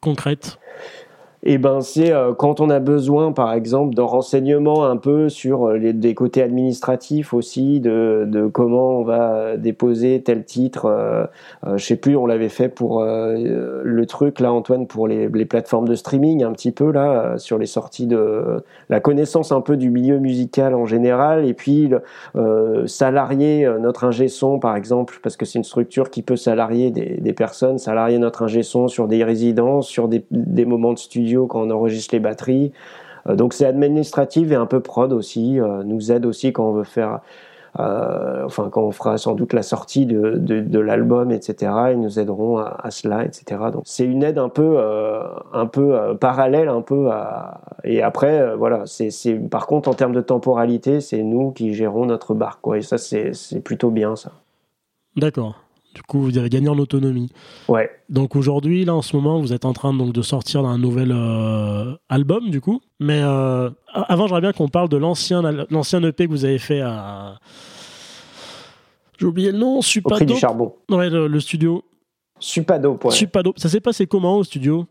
concrète? 0.00 0.58
Eh 1.48 1.58
ben 1.58 1.80
c'est 1.80 2.12
euh, 2.12 2.34
quand 2.34 2.60
on 2.60 2.70
a 2.70 2.80
besoin, 2.80 3.30
par 3.30 3.52
exemple, 3.52 3.94
de 3.94 4.00
renseignements 4.00 4.84
un 4.84 4.96
peu 4.96 5.28
sur 5.28 5.70
les, 5.70 5.92
des 5.92 6.12
côtés 6.12 6.42
administratifs 6.42 7.32
aussi, 7.32 7.78
de, 7.78 8.24
de, 8.26 8.48
comment 8.48 8.98
on 8.98 9.04
va 9.04 9.56
déposer 9.56 10.20
tel 10.24 10.44
titre. 10.44 10.86
Euh, 10.86 11.26
je 11.76 11.84
sais 11.84 11.94
plus, 11.94 12.16
on 12.16 12.26
l'avait 12.26 12.48
fait 12.48 12.68
pour 12.68 13.04
le 13.04 14.04
truc 14.06 14.40
là, 14.40 14.52
Antoine, 14.52 14.88
pour 14.88 15.06
les, 15.06 15.28
les, 15.28 15.44
plateformes 15.44 15.86
de 15.86 15.94
streaming, 15.94 16.42
un 16.42 16.50
petit 16.50 16.72
peu 16.72 16.90
là, 16.90 17.38
sur 17.38 17.58
les 17.58 17.66
sorties 17.66 18.08
de 18.08 18.64
la 18.88 18.98
connaissance 18.98 19.52
un 19.52 19.60
peu 19.60 19.76
du 19.76 19.90
milieu 19.90 20.18
musical 20.18 20.74
en 20.74 20.84
général, 20.84 21.46
et 21.46 21.54
puis 21.54 21.90
salarier 22.86 23.68
notre 23.80 24.04
ingé 24.04 24.26
son, 24.28 24.58
par 24.58 24.74
exemple, 24.74 25.20
parce 25.22 25.36
que 25.36 25.44
c'est 25.44 25.58
une 25.58 25.64
structure 25.64 26.10
qui 26.10 26.22
peut 26.22 26.36
salarier 26.36 26.90
des, 26.90 27.18
des 27.20 27.32
personnes, 27.32 27.78
salarier 27.78 28.18
notre 28.18 28.42
ingé 28.42 28.64
son 28.64 28.88
sur 28.88 29.06
des 29.06 29.22
résidences, 29.22 29.86
sur 29.86 30.08
des, 30.08 30.24
des 30.30 30.64
moments 30.64 30.92
de 30.92 30.98
studio 30.98 31.35
quand 31.44 31.60
on 31.60 31.70
enregistre 31.70 32.14
les 32.14 32.20
batteries. 32.20 32.72
Euh, 33.28 33.36
donc 33.36 33.52
c'est 33.52 33.66
administratif 33.66 34.50
et 34.50 34.54
un 34.54 34.66
peu 34.66 34.80
prod 34.80 35.12
aussi, 35.12 35.60
euh, 35.60 35.82
nous 35.82 36.12
aide 36.12 36.26
aussi 36.26 36.52
quand 36.52 36.68
on 36.68 36.72
veut 36.72 36.84
faire, 36.84 37.20
euh, 37.78 38.44
enfin 38.44 38.68
quand 38.70 38.82
on 38.82 38.92
fera 38.92 39.18
sans 39.18 39.34
doute 39.34 39.52
la 39.52 39.62
sortie 39.62 40.06
de, 40.06 40.78
l'album, 40.78 41.30
etc. 41.30 41.72
Ils 41.92 42.00
nous 42.00 42.18
aideront 42.18 42.58
à, 42.58 42.90
cela, 42.90 43.24
etc. 43.24 43.60
Donc 43.72 43.82
c'est 43.84 44.04
une 44.04 44.22
aide 44.22 44.38
un 44.38 44.48
peu, 44.48 44.78
un 45.52 45.66
peu 45.66 46.16
parallèle, 46.18 46.68
un 46.68 46.82
peu 46.82 47.10
et 47.84 48.02
après 48.02 48.56
voilà, 48.56 48.84
c'est 48.86 49.34
par 49.50 49.66
contre 49.66 49.88
en 49.88 49.94
termes 49.94 50.14
de 50.14 50.22
temporalité, 50.22 51.00
c'est 51.00 51.22
nous 51.22 51.50
qui 51.50 51.74
gérons 51.74 52.06
notre 52.06 52.34
barque, 52.34 52.60
quoi. 52.62 52.78
Et 52.78 52.82
ça 52.82 52.96
c'est 52.98 53.60
plutôt 53.62 53.90
bien 53.90 54.16
ça. 54.16 54.30
D'accord. 55.16 55.65
Du 55.96 56.02
coup, 56.02 56.20
vous 56.20 56.36
avez 56.36 56.50
gagné 56.50 56.68
en 56.68 56.78
autonomie. 56.78 57.30
Ouais. 57.68 57.90
Donc 58.10 58.36
aujourd'hui, 58.36 58.84
là, 58.84 58.94
en 58.94 59.00
ce 59.00 59.16
moment, 59.16 59.40
vous 59.40 59.54
êtes 59.54 59.64
en 59.64 59.72
train 59.72 59.94
donc 59.94 60.12
de 60.12 60.20
sortir 60.20 60.66
un 60.66 60.76
nouvel 60.76 61.10
euh, 61.10 61.94
album, 62.10 62.50
du 62.50 62.60
coup. 62.60 62.82
Mais 63.00 63.22
euh, 63.22 63.70
avant, 63.94 64.26
j'aimerais 64.26 64.42
bien 64.42 64.52
qu'on 64.52 64.68
parle 64.68 64.90
de 64.90 64.98
l'ancien 64.98 65.40
l'ancien 65.70 66.02
EP 66.02 66.26
que 66.26 66.30
vous 66.30 66.44
avez 66.44 66.58
fait 66.58 66.82
à. 66.82 67.36
J'ai 69.18 69.24
oublié 69.24 69.52
le 69.52 69.58
nom. 69.58 69.80
Supado. 69.80 70.22
Au 70.22 70.26
du 70.26 70.36
charbon. 70.36 70.74
Ouais, 70.90 71.08
le, 71.08 71.40
studio. 71.40 71.82
Supado. 72.40 72.98
Ouais. 73.02 73.10
Supado. 73.10 73.54
Ça 73.56 73.70
s'est 73.70 73.80
passé 73.80 74.06
comment 74.06 74.36
au 74.36 74.44
studio? 74.44 74.84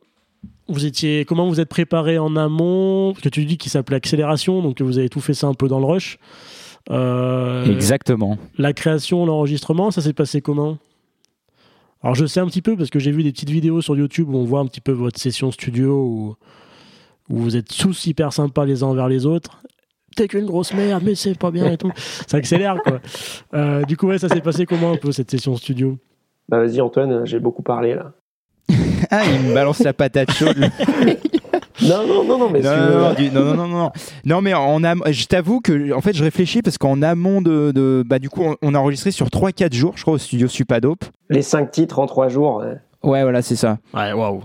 Vous 0.67 0.87
étiez 0.87 1.23
comment 1.25 1.47
vous 1.47 1.59
êtes 1.59 1.69
préparé 1.69 2.17
en 2.17 2.35
amont? 2.35 3.11
Parce 3.11 3.21
que 3.21 3.29
tu 3.29 3.45
dis 3.45 3.59
qu'il 3.59 3.71
s'appelait 3.71 3.97
accélération, 3.97 4.63
donc 4.63 4.81
vous 4.81 4.97
avez 4.97 5.09
tout 5.09 5.21
fait 5.21 5.35
ça 5.35 5.45
un 5.45 5.53
peu 5.53 5.67
dans 5.67 5.77
le 5.77 5.85
rush. 5.85 6.17
Euh, 6.89 7.65
Exactement. 7.65 8.39
La 8.57 8.73
création, 8.73 9.25
l'enregistrement, 9.27 9.91
ça 9.91 10.01
s'est 10.01 10.13
passé 10.13 10.41
comment? 10.41 10.79
Alors 12.05 12.13
je 12.13 12.27
sais 12.27 12.39
un 12.39 12.45
petit 12.45 12.61
peu 12.61 12.77
parce 12.77 12.91
que 12.91 12.99
j'ai 12.99 13.09
vu 13.09 13.23
des 13.23 13.31
petites 13.31 13.49
vidéos 13.49 13.81
sur 13.81 13.97
YouTube 13.97 14.29
où 14.29 14.37
on 14.37 14.43
voit 14.43 14.59
un 14.59 14.67
petit 14.67 14.79
peu 14.79 14.91
votre 14.91 15.19
session 15.19 15.49
studio 15.49 16.05
où, 16.05 16.35
vous 17.29 17.57
êtes 17.57 17.75
tous 17.75 18.05
hyper 18.05 18.31
sympas 18.31 18.63
les 18.63 18.83
uns 18.83 18.87
envers 18.87 19.07
les 19.07 19.25
autres. 19.25 19.63
T'es 20.15 20.27
qu'une 20.27 20.45
grosse 20.45 20.71
merde, 20.75 21.01
mais 21.03 21.15
c'est 21.15 21.35
pas 21.35 21.49
bien 21.49 21.71
et 21.71 21.77
tout. 21.77 21.91
ça 22.27 22.37
accélère 22.37 22.77
quoi. 22.83 22.99
Euh, 23.55 23.81
du 23.85 23.97
coup, 23.97 24.05
ouais, 24.05 24.19
ça 24.19 24.29
s'est 24.29 24.41
passé 24.41 24.67
comment 24.67 24.91
un 24.91 24.97
peu 24.97 25.11
cette 25.11 25.31
session 25.31 25.55
studio? 25.55 25.97
Bah 26.47 26.59
vas-y 26.59 26.79
Antoine, 26.79 27.25
j'ai 27.25 27.39
beaucoup 27.39 27.63
parlé 27.63 27.95
là. 27.95 28.11
ah, 29.09 29.23
il 29.25 29.49
me 29.49 29.53
balance 29.55 29.79
la 29.79 29.93
patate 29.93 30.31
chaude. 30.31 30.69
non, 31.81 32.07
non, 32.07 32.23
non, 32.23 32.37
non, 32.37 32.49
mais 32.49 32.61
non, 32.61 32.75
non, 32.75 33.41
non, 33.43 33.55
non, 33.55 33.67
non, 33.67 33.91
non, 34.25 34.41
mais 34.41 34.53
en 34.53 34.79
je 35.11 35.25
t'avoue 35.25 35.59
que, 35.61 35.93
en 35.93 36.01
fait, 36.01 36.15
je 36.15 36.23
réfléchis 36.23 36.61
parce 36.61 36.77
qu'en 36.77 37.01
amont 37.01 37.41
de, 37.41 37.71
de, 37.73 38.03
bah, 38.05 38.19
du 38.19 38.29
coup, 38.29 38.55
on, 38.61 38.73
a 38.73 38.77
enregistré 38.77 39.11
sur 39.11 39.27
3-4 39.27 39.73
jours, 39.73 39.93
je 39.95 40.01
crois, 40.01 40.13
au 40.13 40.17
studio 40.17 40.47
Supadope. 40.47 41.05
Les 41.29 41.41
5 41.41 41.71
titres 41.71 41.99
en 41.99 42.05
3 42.05 42.29
jours. 42.29 42.63
Ouais, 43.03 43.23
voilà, 43.23 43.41
c'est 43.41 43.55
ça. 43.55 43.77
Ouais, 43.93 44.13
waouh. 44.13 44.41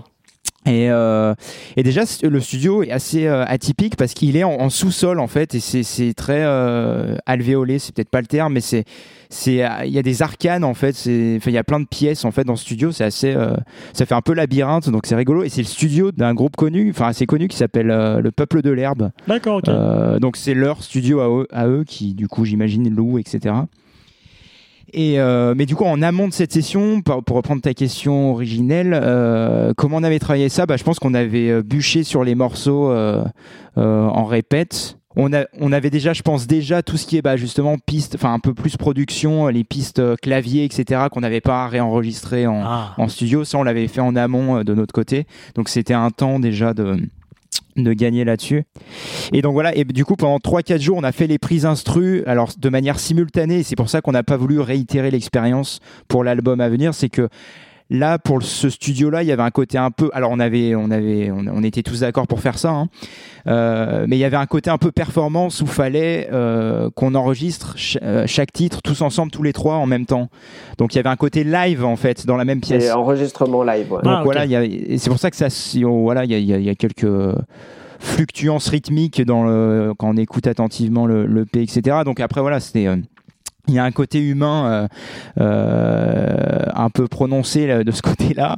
Et, 0.67 0.91
euh, 0.91 1.33
et, 1.75 1.81
déjà, 1.81 2.03
le 2.21 2.39
studio 2.39 2.83
est 2.83 2.91
assez 2.91 3.25
euh, 3.25 3.43
atypique 3.45 3.95
parce 3.95 4.13
qu'il 4.13 4.37
est 4.37 4.43
en, 4.43 4.69
sous-sol 4.69 5.19
en 5.19 5.27
fait, 5.27 5.55
et 5.55 5.59
c'est 5.59 6.13
très 6.13 6.43
euh, 6.43 7.15
alvéolé, 7.25 7.79
c'est 7.79 7.95
peut-être 7.95 8.11
pas 8.11 8.21
le 8.21 8.27
terme, 8.27 8.53
mais 8.53 8.61
c'est 8.61 8.85
c'est 9.29 9.63
il 9.85 9.91
y 9.91 9.97
a 9.97 10.03
des 10.03 10.21
arcanes 10.21 10.63
en 10.65 10.73
fait, 10.73 11.05
il 11.05 11.39
y 11.47 11.57
a 11.57 11.63
plein 11.63 11.79
de 11.79 11.85
pièces 11.85 12.25
en 12.25 12.31
fait 12.31 12.43
dans 12.43 12.53
le 12.53 12.57
studio, 12.57 12.91
c'est 12.91 13.05
assez 13.05 13.35
ça 13.93 14.05
fait 14.05 14.13
un 14.13 14.21
peu 14.21 14.33
labyrinthe, 14.33 14.89
donc 14.89 15.05
c'est 15.05 15.15
rigolo. 15.15 15.43
Et 15.43 15.49
c'est 15.49 15.61
le 15.61 15.67
studio 15.67 16.11
d'un 16.11 16.33
groupe 16.33 16.55
connu, 16.55 16.89
enfin 16.91 17.07
assez 17.07 17.25
connu, 17.25 17.47
qui 17.47 17.57
s'appelle 17.57 17.87
le 17.87 18.31
Peuple 18.31 18.61
de 18.61 18.69
l'herbe. 18.69 19.09
D'accord. 19.27 19.61
donc 20.19 20.37
c'est 20.37 20.53
leur 20.53 20.83
studio 20.83 21.21
à 21.21 21.29
eux, 21.29 21.47
à 21.51 21.67
eux 21.67 21.85
qui 21.87 22.13
du 22.13 22.27
coup 22.27 22.45
j'imagine 22.45 22.93
louent 22.93 23.17
etc. 23.17 23.55
Et 24.93 25.19
euh, 25.19 25.53
mais 25.55 25.65
du 25.65 25.75
coup, 25.75 25.85
en 25.85 26.01
amont 26.01 26.27
de 26.27 26.33
cette 26.33 26.51
session, 26.51 27.01
pour, 27.01 27.35
reprendre 27.35 27.61
ta 27.61 27.73
question 27.73 28.31
originelle, 28.31 28.99
euh, 29.01 29.73
comment 29.75 29.97
on 29.97 30.03
avait 30.03 30.19
travaillé 30.19 30.49
ça? 30.49 30.65
Bah, 30.65 30.77
Je 30.77 30.83
pense 30.83 30.99
qu'on 30.99 31.13
avait 31.13 31.49
euh, 31.49 31.63
bûché 31.63 32.03
sur 32.03 32.23
les 32.23 32.35
morceaux 32.35 32.91
en 33.75 34.25
répète. 34.25 34.97
On, 35.17 35.33
a, 35.33 35.43
on 35.59 35.73
avait 35.73 35.89
déjà, 35.89 36.13
je 36.13 36.21
pense 36.21 36.47
déjà 36.47 36.83
tout 36.83 36.95
ce 36.95 37.05
qui 37.05 37.17
est 37.17 37.21
bah, 37.21 37.35
justement 37.35 37.77
piste, 37.77 38.15
enfin 38.15 38.33
un 38.33 38.39
peu 38.39 38.53
plus 38.53 38.77
production, 38.77 39.47
les 39.47 39.65
pistes 39.65 40.01
clavier, 40.21 40.63
etc. 40.63 41.07
qu'on 41.11 41.19
n'avait 41.19 41.41
pas 41.41 41.67
réenregistré 41.67 42.47
en, 42.47 42.61
ah. 42.63 42.93
en 42.97 43.09
studio. 43.09 43.43
Ça, 43.43 43.57
on 43.57 43.63
l'avait 43.63 43.87
fait 43.89 43.99
en 43.99 44.15
amont 44.15 44.63
de 44.63 44.73
notre 44.73 44.93
côté. 44.93 45.25
Donc 45.55 45.67
c'était 45.67 45.93
un 45.93 46.11
temps 46.11 46.39
déjà 46.39 46.73
de 46.73 46.97
de 47.77 47.93
gagner 47.93 48.25
là-dessus. 48.25 48.63
Et 49.33 49.41
donc 49.41 49.53
voilà, 49.53 49.75
et 49.75 49.83
du 49.85 50.05
coup 50.05 50.15
pendant 50.15 50.37
3-4 50.37 50.81
jours 50.81 50.97
on 50.97 51.03
a 51.03 51.11
fait 51.11 51.27
les 51.27 51.37
prises 51.37 51.65
instru, 51.65 52.23
alors 52.25 52.51
de 52.57 52.69
manière 52.69 52.99
simultanée, 52.99 53.63
c'est 53.63 53.75
pour 53.75 53.89
ça 53.89 54.01
qu'on 54.01 54.11
n'a 54.11 54.23
pas 54.23 54.37
voulu 54.37 54.59
réitérer 54.59 55.11
l'expérience 55.11 55.79
pour 56.07 56.23
l'album 56.23 56.59
à 56.59 56.69
venir, 56.69 56.93
c'est 56.93 57.09
que 57.09 57.29
là 57.91 58.17
pour 58.17 58.41
ce 58.41 58.69
studio-là, 58.69 59.21
il 59.21 59.27
y 59.27 59.31
avait 59.31 59.43
un 59.43 59.51
côté 59.51 59.77
un 59.77 59.91
peu. 59.91 60.09
Alors 60.13 60.31
on 60.31 60.39
avait, 60.39 60.73
on 60.75 60.89
avait, 60.89 61.29
on, 61.29 61.61
était 61.61 61.83
tous 61.83 61.99
d'accord 61.99 62.25
pour 62.25 62.39
faire 62.39 62.57
ça, 62.57 62.69
hein. 62.69 62.87
euh, 63.47 64.05
mais 64.07 64.15
il 64.15 64.19
y 64.19 64.23
avait 64.23 64.37
un 64.37 64.45
côté 64.45 64.69
un 64.69 64.77
peu 64.77 64.91
performance 64.91 65.61
où 65.61 65.67
fallait 65.67 66.29
euh, 66.31 66.89
qu'on 66.95 67.13
enregistre 67.13 67.75
euh, 68.01 68.25
chaque 68.25 68.53
titre 68.53 68.81
tous 68.81 69.01
ensemble, 69.01 69.31
tous 69.31 69.43
les 69.43 69.53
trois 69.53 69.75
en 69.75 69.85
même 69.85 70.05
temps. 70.05 70.29
Donc 70.77 70.93
il 70.93 70.97
y 70.97 70.99
avait 70.99 71.09
un 71.09 71.17
côté 71.17 71.43
live 71.43 71.83
en 71.83 71.97
fait 71.97 72.25
dans 72.25 72.37
la 72.37 72.45
même 72.45 72.61
pièce. 72.61 72.85
Et 72.85 72.91
enregistrement 72.91 73.61
live. 73.63 73.91
Ouais. 73.91 74.01
Donc 74.01 74.13
ah, 74.15 74.21
voilà, 74.23 74.45
c'est 74.97 75.09
pour 75.09 75.19
ça 75.19 75.29
que 75.29 75.35
ça, 75.35 75.47
voilà, 75.83 76.23
il 76.23 76.31
y, 76.31 76.45
y 76.45 76.69
a, 76.69 76.75
quelques 76.75 77.35
fluctuances 77.99 78.69
rythmiques 78.69 79.21
dans 79.21 79.43
le, 79.43 79.93
quand 79.97 80.09
on 80.09 80.17
écoute 80.17 80.47
attentivement 80.47 81.05
le, 81.05 81.25
le 81.25 81.45
P, 81.45 81.61
etc. 81.61 81.97
Donc 82.05 82.19
après 82.21 82.41
voilà, 82.41 82.59
c'était 82.59 82.87
il 83.71 83.75
y 83.75 83.79
a 83.79 83.83
un 83.83 83.91
côté 83.91 84.19
humain 84.19 84.65
euh, 84.69 84.87
euh, 85.39 86.65
un 86.73 86.89
peu 86.89 87.07
prononcé 87.07 87.83
de 87.83 87.91
ce 87.91 88.01
côté-là. 88.01 88.57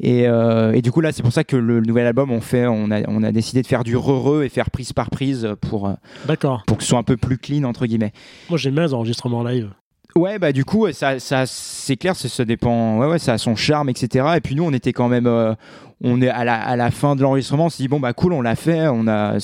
Et, 0.00 0.26
euh, 0.26 0.72
et, 0.72 0.82
du 0.82 0.90
coup, 0.90 1.00
là, 1.00 1.12
c'est 1.12 1.22
pour 1.22 1.32
ça 1.32 1.44
que 1.44 1.56
le 1.56 1.80
nouvel 1.80 2.06
album, 2.06 2.30
on, 2.30 2.40
fait, 2.40 2.66
on, 2.66 2.90
a, 2.90 3.02
on 3.08 3.22
a 3.22 3.32
décidé 3.32 3.62
de 3.62 3.66
faire 3.66 3.84
du 3.84 3.96
re-re 3.96 4.42
et 4.42 4.48
faire 4.48 4.70
prise 4.70 4.92
par 4.92 5.10
prise 5.10 5.48
pour, 5.60 5.92
pour 6.66 6.76
que 6.78 6.82
ce 6.82 6.88
soit 6.88 6.98
un 6.98 7.04
peu 7.04 7.16
plus 7.16 7.38
clean, 7.38 7.64
entre 7.64 7.86
guillemets. 7.86 8.12
Moi, 8.48 8.58
j'aime 8.58 8.74
bien 8.74 8.84
les 8.84 8.94
enregistrements 8.94 9.44
live. 9.44 9.70
Ouais, 10.16 10.38
bah 10.38 10.52
du 10.52 10.64
coup, 10.64 10.90
ça, 10.92 11.18
ça 11.18 11.44
c'est 11.46 11.96
clair, 11.96 12.14
ça 12.14 12.44
dépend. 12.44 12.98
Ouais, 12.98 13.06
ouais, 13.06 13.18
ça 13.18 13.32
a 13.32 13.38
son 13.38 13.56
charme, 13.56 13.88
etc. 13.88 14.26
Et 14.36 14.40
puis 14.40 14.54
nous, 14.54 14.64
on 14.64 14.72
était 14.72 14.92
quand 14.92 15.08
même, 15.08 15.26
on 16.02 16.22
est 16.22 16.28
à 16.28 16.44
la, 16.44 16.54
à 16.54 16.76
la 16.76 16.90
fin 16.90 17.16
de 17.16 17.22
l'enregistrement, 17.22 17.66
on 17.66 17.68
s'est 17.68 17.82
dit 17.82 17.88
bon 17.88 18.00
bah 18.00 18.12
cool, 18.12 18.32
on 18.32 18.42
l'a 18.42 18.54
fait, 18.56 18.86
on 18.88 19.08
a 19.08 19.38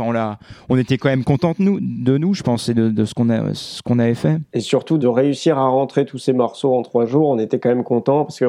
on, 0.00 0.36
on 0.68 0.78
était 0.78 0.98
quand 0.98 1.08
même 1.08 1.24
content 1.24 1.52
de 1.58 1.62
nous, 1.62 1.78
de 1.80 2.18
nous 2.18 2.34
je 2.34 2.42
pense, 2.42 2.68
et 2.68 2.74
de, 2.74 3.04
ce 3.04 3.14
qu'on 3.14 3.30
a, 3.30 3.54
ce 3.54 3.82
qu'on 3.82 3.98
avait 3.98 4.14
fait. 4.14 4.38
Et 4.52 4.60
surtout 4.60 4.98
de 4.98 5.06
réussir 5.06 5.58
à 5.58 5.68
rentrer 5.68 6.04
tous 6.04 6.18
ces 6.18 6.32
morceaux 6.32 6.74
en 6.74 6.82
trois 6.82 7.06
jours, 7.06 7.28
on 7.28 7.38
était 7.38 7.58
quand 7.58 7.68
même 7.68 7.84
content 7.84 8.24
parce 8.24 8.38
que 8.38 8.46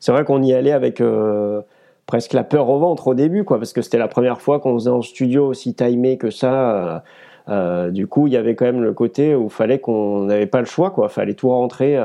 c'est 0.00 0.12
vrai 0.12 0.24
qu'on 0.24 0.42
y 0.42 0.52
allait 0.52 0.72
avec 0.72 1.00
euh, 1.00 1.60
presque 2.06 2.32
la 2.32 2.44
peur 2.44 2.68
au 2.68 2.78
ventre 2.78 3.08
au 3.08 3.14
début, 3.14 3.44
quoi, 3.44 3.58
parce 3.58 3.72
que 3.72 3.82
c'était 3.82 3.98
la 3.98 4.08
première 4.08 4.40
fois 4.40 4.60
qu'on 4.60 4.74
faisait 4.74 4.90
en 4.90 5.02
studio 5.02 5.46
aussi 5.46 5.74
timé 5.74 6.18
que 6.18 6.30
ça. 6.30 6.70
Euh, 6.70 6.98
euh, 7.48 7.90
du 7.90 8.06
coup, 8.06 8.26
il 8.26 8.32
y 8.32 8.36
avait 8.36 8.54
quand 8.54 8.64
même 8.64 8.82
le 8.82 8.92
côté 8.92 9.34
où 9.34 9.44
il 9.44 9.50
fallait 9.50 9.78
qu'on 9.78 10.24
n'avait 10.24 10.46
pas 10.46 10.60
le 10.60 10.66
choix, 10.66 10.90
quoi. 10.90 11.08
Fallait 11.08 11.34
tout 11.34 11.48
rentrer. 11.48 11.98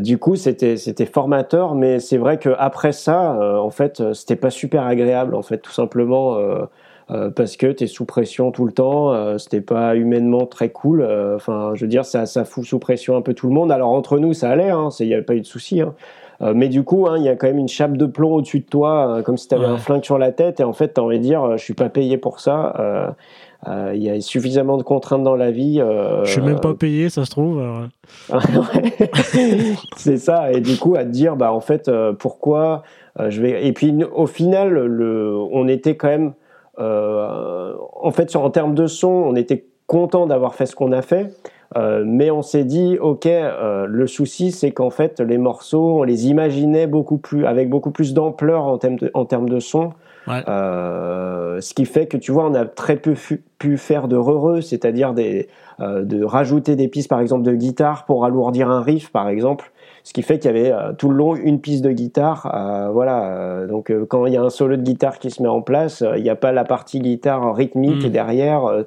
du 0.00 0.18
coup, 0.18 0.36
c'était 0.36 0.76
c'était 0.76 1.06
formateur, 1.06 1.74
mais 1.74 1.98
c'est 2.00 2.18
vrai 2.18 2.38
que 2.38 2.50
après 2.58 2.92
ça, 2.92 3.38
en 3.60 3.70
fait, 3.70 4.12
c'était 4.12 4.36
pas 4.36 4.50
super 4.50 4.84
agréable, 4.86 5.34
en 5.34 5.42
fait, 5.42 5.58
tout 5.58 5.72
simplement. 5.72 6.38
Euh, 7.10 7.30
parce 7.30 7.56
que 7.56 7.66
tu 7.66 7.84
es 7.84 7.86
sous 7.86 8.04
pression 8.04 8.52
tout 8.52 8.64
le 8.64 8.72
temps, 8.72 9.12
euh, 9.12 9.36
c'était 9.36 9.60
pas 9.60 9.96
humainement 9.96 10.46
très 10.46 10.70
cool. 10.70 11.02
Euh, 11.02 11.36
enfin, 11.36 11.72
je 11.74 11.82
veux 11.82 11.88
dire, 11.88 12.04
ça, 12.04 12.26
ça 12.26 12.44
fout 12.44 12.64
sous 12.64 12.78
pression 12.78 13.16
un 13.16 13.22
peu 13.22 13.34
tout 13.34 13.48
le 13.48 13.52
monde. 13.52 13.70
Alors 13.72 13.90
entre 13.90 14.18
nous, 14.18 14.32
ça 14.32 14.50
allait, 14.50 14.68
il 14.68 14.70
hein, 14.70 14.88
n'y 15.00 15.12
avait 15.12 15.22
pas 15.22 15.34
eu 15.34 15.40
de 15.40 15.46
souci. 15.46 15.80
Hein. 15.80 15.94
mais 16.54 16.68
du 16.68 16.82
coup, 16.84 17.06
hein, 17.06 17.18
il 17.18 17.24
y 17.24 17.28
a 17.28 17.36
quand 17.36 17.46
même 17.46 17.58
une 17.58 17.68
chape 17.68 17.96
de 17.96 18.06
plomb 18.06 18.34
au-dessus 18.34 18.60
de 18.60 18.66
toi, 18.66 19.22
comme 19.24 19.36
si 19.36 19.48
tu 19.48 19.54
avais 19.54 19.66
un 19.66 19.78
flingue 19.78 20.04
sur 20.04 20.18
la 20.18 20.32
tête, 20.32 20.60
et 20.60 20.64
en 20.64 20.72
fait, 20.72 20.94
tu 20.94 21.00
as 21.00 21.04
envie 21.04 21.18
de 21.18 21.24
dire, 21.24 21.56
je 21.56 21.62
suis 21.62 21.74
pas 21.74 21.88
payé 21.88 22.18
pour 22.18 22.40
ça. 22.40 23.14
Il 23.66 24.02
y 24.02 24.10
a 24.10 24.20
suffisamment 24.20 24.76
de 24.76 24.82
contraintes 24.82 25.22
dans 25.22 25.36
la 25.36 25.50
vie. 25.50 25.80
je 26.24 26.30
suis 26.30 26.40
même 26.40 26.60
pas 26.60 26.74
payé, 26.74 27.08
ça 27.10 27.24
se 27.24 27.30
trouve. 27.30 27.62
c'est 29.96 30.16
ça, 30.16 30.52
et 30.52 30.60
du 30.60 30.76
coup, 30.76 30.96
à 30.96 31.04
te 31.04 31.10
dire, 31.10 31.36
bah 31.36 31.52
en 31.52 31.60
fait, 31.60 31.90
pourquoi 32.18 32.82
je 33.28 33.40
vais. 33.40 33.66
Et 33.66 33.72
puis, 33.72 33.94
au 34.14 34.26
final, 34.26 34.70
le... 34.72 35.36
on 35.52 35.68
était 35.68 35.96
quand 35.96 36.08
même 36.08 36.32
euh, 36.78 37.74
en 38.00 38.10
fait, 38.10 38.30
sur, 38.30 38.42
en 38.42 38.50
termes 38.50 38.74
de 38.74 38.86
son, 38.86 39.08
on 39.08 39.34
était 39.34 39.66
content 39.86 40.26
d'avoir 40.26 40.54
fait 40.54 40.66
ce 40.66 40.74
qu'on 40.74 40.92
a 40.92 41.02
fait. 41.02 41.32
Euh, 41.76 42.02
mais 42.06 42.30
on 42.30 42.42
s'est 42.42 42.64
dit, 42.64 42.98
ok, 43.00 43.24
euh, 43.26 43.86
le 43.86 44.06
souci 44.06 44.52
c'est 44.52 44.72
qu'en 44.72 44.90
fait 44.90 45.20
les 45.20 45.38
morceaux, 45.38 46.00
on 46.00 46.02
les 46.02 46.28
imaginait 46.28 46.86
beaucoup 46.86 47.16
plus, 47.16 47.46
avec 47.46 47.70
beaucoup 47.70 47.90
plus 47.90 48.12
d'ampleur 48.12 48.64
en 48.64 48.76
termes 48.76 48.96
de, 48.96 49.10
en 49.14 49.24
termes 49.24 49.48
de 49.48 49.58
son. 49.58 49.92
Ce 50.26 51.74
qui 51.74 51.84
fait 51.84 52.06
que 52.06 52.16
tu 52.16 52.32
vois, 52.32 52.46
on 52.46 52.54
a 52.54 52.64
très 52.64 52.96
peu 52.96 53.14
pu 53.58 53.76
faire 53.76 54.08
de 54.08 54.16
heureux, 54.16 54.60
c'est-à-dire 54.60 55.14
des, 55.14 55.48
de 55.80 56.24
rajouter 56.24 56.76
des 56.76 56.88
pistes, 56.88 57.08
par 57.08 57.20
exemple 57.20 57.42
de 57.42 57.54
guitare 57.54 58.04
pour 58.04 58.24
alourdir 58.24 58.70
un 58.70 58.82
riff, 58.82 59.10
par 59.10 59.28
exemple 59.28 59.72
ce 60.04 60.12
qui 60.12 60.22
fait 60.22 60.38
qu'il 60.38 60.50
y 60.50 60.58
avait 60.58 60.72
euh, 60.72 60.92
tout 60.92 61.08
le 61.08 61.16
long 61.16 61.36
une 61.36 61.60
piste 61.60 61.84
de 61.84 61.92
guitare. 61.92 62.50
Euh, 62.54 62.90
voilà, 62.90 63.24
euh, 63.24 63.66
donc 63.66 63.92
quand 64.08 64.26
il 64.26 64.32
y 64.32 64.36
a 64.36 64.42
un 64.42 64.50
solo 64.50 64.76
de 64.76 64.82
guitare 64.82 65.18
qui 65.18 65.30
se 65.30 65.42
met 65.42 65.48
en 65.48 65.62
place, 65.62 66.02
il 66.16 66.22
n'y 66.22 66.30
a 66.30 66.36
pas 66.36 66.52
la 66.52 66.64
partie 66.64 67.00
guitare 67.00 67.54
rythmique 67.54 68.06
mm. 68.06 68.10
derrière. 68.10 68.84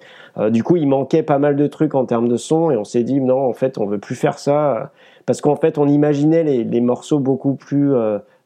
du 0.49 0.63
coup, 0.63 0.75
il 0.75 0.87
manquait 0.87 1.23
pas 1.23 1.39
mal 1.39 1.55
de 1.55 1.67
trucs 1.67 1.95
en 1.95 2.05
termes 2.05 2.27
de 2.27 2.37
son 2.37 2.71
et 2.71 2.77
on 2.77 2.83
s'est 2.83 3.03
dit 3.03 3.21
non, 3.21 3.47
en 3.47 3.53
fait, 3.53 3.77
on 3.77 3.85
veut 3.85 3.99
plus 3.99 4.15
faire 4.15 4.39
ça 4.39 4.91
parce 5.25 5.41
qu'en 5.41 5.55
fait, 5.55 5.77
on 5.77 5.87
imaginait 5.87 6.43
les, 6.43 6.63
les 6.63 6.81
morceaux 6.81 7.19
beaucoup 7.19 7.55
plus 7.55 7.93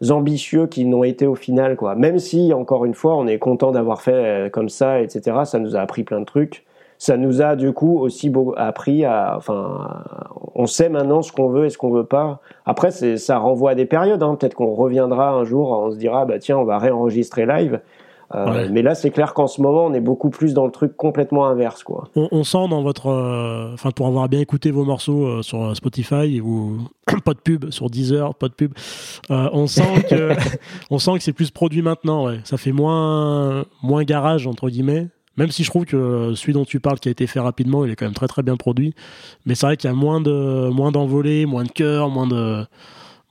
ambitieux 0.10 0.68
qu'ils 0.68 0.90
n'ont 0.90 1.04
été 1.04 1.28
au 1.28 1.36
final, 1.36 1.76
quoi. 1.76 1.96
Même 1.96 2.20
si, 2.20 2.54
encore 2.54 2.86
une 2.86 2.94
fois, 2.94 3.16
on 3.18 3.28
est 3.28 3.40
content 3.40 3.72
d'avoir 3.72 4.02
fait 4.02 4.50
comme 4.52 4.70
ça, 4.70 5.02
etc. 5.02 5.40
Ça 5.46 5.60
nous 5.60 5.76
a 5.76 5.80
appris 5.80 6.04
plein 6.04 6.20
de 6.20 6.26
trucs 6.26 6.66
ça 7.00 7.16
nous 7.16 7.42
a 7.42 7.56
du 7.56 7.72
coup 7.72 7.98
aussi 7.98 8.32
appris 8.58 9.06
à, 9.06 9.36
enfin, 9.38 10.04
on 10.54 10.66
sait 10.66 10.90
maintenant 10.90 11.22
ce 11.22 11.32
qu'on 11.32 11.48
veut 11.48 11.66
et 11.66 11.70
ce 11.70 11.78
qu'on 11.78 11.92
veut 11.92 12.06
pas. 12.06 12.42
Après, 12.66 12.92
ça 12.92 13.38
renvoie 13.38 13.72
à 13.72 13.76
des 13.76 13.86
périodes. 13.86 14.22
Hein. 14.22 14.36
Peut-être 14.36 14.54
qu'on 14.54 14.74
reviendra 14.74 15.30
un 15.30 15.46
jour, 15.46 15.72
on 15.72 15.92
se 15.92 15.96
dira, 15.96 16.26
bah 16.26 16.40
tiens, 16.40 16.58
on 16.58 16.66
va 16.66 16.78
réenregistrer 16.78 17.46
live. 17.46 17.80
Euh, 18.36 18.68
mais 18.72 18.82
là, 18.82 18.94
c'est 18.94 19.10
clair 19.10 19.34
qu'en 19.34 19.48
ce 19.48 19.62
moment, 19.62 19.86
on 19.86 19.94
est 19.94 20.00
beaucoup 20.02 20.30
plus 20.30 20.54
dans 20.54 20.66
le 20.66 20.72
truc 20.72 20.96
complètement 20.96 21.48
inverse, 21.48 21.84
quoi. 21.84 22.10
On, 22.16 22.44
sent 22.44 22.68
dans 22.70 22.84
votre, 22.84 23.08
euh, 23.08 23.74
enfin, 23.74 23.92
pour 23.92 24.06
avoir 24.08 24.30
bien 24.30 24.40
écouté 24.40 24.70
vos 24.70 24.86
morceaux 24.86 25.26
euh, 25.26 25.42
sur 25.42 25.76
Spotify 25.76 26.40
ou 26.40 26.78
pas 27.26 27.34
de 27.34 27.40
pub 27.40 27.72
sur 27.72 27.90
Deezer, 27.90 28.36
pas 28.36 28.48
de 28.48 28.54
pub, 28.54 28.74
on 29.30 29.66
sent 29.68 30.04
que, 30.10 30.34
on 30.92 31.00
sent 31.00 31.14
que 31.18 31.24
c'est 31.24 31.34
plus 31.34 31.50
produit 31.50 31.82
maintenant. 31.82 32.28
Ouais. 32.28 32.40
Ça 32.44 32.58
fait 32.58 32.72
moins, 32.72 33.66
moins 33.82 34.04
garage 34.04 34.46
entre 34.46 34.70
guillemets. 34.70 35.08
Même 35.38 35.52
si 35.52 35.64
je 35.64 35.70
trouve 35.70 35.86
que 35.86 36.34
celui 36.36 36.52
dont 36.52 36.66
tu 36.66 36.82
parles, 36.82 37.00
qui 37.00 37.08
a 37.08 37.12
été 37.12 37.26
fait 37.26 37.40
rapidement, 37.40 37.86
il 37.86 37.92
est 37.92 37.96
quand 37.96 38.06
même 38.06 38.14
très 38.14 38.28
très 38.28 38.44
bien 38.44 38.58
produit. 38.58 38.94
Mais 39.46 39.56
c'est 39.56 39.66
vrai 39.66 39.78
qu'il 39.78 39.90
y 39.90 39.94
a 39.94 39.96
moins 39.96 40.20
de 40.20 40.70
moins 40.70 40.92
d'envolées, 40.92 41.46
moins 41.46 41.64
de 41.64 41.72
cœur, 41.72 42.10
moins 42.10 42.28
de 42.28 42.66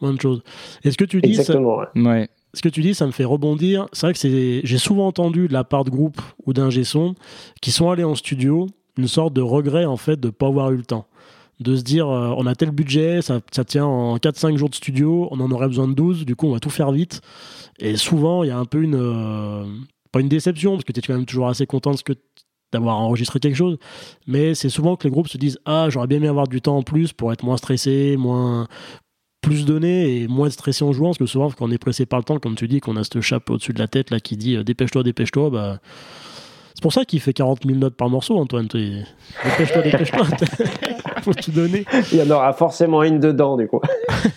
moins 0.00 0.14
de 0.14 0.20
choses. 0.20 0.42
Et 0.84 0.90
ce 0.90 0.96
que 0.96 1.04
tu 1.04 1.20
dis, 1.20 1.30
Exactement, 1.30 1.82
ouais. 1.94 2.28
Ce 2.54 2.62
que 2.62 2.68
tu 2.68 2.80
dis, 2.80 2.94
ça 2.94 3.06
me 3.06 3.12
fait 3.12 3.24
rebondir. 3.24 3.88
C'est 3.92 4.06
vrai 4.06 4.14
que 4.14 4.60
j'ai 4.64 4.78
souvent 4.78 5.06
entendu 5.06 5.48
de 5.48 5.52
la 5.52 5.64
part 5.64 5.84
de 5.84 5.90
groupes 5.90 6.20
ou 6.46 6.52
d'un 6.52 6.70
son 6.84 7.14
qui 7.60 7.70
sont 7.70 7.90
allés 7.90 8.04
en 8.04 8.14
studio 8.14 8.68
une 8.96 9.06
sorte 9.06 9.32
de 9.32 9.40
regret 9.40 9.84
en 9.84 9.96
fait 9.96 10.18
de 10.18 10.28
pas 10.28 10.48
avoir 10.48 10.72
eu 10.72 10.76
le 10.76 10.84
temps 10.84 11.06
de 11.60 11.76
se 11.76 11.82
dire 11.82 12.08
euh, 12.08 12.34
on 12.36 12.46
a 12.46 12.54
tel 12.54 12.70
budget, 12.70 13.20
ça, 13.22 13.40
tient 13.64 13.84
en 13.84 14.16
4-5 14.16 14.56
jours 14.56 14.70
de 14.70 14.74
studio, 14.74 15.28
on 15.30 15.40
en 15.40 15.50
aurait 15.50 15.66
besoin 15.66 15.88
de 15.88 15.94
12, 15.94 16.24
du 16.24 16.36
coup 16.36 16.46
on 16.46 16.52
va 16.52 16.60
tout 16.60 16.70
faire 16.70 16.92
vite. 16.92 17.20
Et 17.78 17.96
souvent 17.96 18.44
il 18.44 18.48
y 18.48 18.50
a 18.50 18.58
un 18.58 18.64
peu 18.64 18.82
une, 18.82 18.94
euh, 18.94 19.64
pas 20.12 20.20
une 20.20 20.28
déception, 20.28 20.72
parce 20.72 20.84
que 20.84 20.92
tu 20.92 21.00
es 21.00 21.02
quand 21.02 21.14
même 21.14 21.26
toujours 21.26 21.48
assez 21.48 21.66
content 21.66 21.92
d'avoir 22.72 22.98
enregistré 22.98 23.40
quelque 23.40 23.56
chose, 23.56 23.78
mais 24.26 24.54
c'est 24.54 24.68
souvent 24.68 24.96
que 24.96 25.04
les 25.04 25.10
groupes 25.10 25.28
se 25.28 25.38
disent 25.38 25.58
ah 25.64 25.88
j'aurais 25.90 26.06
bien 26.06 26.18
aimé 26.18 26.28
avoir 26.28 26.46
du 26.46 26.60
temps 26.60 26.76
en 26.76 26.82
plus 26.82 27.12
pour 27.12 27.32
être 27.32 27.42
moins 27.44 27.56
stressé, 27.56 28.16
moins 28.16 28.68
plus 29.40 29.64
donné 29.64 30.16
et 30.16 30.28
moins 30.28 30.50
stressé 30.50 30.84
en 30.84 30.92
jouant, 30.92 31.08
parce 31.08 31.18
que 31.18 31.26
souvent 31.26 31.50
quand 31.50 31.66
on 31.66 31.70
est 31.70 31.78
pressé 31.78 32.06
par 32.06 32.18
le 32.18 32.24
temps, 32.24 32.38
comme 32.38 32.56
tu 32.56 32.68
dis, 32.68 32.80
qu'on 32.80 32.96
a 32.96 33.04
ce 33.04 33.20
chapeau 33.20 33.54
au-dessus 33.54 33.72
de 33.72 33.78
la 33.78 33.88
tête 33.88 34.10
là 34.10 34.20
qui 34.20 34.36
dit 34.36 34.56
euh, 34.56 34.64
dépêche-toi, 34.64 35.02
dépêche-toi, 35.02 35.50
bah 35.50 35.78
c'est 36.78 36.82
pour 36.82 36.92
ça 36.92 37.04
qu'il 37.04 37.18
fait 37.18 37.32
40 37.32 37.66
000 37.66 37.76
notes 37.76 37.96
par 37.96 38.08
morceau, 38.08 38.38
Antoine. 38.38 38.68
Dépêche-toi, 38.68 39.82
dépêche-toi. 39.82 40.26
Faut 41.22 41.34
tout 41.34 41.50
donner. 41.50 41.84
Il 42.12 42.18
y 42.18 42.22
en 42.22 42.30
aura 42.30 42.52
forcément 42.52 43.02
une 43.02 43.18
dedans, 43.18 43.56
du 43.56 43.66
coup. 43.66 43.80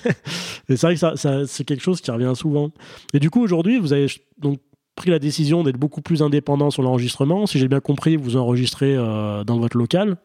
c'est 0.68 0.82
vrai 0.82 0.96
que 0.96 1.00
ça, 1.00 1.16
ça 1.18 1.46
c'est 1.46 1.66
quelque 1.66 1.84
chose 1.84 2.02
qui 2.02 2.10
revient 2.10 2.34
souvent. 2.34 2.72
Et 3.14 3.20
du 3.20 3.30
coup, 3.30 3.44
aujourd'hui, 3.44 3.78
vous 3.78 3.94
avez 3.94 4.08
donc 4.40 4.58
pris 4.96 5.12
la 5.12 5.20
décision 5.20 5.62
d'être 5.64 5.78
beaucoup 5.78 6.02
plus 6.02 6.24
indépendant 6.24 6.72
sur 6.72 6.82
l'enregistrement. 6.82 7.46
Si 7.46 7.60
j'ai 7.60 7.68
bien 7.68 7.80
compris, 7.80 8.16
vous 8.16 8.38
enregistrez 8.38 8.96
euh, 8.98 9.44
dans 9.44 9.60
votre 9.60 9.78
local. 9.78 10.18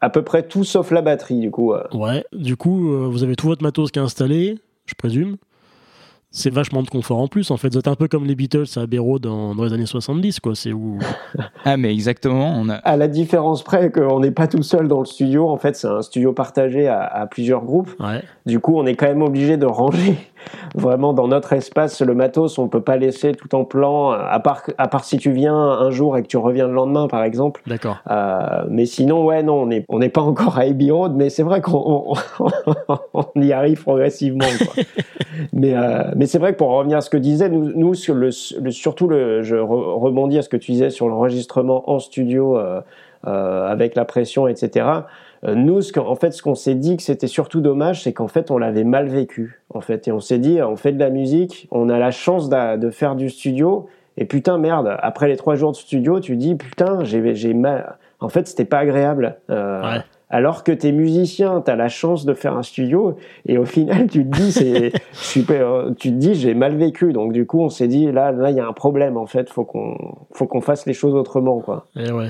À 0.00 0.10
peu 0.10 0.22
près 0.22 0.42
tout 0.42 0.64
sauf 0.64 0.90
la 0.90 1.02
batterie, 1.02 1.40
du 1.40 1.50
coup. 1.50 1.72
Ouais, 1.92 2.24
du 2.32 2.56
coup, 2.56 2.92
euh, 2.92 3.06
vous 3.06 3.22
avez 3.22 3.36
tout 3.36 3.46
votre 3.46 3.62
matos 3.62 3.90
qui 3.90 3.98
est 3.98 4.02
installé, 4.02 4.58
je 4.86 4.94
présume 4.94 5.36
c'est 6.32 6.50
vachement 6.52 6.82
de 6.82 6.88
confort 6.88 7.18
en 7.18 7.26
plus. 7.26 7.50
En 7.50 7.56
fait, 7.56 7.72
c'est 7.72 7.88
un 7.88 7.94
peu 7.96 8.06
comme 8.06 8.24
les 8.24 8.34
Beatles 8.34 8.66
à 8.76 8.82
Abbey 8.82 8.98
dans, 9.20 9.54
dans 9.54 9.64
les 9.64 9.72
années 9.72 9.86
70, 9.86 10.40
quoi. 10.40 10.54
C'est 10.54 10.72
où 10.72 10.98
Ah, 11.64 11.76
mais 11.76 11.92
exactement. 11.92 12.54
On 12.56 12.68
a... 12.68 12.74
À 12.74 12.96
la 12.96 13.08
différence 13.08 13.62
près 13.62 13.90
qu'on 13.90 14.20
n'est 14.20 14.30
pas 14.30 14.46
tout 14.46 14.62
seul 14.62 14.86
dans 14.86 15.00
le 15.00 15.06
studio. 15.06 15.48
En 15.48 15.56
fait, 15.56 15.76
c'est 15.76 15.88
un 15.88 16.02
studio 16.02 16.32
partagé 16.32 16.86
à, 16.86 17.26
plusieurs 17.30 17.64
groupes. 17.64 17.90
Du 18.46 18.60
coup, 18.60 18.76
on 18.76 18.86
est 18.86 18.94
quand 18.94 19.06
même 19.06 19.22
obligé 19.22 19.56
de 19.56 19.66
ranger 19.66 20.16
vraiment 20.74 21.12
dans 21.12 21.28
notre 21.28 21.52
espace 21.52 22.00
le 22.00 22.14
matos. 22.14 22.58
On 22.58 22.68
peut 22.68 22.82
pas 22.82 22.96
laisser 22.96 23.32
tout 23.32 23.54
en 23.54 23.64
plan, 23.64 24.10
à 24.10 24.40
part, 24.40 24.62
à 24.78 24.88
part 24.88 25.04
si 25.04 25.18
tu 25.18 25.30
viens 25.30 25.54
un 25.54 25.90
jour 25.90 26.16
et 26.16 26.22
que 26.22 26.28
tu 26.28 26.36
reviens 26.36 26.66
le 26.66 26.74
lendemain, 26.74 27.08
par 27.08 27.22
exemple. 27.22 27.62
D'accord. 27.66 27.98
Euh, 28.10 28.64
mais 28.68 28.86
sinon, 28.86 29.24
ouais, 29.24 29.42
non, 29.42 29.62
on 29.62 29.66
n'est 29.66 29.84
on 29.88 29.98
n'est 29.98 30.08
pas 30.08 30.22
encore 30.22 30.58
à 30.58 30.62
Abbey 30.62 30.90
Road, 30.90 31.12
mais 31.14 31.30
c'est 31.30 31.42
vrai 31.42 31.60
qu'on 31.60 32.14
on, 33.14 33.24
y 33.40 33.52
arrive 33.52 33.82
progressivement. 33.82 34.46
Quoi. 34.58 34.84
mais 35.52 35.74
euh, 35.74 36.10
mais 36.16 36.26
c'est 36.26 36.38
vrai 36.38 36.52
que 36.52 36.58
pour 36.58 36.70
revenir 36.70 36.98
à 36.98 37.00
ce 37.00 37.10
que 37.10 37.16
disait, 37.16 37.48
nous, 37.48 37.72
nous 37.74 37.94
sur 37.94 38.14
le, 38.14 38.30
surtout, 38.30 39.08
le, 39.08 39.42
je 39.42 39.56
rebondis 39.56 40.38
à 40.38 40.42
ce 40.42 40.48
que 40.48 40.56
tu 40.56 40.72
disais 40.72 40.90
sur 40.90 41.08
l'enregistrement 41.08 41.88
en 41.90 41.98
studio 41.98 42.56
euh, 42.56 42.80
euh, 43.26 43.68
avec 43.68 43.96
la 43.96 44.06
pression, 44.06 44.48
etc. 44.48 44.86
Euh, 45.44 45.54
nous, 45.54 45.82
ce 45.82 45.98
en 45.98 46.14
fait, 46.16 46.32
ce 46.32 46.42
qu'on 46.42 46.54
s'est 46.54 46.74
dit 46.74 46.96
que 46.96 47.02
c'était 47.02 47.26
surtout 47.26 47.60
dommage, 47.60 48.02
c'est 48.02 48.14
qu'en 48.14 48.28
fait, 48.28 48.50
on 48.50 48.56
l'avait 48.56 48.84
mal 48.84 49.08
vécu. 49.08 49.59
En 49.74 49.80
fait. 49.80 50.08
Et 50.08 50.12
on 50.12 50.20
s'est 50.20 50.38
dit, 50.38 50.60
on 50.62 50.76
fait 50.76 50.92
de 50.92 50.98
la 50.98 51.10
musique, 51.10 51.68
on 51.70 51.88
a 51.88 51.98
la 51.98 52.10
chance 52.10 52.48
de 52.48 52.90
faire 52.90 53.16
du 53.16 53.30
studio. 53.30 53.88
Et 54.16 54.24
putain, 54.24 54.58
merde, 54.58 54.96
après 55.00 55.28
les 55.28 55.36
trois 55.36 55.54
jours 55.54 55.72
de 55.72 55.76
studio, 55.76 56.20
tu 56.20 56.36
dis, 56.36 56.54
putain, 56.54 57.04
j'ai 57.04 57.54
mal. 57.54 57.96
En 58.20 58.28
fait, 58.28 58.46
c'était 58.46 58.64
pas 58.64 58.78
agréable. 58.78 59.38
Euh, 59.48 59.98
alors 60.28 60.62
que 60.62 60.70
t'es 60.70 60.92
musicien, 60.92 61.60
t'as 61.60 61.74
la 61.74 61.88
chance 61.88 62.24
de 62.24 62.34
faire 62.34 62.56
un 62.56 62.62
studio, 62.62 63.16
et 63.46 63.58
au 63.58 63.64
final, 63.64 64.06
tu 64.08 64.24
te 64.24 64.36
dis, 64.36 64.52
c'est 64.52 64.92
super, 65.12 65.86
tu 65.98 66.10
te 66.10 66.16
dis, 66.16 66.34
j'ai 66.34 66.54
mal 66.54 66.76
vécu. 66.76 67.12
Donc, 67.12 67.32
du 67.32 67.46
coup, 67.46 67.60
on 67.60 67.68
s'est 67.68 67.88
dit, 67.88 68.12
là, 68.12 68.30
là, 68.30 68.50
il 68.50 68.56
y 68.56 68.60
a 68.60 68.66
un 68.66 68.72
problème, 68.72 69.16
en 69.16 69.26
fait, 69.26 69.50
faut 69.50 69.64
qu'on, 69.64 69.96
faut 70.32 70.46
qu'on 70.46 70.60
fasse 70.60 70.86
les 70.86 70.92
choses 70.92 71.14
autrement, 71.14 71.60
quoi. 71.60 71.86
Et 71.96 72.12
ouais. 72.12 72.28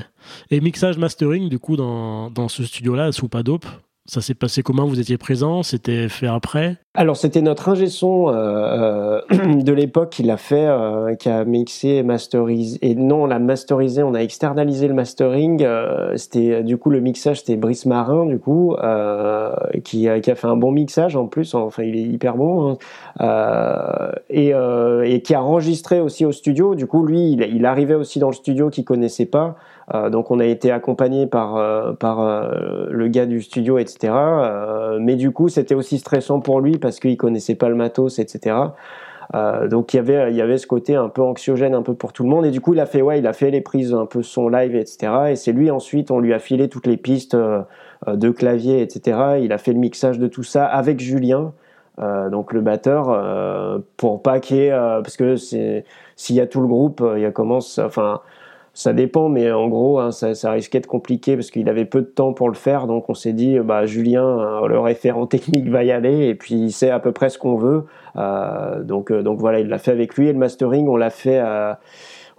Et 0.51 0.61
mixage 0.61 0.97
mastering, 0.97 1.49
du 1.49 1.59
coup, 1.59 1.77
dans, 1.77 2.31
dans 2.31 2.49
ce 2.49 2.65
studio-là, 2.65 3.13
sous 3.13 3.29
pas 3.29 3.43
dope, 3.43 3.67
ça 4.11 4.21
s'est 4.21 4.35
passé 4.35 4.65
comment? 4.65 4.87
Vous 4.87 4.99
étiez 4.99 5.19
présent? 5.19 5.63
C'était 5.63 6.09
fait 6.09 6.27
après? 6.27 6.79
Alors 6.95 7.17
c'était 7.17 7.43
notre 7.43 7.69
ingé 7.69 7.87
son 7.87 8.29
euh, 8.29 9.21
euh, 9.31 9.55
de 9.63 9.73
l'époque 9.73 10.11
qui 10.11 10.25
l'a 10.25 10.37
fait, 10.37 10.67
euh, 10.67 11.15
qui 11.15 11.29
a 11.29 11.45
mixé 11.45 11.91
et 11.91 12.03
masterisé. 12.03 12.77
Et 12.83 12.97
non, 12.97 13.23
on 13.23 13.27
l'a 13.27 13.39
masterisé, 13.39 14.03
on 14.03 14.13
a 14.15 14.19
externalisé 14.19 14.89
le 14.89 14.95
mastering. 14.95 15.65
c'était 16.17 16.65
du 16.65 16.77
coup 16.77 16.91
le 16.91 16.99
mixage, 16.99 17.39
c'était 17.39 17.55
Brice 17.55 17.87
Marin 17.87 18.27
du 18.27 18.41
coup 18.41 18.75
qui, 19.85 20.09
a, 20.09 20.21
fait 20.21 20.47
un 20.49 20.57
bon 20.57 20.73
mixage 20.73 21.15
en 21.15 21.29
plus. 21.29 21.55
Enfin, 21.55 21.85
il 21.85 21.95
est 21.95 22.03
hyper 22.03 22.37
bon 22.37 22.77
hein. 23.21 24.11
et, 24.29 24.53
qui 25.23 25.35
a 25.35 25.43
enregistré 25.45 26.01
aussi 26.01 26.25
au 26.25 26.33
studio. 26.33 26.75
Du 26.75 26.89
coup, 26.89 27.07
lui, 27.07 27.31
il, 27.31 27.43
il 27.43 27.65
arrivait 27.65 27.95
aussi 27.95 28.19
dans 28.19 28.31
le 28.31 28.35
studio 28.35 28.71
qu'il 28.71 28.85
connaissait 28.85 29.27
pas. 29.27 29.55
Euh, 29.95 30.09
donc 30.09 30.31
on 30.31 30.39
a 30.39 30.45
été 30.45 30.71
accompagné 30.71 31.27
par 31.27 31.57
euh, 31.57 31.93
par 31.93 32.21
euh, 32.21 32.87
le 32.91 33.09
gars 33.09 33.27
du 33.27 33.43
studio, 33.43 33.79
etc. 33.79 34.13
mais 35.01 35.17
du 35.17 35.33
coup 35.33 35.49
c'était 35.49 35.75
aussi 35.75 35.99
stressant 35.99 36.41
pour 36.41 36.61
lui 36.61 36.79
parce 36.79 37.01
qu'il 37.01 37.17
connaissait 37.17 37.55
pas 37.55 37.69
le 37.69 37.75
matos, 37.75 38.19
etc. 38.19 38.57
donc 39.69 39.95
il 39.95 39.97
y 39.97 40.01
avait 40.01 40.31
il 40.31 40.37
y 40.37 40.43
avait 40.43 40.59
ce 40.59 40.67
côté 40.67 40.97
un 40.97 41.09
peu 41.09 41.23
anxiogène 41.23 41.75
un 41.75 41.83
peu 41.83 41.95
pour 41.95 42.13
tout 42.13 42.25
le 42.25 42.29
monde 42.29 42.47
et 42.47 42.51
du 42.51 42.61
coup 42.61 42.75
il 42.75 42.81
a 42.81 42.87
fait 42.87 43.03
ouais 43.03 43.19
il 43.19 43.27
a 43.27 43.33
fait 43.33 43.51
les 43.51 43.61
prises 43.61 43.95
un 43.95 44.07
peu 44.07 44.23
son 44.23 44.49
live 44.49 44.75
etc 44.75 45.13
et 45.31 45.37
c'est 45.37 45.53
lui 45.53 45.71
ensuite 45.71 46.11
on 46.11 46.19
lui 46.19 46.35
a 46.35 46.41
filé 46.41 46.69
toutes 46.69 46.87
les 46.87 46.97
pistes 46.97 47.37
de 48.07 48.31
clavier 48.31 48.83
etc 48.83 49.39
il 49.41 49.53
a 49.53 49.59
fait 49.59 49.73
le 49.73 49.79
mixage 49.79 50.19
de 50.19 50.27
tout 50.27 50.43
ça 50.43 50.65
avec 50.67 50.99
Julien 50.99 51.53
donc 52.31 52.53
le 52.53 52.61
batteur 52.61 53.83
pour 53.97 54.21
pas 54.23 54.41
qu'il 54.41 54.71
parce 54.71 55.17
que 55.17 55.37
s'il 55.37 56.37
y 56.37 56.41
a 56.41 56.47
tout 56.49 56.61
le 56.61 56.67
groupe 56.67 57.01
il 57.15 57.23
y 57.23 57.27
a 57.27 57.31
commence 57.31 57.79
enfin 57.79 58.21
ça 58.73 58.93
dépend, 58.93 59.29
mais 59.29 59.51
en 59.51 59.69
gros, 59.69 59.99
hein, 59.99 60.13
ça, 60.13 60.35
ça, 60.35 60.53
risquait 60.53 60.81
de 60.81 60.87
compliquer 60.87 61.37
parce 61.37 61.51
qu'il 61.51 61.69
avait 61.69 61.85
peu 61.85 62.03
de 62.03 62.07
temps 62.07 62.33
pour 62.33 62.49
le 62.49 62.55
faire. 62.55 62.87
Donc, 62.87 63.09
on 63.11 63.15
s'est 63.15 63.33
dit, 63.33 63.59
bah, 63.59 63.85
Julien, 63.85 64.25
euh, 64.25 64.67
le 64.69 64.79
référent 64.79 65.27
technique, 65.29 65.69
va 65.69 65.85
y 65.85 65.91
aller 65.91 66.29
et 66.29 66.35
puis 66.35 66.55
il 66.55 66.73
sait 66.73 66.91
à 66.91 67.01
peu 67.01 67.13
près 67.13 67.31
ce 67.31 67.39
qu'on 67.39 67.57
veut. 67.57 67.85
Euh, 68.17 68.83
donc, 68.83 69.11
euh, 69.11 69.23
donc 69.23 69.39
voilà, 69.39 69.61
il 69.61 69.69
l'a 69.69 69.79
fait 69.79 69.91
avec 69.91 70.15
lui 70.17 70.29
et 70.29 70.33
le 70.33 70.39
mastering, 70.39 70.89
on 70.89 70.97
l'a 70.97 71.11
fait 71.11 71.41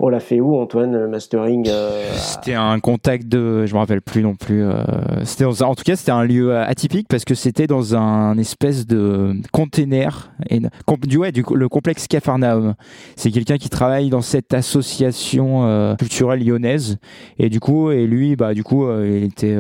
on 0.03 0.09
l'a 0.09 0.19
fait 0.19 0.39
où, 0.39 0.57
Antoine, 0.57 0.97
le 0.97 1.07
mastering 1.07 1.67
euh, 1.69 2.11
C'était 2.15 2.55
un 2.55 2.79
contact 2.79 3.27
de. 3.27 3.67
Je 3.67 3.73
me 3.73 3.79
rappelle 3.79 4.01
plus 4.01 4.23
non 4.23 4.35
plus. 4.35 4.63
Euh, 4.63 4.83
c'était 5.25 5.45
en 5.45 5.75
tout 5.75 5.83
cas, 5.83 5.95
c'était 5.95 6.11
un 6.11 6.23
lieu 6.23 6.57
atypique 6.57 7.07
parce 7.07 7.23
que 7.23 7.35
c'était 7.35 7.67
dans 7.67 7.95
un 7.95 8.35
espèce 8.39 8.87
de 8.87 9.35
container. 9.51 10.31
Et, 10.49 10.59
du, 11.03 11.17
ouais, 11.17 11.31
du, 11.31 11.43
le 11.53 11.69
complexe 11.69 12.07
Cafarnaum. 12.07 12.73
C'est 13.15 13.29
quelqu'un 13.29 13.57
qui 13.57 13.69
travaille 13.69 14.09
dans 14.09 14.21
cette 14.21 14.55
association 14.55 15.65
euh, 15.65 15.95
culturelle 15.95 16.43
lyonnaise. 16.43 16.97
Et 17.37 17.49
du 17.49 17.59
coup, 17.59 17.91
et 17.91 18.07
lui, 18.07 18.35
bah, 18.35 18.55
du 18.55 18.63
coup, 18.63 18.91
il 19.03 19.23
était 19.23 19.55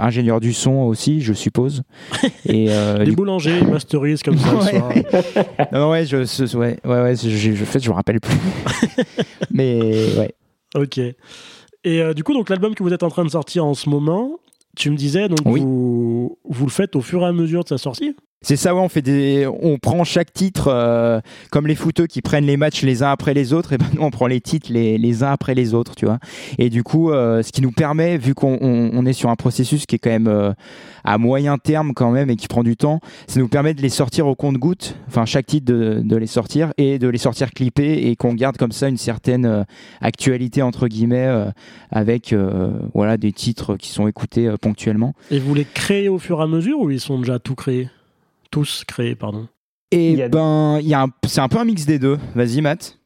ingénieur 0.00 0.40
du 0.40 0.52
son 0.52 0.72
aussi, 0.72 1.20
je 1.20 1.32
suppose. 1.32 1.82
Et, 2.46 2.66
Les 2.98 3.12
boulangers, 3.12 3.58
ils 3.60 3.68
masterisent 3.68 4.24
comme 4.24 4.38
ça. 4.38 4.54
ouais. 4.54 5.04
non, 5.72 5.90
ouais, 5.90 6.04
je, 6.04 6.16
ouais, 6.56 6.76
ouais, 6.84 7.02
ouais, 7.02 7.14
je, 7.16 7.28
je, 7.28 7.52
je, 7.52 7.78
je 7.78 7.88
me 7.88 7.94
rappelle 7.94 8.20
plus. 8.20 8.36
Mais 9.52 10.16
ouais. 10.16 10.34
Ok. 10.74 10.98
Et 10.98 11.16
euh, 12.00 12.14
du 12.14 12.24
coup, 12.24 12.32
donc 12.32 12.48
l'album 12.48 12.74
que 12.74 12.82
vous 12.82 12.92
êtes 12.92 13.02
en 13.02 13.10
train 13.10 13.24
de 13.24 13.30
sortir 13.30 13.64
en 13.64 13.74
ce 13.74 13.88
moment, 13.88 14.38
tu 14.76 14.90
me 14.90 14.96
disais, 14.96 15.28
donc 15.28 15.42
vous, 15.42 16.38
vous 16.44 16.64
le 16.64 16.70
faites 16.70 16.96
au 16.96 17.00
fur 17.00 17.22
et 17.22 17.26
à 17.26 17.32
mesure 17.32 17.64
de 17.64 17.68
sa 17.68 17.78
sortie? 17.78 18.16
C'est 18.42 18.56
ça, 18.56 18.74
ouais, 18.74 18.80
on 18.80 18.88
fait 18.88 19.02
des, 19.02 19.46
on 19.46 19.78
prend 19.78 20.02
chaque 20.02 20.32
titre 20.32 20.66
euh, 20.68 21.20
comme 21.50 21.68
les 21.68 21.76
footeux 21.76 22.08
qui 22.08 22.22
prennent 22.22 22.44
les 22.44 22.56
matchs 22.56 22.82
les 22.82 23.04
uns 23.04 23.10
après 23.10 23.34
les 23.34 23.52
autres, 23.52 23.72
et 23.72 23.78
ben 23.78 23.86
nous 23.94 24.02
on 24.02 24.10
prend 24.10 24.26
les 24.26 24.40
titres 24.40 24.72
les, 24.72 24.98
les 24.98 25.22
uns 25.22 25.30
après 25.30 25.54
les 25.54 25.74
autres, 25.74 25.94
tu 25.94 26.06
vois. 26.06 26.18
Et 26.58 26.68
du 26.68 26.82
coup, 26.82 27.10
euh, 27.10 27.42
ce 27.42 27.52
qui 27.52 27.62
nous 27.62 27.70
permet, 27.70 28.18
vu 28.18 28.34
qu'on 28.34 28.58
on, 28.60 29.06
est 29.06 29.12
sur 29.12 29.30
un 29.30 29.36
processus 29.36 29.86
qui 29.86 29.96
est 29.96 29.98
quand 29.98 30.10
même 30.10 30.26
euh, 30.26 30.52
à 31.04 31.18
moyen 31.18 31.56
terme 31.56 31.92
quand 31.94 32.10
même 32.10 32.30
et 32.30 32.36
qui 32.36 32.48
prend 32.48 32.64
du 32.64 32.76
temps, 32.76 33.00
ça 33.28 33.38
nous 33.38 33.48
permet 33.48 33.74
de 33.74 33.82
les 33.82 33.88
sortir 33.88 34.26
au 34.26 34.34
compte-goutte, 34.34 34.96
enfin 35.06 35.24
chaque 35.24 35.46
titre 35.46 35.66
de, 35.66 36.00
de, 36.04 36.16
les 36.16 36.26
sortir 36.26 36.72
et 36.78 36.98
de 36.98 37.08
les 37.08 37.18
sortir 37.18 37.52
clippés 37.52 38.08
et 38.08 38.16
qu'on 38.16 38.34
garde 38.34 38.56
comme 38.56 38.72
ça 38.72 38.88
une 38.88 38.96
certaine 38.96 39.64
actualité 40.00 40.62
entre 40.62 40.88
guillemets 40.88 41.46
avec 41.90 42.34
voilà 42.94 43.16
des 43.16 43.32
titres 43.32 43.76
qui 43.76 43.90
sont 43.90 44.06
écoutés 44.06 44.52
ponctuellement. 44.60 45.14
Et 45.30 45.38
vous 45.38 45.54
les 45.54 45.64
créez 45.64 46.08
au 46.08 46.18
fur 46.18 46.40
et 46.40 46.44
à 46.44 46.46
mesure 46.46 46.80
ou 46.80 46.90
ils 46.90 47.00
sont 47.00 47.18
déjà 47.18 47.38
tout 47.38 47.54
créés? 47.54 47.88
Tous 48.52 48.84
créés, 48.86 49.16
pardon 49.16 49.48
Et 49.90 50.12
il 50.12 50.28
ben, 50.28 50.78
il 50.80 50.86
y 50.86 50.94
a 50.94 51.06
c'est 51.26 51.40
un 51.40 51.48
peu 51.48 51.58
un 51.58 51.64
mix 51.64 51.86
des 51.86 51.98
deux. 51.98 52.18
Vas-y, 52.36 52.60
Matt. 52.60 52.98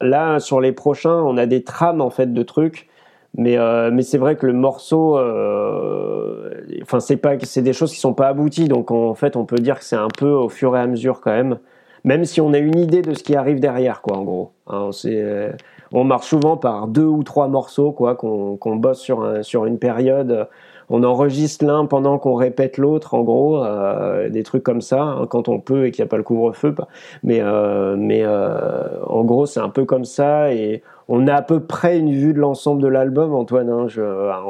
Là, 0.00 0.40
sur 0.40 0.60
les 0.60 0.72
prochains, 0.72 1.14
on 1.14 1.36
a 1.36 1.46
des 1.46 1.62
trames 1.62 2.00
en 2.00 2.10
fait 2.10 2.32
de 2.32 2.42
trucs, 2.42 2.88
mais 3.36 3.56
euh, 3.56 3.90
mais 3.92 4.02
c'est 4.02 4.18
vrai 4.18 4.36
que 4.36 4.46
le 4.46 4.52
morceau, 4.52 5.16
euh, 5.16 6.50
enfin 6.82 7.00
c'est 7.00 7.16
pas, 7.16 7.34
c'est 7.42 7.62
des 7.62 7.72
choses 7.72 7.92
qui 7.92 8.00
sont 8.00 8.12
pas 8.12 8.28
abouties, 8.28 8.68
donc 8.68 8.90
en 8.90 9.14
fait 9.14 9.36
on 9.36 9.46
peut 9.46 9.58
dire 9.58 9.78
que 9.78 9.84
c'est 9.84 9.96
un 9.96 10.08
peu 10.08 10.30
au 10.30 10.48
fur 10.48 10.76
et 10.76 10.80
à 10.80 10.86
mesure 10.86 11.20
quand 11.20 11.30
même, 11.30 11.58
même 12.04 12.24
si 12.24 12.40
on 12.40 12.52
a 12.52 12.58
une 12.58 12.78
idée 12.78 13.02
de 13.02 13.14
ce 13.14 13.22
qui 13.22 13.36
arrive 13.36 13.60
derrière, 13.60 14.02
quoi, 14.02 14.18
en 14.18 14.24
gros. 14.24 14.52
Hein, 14.66 14.90
c'est, 14.92 15.54
on 15.92 16.04
marche 16.04 16.26
souvent 16.26 16.56
par 16.56 16.88
deux 16.88 17.04
ou 17.04 17.22
trois 17.22 17.48
morceaux, 17.48 17.92
quoi, 17.92 18.16
qu'on 18.16 18.56
qu'on 18.56 18.76
bosse 18.76 19.00
sur 19.00 19.22
un, 19.22 19.42
sur 19.42 19.64
une 19.66 19.78
période 19.78 20.48
on 20.88 21.02
enregistre 21.02 21.64
l'un 21.64 21.86
pendant 21.86 22.18
qu'on 22.18 22.34
répète 22.34 22.78
l'autre, 22.78 23.14
en 23.14 23.22
gros, 23.22 23.64
euh, 23.64 24.28
des 24.28 24.42
trucs 24.42 24.62
comme 24.62 24.80
ça, 24.80 25.02
hein, 25.02 25.26
quand 25.28 25.48
on 25.48 25.58
peut 25.58 25.86
et 25.86 25.90
qu'il 25.90 26.02
n'y 26.02 26.06
a 26.06 26.10
pas 26.10 26.16
le 26.16 26.22
couvre-feu. 26.22 26.74
Mais, 27.22 27.40
euh, 27.40 27.96
mais 27.98 28.22
euh, 28.22 29.04
en 29.06 29.24
gros, 29.24 29.46
c'est 29.46 29.60
un 29.60 29.68
peu 29.68 29.84
comme 29.84 30.04
ça 30.04 30.52
et 30.52 30.82
on 31.08 31.26
a 31.26 31.34
à 31.34 31.42
peu 31.42 31.60
près 31.60 31.98
une 31.98 32.12
vue 32.12 32.32
de 32.32 32.38
l'ensemble 32.38 32.82
de 32.82 32.88
l'album, 32.88 33.34
Antoine. 33.34 33.70
Hein, 33.70 33.86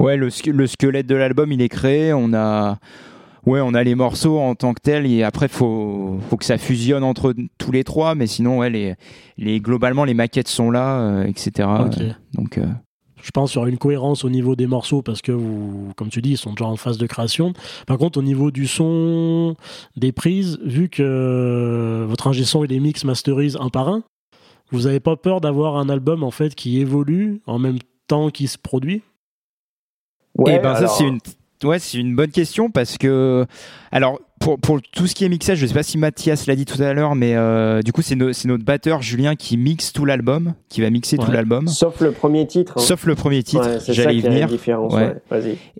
ouais, 0.01 0.17
le, 0.17 0.31
squelette 0.31 1.07
de 1.07 1.17
l'album, 1.17 1.53
il 1.53 1.63
est 1.63 1.69
créé. 1.69 2.13
On 2.13 2.33
a. 2.35 2.77
Ouais, 3.47 3.61
on 3.63 3.75
a 3.75 3.85
les 3.85 3.95
morceaux 3.95 4.41
en 4.41 4.57
tant 4.57 4.75
que 4.75 4.81
tels 4.81 5.07
et 5.07 5.23
après 5.23 5.47
faut 5.47 6.17
faut 6.29 6.37
que 6.37 6.45
ça 6.45 6.59
fusionne 6.59 7.05
entre 7.05 7.33
tous 7.59 7.71
les 7.71 7.85
trois, 7.85 8.17
mais 8.17 8.27
sinon 8.27 8.59
ouais 8.59 8.71
les 8.71 8.97
les 9.39 9.61
globalement 9.61 10.03
les 10.03 10.15
maquettes 10.15 10.49
sont 10.49 10.73
là, 10.73 11.23
etc. 11.29 11.69
Donc 12.35 12.59
je 13.27 13.33
pense 13.33 13.51
qu'il 13.51 13.59
y 13.59 13.61
aura 13.61 13.69
une 13.69 13.77
cohérence 13.77 14.25
au 14.25 14.31
niveau 14.31 14.55
des 14.55 14.69
morceaux 14.69 15.03
parce 15.03 15.21
que, 15.21 15.33
vous, 15.33 15.93
comme 15.97 16.11
tu 16.11 16.23
dis, 16.23 16.31
ils 16.31 16.39
sont 16.39 16.53
déjà 16.53 16.67
en 16.67 16.77
phase 16.77 16.97
de 16.97 17.07
création. 17.09 17.55
Par 17.85 17.99
contre, 17.99 18.21
au 18.21 18.23
niveau 18.23 18.53
du 18.53 18.69
son, 18.69 19.57
des 19.97 20.13
prises, 20.13 20.61
vu 20.63 20.89
que 20.89 22.07
votre 22.09 22.29
ingé 22.29 22.45
son 22.45 22.63
et 22.63 22.69
les 22.69 22.79
mix 22.79 23.03
masterise 23.03 23.57
un 23.61 23.69
par 23.69 23.89
un, 23.89 24.05
vous 24.71 24.83
n'avez 24.83 25.01
pas 25.01 25.17
peur 25.17 25.41
d'avoir 25.41 25.77
un 25.77 25.89
album 25.89 26.23
en 26.23 26.31
fait 26.31 26.55
qui 26.55 26.79
évolue 26.79 27.41
en 27.47 27.59
même 27.59 27.79
temps 28.07 28.31
qu'il 28.31 28.49
se 28.49 28.59
produit? 28.59 29.03
Ouais, 30.37 30.53
et 30.53 30.57
eh 30.57 30.59
ben 30.61 30.77
ça 30.77 30.87
c'est 30.87 31.05
une 31.05 31.19
ouais, 31.65 31.79
c'est 31.79 31.99
une 31.99 32.15
bonne 32.15 32.31
question 32.31 32.71
parce 32.71 32.99
que 32.99 33.47
alors 33.93 34.21
pour, 34.41 34.59
pour, 34.59 34.81
tout 34.83 35.07
ce 35.07 35.15
qui 35.15 35.25
est 35.25 35.29
mixage, 35.29 35.59
je 35.59 35.67
sais 35.67 35.75
pas 35.75 35.83
si 35.83 35.99
Mathias 35.99 36.47
l'a 36.47 36.55
dit 36.57 36.67
tout 36.67 36.81
à 36.83 36.93
l'heure, 36.93 37.15
mais 37.15 37.35
euh, 37.35 37.81
du 37.83 37.93
coup, 37.93 38.03
c'est 38.03 38.15
notre 38.17 38.65
batteur 38.65 39.01
Julien 39.03 39.35
qui 39.35 39.57
mixe 39.57 39.93
tout 39.93 40.05
l'album, 40.05 40.55
qui 40.69 40.83
va 40.83 40.91
mixer 40.91 41.17
tout 41.17 41.31
l'album. 41.31 41.67
Sauf 41.69 42.01
le 42.01 42.13
premier 42.13 42.47
titre. 42.47 42.75
Hein. 42.77 42.81
Sauf 42.81 43.07
le 43.07 43.15
premier 43.15 43.43
titre, 43.43 43.79
j'allais 43.89 44.17
y 44.17 44.21
venir. 44.21 44.49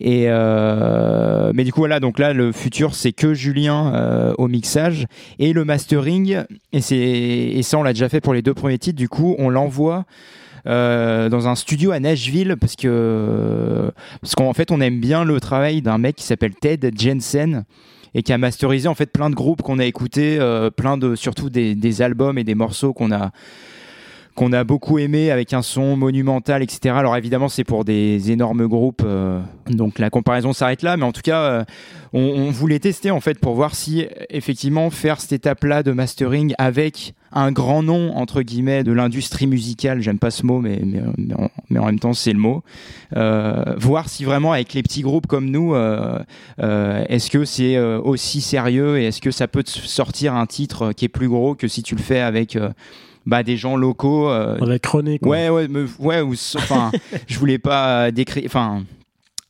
Et 0.01 0.25
euh, 0.29 1.53
mais 1.55 1.65
du 1.65 1.73
coup, 1.73 1.81
voilà, 1.81 2.01
donc 2.01 2.19
là, 2.19 2.33
le 2.33 2.53
futur, 2.53 2.95
c'est 2.95 3.13
que 3.13 3.35
Julien 3.35 3.93
euh, 3.95 4.35
au 4.39 4.49
mixage 4.49 5.07
et 5.39 5.53
le 5.53 5.65
mastering. 5.65 6.43
Et, 6.73 7.59
et 7.59 7.63
ça, 7.63 7.79
on 7.79 7.83
l'a 7.83 7.93
déjà 7.93 8.09
fait 8.09 8.21
pour 8.21 8.35
les 8.35 8.43
deux 8.43 8.55
premiers 8.55 8.79
titres. 8.79 8.99
Du 8.99 9.09
coup, 9.09 9.37
on 9.39 9.51
l'envoie. 9.51 10.07
Euh, 10.67 11.29
dans 11.29 11.47
un 11.47 11.55
studio 11.55 11.93
à 11.93 12.01
Nashville 12.01 12.57
parce 12.61 12.75
que 12.75 13.93
parce 14.21 14.35
qu'en 14.35 14.53
fait 14.53 14.73
on 14.73 14.81
aime 14.81 14.99
bien 14.99 15.23
le 15.23 15.39
travail 15.39 15.81
d'un 15.81 15.97
mec 15.97 16.17
qui 16.17 16.25
s'appelle 16.25 16.57
Ted 16.57 16.91
Jensen 16.97 17.65
et 18.15 18.25
qui 18.25 18.33
a 18.33 18.39
masterisé 18.39 18.89
en 18.89 18.97
fait 18.97 19.13
plein 19.13 19.31
de 19.31 19.37
groupes 19.37 19.63
qu'on 19.63 19.79
a 19.79 19.85
écoutés, 19.85 20.39
euh, 20.41 20.71
plein 20.71 20.99
de 20.99 21.15
surtout 21.15 21.51
des, 21.51 22.03
albums 22.03 22.37
et 22.37 22.45
des 22.45 22.57
morceaux 22.57 22.93
qu'on 22.93 23.13
a 23.13 23.31
qu'on 24.37 24.53
a 24.53 24.65
beaucoup 24.65 24.99
aimé 24.99 25.31
avec 25.31 25.55
un 25.55 25.63
son 25.63 25.97
monumental, 25.97 26.63
etc. 26.63 26.95
Alors 26.97 27.17
évidemment, 27.17 27.49
c'est 27.49 27.65
pour 27.65 27.85
des 27.85 28.31
énormes 28.31 28.67
groupes, 28.69 29.03
euh, 29.05 29.41
donc 29.69 29.99
la 29.99 30.11
comparaison 30.11 30.53
s'arrête 30.53 30.83
là. 30.83 30.97
Mais 30.99 31.05
en 31.05 31.13
tout 31.13 31.23
cas, 31.23 31.41
euh, 31.41 31.65
on, 32.13 32.21
on, 32.21 32.51
voulait 32.51 32.79
tester 32.79 33.11
en 33.11 33.21
fait 33.21 33.39
pour 33.41 33.55
voir 33.55 33.75
si 33.75 34.07
effectivement 34.29 34.91
faire 34.91 35.21
cette 35.21 35.33
étape-là 35.33 35.83
de 35.83 35.91
mastering 35.91 36.55
avec 36.59 37.15
un 37.33 37.51
grand 37.51 37.83
nom 37.83 38.15
entre 38.15 38.43
guillemets 38.43 38.85
de 38.85 38.93
l'industrie 38.93 39.47
musicale, 39.47 40.03
j'aime 40.03 40.19
pas 40.19 40.31
ce 40.31 40.45
mot, 40.45 40.61
mais 40.61 40.81
mais, 40.85 41.01
mais, 41.71 41.79
en, 41.81 41.87
même 41.87 41.99
temps 41.99 42.13
c'est 42.13 42.33
le 42.33 42.39
mot. 42.39 42.63
Euh, 43.17 43.75
voir 43.79 44.11
si 44.11 44.25
vraiment 44.25 44.53
avec 44.53 44.75
les 44.75 44.83
petits 44.83 45.03
groupes 45.03 45.27
comme 45.27 45.51
nous, 45.51 45.75
est-ce 45.75 47.31
que 47.31 47.47
c'est 47.47 47.79
aussi 47.79 48.43
sérieux 48.43 48.99
et 48.99 49.07
est-ce 49.07 49.23
que 49.23 49.31
ça 49.31 49.49
peut 49.49 49.63
te 49.63 49.71
sortir 49.71 50.35
un 50.35 50.47
titre 50.47 50.93
qui 50.93 51.07
est 51.07 51.09
plus 51.09 51.29
gros 51.29 51.55
que 51.55 51.69
si 51.69 51.83
tu 51.83 51.95
le 51.95 52.03
fais 52.03 52.21
avec 52.21 52.57
bah, 53.27 53.43
des 53.43 53.57
gens 53.57 53.77
locaux. 53.77 54.31
Euh, 54.31 54.57
René, 54.87 55.19
quoi. 55.19 55.31
Ouais, 55.31 55.49
ouais, 55.49 55.69
ouais, 55.99 56.21
ou, 56.21 56.35
enfin, 56.57 56.91
je 57.27 57.39
voulais 57.39 57.59
pas 57.59 58.11
décrire, 58.11 58.45
enfin, 58.47 58.83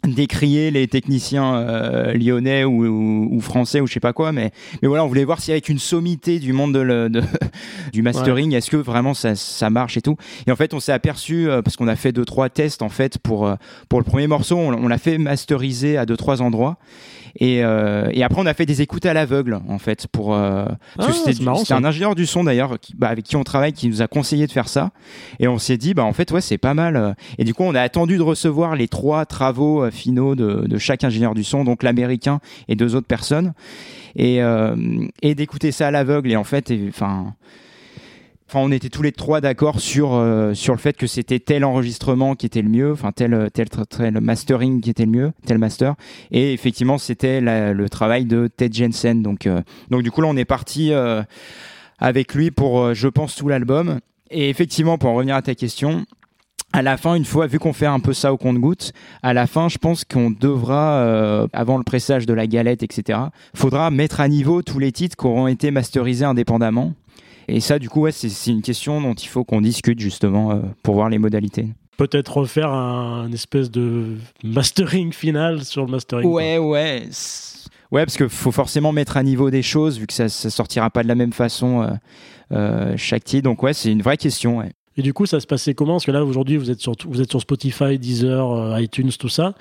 décrier 0.06 0.70
les 0.70 0.86
techniciens 0.88 1.56
euh, 1.56 2.12
lyonnais 2.14 2.64
ou, 2.64 2.84
ou, 2.86 3.40
français 3.40 3.80
ou 3.80 3.86
je 3.86 3.92
sais 3.94 4.00
pas 4.00 4.12
quoi 4.12 4.30
mais 4.30 4.52
mais 4.80 4.86
voilà 4.86 5.04
on 5.04 5.08
voulait 5.08 5.24
voir 5.24 5.40
si 5.40 5.50
avec 5.50 5.68
une 5.68 5.80
sommité 5.80 6.38
du 6.38 6.52
monde 6.52 6.72
de, 6.74 6.78
le, 6.78 7.08
de 7.08 7.22
du 7.92 8.02
mastering 8.02 8.54
est-ce 8.54 8.70
que 8.70 8.76
vraiment 8.76 9.14
ça, 9.14 9.34
ça 9.34 9.68
marche 9.68 9.96
et 9.96 10.02
tout? 10.02 10.16
Et 10.46 10.52
en 10.52 10.56
fait 10.56 10.74
on 10.74 10.80
s'est 10.80 10.92
aperçu 10.92 11.48
euh, 11.48 11.60
parce 11.60 11.76
qu'on 11.76 11.88
a 11.88 11.96
fait 11.96 12.12
deux 12.12 12.24
trois 12.24 12.48
tests 12.48 12.82
en 12.82 12.88
fait 12.88 13.18
pour 13.18 13.52
pour 13.88 13.98
le 13.98 14.04
premier 14.04 14.28
morceau 14.28 14.56
on, 14.56 14.74
on 14.74 14.86
l'a 14.86 14.98
fait 14.98 15.18
masteriser 15.18 15.96
à 15.96 16.06
deux 16.06 16.16
trois 16.16 16.40
endroits 16.40 16.76
et, 17.38 17.64
euh, 17.64 18.08
et 18.12 18.22
après, 18.22 18.40
on 18.40 18.46
a 18.46 18.54
fait 18.54 18.66
des 18.66 18.82
écoutes 18.82 19.06
à 19.06 19.12
l'aveugle, 19.12 19.60
en 19.68 19.78
fait, 19.78 20.06
pour. 20.06 20.34
Euh, 20.34 20.66
ah, 20.98 21.06
c'était 21.12 21.72
un 21.72 21.84
ingénieur 21.84 22.14
du 22.14 22.26
son 22.26 22.44
d'ailleurs, 22.44 22.78
bah, 22.96 23.08
avec 23.08 23.24
qui 23.24 23.36
on 23.36 23.44
travaille, 23.44 23.72
qui 23.72 23.88
nous 23.88 24.02
a 24.02 24.08
conseillé 24.08 24.46
de 24.46 24.52
faire 24.52 24.68
ça. 24.68 24.90
Et 25.38 25.48
on 25.48 25.58
s'est 25.58 25.76
dit, 25.76 25.94
bah 25.94 26.04
en 26.04 26.12
fait, 26.12 26.30
ouais, 26.32 26.40
c'est 26.40 26.58
pas 26.58 26.74
mal. 26.74 26.96
Euh. 26.96 27.12
Et 27.38 27.44
du 27.44 27.54
coup, 27.54 27.64
on 27.64 27.74
a 27.74 27.80
attendu 27.80 28.16
de 28.16 28.22
recevoir 28.22 28.74
les 28.74 28.88
trois 28.88 29.26
travaux 29.26 29.84
euh, 29.84 29.90
finaux 29.90 30.34
de, 30.34 30.66
de 30.66 30.78
chaque 30.78 31.04
ingénieur 31.04 31.34
du 31.34 31.44
son, 31.44 31.64
donc 31.64 31.82
l'américain 31.82 32.40
et 32.68 32.76
deux 32.76 32.94
autres 32.94 33.06
personnes, 33.06 33.52
et, 34.16 34.40
et 35.22 35.34
d'écouter 35.34 35.72
ça 35.72 35.88
à 35.88 35.90
l'aveugle. 35.90 36.30
Et 36.32 36.36
en 36.36 36.44
fait, 36.44 36.72
enfin. 36.88 37.34
Enfin, 38.48 38.60
on 38.60 38.70
était 38.70 38.90
tous 38.90 39.02
les 39.02 39.10
trois 39.10 39.40
d'accord 39.40 39.80
sur 39.80 40.14
euh, 40.14 40.54
sur 40.54 40.72
le 40.72 40.78
fait 40.78 40.96
que 40.96 41.08
c'était 41.08 41.40
tel 41.40 41.64
enregistrement 41.64 42.36
qui 42.36 42.46
était 42.46 42.62
le 42.62 42.68
mieux, 42.68 42.92
enfin 42.92 43.10
tel 43.10 43.50
tel, 43.52 43.68
tel 43.68 44.20
mastering 44.20 44.80
qui 44.80 44.90
était 44.90 45.04
le 45.04 45.10
mieux, 45.10 45.32
tel 45.44 45.58
master. 45.58 45.96
Et 46.30 46.52
effectivement, 46.52 46.96
c'était 46.96 47.40
le 47.40 47.88
travail 47.88 48.24
de 48.24 48.48
Ted 48.56 48.72
Jensen. 48.72 49.20
Donc 49.20 49.46
euh, 49.46 49.62
donc 49.90 50.04
du 50.04 50.12
coup 50.12 50.20
là, 50.20 50.28
on 50.28 50.36
est 50.36 50.44
parti 50.44 50.92
euh, 50.92 51.24
avec 51.98 52.34
lui 52.34 52.52
pour, 52.52 52.94
je 52.94 53.08
pense, 53.08 53.34
tout 53.34 53.48
l'album. 53.48 53.98
Et 54.30 54.48
effectivement, 54.48 54.96
pour 54.96 55.10
en 55.10 55.14
revenir 55.14 55.34
à 55.34 55.42
ta 55.42 55.56
question, 55.56 56.06
à 56.72 56.82
la 56.82 56.96
fin, 56.96 57.14
une 57.14 57.24
fois, 57.24 57.48
vu 57.48 57.58
qu'on 57.58 57.72
fait 57.72 57.86
un 57.86 58.00
peu 58.00 58.12
ça 58.12 58.32
au 58.32 58.36
compte-goutte, 58.36 58.92
à 59.22 59.32
la 59.32 59.46
fin, 59.46 59.68
je 59.68 59.78
pense 59.78 60.04
qu'on 60.04 60.30
devra, 60.30 61.46
avant 61.52 61.78
le 61.78 61.84
pressage 61.84 62.26
de 62.26 62.34
la 62.34 62.46
galette, 62.46 62.82
etc., 62.82 63.18
faudra 63.54 63.90
mettre 63.90 64.20
à 64.20 64.28
niveau 64.28 64.62
tous 64.62 64.78
les 64.78 64.92
titres 64.92 65.16
qui 65.16 65.26
auront 65.26 65.46
été 65.46 65.70
masterisés 65.70 66.24
indépendamment. 66.24 66.92
Et 67.48 67.60
ça, 67.60 67.78
du 67.78 67.88
coup, 67.88 68.02
ouais, 68.02 68.12
c'est 68.12 68.50
une 68.50 68.62
question 68.62 69.00
dont 69.00 69.14
il 69.14 69.28
faut 69.28 69.44
qu'on 69.44 69.60
discute 69.60 70.00
justement 70.00 70.50
euh, 70.50 70.60
pour 70.82 70.94
voir 70.94 71.08
les 71.08 71.18
modalités. 71.18 71.68
Peut-être 71.96 72.38
refaire 72.38 72.70
un, 72.70 73.30
espèce 73.32 73.70
de 73.70 74.16
mastering 74.42 75.12
final 75.12 75.64
sur 75.64 75.84
le 75.84 75.90
mastering. 75.90 76.28
Ouais, 76.28 76.58
ouais. 76.58 77.04
Ouais, 77.92 78.04
parce 78.04 78.16
qu'il 78.16 78.28
faut 78.28 78.52
forcément 78.52 78.92
mettre 78.92 79.16
à 79.16 79.22
niveau 79.22 79.50
des 79.50 79.62
choses, 79.62 79.98
vu 79.98 80.06
que 80.06 80.12
ça 80.12 80.24
ne 80.24 80.28
sortira 80.28 80.90
pas 80.90 81.02
de 81.02 81.08
la 81.08 81.14
même 81.14 81.32
façon 81.32 81.82
euh, 81.82 81.90
euh, 82.52 82.94
chaque 82.96 83.24
titre. 83.24 83.44
Donc, 83.44 83.62
ouais, 83.62 83.72
c'est 83.72 83.92
une 83.92 84.02
vraie 84.02 84.16
question. 84.16 84.58
Ouais. 84.58 84.72
Et 84.96 85.02
du 85.02 85.14
coup, 85.14 85.24
ça 85.24 85.38
se 85.38 85.46
passait 85.46 85.74
comment? 85.74 85.94
Parce 85.94 86.06
que 86.06 86.10
là, 86.10 86.24
aujourd'hui, 86.24 86.56
vous, 86.56 86.70
êtes 86.70 86.80
sur, 86.80 86.94
vous 87.06 87.20
êtes 87.20 87.30
sur 87.30 87.40
Spotify, 87.40 87.98
Deezer, 87.98 88.78
iTunes, 88.80 89.12
tout 89.18 89.28
ça. 89.28 89.54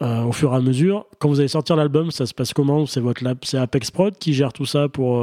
au 0.00 0.32
fur 0.32 0.52
et 0.52 0.56
à 0.56 0.60
mesure, 0.60 1.06
quand 1.20 1.28
vous 1.28 1.38
allez 1.38 1.48
sortir 1.48 1.76
l'album, 1.76 2.10
ça 2.10 2.26
se 2.26 2.34
passe 2.34 2.52
comment? 2.52 2.84
C'est 2.84 3.00
votre 3.00 3.22
lab, 3.22 3.38
c'est 3.42 3.58
Apex 3.58 3.92
Prod 3.92 4.18
qui 4.18 4.34
gère 4.34 4.52
tout 4.52 4.66
ça 4.66 4.88
pour 4.88 5.22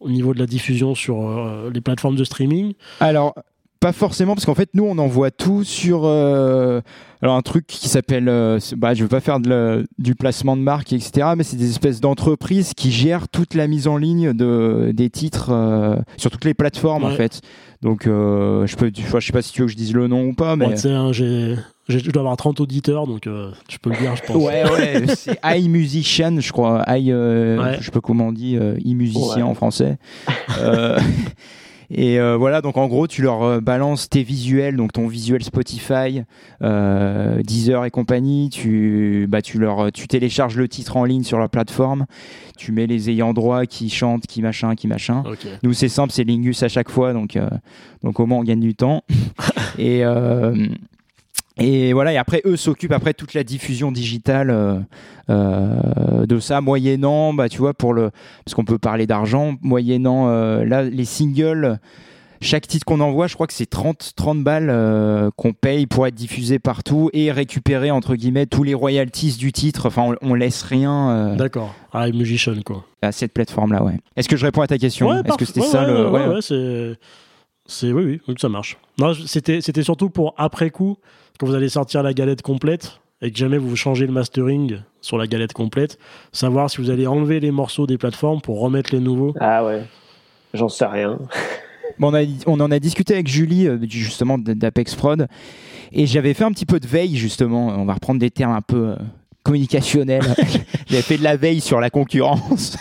au 0.00 0.10
niveau 0.10 0.34
de 0.34 0.38
la 0.38 0.46
diffusion 0.46 0.94
sur 0.94 1.28
euh, 1.28 1.70
les 1.72 1.80
plateformes 1.80 2.16
de 2.16 2.24
streaming 2.24 2.74
Alors, 3.00 3.34
pas 3.80 3.92
forcément, 3.92 4.34
parce 4.34 4.46
qu'en 4.46 4.54
fait, 4.54 4.70
nous, 4.74 4.84
on 4.84 4.98
envoie 4.98 5.30
tout 5.30 5.64
sur 5.64 6.02
euh, 6.04 6.80
alors 7.22 7.36
un 7.36 7.42
truc 7.42 7.66
qui 7.66 7.88
s'appelle, 7.88 8.28
euh, 8.28 8.58
bah, 8.76 8.94
je 8.94 9.02
veux 9.02 9.08
pas 9.08 9.20
faire 9.20 9.40
de 9.40 9.86
du 9.98 10.14
placement 10.14 10.56
de 10.56 10.62
marque, 10.62 10.92
etc., 10.92 11.28
mais 11.36 11.44
c'est 11.44 11.56
des 11.56 11.70
espèces 11.70 12.00
d'entreprises 12.00 12.72
qui 12.74 12.90
gèrent 12.90 13.28
toute 13.28 13.54
la 13.54 13.66
mise 13.66 13.86
en 13.86 13.96
ligne 13.96 14.32
de, 14.32 14.92
des 14.94 15.10
titres 15.10 15.98
sur 16.16 16.30
toutes 16.30 16.44
les 16.44 16.54
plateformes, 16.54 17.04
en 17.04 17.10
fait. 17.10 17.40
Donc, 17.82 18.04
je 18.04 18.76
peux, 18.76 18.90
je 18.94 19.26
sais 19.26 19.32
pas 19.32 19.42
si 19.42 19.52
tu 19.52 19.60
veux 19.60 19.66
que 19.66 19.72
je 19.72 19.76
dise 19.76 19.94
le 19.94 20.08
nom 20.08 20.26
ou 20.26 20.34
pas, 20.34 20.56
mais. 20.56 20.74
j'ai 21.12 21.56
je 21.88 22.10
dois 22.10 22.20
avoir 22.20 22.36
30 22.36 22.60
auditeurs, 22.60 23.06
donc 23.06 23.26
euh, 23.26 23.52
tu 23.68 23.78
peux 23.78 23.90
le 23.90 23.96
dire, 23.96 24.16
je 24.16 24.22
pense. 24.22 24.36
Ouais, 24.36 24.64
ouais, 24.70 25.04
c'est 25.14 25.38
iMusician, 25.44 26.40
je 26.40 26.52
crois. 26.52 26.84
I, 26.88 27.12
euh, 27.12 27.76
je 27.78 27.84
sais 27.84 27.90
pas 27.92 28.00
comment 28.00 28.28
on 28.28 28.32
dit, 28.32 28.56
euh, 28.56 28.76
e-musicien 28.84 29.46
en 29.46 29.54
français. 29.54 29.98
Euh, 30.60 30.98
et 31.90 32.18
voilà, 32.18 32.60
donc 32.60 32.76
en 32.76 32.88
gros, 32.88 33.06
tu 33.06 33.22
leur 33.22 33.62
balances 33.62 34.08
tes 34.08 34.24
visuels, 34.24 34.74
donc 34.74 34.92
ton 34.92 35.06
visuel 35.06 35.44
Spotify, 35.44 36.22
Deezer 36.60 37.84
et 37.84 37.90
compagnie. 37.92 38.50
Tu, 38.50 39.26
bah, 39.28 39.40
tu 39.40 39.58
leur, 39.58 39.92
tu 39.92 40.08
télécharges 40.08 40.56
le 40.56 40.66
titre 40.66 40.96
en 40.96 41.04
ligne 41.04 41.22
sur 41.22 41.38
leur 41.38 41.48
plateforme. 41.48 42.06
Tu 42.58 42.72
mets 42.72 42.88
les 42.88 43.10
ayants 43.10 43.32
droit 43.32 43.64
qui 43.66 43.90
chantent, 43.90 44.26
qui 44.26 44.42
machin, 44.42 44.74
qui 44.74 44.88
machin. 44.88 45.22
Nous, 45.62 45.72
c'est 45.72 45.88
simple, 45.88 46.12
c'est 46.12 46.24
Lingus 46.24 46.64
à 46.64 46.68
chaque 46.68 46.90
fois, 46.90 47.12
donc, 47.12 47.38
donc 48.02 48.18
au 48.18 48.26
moins 48.26 48.38
on 48.38 48.44
gagne 48.44 48.58
du 48.58 48.74
temps. 48.74 49.04
et 49.78 50.02
et 51.58 51.94
voilà, 51.94 52.12
et 52.12 52.18
après 52.18 52.42
eux 52.44 52.56
s'occupent 52.56 52.92
après 52.92 53.14
toute 53.14 53.32
la 53.32 53.42
diffusion 53.42 53.90
digitale 53.90 54.50
euh, 54.50 54.78
euh, 55.30 56.26
de 56.26 56.38
ça, 56.38 56.60
moyennant, 56.60 57.32
bah 57.32 57.48
tu 57.48 57.58
vois, 57.58 57.72
pour 57.72 57.94
le, 57.94 58.10
parce 58.44 58.54
qu'on 58.54 58.66
peut 58.66 58.78
parler 58.78 59.06
d'argent, 59.06 59.54
moyennant 59.62 60.28
euh, 60.28 60.66
là 60.66 60.82
les 60.82 61.06
singles, 61.06 61.78
chaque 62.42 62.66
titre 62.66 62.84
qu'on 62.84 63.00
envoie, 63.00 63.26
je 63.26 63.34
crois 63.34 63.46
que 63.46 63.54
c'est 63.54 63.70
30 63.70 64.12
30 64.16 64.44
balles 64.44 65.30
qu'on 65.36 65.54
paye 65.54 65.86
pour 65.86 66.06
être 66.06 66.14
diffusé 66.14 66.58
partout 66.58 67.08
et 67.14 67.32
récupérer 67.32 67.90
entre 67.90 68.16
guillemets 68.16 68.44
tous 68.44 68.62
les 68.62 68.74
royalties 68.74 69.38
du 69.38 69.50
titre. 69.50 69.86
Enfin, 69.86 70.14
on, 70.20 70.34
laisse 70.34 70.62
rien. 70.62 71.34
D'accord. 71.36 71.74
Ah, 71.94 72.10
Musician 72.10 72.56
quoi. 72.66 72.84
À 73.00 73.12
cette 73.12 73.32
plateforme 73.32 73.72
là, 73.72 73.82
ouais. 73.82 73.96
Est-ce 74.16 74.28
que 74.28 74.36
je 74.36 74.44
réponds 74.44 74.60
à 74.60 74.66
ta 74.66 74.76
question? 74.76 75.10
Est-ce 75.22 75.38
que 75.38 75.46
c'était 75.46 75.62
ça 75.62 75.86
le 75.86 76.10
Ouais, 76.10 76.26
ouais 76.26 76.42
c'est 76.42 76.98
c'est 77.64 77.92
oui, 77.92 78.20
oui, 78.28 78.34
ça 78.38 78.48
marche. 78.48 78.76
Non, 78.98 79.12
c'était 79.14 79.60
c'était 79.60 79.82
surtout 79.82 80.10
pour 80.10 80.34
après 80.36 80.70
coup 80.70 80.98
quand 81.38 81.46
vous 81.46 81.54
allez 81.54 81.68
sortir 81.68 82.02
la 82.02 82.14
galette 82.14 82.42
complète 82.42 83.00
et 83.22 83.30
que 83.30 83.38
jamais 83.38 83.58
vous 83.58 83.74
changez 83.76 84.06
le 84.06 84.12
mastering 84.12 84.80
sur 85.00 85.18
la 85.18 85.26
galette 85.26 85.52
complète, 85.52 85.98
savoir 86.32 86.70
si 86.70 86.78
vous 86.78 86.90
allez 86.90 87.06
enlever 87.06 87.40
les 87.40 87.50
morceaux 87.50 87.86
des 87.86 87.98
plateformes 87.98 88.40
pour 88.40 88.60
remettre 88.60 88.94
les 88.94 89.00
nouveaux. 89.00 89.34
Ah 89.40 89.64
ouais, 89.64 89.84
j'en 90.54 90.68
sais 90.68 90.86
rien. 90.86 91.18
Bon, 91.98 92.12
on, 92.12 92.26
on, 92.46 92.60
en 92.60 92.70
a 92.70 92.78
discuté 92.78 93.14
avec 93.14 93.26
Julie, 93.26 93.66
euh, 93.66 93.78
justement, 93.88 94.36
d'Apex 94.36 94.94
Prod, 94.94 95.28
et 95.92 96.06
j'avais 96.06 96.34
fait 96.34 96.44
un 96.44 96.50
petit 96.50 96.66
peu 96.66 96.78
de 96.78 96.86
veille, 96.86 97.16
justement. 97.16 97.68
On 97.68 97.86
va 97.86 97.94
reprendre 97.94 98.20
des 98.20 98.30
termes 98.30 98.52
un 98.52 98.60
peu 98.60 98.88
euh, 98.88 98.96
communicationnels. 99.44 100.34
j'avais 100.88 101.02
fait 101.02 101.16
de 101.16 101.22
la 101.22 101.36
veille 101.36 101.60
sur 101.60 101.80
la 101.80 101.88
concurrence. 101.88 102.76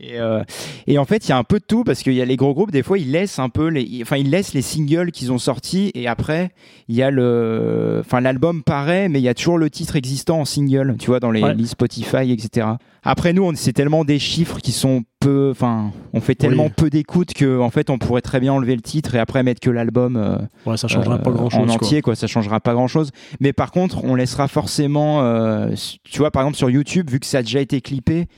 Et, 0.00 0.18
euh, 0.20 0.42
et, 0.86 0.98
en 0.98 1.04
fait, 1.04 1.26
il 1.26 1.30
y 1.30 1.32
a 1.32 1.38
un 1.38 1.44
peu 1.44 1.58
de 1.58 1.64
tout 1.64 1.84
parce 1.84 2.02
qu'il 2.02 2.14
y 2.14 2.22
a 2.22 2.24
les 2.24 2.36
gros 2.36 2.54
groupes, 2.54 2.70
des 2.70 2.82
fois, 2.82 2.98
ils 2.98 3.10
laissent 3.10 3.38
un 3.38 3.48
peu 3.48 3.68
les, 3.68 4.00
enfin, 4.02 4.16
ils 4.16 4.30
laissent 4.30 4.54
les 4.54 4.62
singles 4.62 5.10
qu'ils 5.12 5.32
ont 5.32 5.38
sortis 5.38 5.90
et 5.94 6.08
après, 6.08 6.50
il 6.88 6.96
y 6.96 7.02
a 7.02 7.10
le, 7.10 8.02
enfin, 8.04 8.20
l'album 8.20 8.62
paraît, 8.62 9.08
mais 9.08 9.20
il 9.20 9.24
y 9.24 9.28
a 9.28 9.34
toujours 9.34 9.58
le 9.58 9.70
titre 9.70 9.96
existant 9.96 10.40
en 10.40 10.44
single, 10.44 10.96
tu 10.98 11.06
vois, 11.06 11.20
dans 11.20 11.30
les 11.30 11.54
listes 11.54 11.72
Spotify, 11.72 12.32
etc. 12.32 12.66
Après, 13.04 13.32
nous, 13.32 13.50
c'est 13.56 13.72
tellement 13.72 14.04
des 14.04 14.20
chiffres 14.20 14.58
qui 14.58 14.70
sont 14.70 15.02
peu, 15.18 15.50
enfin, 15.50 15.90
on 16.12 16.20
fait 16.20 16.36
tellement 16.36 16.70
peu 16.70 16.88
d'écoutes 16.88 17.32
que, 17.32 17.58
en 17.58 17.70
fait, 17.70 17.90
on 17.90 17.98
pourrait 17.98 18.20
très 18.20 18.38
bien 18.38 18.52
enlever 18.52 18.76
le 18.76 18.82
titre 18.82 19.14
et 19.14 19.18
après 19.18 19.42
mettre 19.42 19.60
que 19.60 19.70
l'album. 19.70 20.16
Euh, 20.16 20.36
ouais, 20.66 20.76
ça 20.76 20.86
changera 20.86 21.18
pas 21.18 21.30
grand 21.32 21.50
chose. 21.50 21.60
En 21.60 21.68
entier, 21.68 22.00
quoi. 22.00 22.12
quoi. 22.12 22.16
ça 22.16 22.26
changera 22.28 22.60
pas 22.60 22.74
grand 22.74 22.86
chose. 22.86 23.10
Mais 23.40 23.52
par 23.52 23.72
contre, 23.72 24.04
on 24.04 24.14
laissera 24.14 24.46
forcément, 24.46 25.22
euh, 25.22 25.70
tu 26.04 26.18
vois, 26.18 26.30
par 26.30 26.42
exemple, 26.42 26.58
sur 26.58 26.70
YouTube, 26.70 27.10
vu 27.10 27.18
que 27.18 27.26
ça 27.26 27.38
a 27.38 27.42
déjà 27.42 27.60
été 27.60 27.80
clippé, 27.80 28.28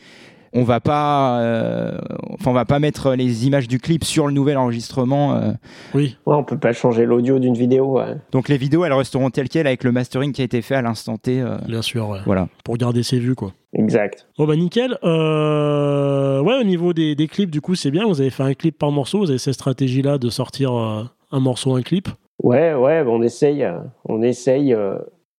on 0.54 0.62
va 0.62 0.80
pas, 0.80 1.40
euh, 1.40 1.98
enfin, 2.30 2.52
on 2.52 2.54
va 2.54 2.64
pas 2.64 2.78
mettre 2.78 3.14
les 3.14 3.46
images 3.46 3.66
du 3.66 3.80
clip 3.80 4.04
sur 4.04 4.28
le 4.28 4.32
nouvel 4.32 4.56
enregistrement. 4.56 5.34
Euh. 5.34 5.50
Oui. 5.94 6.16
Ouais, 6.26 6.36
on 6.36 6.44
peut 6.44 6.58
pas 6.58 6.72
changer 6.72 7.04
l'audio 7.04 7.40
d'une 7.40 7.54
vidéo. 7.54 8.00
Donc 8.30 8.48
les 8.48 8.56
vidéos, 8.56 8.84
elles 8.84 8.92
resteront 8.92 9.30
telles 9.30 9.48
quelles 9.48 9.66
avec 9.66 9.82
le 9.82 9.90
mastering 9.90 10.32
qui 10.32 10.42
a 10.42 10.44
été 10.44 10.62
fait 10.62 10.76
à 10.76 10.82
l'instant 10.82 11.18
T. 11.18 11.40
Euh. 11.40 11.56
Bien 11.66 11.82
sûr, 11.82 12.08
ouais. 12.08 12.20
Voilà. 12.24 12.48
Pour 12.64 12.76
garder 12.76 13.02
ses 13.02 13.18
vues, 13.18 13.34
quoi. 13.34 13.52
Exact. 13.76 14.28
Bon 14.38 14.46
bah 14.46 14.54
nickel. 14.54 14.96
ouais, 15.02 16.60
au 16.60 16.64
niveau 16.64 16.92
des, 16.92 17.28
clips, 17.28 17.50
du 17.50 17.60
coup, 17.60 17.74
c'est 17.74 17.90
bien. 17.90 18.06
Vous 18.06 18.20
avez 18.20 18.30
fait 18.30 18.44
un 18.44 18.54
clip 18.54 18.78
par 18.78 18.92
morceau. 18.92 19.18
Vous 19.18 19.30
avez 19.30 19.40
cette 19.40 19.54
stratégie-là 19.54 20.18
de 20.18 20.30
sortir 20.30 20.72
un 20.72 21.40
morceau, 21.40 21.74
un 21.74 21.82
clip. 21.82 22.08
Ouais, 22.40 22.74
ouais, 22.74 23.02
on 23.06 23.22
essaye, 23.22 23.66
on 24.04 24.22
essaye. 24.22 24.76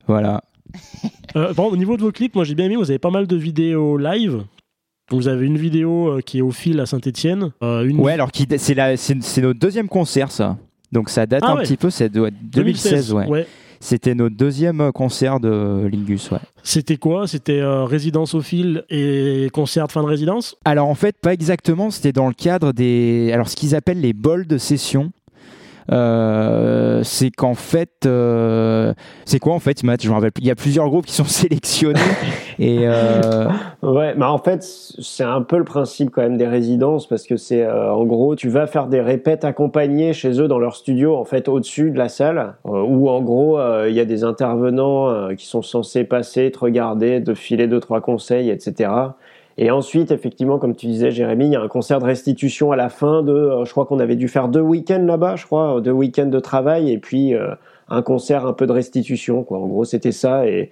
Voilà. 0.07 0.41
bon, 1.55 1.71
au 1.71 1.77
niveau 1.77 1.95
de 1.95 2.01
vos 2.01 2.11
clips, 2.11 2.35
moi 2.35 2.43
j'ai 2.43 2.55
bien 2.55 2.65
aimé. 2.65 2.75
Vous 2.75 2.91
avez 2.91 2.99
pas 2.99 3.11
mal 3.11 3.27
de 3.27 3.35
vidéos 3.37 3.97
live. 3.97 4.43
Vous 5.11 5.27
avez 5.27 5.45
une 5.45 5.57
vidéo 5.57 6.17
euh, 6.17 6.21
qui 6.21 6.39
est 6.39 6.41
au 6.41 6.51
fil 6.51 6.79
à 6.79 6.85
Saint-Etienne. 6.85 7.51
Euh, 7.61 7.87
une... 7.87 7.99
Ouais, 7.99 8.13
alors 8.13 8.29
c'est, 8.33 8.97
c'est, 8.97 9.41
notre 9.41 9.59
deuxième 9.59 9.87
concert, 9.87 10.31
ça. 10.31 10.57
Donc 10.91 11.09
ça 11.09 11.25
date 11.25 11.43
Ah 11.45 11.51
un 11.51 11.55
ouais. 11.57 11.63
petit 11.63 11.77
peu, 11.77 11.89
c'est 11.89 12.09
de- 12.09 12.31
2016, 12.41 13.13
ouais. 13.13 13.27
ouais. 13.27 13.47
C'était 13.79 14.15
notre 14.15 14.35
deuxième 14.35 14.91
concert 14.93 15.39
de 15.39 15.87
Lingus, 15.91 16.31
ouais. 16.31 16.39
C'était 16.63 16.97
quoi? 16.97 17.27
C'était 17.27 17.59
euh, 17.59 17.83
résidence 17.83 18.33
au 18.33 18.41
fil 18.41 18.83
et 18.89 19.49
concert 19.53 19.85
de 19.85 19.91
fin 19.91 20.01
de 20.01 20.07
résidence? 20.07 20.55
Alors 20.65 20.87
en 20.87 20.95
fait, 20.95 21.17
pas 21.21 21.33
exactement, 21.33 21.91
c'était 21.91 22.13
dans 22.13 22.27
le 22.27 22.33
cadre 22.33 22.71
des... 22.71 23.29
Alors 23.31 23.47
ce 23.47 23.55
qu'ils 23.55 23.75
appellent 23.75 24.01
les 24.01 24.13
bols 24.13 24.47
de 24.47 24.57
session. 24.57 25.11
Euh, 25.91 27.01
c'est 27.03 27.29
qu'en 27.29 27.53
fait, 27.53 27.91
euh, 28.05 28.93
c'est 29.25 29.39
quoi 29.39 29.53
en 29.53 29.59
fait, 29.59 29.83
Matt 29.83 30.01
Je 30.01 30.09
me 30.09 30.13
rappelle. 30.13 30.31
Il 30.39 30.47
y 30.47 30.51
a 30.51 30.55
plusieurs 30.55 30.89
groupes 30.89 31.05
qui 31.05 31.13
sont 31.13 31.23
sélectionnés 31.25 31.99
et 32.57 32.79
euh, 32.81 33.47
Ouais, 33.83 34.15
mais 34.17 34.25
en 34.25 34.37
fait, 34.39 34.63
c'est 34.63 35.23
un 35.23 35.41
peu 35.41 35.57
le 35.57 35.63
principe 35.63 36.09
quand 36.09 36.21
même 36.21 36.37
des 36.37 36.47
résidences 36.47 37.07
parce 37.07 37.27
que 37.27 37.37
c'est 37.37 37.69
en 37.69 38.03
gros, 38.05 38.35
tu 38.35 38.49
vas 38.49 38.67
faire 38.67 38.87
des 38.87 39.01
répètes 39.01 39.45
accompagnées 39.45 40.13
chez 40.13 40.41
eux 40.41 40.47
dans 40.47 40.59
leur 40.59 40.75
studio, 40.75 41.15
en 41.15 41.25
fait, 41.25 41.47
au-dessus 41.47 41.91
de 41.91 41.97
la 41.97 42.09
salle, 42.09 42.55
où 42.63 43.09
en 43.09 43.21
gros, 43.21 43.59
il 43.87 43.93
y 43.93 43.99
a 43.99 44.05
des 44.05 44.23
intervenants 44.23 45.35
qui 45.35 45.45
sont 45.45 45.61
censés 45.61 46.03
passer, 46.03 46.51
te 46.51 46.59
regarder, 46.59 47.23
te 47.23 47.35
filer 47.35 47.67
deux, 47.67 47.79
trois 47.79 48.01
conseils, 48.01 48.49
etc. 48.49 48.89
Et 49.57 49.71
ensuite, 49.71 50.11
effectivement, 50.11 50.59
comme 50.59 50.75
tu 50.75 50.87
disais, 50.87 51.11
Jérémy, 51.11 51.45
il 51.45 51.51
y 51.53 51.55
a 51.55 51.61
un 51.61 51.67
concert 51.69 51.99
de 51.99 52.05
restitution 52.05 52.71
à 52.71 52.75
la 52.75 52.89
fin 52.89 53.23
de, 53.23 53.31
euh, 53.31 53.65
je 53.65 53.71
crois 53.71 53.85
qu'on 53.85 53.99
avait 53.99 54.17
dû 54.17 54.27
faire 54.27 54.49
deux 54.49 54.59
week-ends 54.61 55.03
là-bas, 55.05 55.37
je 55.37 55.45
crois, 55.45 55.79
deux 55.81 55.91
week-ends 55.91 56.25
de 56.25 56.39
travail 56.39 56.91
et 56.91 56.97
puis 56.97 57.33
euh, 57.33 57.55
un 57.87 58.01
concert 58.01 58.45
un 58.45 58.53
peu 58.53 58.67
de 58.67 58.73
restitution, 58.73 59.43
quoi. 59.43 59.59
En 59.59 59.67
gros, 59.67 59.85
c'était 59.85 60.11
ça 60.11 60.45
et 60.47 60.71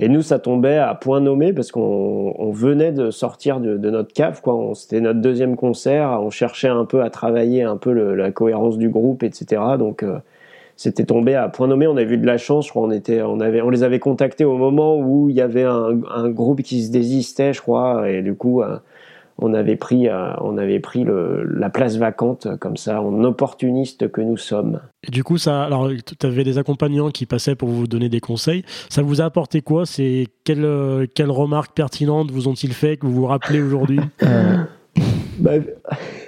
et 0.00 0.08
nous, 0.08 0.22
ça 0.22 0.40
tombait 0.40 0.78
à 0.78 0.92
point 0.96 1.20
nommé 1.20 1.52
parce 1.52 1.70
qu'on 1.70 2.34
on 2.36 2.50
venait 2.50 2.90
de 2.90 3.12
sortir 3.12 3.60
de, 3.60 3.76
de 3.76 3.90
notre 3.90 4.12
cave, 4.12 4.40
quoi. 4.42 4.72
C'était 4.74 5.00
notre 5.00 5.20
deuxième 5.20 5.54
concert. 5.54 6.18
On 6.20 6.30
cherchait 6.30 6.66
un 6.68 6.84
peu 6.84 7.02
à 7.02 7.10
travailler 7.10 7.62
un 7.62 7.76
peu 7.76 7.92
le- 7.92 8.16
la 8.16 8.32
cohérence 8.32 8.76
du 8.76 8.88
groupe, 8.88 9.22
etc. 9.22 9.62
Donc, 9.78 10.02
euh, 10.02 10.18
c'était 10.76 11.04
tombé 11.04 11.34
à 11.34 11.48
point 11.48 11.66
nommé. 11.68 11.86
On 11.86 11.96
a 11.96 12.02
eu 12.02 12.16
de 12.16 12.26
la 12.26 12.36
chance. 12.36 12.66
Je 12.66 12.70
crois 12.70 12.82
on 12.82 12.90
était, 12.90 13.22
on 13.22 13.40
avait, 13.40 13.62
on 13.62 13.70
les 13.70 13.82
avait 13.82 13.98
contactés 13.98 14.44
au 14.44 14.56
moment 14.56 14.98
où 14.98 15.30
il 15.30 15.36
y 15.36 15.40
avait 15.40 15.64
un, 15.64 16.00
un 16.12 16.28
groupe 16.30 16.62
qui 16.62 16.84
se 16.84 16.90
désistait, 16.90 17.52
je 17.52 17.60
crois. 17.60 18.10
Et 18.10 18.22
du 18.22 18.34
coup, 18.34 18.62
euh, 18.62 18.78
on 19.38 19.54
avait 19.54 19.76
pris, 19.76 20.08
euh, 20.08 20.32
on 20.40 20.58
avait 20.58 20.80
pris 20.80 21.04
le, 21.04 21.44
la 21.44 21.70
place 21.70 21.96
vacante 21.96 22.48
comme 22.58 22.76
ça, 22.76 23.02
en 23.02 23.24
opportuniste 23.24 24.10
que 24.10 24.20
nous 24.20 24.36
sommes. 24.36 24.80
Et 25.06 25.10
du 25.10 25.24
coup, 25.24 25.38
ça, 25.38 25.64
alors, 25.64 25.88
tu 26.18 26.26
avais 26.26 26.44
des 26.44 26.58
accompagnants 26.58 27.10
qui 27.10 27.26
passaient 27.26 27.56
pour 27.56 27.68
vous 27.68 27.86
donner 27.86 28.08
des 28.08 28.20
conseils. 28.20 28.64
Ça 28.88 29.02
vous 29.02 29.20
a 29.20 29.24
apporté 29.24 29.60
quoi? 29.60 29.86
C'est 29.86 30.28
quelles 30.44 31.08
quelles 31.14 31.30
remarques 31.30 31.74
pertinentes 31.74 32.30
vous 32.30 32.48
ont-ils 32.48 32.72
fait 32.72 32.96
que 32.96 33.06
vous 33.06 33.12
vous 33.12 33.26
rappelez 33.26 33.60
aujourd'hui? 33.60 34.00
Euh, 34.22 34.56
bah, 35.38 35.54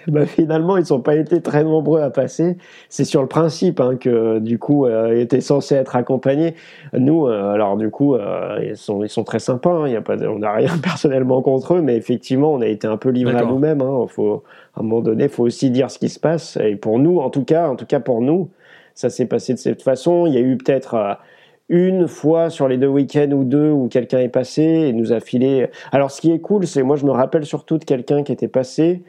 bah, 0.12 0.26
finalement, 0.26 0.76
ils 0.76 0.86
sont 0.86 1.00
pas 1.00 1.16
été 1.16 1.40
très 1.42 1.64
nombreux 1.64 2.00
à 2.00 2.10
passer. 2.10 2.56
C'est 2.88 3.04
sur 3.04 3.22
le 3.22 3.28
principe 3.28 3.80
hein, 3.80 3.96
que 3.96 4.38
du 4.38 4.58
coup, 4.58 4.86
euh, 4.86 5.14
ils 5.14 5.20
étaient 5.20 5.40
censés 5.40 5.74
être 5.74 5.96
accompagnés. 5.96 6.54
Nous, 6.92 7.26
euh, 7.26 7.52
alors 7.52 7.76
du 7.76 7.90
coup, 7.90 8.14
euh, 8.14 8.58
ils 8.62 8.76
sont 8.76 9.02
ils 9.02 9.08
sont 9.08 9.24
très 9.24 9.38
sympas. 9.38 9.70
hein, 9.72 9.86
Il 9.88 9.92
y 9.92 9.96
a 9.96 10.02
pas, 10.02 10.16
de- 10.16 10.26
on 10.26 10.38
n'a 10.40 10.52
rien 10.52 10.76
personnellement 10.82 11.42
contre 11.42 11.74
eux, 11.74 11.82
mais 11.82 11.96
effectivement, 11.96 12.52
on 12.52 12.60
a 12.60 12.66
été 12.66 12.86
un 12.86 12.96
peu 12.96 13.08
livrés 13.10 13.34
à 13.34 13.44
nous-mêmes. 13.52 13.80
Hein. 13.82 14.06
Faut 14.08 14.42
à 14.74 14.80
un 14.80 14.82
moment 14.82 15.00
donné, 15.02 15.28
faut 15.28 15.44
aussi 15.44 15.70
dire 15.70 15.90
ce 15.90 15.98
qui 15.98 16.08
se 16.08 16.20
passe. 16.20 16.56
Et 16.62 16.76
pour 16.76 16.98
nous, 16.98 17.18
en 17.18 17.30
tout 17.30 17.44
cas, 17.44 17.68
en 17.68 17.76
tout 17.76 17.86
cas 17.86 18.00
pour 18.00 18.20
nous, 18.20 18.48
ça 18.94 19.10
s'est 19.10 19.26
passé 19.26 19.52
de 19.54 19.58
cette 19.58 19.82
façon. 19.82 20.26
Il 20.26 20.34
y 20.34 20.36
a 20.36 20.40
eu 20.40 20.56
peut-être 20.56 20.94
euh, 20.94 21.14
une 21.68 22.06
fois 22.06 22.48
sur 22.50 22.68
les 22.68 22.76
deux 22.78 22.86
week-ends 22.86 23.30
ou 23.32 23.42
deux 23.44 23.70
où 23.70 23.88
quelqu'un 23.88 24.18
est 24.20 24.28
passé 24.28 24.62
et 24.62 24.92
nous 24.92 25.12
a 25.12 25.20
filé. 25.20 25.68
Alors, 25.92 26.10
ce 26.12 26.20
qui 26.20 26.30
est 26.30 26.38
cool, 26.38 26.66
c'est 26.66 26.82
moi, 26.82 26.96
je 26.96 27.04
me 27.04 27.10
rappelle 27.10 27.44
surtout 27.44 27.78
de 27.78 27.84
quelqu'un 27.84 28.22
qui 28.22 28.32
était 28.32 28.46
passé 28.48 29.02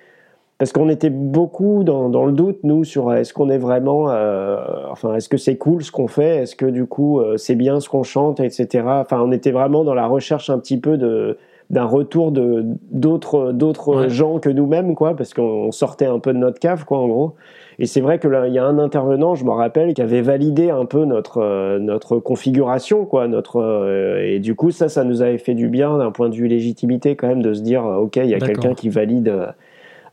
parce 0.58 0.72
qu'on 0.72 0.90
était 0.90 1.10
beaucoup 1.12 1.84
dans, 1.84 2.10
dans 2.10 2.26
le 2.26 2.32
doute, 2.32 2.60
nous, 2.64 2.84
sur 2.84 3.10
euh, 3.10 3.16
est-ce 3.18 3.34
qu'on 3.34 3.50
est 3.50 3.60
vraiment, 3.60 4.10
euh, 4.10 4.58
enfin, 4.90 5.14
est-ce 5.16 5.30
que 5.30 5.38
c'est 5.38 5.58
cool 5.58 5.84
ce 5.84 5.92
qu'on 5.92 6.08
fait, 6.08 6.38
est-ce 6.38 6.56
que 6.56 6.66
du 6.66 6.86
coup 6.86 7.20
euh, 7.20 7.38
c'est 7.38 7.56
bien 7.56 7.80
ce 7.80 7.90
qu'on 7.90 8.04
chante, 8.04 8.40
etc. 8.40 8.84
Enfin, 8.88 9.22
on 9.24 9.32
était 9.32 9.52
vraiment 9.52 9.84
dans 9.84 9.94
la 9.94 10.08
recherche 10.08 10.50
un 10.50 10.58
petit 10.60 10.80
peu 10.80 10.98
de 10.98 11.38
d'un 11.70 11.84
retour 11.84 12.32
de 12.32 12.64
d'autres 12.92 13.52
d'autres 13.52 14.04
Ouais. 14.04 14.10
gens 14.10 14.40
que 14.40 14.50
nous-mêmes, 14.50 14.96
quoi, 14.96 15.16
parce 15.16 15.34
qu'on 15.34 15.72
sortait 15.72 16.06
un 16.06 16.20
peu 16.20 16.32
de 16.34 16.38
notre 16.40 16.60
cave, 16.60 16.86
quoi, 16.86 16.98
en 17.00 17.08
gros. 17.08 17.34
Et 17.78 17.86
c'est 17.86 18.00
vrai 18.02 18.18
que 18.20 18.28
là, 18.28 18.48
il 18.48 18.54
y 18.54 18.58
a 18.58 18.66
un 18.66 18.80
intervenant, 18.80 19.36
je 19.36 19.44
me 19.46 19.52
rappelle, 19.52 19.94
qui 19.94 20.02
avait 20.02 20.22
validé 20.22 20.72
un 20.72 20.86
peu 20.86 21.04
notre 21.06 21.40
euh, 21.42 21.78
notre 21.78 22.18
configuration, 22.20 23.06
quoi, 23.06 23.28
notre 23.28 23.58
euh, 23.62 24.24
et 24.26 24.40
du 24.40 24.56
coup 24.56 24.72
ça, 24.72 24.88
ça 24.90 25.04
nous 25.04 25.22
avait 25.22 25.38
fait 25.38 25.54
du 25.56 25.68
bien 25.68 25.98
d'un 25.98 26.10
point 26.12 26.30
de 26.30 26.36
vue 26.36 26.48
légitimité 26.48 27.16
quand 27.16 27.28
même 27.28 27.44
de 27.44 27.54
se 27.54 27.62
dire, 27.62 27.84
ok, 27.84 28.16
il 28.16 28.30
y 28.30 28.34
a 28.34 28.40
quelqu'un 28.40 28.74
qui 28.74 28.90
valide. 28.90 29.32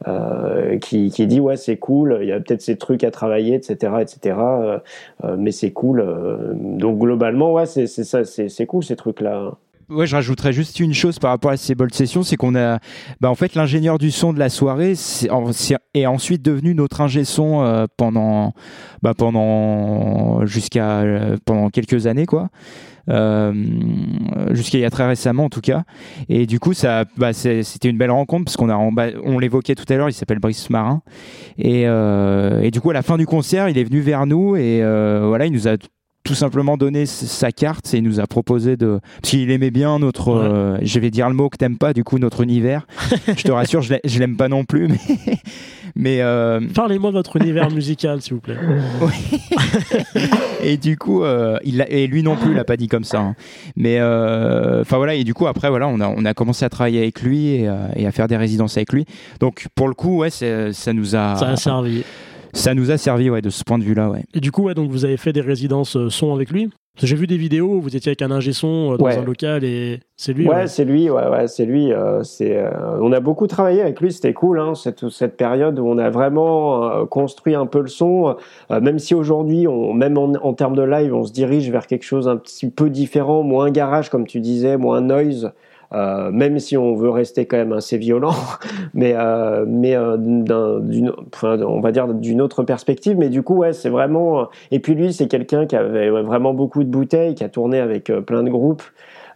Euh, 0.07 0.79
qui, 0.79 1.09
dit 1.09 1.41
ouais 1.41 1.57
c'est 1.57 1.77
cool, 1.77 2.19
il 2.21 2.29
y 2.29 2.33
a 2.33 2.41
peut-être 2.41 2.63
ces 2.63 2.77
trucs 2.77 3.05
à 3.05 3.11
travailler, 3.11 3.55
etc., 3.55 3.95
etc. 4.01 4.37
euh, 4.39 4.79
euh, 5.25 5.37
mais 5.39 5.51
c'est 5.51 5.73
cool. 5.73 6.05
donc 6.55 6.99
globalement 6.99 7.53
ouais 7.53 7.67
c'est 7.67 7.87
ça, 7.87 8.25
c'est 8.25 8.67
cool 8.67 8.85
ces 8.85 8.97
trucs 8.97 9.21
là. 9.21 9.53
Ouais, 9.91 10.07
je 10.07 10.17
rajouterais 10.17 10.55
juste 10.55 10.81
une 10.81 10.95
chose 10.95 11.19
par 11.19 11.31
rapport 11.31 11.51
à 11.51 11.59
ces 11.59 11.75
bold 11.75 11.95
sessions, 11.95 12.23
c'est 12.23 12.37
qu'on 12.37 12.55
a, 12.55 12.79
bah, 13.21 13.29
en 13.29 13.35
fait, 13.35 13.55
l'ingénieur 13.55 13.99
du 13.99 14.11
son 14.11 14.33
de 14.33 14.39
la 14.39 14.49
soirée 14.49 14.95
est 15.93 16.07
ensuite 16.07 16.41
devenu 16.41 16.75
notre 16.75 17.03
ingé 17.03 17.25
son 17.25 17.87
pendant, 17.99 18.55
bah, 19.03 19.13
pendant 19.13 20.47
jusqu'à 20.47 21.05
pendant 21.45 21.69
quelques 21.69 22.07
années, 22.07 22.25
quoi. 22.25 22.49
Euh, 23.11 23.53
jusqu'à 24.53 24.79
il 24.79 24.81
y 24.81 24.85
a 24.85 24.91
très 24.91 25.07
récemment 25.07 25.45
en 25.45 25.49
tout 25.49 25.61
cas. 25.61 25.85
Et 26.29 26.47
du 26.47 26.59
coup 26.59 26.73
ça 26.73 27.05
bah, 27.17 27.33
c'était 27.33 27.89
une 27.89 27.99
belle 27.99 28.11
rencontre 28.11 28.45
parce 28.45 28.57
qu'on 28.57 28.71
a 28.71 28.91
bah, 28.93 29.07
on 29.25 29.39
l'évoquait 29.39 29.75
tout 29.75 29.91
à 29.93 29.97
l'heure 29.97 30.09
il 30.09 30.13
s'appelle 30.13 30.39
Brice 30.39 30.71
Marin. 30.71 31.03
Et, 31.59 31.85
euh, 31.87 32.63
et 32.63 32.71
du 32.71 32.81
coup 32.81 32.91
à 32.91 32.95
la 32.95 33.03
fin 33.03 33.17
du 33.17 33.27
concert 33.27 33.69
il 33.69 33.79
est 33.79 33.85
venu 33.85 34.01
vers 34.01 34.27
nous 34.27 34.57
et 34.57 34.83
euh, 34.83 35.25
voilà 35.27 35.47
il 35.47 35.53
nous 35.53 35.69
a 35.69 35.77
tout 36.25 36.35
simplement 36.35 36.77
donné 36.79 37.05
sa 37.07 37.53
carte 37.53 37.93
et 37.95 37.99
il 37.99 38.03
nous 38.03 38.19
a 38.19 38.27
proposé 38.27 38.77
de 38.77 38.99
parce 39.21 39.31
qu'il 39.31 39.51
aimait 39.51 39.71
bien 39.71 39.99
notre 39.99 40.33
Ouais. 40.33 40.41
euh, 40.43 40.79
je 40.83 40.99
vais 40.99 41.11
dire 41.11 41.29
le 41.29 41.35
mot 41.35 41.49
que 41.51 41.59
t'aimes 41.59 41.77
pas 41.79 41.93
du 41.93 42.03
coup 42.03 42.19
notre 42.19 42.43
univers 42.43 42.87
je 43.37 43.43
te 43.43 43.53
rassure 43.53 43.83
je 43.83 43.93
l'ai- 43.95 44.01
je 44.05 44.19
l'aime 44.19 44.37
pas 44.37 44.49
non 44.49 44.65
plus 44.65 44.89
mais 44.89 44.97
mais 45.97 46.23
euh, 46.23 46.61
Parlez-moi 46.75 47.11
de 47.11 47.17
votre 47.17 47.37
univers 47.37 47.71
musical, 47.71 48.21
s'il 48.23 48.35
vous 48.35 48.41
plaît. 48.41 48.57
et 50.63 50.77
du 50.77 50.97
coup 50.97 51.23
euh, 51.25 51.59
il 51.65 51.79
l'a- 51.79 51.91
et 51.91 52.07
lui 52.07 52.23
non 52.23 52.37
plus 52.37 52.51
il 52.51 52.57
l'a 52.57 52.65
pas 52.65 52.77
dit 52.77 52.89
comme 52.89 53.05
ça 53.05 53.21
hein. 53.21 53.35
mais 53.77 53.99
euh, 54.01 54.81
enfin 54.81 54.97
voilà 54.97 55.15
et 55.15 55.25
du 55.25 55.35
coup 55.35 55.47
après 55.47 55.69
voilà 55.69 55.89
on 55.89 56.01
a 56.01 56.09
on 56.09 56.25
a 56.25 56.35
commencé 56.35 56.65
à 56.65 56.69
travailler 56.69 56.99
avec 57.01 57.23
lui 57.23 57.49
et, 57.55 57.69
euh, 57.69 57.75
et 57.97 58.07
à 58.07 58.13
faire 58.13 58.29
des 58.29 58.37
résidences 58.37 58.77
avec 58.77 58.93
lui 58.93 59.05
donc 59.41 59.67
pour 59.75 59.89
le 59.89 59.95
coup 59.95 60.19
ouais 60.19 60.31
ça 60.31 60.93
nous 60.93 61.17
a 61.17 61.37
Ça 61.37 61.49
a 61.49 61.57
servi. 61.57 62.03
Ça 62.55 62.73
nous 62.75 62.91
a 62.91 62.97
servi 62.97 63.29
ouais 63.31 63.43
de 63.43 63.51
ce 63.51 63.63
point 63.65 63.79
de 63.79 63.85
vue 63.85 63.95
là 63.95 64.09
ouais 64.11 64.25
Et 64.35 64.41
du 64.41 64.51
coup, 64.53 64.63
ouais, 64.65 64.75
donc 64.75 64.91
vous 64.91 65.05
avez 65.05 65.17
fait 65.17 65.33
des 65.33 65.41
résidences 65.43 65.97
euh, 65.97 66.09
son 66.09 66.33
avec 66.35 66.51
lui 66.51 66.71
J'ai 67.03 67.17
vu 67.17 67.27
des 67.27 67.37
vidéos 67.37 67.75
où 67.75 67.81
vous 67.81 67.95
étiez 67.97 68.11
avec 68.11 68.23
un 68.23 68.31
ingé 68.31 68.53
son 68.53 68.97
dans 68.97 69.05
Ouais. 69.05 69.19
un 69.19 69.25
local 69.25 69.65
et 69.65 70.01
c'est 70.17 70.33
lui. 70.33 70.49
Ouais, 70.49 70.55
ouais. 70.55 70.67
c'est 70.69 70.85
lui, 70.85 71.11
ouais, 71.11 71.29
ouais, 71.29 71.49
c'est 71.49 71.67
lui. 71.67 71.93
euh, 71.93 72.23
c'est, 72.23 72.57
euh, 72.57 72.71
on 73.01 73.11
a 73.13 73.19
beaucoup 73.21 73.47
travaillé 73.49 73.81
avec 73.83 74.01
lui, 74.01 74.13
c'était 74.13 74.33
cool, 74.33 74.61
hein, 74.61 74.75
cette, 74.75 75.09
cette 75.09 75.37
période 75.37 75.79
où 75.81 75.87
on 75.87 75.99
a 75.99 76.09
vraiment 76.11 76.85
euh, 76.89 77.05
construit 77.05 77.55
un 77.57 77.67
peu 77.67 77.81
le 77.81 77.89
son. 77.89 78.37
euh, 78.71 78.81
même 78.81 78.99
si 79.01 79.15
aujourd'hui, 79.15 79.67
on, 79.67 79.93
même 79.93 80.17
en, 80.17 80.33
en 80.41 80.53
termes 80.55 80.77
de 80.77 80.83
live, 80.83 81.13
on 81.15 81.25
se 81.25 81.33
dirige 81.33 81.69
vers 81.71 81.87
quelque 81.89 82.05
chose 82.05 82.29
un 82.29 82.37
petit 82.37 82.71
peu 82.71 82.89
différent, 82.89 83.43
moins 83.43 83.71
garage, 83.71 84.09
comme 84.11 84.27
tu 84.27 84.39
disais, 84.41 84.77
moins 84.77 85.01
noise. 85.01 85.53
Euh, 85.95 86.31
même 86.31 86.59
si 86.59 86.77
on 86.77 86.95
veut 86.97 87.11
rester 87.11 87.47
quand 87.47 87.57
même 87.57 87.73
assez 87.73 87.97
violent, 87.99 88.35
mais 88.95 89.15
euh, 89.16 89.65
mais 89.66 89.95
euh, 89.95 90.16
d'un- 90.19 90.81
d'une, 90.81 91.12
enfin, 91.35 91.59
on 91.61 91.81
va 91.81 91.93
dire 91.93 92.09
d'une 92.12 92.41
autre 92.41 92.62
perspective. 92.65 93.16
Mais 93.19 93.29
du 93.29 93.43
coup, 93.43 93.55
ouais, 93.57 93.73
c'est 93.73 93.91
vraiment. 93.91 94.49
Et 94.71 94.81
puis 94.81 94.95
lui, 94.95 95.12
c'est 95.12 95.29
quelqu'un 95.29 95.66
qui 95.66 95.77
avait 95.77 96.11
vraiment 96.11 96.55
beaucoup 96.55 96.83
de 96.85 96.89
bouteilles, 96.89 97.35
qui 97.35 97.45
a 97.45 97.49
tourné 97.49 97.79
avec 97.79 98.11
euh, 98.11 98.21
plein 98.21 98.43
de 98.43 98.51
groupes 98.51 98.83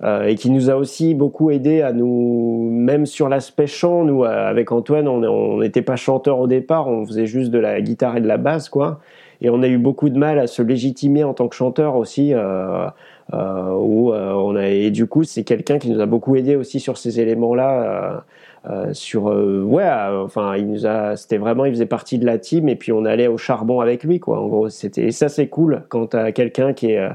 et 0.05 0.35
qui 0.37 0.51
nous 0.51 0.71
a 0.71 0.75
aussi 0.77 1.15
beaucoup 1.15 1.51
aidé 1.51 1.83
à 1.83 1.93
nous, 1.93 2.69
même 2.71 3.05
sur 3.07 3.29
l'aspect 3.29 3.67
chant, 3.67 4.05
nous 4.05 4.25
euh, 4.25 4.49
avec 4.49 4.71
Antoine, 4.73 5.09
on 5.09 5.59
n'était 5.59 5.83
pas 5.83 5.97
chanteur 5.97 6.39
au 6.39 6.47
départ, 6.47 6.89
on 6.89 7.05
faisait 7.05 7.27
juste 7.27 7.51
de 7.51 7.59
la 7.59 7.81
guitare 7.81 8.17
et 8.17 8.21
de 8.21 8.29
la 8.29 8.37
basse, 8.37 8.69
quoi. 8.69 9.01
Et 9.41 9.51
on 9.51 9.63
a 9.63 9.69
eu 9.69 9.79
beaucoup 9.79 10.09
de 10.09 10.19
mal 10.19 10.39
à 10.39 10.47
se 10.47 10.63
légitimer 10.63 11.25
en 11.25 11.35
tant 11.35 11.49
que 11.49 11.55
chanteur 11.57 11.97
aussi. 11.97 12.35
Euh, 12.35 12.87
euh, 13.35 13.73
où 13.75 14.15
euh, 14.15 14.33
on 14.33 14.57
a 14.57 14.69
et 14.69 14.91
du 14.91 15.07
coup 15.07 15.23
c'est 15.23 15.45
quelqu'un 15.45 15.79
qui 15.79 15.91
nous 15.91 16.01
a 16.01 16.07
beaucoup 16.07 16.35
aidé 16.37 16.57
aussi 16.57 16.81
sur 16.81 16.97
ces 16.97 17.21
éléments-là. 17.21 17.83
euh, 17.83 18.21
euh, 18.69 18.93
sur 18.93 19.29
euh, 19.31 19.63
ouais, 19.63 19.85
euh, 19.85 20.25
enfin 20.25 20.57
il 20.57 20.69
nous 20.69 20.87
a, 20.87 21.17
c'était 21.17 21.39
vraiment, 21.39 21.65
il 21.65 21.73
faisait 21.73 21.87
partie 21.87 22.19
de 22.19 22.27
la 22.27 22.39
team 22.39 22.69
et 22.69 22.77
puis 22.77 22.93
on 22.93 23.05
allait 23.05 23.29
au 23.29 23.39
charbon 23.39 23.81
avec 23.81 24.03
lui, 24.05 24.19
quoi. 24.21 24.41
En 24.41 24.49
gros, 24.49 24.69
c'était 24.69 25.05
et 25.07 25.11
ça 25.13 25.29
c'est 25.29 25.47
cool 25.47 25.85
quand 25.89 26.09
t'as 26.09 26.33
quelqu'un 26.33 26.73
qui 26.73 26.91
est 26.93 26.99
euh, 26.99 27.11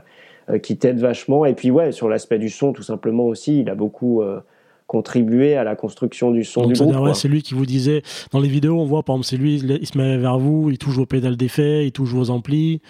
qui 0.61 0.78
t'aide 0.78 0.99
vachement. 0.99 1.45
Et 1.45 1.53
puis 1.53 1.72
ouais, 1.72 1.91
sur 1.91 2.10
l'aspect 2.10 2.40
du 2.40 2.49
son, 2.49 2.74
tout 2.74 2.84
simplement 2.84 3.26
aussi, 3.26 3.61
il 3.61 3.70
a 3.70 3.76
beaucoup 3.76 4.22
euh, 4.22 4.40
contribué 4.88 5.56
à 5.56 5.64
la 5.64 5.76
construction 5.76 6.32
du 6.32 6.44
son 6.44 6.64
Donc, 6.64 6.74
du 6.74 6.82
groupe. 6.82 6.95
ouais, 6.98 7.14
c'est 7.14 7.28
lui 7.28 7.41
qui 7.41 7.53
vous 7.53 7.65
disait, 7.65 8.03
dans 8.32 8.40
les 8.40 8.49
vidéos, 8.49 8.80
on 8.80 8.86
voit, 8.86 9.03
par 9.03 9.15
exemple, 9.15 9.28
c'est 9.28 9.38
lui, 9.38 9.56
il 9.56 9.88
se 9.88 9.98
met 9.98 10.18
vers 10.18 10.38
vous, 10.38 10.70
il 10.70 10.78
touche 10.78 10.95
vos 10.95 11.06
pédales 11.06 11.38
d'effet, 11.38 11.86
il 11.86 11.91
touche 11.91 12.10
vos 12.14 12.30
amplis. 12.30 12.82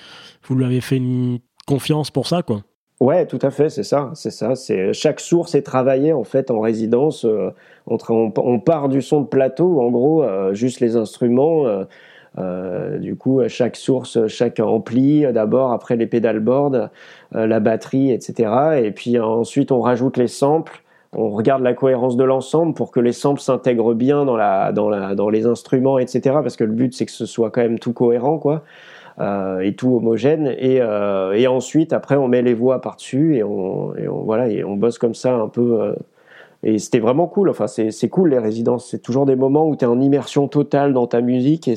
Vous 0.46 0.56
lui 0.56 0.66
avez 0.66 0.82
fait 0.82 0.98
une 0.98 1.40
confiance 1.68 2.12
pour 2.12 2.28
ça, 2.28 2.42
quoi. 2.42 2.64
Ouais, 3.00 3.26
tout 3.26 3.40
à 3.42 3.52
fait, 3.52 3.70
c'est 3.70 3.84
ça, 3.84 4.12
c'est 4.16 4.32
ça. 4.32 4.56
C'est 4.56 4.94
chaque 4.94 5.20
source 5.20 5.56
est 5.56 5.62
travaillée 5.62 6.14
en 6.14 6.24
fait 6.24 6.52
en 6.52 6.62
résidence. 6.62 7.26
euh, 7.26 7.50
on, 7.88 7.98
on 8.38 8.60
part 8.60 8.88
du 8.88 9.02
son 9.02 9.22
de 9.22 9.28
plateau, 9.28 9.82
en 9.82 9.90
gros, 9.92 10.24
euh, 10.24 10.54
juste 10.54 10.80
les 10.80 10.96
instruments. 10.96 11.68
euh, 11.68 11.84
du 12.38 13.16
coup, 13.16 13.42
chaque 13.48 13.76
source, 13.76 14.28
chaque 14.28 14.60
ampli 14.60 15.26
d'abord, 15.32 15.72
après 15.72 15.96
les 15.96 16.08
pédalboards, 16.08 16.90
la 17.32 17.60
batterie, 17.60 18.12
etc. 18.12 18.82
Et 18.84 18.92
puis 18.92 19.20
ensuite, 19.20 19.72
on 19.72 19.82
rajoute 19.82 20.18
les 20.18 20.28
samples 20.28 20.84
on 21.16 21.30
regarde 21.30 21.62
la 21.62 21.74
cohérence 21.74 22.18
de 22.18 22.24
l'ensemble 22.24 22.74
pour 22.74 22.92
que 22.92 23.00
les 23.00 23.12
samples 23.12 23.42
s'intègrent 23.42 23.94
bien 23.94 24.26
dans, 24.26 24.36
la, 24.36 24.72
dans, 24.72 24.90
la, 24.90 25.16
dans 25.16 25.30
les 25.30 25.46
instruments, 25.46 26.00
etc. 26.00 26.22
Parce 26.42 26.56
que 26.56 26.64
le 26.64 26.74
but, 26.74 26.94
c'est 26.94 27.06
que 27.06 27.12
ce 27.12 27.26
soit 27.26 27.52
quand 27.52 27.62
même 27.62 27.80
tout 27.80 27.94
cohérent, 27.94 28.38
quoi. 28.38 28.64
Euh, 29.20 29.60
et 29.60 29.76
tout 29.76 29.96
homogène. 29.96 30.56
Et, 30.58 30.82
euh, 30.82 31.34
et, 31.34 31.46
ensuite, 31.46 31.94
après, 31.94 32.16
on 32.16 32.28
met 32.28 32.42
les 32.42 32.56
voix 32.56 32.82
par-dessus 32.82 33.38
et 33.38 33.44
on, 33.44 33.94
voilà, 34.08 34.50
et 34.50 34.64
on 34.64 34.76
bosse 34.76 34.98
comme 34.98 35.14
ça 35.14 35.36
un 35.36 35.48
peu. 35.48 35.94
Euh, 36.64 36.74
et 36.74 36.80
c'était 36.80 37.00
vraiment 37.00 37.28
cool. 37.28 37.50
Enfin, 37.50 37.68
c'est 37.68 38.10
cool 38.10 38.30
les 38.30 38.40
résidences. 38.40 38.90
C'est 38.90 39.02
toujours 39.02 39.26
des 39.26 39.36
moments 39.36 39.68
où 39.68 39.76
tu 39.76 39.86
es 39.86 39.88
en 39.88 40.00
immersion 40.00 40.48
totale 40.48 40.94
dans 40.94 41.08
ta 41.08 41.22
musique 41.22 41.68
et, 41.68 41.76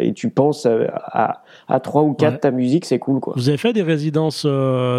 et 0.00 0.12
tu 0.12 0.30
penses 0.30 0.66
à, 0.66 1.42
à, 1.68 1.80
trois 1.80 2.02
ou 2.02 2.14
quatre 2.14 2.40
ta 2.40 2.50
musique. 2.50 2.84
C'est 2.84 2.98
cool, 2.98 3.20
quoi. 3.20 3.34
Vous 3.36 3.48
avez 3.48 3.58
fait 3.58 3.72
des 3.72 3.82
résidences 3.82 4.46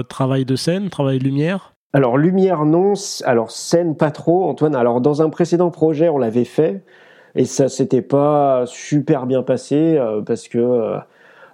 travail 0.09 0.45
de 0.45 0.55
scène, 0.55 0.89
travail 0.89 1.19
de 1.19 1.23
lumière? 1.23 1.75
Alors 1.95 2.17
lumière 2.17 2.65
non, 2.65 2.91
alors 3.23 3.51
scène 3.51 3.95
pas 3.95 4.11
trop 4.11 4.49
Antoine. 4.49 4.75
Alors 4.75 4.99
dans 4.99 5.21
un 5.21 5.29
précédent 5.29 5.71
projet 5.71 6.09
on 6.09 6.17
l'avait 6.17 6.43
fait 6.43 6.83
et 7.35 7.45
ça 7.45 7.69
s'était 7.69 8.01
pas 8.01 8.65
super 8.65 9.25
bien 9.25 9.43
passé 9.43 9.95
euh, 9.97 10.21
parce 10.21 10.49
que 10.49 10.57
euh, 10.57 10.97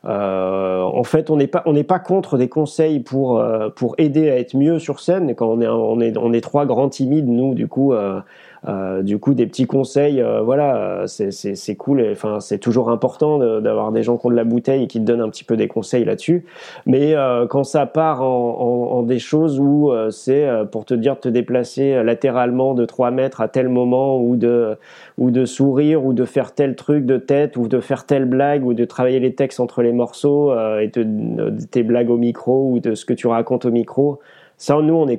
euh, 0.03 0.81
en 0.81 1.03
fait 1.03 1.29
on 1.29 1.37
n'est 1.37 1.47
pas 1.47 1.61
on 1.65 1.73
n'est 1.73 1.83
pas 1.83 1.99
contre 1.99 2.37
des 2.37 2.49
conseils 2.49 2.99
pour 3.01 3.43
pour 3.75 3.95
aider 3.97 4.29
à 4.29 4.37
être 4.37 4.55
mieux 4.55 4.79
sur 4.79 4.99
scène. 4.99 5.35
Quand 5.35 5.47
on 5.47 5.61
est 5.61 5.67
on 5.67 5.99
est 5.99 6.17
on 6.17 6.33
est 6.33 6.41
trois 6.41 6.65
grands 6.65 6.89
timides 6.89 7.27
nous 7.27 7.53
du 7.53 7.67
coup 7.67 7.93
euh, 7.93 8.21
du 8.67 9.17
coup, 9.17 9.33
des 9.33 9.47
petits 9.47 9.65
conseils, 9.65 10.21
euh, 10.21 10.41
voilà, 10.41 11.05
c'est 11.07 11.75
cool. 11.75 12.05
Enfin, 12.11 12.39
c'est 12.39 12.59
toujours 12.59 12.89
important 12.89 13.39
d'avoir 13.59 13.91
des 13.91 14.03
gens 14.03 14.17
qui 14.17 14.27
ont 14.27 14.29
de 14.29 14.35
la 14.35 14.43
bouteille 14.43 14.83
et 14.83 14.87
qui 14.87 14.99
te 14.99 15.05
donnent 15.05 15.21
un 15.21 15.29
petit 15.29 15.43
peu 15.43 15.57
des 15.57 15.67
conseils 15.67 16.05
là-dessus. 16.05 16.45
Mais 16.85 17.15
euh, 17.15 17.47
quand 17.47 17.63
ça 17.63 17.85
part 17.87 18.21
en, 18.21 18.91
en, 18.91 19.03
des 19.03 19.19
choses 19.19 19.59
où 19.59 19.91
c'est 20.11 20.47
pour 20.71 20.85
te 20.85 20.93
dire 20.93 21.15
de 21.15 21.21
te 21.21 21.29
déplacer 21.29 22.03
latéralement 22.03 22.73
de 22.73 22.85
3 22.85 23.11
mètres 23.11 23.41
à 23.41 23.47
tel 23.47 23.67
moment 23.67 24.19
ou 24.21 24.35
de 24.35 24.77
ou 25.17 25.31
de 25.31 25.45
sourire 25.45 26.05
ou 26.05 26.13
de 26.13 26.25
faire 26.25 26.53
tel 26.53 26.75
truc 26.75 27.05
de 27.05 27.17
tête 27.17 27.57
ou 27.57 27.67
de 27.67 27.79
faire 27.79 28.05
telle 28.05 28.25
blague 28.25 28.65
ou 28.65 28.73
de 28.73 28.85
travailler 28.85 29.19
les 29.19 29.33
textes 29.33 29.59
entre 29.59 29.81
les 29.81 29.91
morceaux 29.91 30.53
et 30.79 30.87
de, 30.87 31.49
tes 31.71 31.83
blagues 31.83 32.09
au 32.09 32.17
micro 32.17 32.69
ou 32.71 32.79
de 32.79 32.93
ce 32.93 33.05
que 33.05 33.13
tu 33.13 33.27
racontes 33.27 33.65
au 33.65 33.71
micro. 33.71 34.19
Ça, 34.57 34.79
nous, 34.79 34.93
on 34.93 35.07
est 35.07 35.17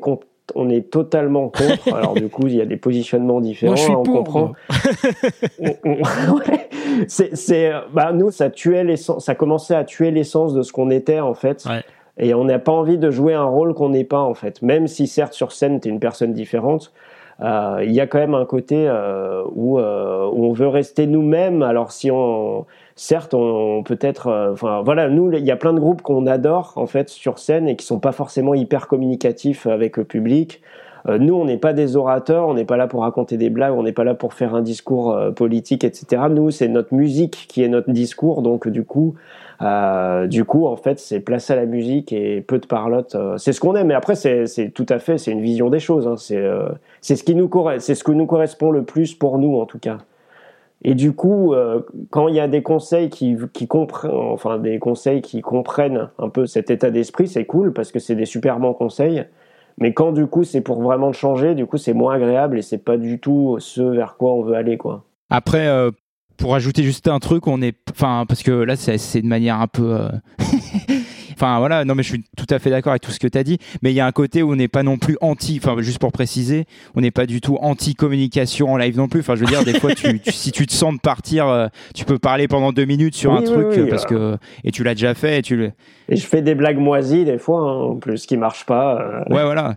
on 0.54 0.68
est 0.68 0.90
totalement 0.90 1.48
contre. 1.48 1.92
Alors 1.94 2.14
du 2.14 2.28
coup, 2.28 2.46
il 2.46 2.56
y 2.56 2.60
a 2.60 2.66
des 2.66 2.76
positionnements 2.76 3.40
différents. 3.40 3.72
Moi, 3.72 3.76
je 3.76 3.82
suis 3.82 3.94
on 3.94 4.02
comprend. 4.02 4.52
c'est, 7.08 7.72
bah, 7.92 8.12
nous, 8.12 8.30
ça 8.30 8.50
tuait 8.50 8.84
l'essence, 8.84 9.24
ça 9.24 9.34
commençait 9.34 9.74
à 9.74 9.84
tuer 9.84 10.10
l'essence 10.10 10.54
de 10.54 10.62
ce 10.62 10.72
qu'on 10.72 10.90
était 10.90 11.20
en 11.20 11.34
fait. 11.34 11.64
Et 12.18 12.34
on 12.34 12.44
n'a 12.44 12.58
pas 12.58 12.72
envie 12.72 12.98
de 12.98 13.10
jouer 13.10 13.34
un 13.34 13.44
rôle 13.44 13.74
qu'on 13.74 13.88
n'est 13.88 14.04
pas 14.04 14.20
en 14.20 14.34
fait. 14.34 14.60
Même 14.62 14.86
si 14.86 15.06
certes 15.06 15.32
sur 15.32 15.52
scène 15.52 15.80
tu 15.80 15.88
es 15.88 15.90
une 15.90 16.00
personne 16.00 16.32
différente, 16.32 16.92
euh, 17.40 17.82
il 17.84 17.92
y 17.92 18.00
a 18.00 18.06
quand 18.06 18.18
même 18.18 18.34
un 18.34 18.44
côté 18.44 18.86
euh, 18.88 19.42
où, 19.54 19.78
euh, 19.78 20.28
où, 20.32 20.44
on 20.44 20.52
veut 20.52 20.68
rester 20.68 21.06
nous-mêmes. 21.06 21.62
Alors 21.62 21.92
si 21.92 22.10
on 22.10 22.66
certes, 22.96 23.34
on, 23.34 23.82
peut 23.82 23.98
être, 24.00 24.28
euh, 24.28 24.52
enfin 24.52 24.82
voilà, 24.82 25.08
nous, 25.08 25.32
il 25.32 25.44
y 25.44 25.50
a 25.50 25.56
plein 25.56 25.72
de 25.72 25.80
groupes 25.80 26.02
qu'on 26.02 26.26
adore 26.26 26.72
en 26.76 26.86
fait 26.86 27.08
sur 27.08 27.38
scène 27.38 27.68
et 27.68 27.76
qui 27.76 27.86
sont 27.86 28.00
pas 28.00 28.12
forcément 28.12 28.54
hyper 28.54 28.88
communicatifs 28.88 29.66
avec 29.66 29.96
le 29.96 30.04
public. 30.04 30.62
Euh, 31.08 31.18
nous, 31.18 31.34
on 31.34 31.44
n'est 31.44 31.58
pas 31.58 31.72
des 31.72 31.96
orateurs, 31.96 32.46
on 32.46 32.54
n'est 32.54 32.64
pas 32.64 32.76
là 32.76 32.86
pour 32.86 33.00
raconter 33.00 33.36
des 33.36 33.50
blagues, 33.50 33.74
on 33.74 33.82
n'est 33.82 33.92
pas 33.92 34.04
là 34.04 34.14
pour 34.14 34.34
faire 34.34 34.54
un 34.54 34.62
discours 34.62 35.12
euh, 35.12 35.30
politique, 35.32 35.82
etc. 35.82 36.22
Nous, 36.30 36.50
c'est 36.50 36.68
notre 36.68 36.94
musique 36.94 37.46
qui 37.48 37.62
est 37.62 37.68
notre 37.68 37.90
discours, 37.90 38.42
donc 38.42 38.68
du 38.68 38.84
coup, 38.84 39.14
du 40.28 40.44
coup, 40.44 40.66
en 40.66 40.76
fait, 40.76 40.98
c'est 40.98 41.20
place 41.20 41.48
à 41.50 41.54
la 41.54 41.66
musique 41.66 42.12
et 42.12 42.40
peu 42.40 42.58
de 42.58 42.66
parlotte. 42.66 43.16
c'est 43.36 43.52
ce 43.52 43.60
qu'on 43.60 43.76
aime. 43.76 43.88
Mais 43.88 43.94
après, 43.94 44.16
c'est 44.16 44.72
tout 44.74 44.86
à 44.88 44.98
fait, 44.98 45.18
c'est 45.18 45.30
une 45.30 45.40
vision 45.40 45.70
des 45.70 45.78
choses. 45.78 46.08
Hein. 46.08 46.16
c'est 47.00 47.14
ce 47.16 47.22
qui 47.22 47.36
nous 47.36 47.48
c'est 47.78 47.94
ce 47.94 48.02
que 48.02 48.10
nous 48.10 48.26
correspond 48.26 48.72
le 48.72 48.82
plus 48.82 49.14
pour 49.14 49.38
nous, 49.38 49.60
en 49.60 49.66
tout 49.66 49.78
cas. 49.78 49.98
Et 50.84 50.94
du 50.94 51.12
coup, 51.12 51.54
euh, 51.54 51.80
quand 52.10 52.28
il 52.28 52.34
y 52.34 52.40
a 52.40 52.48
des 52.48 52.62
conseils 52.62 53.08
qui, 53.08 53.36
comprennent, 53.68 54.10
enfin 54.12 54.58
des 54.58 54.78
conseils 54.78 55.22
qui 55.22 55.40
comprennent 55.40 56.10
un 56.18 56.28
peu 56.28 56.46
cet 56.46 56.70
état 56.70 56.90
d'esprit, 56.90 57.28
c'est 57.28 57.44
cool 57.44 57.72
parce 57.72 57.92
que 57.92 58.00
c'est 58.00 58.16
des 58.16 58.26
super 58.26 58.58
bons 58.58 58.74
conseils. 58.74 59.24
Mais 59.78 59.94
quand 59.94 60.12
du 60.12 60.26
coup 60.26 60.44
c'est 60.44 60.60
pour 60.60 60.82
vraiment 60.82 61.12
changer, 61.12 61.54
du 61.54 61.66
coup 61.66 61.76
c'est 61.76 61.94
moins 61.94 62.14
agréable 62.14 62.58
et 62.58 62.62
c'est 62.62 62.84
pas 62.84 62.96
du 62.96 63.20
tout 63.20 63.56
ce 63.60 63.82
vers 63.82 64.16
quoi 64.16 64.34
on 64.34 64.42
veut 64.42 64.54
aller, 64.54 64.76
quoi. 64.76 65.04
Après, 65.30 65.66
euh, 65.66 65.90
pour 66.36 66.54
ajouter 66.54 66.82
juste 66.82 67.08
un 67.08 67.20
truc, 67.20 67.46
on 67.46 67.62
est, 67.62 67.76
enfin 67.90 68.24
parce 68.26 68.42
que 68.42 68.50
là 68.50 68.74
c'est 68.76 69.22
de 69.22 69.26
manière 69.26 69.60
un 69.60 69.68
peu. 69.68 69.94
Euh, 69.94 70.08
Enfin 71.42 71.58
voilà, 71.58 71.84
non 71.84 71.96
mais 71.96 72.04
je 72.04 72.10
suis 72.10 72.24
tout 72.36 72.46
à 72.50 72.60
fait 72.60 72.70
d'accord 72.70 72.92
avec 72.92 73.02
tout 73.02 73.10
ce 73.10 73.18
que 73.18 73.26
tu 73.26 73.36
as 73.36 73.42
dit, 73.42 73.58
mais 73.82 73.90
il 73.90 73.96
y 73.96 74.00
a 74.00 74.06
un 74.06 74.12
côté 74.12 74.44
où 74.44 74.52
on 74.52 74.54
n'est 74.54 74.68
pas 74.68 74.84
non 74.84 74.96
plus 74.96 75.18
anti, 75.20 75.60
enfin 75.60 75.74
juste 75.82 75.98
pour 75.98 76.12
préciser, 76.12 76.66
on 76.94 77.00
n'est 77.00 77.10
pas 77.10 77.26
du 77.26 77.40
tout 77.40 77.58
anti-communication 77.60 78.72
en 78.72 78.76
live 78.76 78.96
non 78.96 79.08
plus. 79.08 79.20
Enfin 79.20 79.34
je 79.34 79.40
veux 79.40 79.46
dire, 79.46 79.64
des 79.64 79.80
fois, 79.80 79.92
tu, 79.92 80.20
si 80.30 80.52
tu 80.52 80.68
te 80.68 80.72
sens 80.72 80.94
de 80.94 81.00
partir, 81.00 81.48
euh, 81.48 81.66
tu 81.96 82.04
peux 82.04 82.20
parler 82.20 82.46
pendant 82.46 82.70
deux 82.70 82.84
minutes 82.84 83.16
sur 83.16 83.32
un 83.32 83.42
truc 83.42 83.88
parce 83.90 84.06
que 84.06 84.36
et 84.62 84.70
tu 84.70 84.84
l'as 84.84 84.94
déjà 84.94 85.14
fait 85.14 85.40
et 85.40 85.42
tu 85.42 85.56
le. 85.56 85.72
Et 86.08 86.14
je 86.14 86.24
fais 86.24 86.42
des 86.42 86.54
blagues 86.54 86.78
moisies 86.78 87.24
des 87.24 87.38
fois, 87.38 87.58
hein, 87.58 87.82
en 87.86 87.96
plus 87.96 88.24
qui 88.24 88.36
marchent 88.36 88.66
pas. 88.66 89.00
Euh. 89.00 89.34
Ouais 89.34 89.42
voilà. 89.42 89.74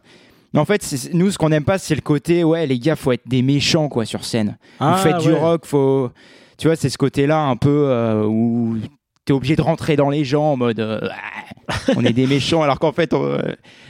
Mais 0.53 0.59
en 0.59 0.65
fait, 0.65 1.09
nous, 1.13 1.31
ce 1.31 1.39
qu'on 1.39 1.49
n'aime 1.49 1.65
pas, 1.65 1.79
c'est 1.79 1.95
le 1.95 2.01
côté, 2.01 2.43
ouais, 2.43 2.67
les 2.67 2.77
gars, 2.77 2.95
faut 2.95 3.11
être 3.11 3.27
des 3.27 3.41
méchants, 3.41 3.89
quoi, 3.89 4.05
sur 4.05 4.23
scène. 4.23 4.57
Vous 4.79 4.85
ah, 4.85 4.97
faites 4.97 5.17
du 5.17 5.33
rock, 5.33 5.65
faut. 5.65 6.11
Tu 6.57 6.67
vois, 6.67 6.75
c'est 6.75 6.89
ce 6.89 6.97
côté-là 6.97 7.41
un 7.41 7.57
peu 7.57 7.87
euh, 7.89 8.23
où 8.23 8.77
t'es 9.25 9.33
obligé 9.33 9.55
de 9.55 9.61
rentrer 9.61 9.95
dans 9.95 10.09
les 10.09 10.23
gens 10.23 10.51
en 10.51 10.57
mode 10.57 10.79
euh, 10.79 11.01
on 11.97 12.05
est 12.05 12.13
des 12.13 12.27
méchants 12.27 12.61
alors 12.61 12.79
qu'en 12.79 12.91
fait 12.91 13.11
euh, 13.13 13.39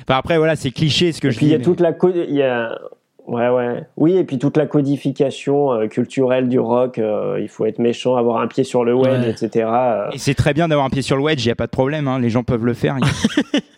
enfin, 0.07 0.17
après 0.17 0.37
voilà 0.37 0.55
c'est 0.55 0.71
cliché 0.71 1.11
ce 1.11 1.19
que 1.21 1.29
je 1.29 1.37
puis 1.37 1.47
il 1.47 1.51
y 1.51 1.55
a 1.55 1.59
toute 1.59 1.81
la 1.81 1.93
il 2.13 2.33
y 2.33 2.41
a 2.41 2.79
ouais 3.27 3.49
ouais. 3.49 3.83
Oui 3.97 4.15
et 4.15 4.23
puis 4.23 4.39
toute 4.39 4.55
la 4.55 4.65
codification 4.65 5.73
euh, 5.73 5.87
culturelle 5.87 6.47
du 6.47 6.59
rock 6.59 6.99
il 6.99 7.49
faut 7.49 7.65
être 7.65 7.79
méchant 7.79 8.15
avoir 8.15 8.41
un 8.41 8.47
pied 8.47 8.63
sur 8.63 8.85
le 8.85 8.93
wedge 8.93 9.27
etc 9.27 9.69
et 10.13 10.17
c'est 10.17 10.35
très 10.35 10.53
bien 10.53 10.69
d'avoir 10.69 10.87
un 10.87 10.89
pied 10.89 11.01
sur 11.01 11.17
le 11.17 11.23
wedge 11.23 11.45
il 11.45 11.49
y 11.49 11.51
a 11.51 11.55
pas 11.55 11.67
de 11.67 11.71
problème 11.71 12.07
hein, 12.07 12.17
les 12.17 12.29
gens 12.29 12.43
peuvent 12.43 12.65
le 12.65 12.73
faire 12.73 12.95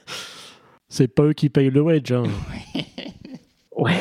c'est 0.89 1.07
pas 1.07 1.23
eux 1.23 1.33
qui 1.33 1.49
payent 1.49 1.71
le 1.71 1.81
wedge 1.81 2.11
hein. 2.11 2.23
ouais. 3.77 3.93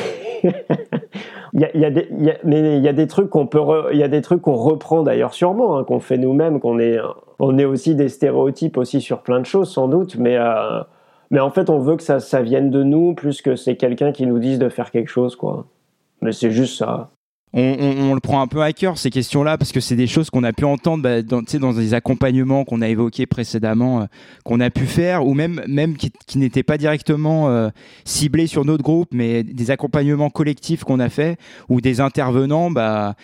Il 1.53 1.61
y 1.61 1.65
a, 1.65 1.75
y 1.75 1.85
a 1.85 1.89
des, 1.89 2.07
y 2.19 2.29
a, 2.29 2.37
mais 2.43 2.77
il 2.77 2.83
y 2.83 2.87
a 2.87 2.93
des 2.93 3.07
trucs 3.07 3.29
qu'on 3.29 3.47
peut, 3.47 3.61
il 3.91 3.97
y 3.97 4.03
a 4.03 4.07
des 4.07 4.21
trucs 4.21 4.41
qu'on 4.41 4.55
reprend 4.55 5.01
d'ailleurs 5.01 5.33
sûrement, 5.33 5.77
hein, 5.79 5.85
qu'on 5.85 5.99
fait 5.99 6.17
nous-mêmes, 6.17 6.59
qu'on 6.59 6.77
est, 6.77 6.99
on 7.39 7.57
est 7.57 7.65
aussi 7.65 7.95
des 7.95 8.09
stéréotypes 8.09 8.77
aussi 8.77 9.01
sur 9.01 9.21
plein 9.21 9.39
de 9.39 9.45
choses 9.45 9.71
sans 9.71 9.87
doute, 9.87 10.15
mais 10.17 10.37
euh, 10.37 10.81
mais 11.31 11.39
en 11.39 11.51
fait 11.51 11.69
on 11.69 11.79
veut 11.79 11.95
que 11.95 12.03
ça, 12.03 12.19
ça 12.19 12.41
vienne 12.41 12.69
de 12.71 12.83
nous 12.83 13.13
plus 13.13 13.41
que 13.41 13.55
c'est 13.55 13.75
quelqu'un 13.75 14.11
qui 14.11 14.25
nous 14.25 14.39
dise 14.39 14.59
de 14.59 14.69
faire 14.69 14.91
quelque 14.91 15.09
chose 15.09 15.35
quoi. 15.35 15.65
Mais 16.21 16.31
c'est 16.31 16.51
juste 16.51 16.77
ça 16.77 17.11
on, 17.53 18.13
le 18.13 18.19
prend 18.19 18.41
un 18.41 18.47
peu 18.47 18.61
à 18.61 18.73
cœur 18.73 18.97
ces 18.97 19.09
questions-là 19.09 19.57
parce 19.57 19.71
que 19.71 19.79
c'est 19.79 19.95
des 19.95 20.07
choses 20.07 20.29
qu'on 20.29 20.43
a 20.43 20.53
pu 20.53 20.65
entendre 20.65 21.01
bah, 21.01 21.21
dans, 21.21 21.41
dans 21.41 21.73
des 21.73 21.93
accompagnements 21.93 22.65
qu'on 22.65 22.81
a 22.81 22.87
évoqués 22.87 23.25
précédemment, 23.25 24.01
euh, 24.01 24.05
qu'on 24.43 24.59
a 24.59 24.69
pu 24.69 24.85
faire 24.85 25.25
ou 25.25 25.33
même 25.33 25.61
même 25.67 25.95
qui, 25.95 26.11
n'étaient 26.37 26.63
pas 26.63 26.77
directement 26.77 27.49
euh, 27.49 27.69
ciblés 28.05 28.47
sur 28.47 28.65
notre 28.65 28.83
groupe, 28.83 29.09
mais 29.11 29.43
des 29.43 29.71
accompagnements 29.71 30.29
collectifs 30.29 30.83
qu'on 30.83 30.99
a 30.99 31.09
fait 31.09 31.37
ou 31.69 31.81
des 31.81 31.99
intervenants, 32.01 32.69
bah 32.69 33.15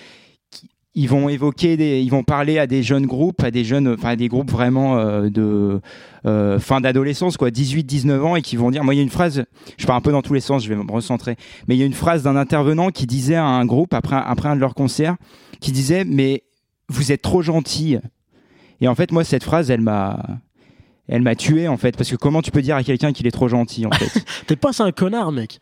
ils 0.96 1.10
vont 1.10 1.28
évoquer 1.28 1.76
des, 1.76 2.02
ils 2.02 2.10
vont 2.10 2.24
parler 2.24 2.60
à 2.60 2.68
des 2.68 2.84
jeunes 2.84 3.08
groupes, 3.08 3.44
à 3.44 3.50
des 3.50 3.64
jeunes, 3.64 3.88
enfin 3.88 4.10
à 4.10 4.16
des 4.16 4.28
groupes 4.28 4.52
vraiment 4.52 4.98
euh, 4.98 5.30
de 5.30 5.82
euh, 6.26 6.60
fin 6.60 6.82
d'adolescence, 6.82 7.36
quoi, 7.36 7.50
18, 7.50 7.84
19 7.84 8.26
ans, 8.26 8.36
et 8.36 8.42
qui 8.42 8.56
vont 8.56 8.70
dire, 8.70 8.84
moi 8.84 8.94
il 8.94 8.98
y 8.98 9.00
a 9.00 9.04
une 9.04 9.10
phrase, 9.10 9.46
je 9.78 9.86
pars 9.88 9.96
un 9.96 10.02
peu 10.02 10.12
dans 10.12 10.22
tous 10.22 10.34
les 10.34 10.40
sens, 10.40 10.64
je 10.64 10.70
vais 10.70 10.76
me 10.76 10.90
recentrer, 10.92 11.36
mais 11.68 11.76
il 11.76 11.80
y 11.80 11.84
a 11.84 11.86
une 11.86 11.94
phrase 11.94 12.24
d'un 12.24 12.36
intervenant 12.36 12.90
qui 12.90 13.08
disait 13.08 13.36
à 13.36 13.46
un 13.46 13.66
groupe 13.66 13.94
après 13.94 14.22
après 14.24 14.50
un 14.50 14.56
de 14.56 14.62
leurs 14.62 14.76
concerts, 14.76 15.16
qui 15.60 15.72
disait, 15.72 16.06
mais 16.06 16.44
vous 16.90 17.12
êtes 17.12 17.22
trop 17.22 17.42
gentil. 17.42 17.98
Et 18.82 18.88
en 18.88 18.96
fait, 18.96 19.12
moi 19.12 19.24
cette 19.24 19.44
phrase, 19.44 19.72
elle 19.72 19.82
m'a 19.82 20.20
elle 21.08 21.22
m'a 21.22 21.36
tué 21.36 21.68
en 21.68 21.78
fait 21.78 21.98
parce 21.98 22.10
que 22.10 22.16
comment 22.16 22.42
tu 22.42 22.52
peux 22.52 22.62
dire 22.62 22.76
à 22.76 22.84
quelqu'un 22.84 23.12
qu'il 23.12 23.28
est 23.28 23.32
trop 23.32 23.48
gentil 23.48 23.86
en 23.86 23.92
fait? 23.92 24.24
T'es 24.48 24.56
pas 24.56 24.72
un 24.80 24.92
connard 24.92 25.32
mec. 25.32 25.60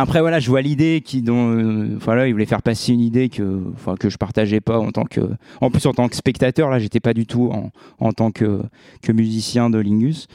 Après 0.00 0.20
voilà, 0.20 0.38
je 0.38 0.48
vois 0.48 0.62
l'idée 0.62 1.02
qui 1.04 1.22
dont 1.22 1.50
euh, 1.50 1.98
voilà, 2.00 2.28
il 2.28 2.32
voulait 2.32 2.46
faire 2.46 2.62
passer 2.62 2.92
une 2.92 3.00
idée 3.00 3.28
que 3.28 3.64
enfin 3.74 3.96
que 3.96 4.08
je 4.08 4.16
partageais 4.16 4.60
pas 4.60 4.78
en 4.78 4.92
tant 4.92 5.04
que 5.04 5.20
en 5.60 5.70
plus 5.70 5.84
en 5.86 5.92
tant 5.92 6.08
que 6.08 6.14
spectateur 6.14 6.70
là, 6.70 6.78
j'étais 6.78 7.00
pas 7.00 7.14
du 7.14 7.26
tout 7.26 7.50
en, 7.52 7.70
en 7.98 8.12
tant 8.12 8.30
que 8.30 8.62
que 9.02 9.10
musicien 9.10 9.70
de 9.70 9.78
Lingus. 9.78 10.28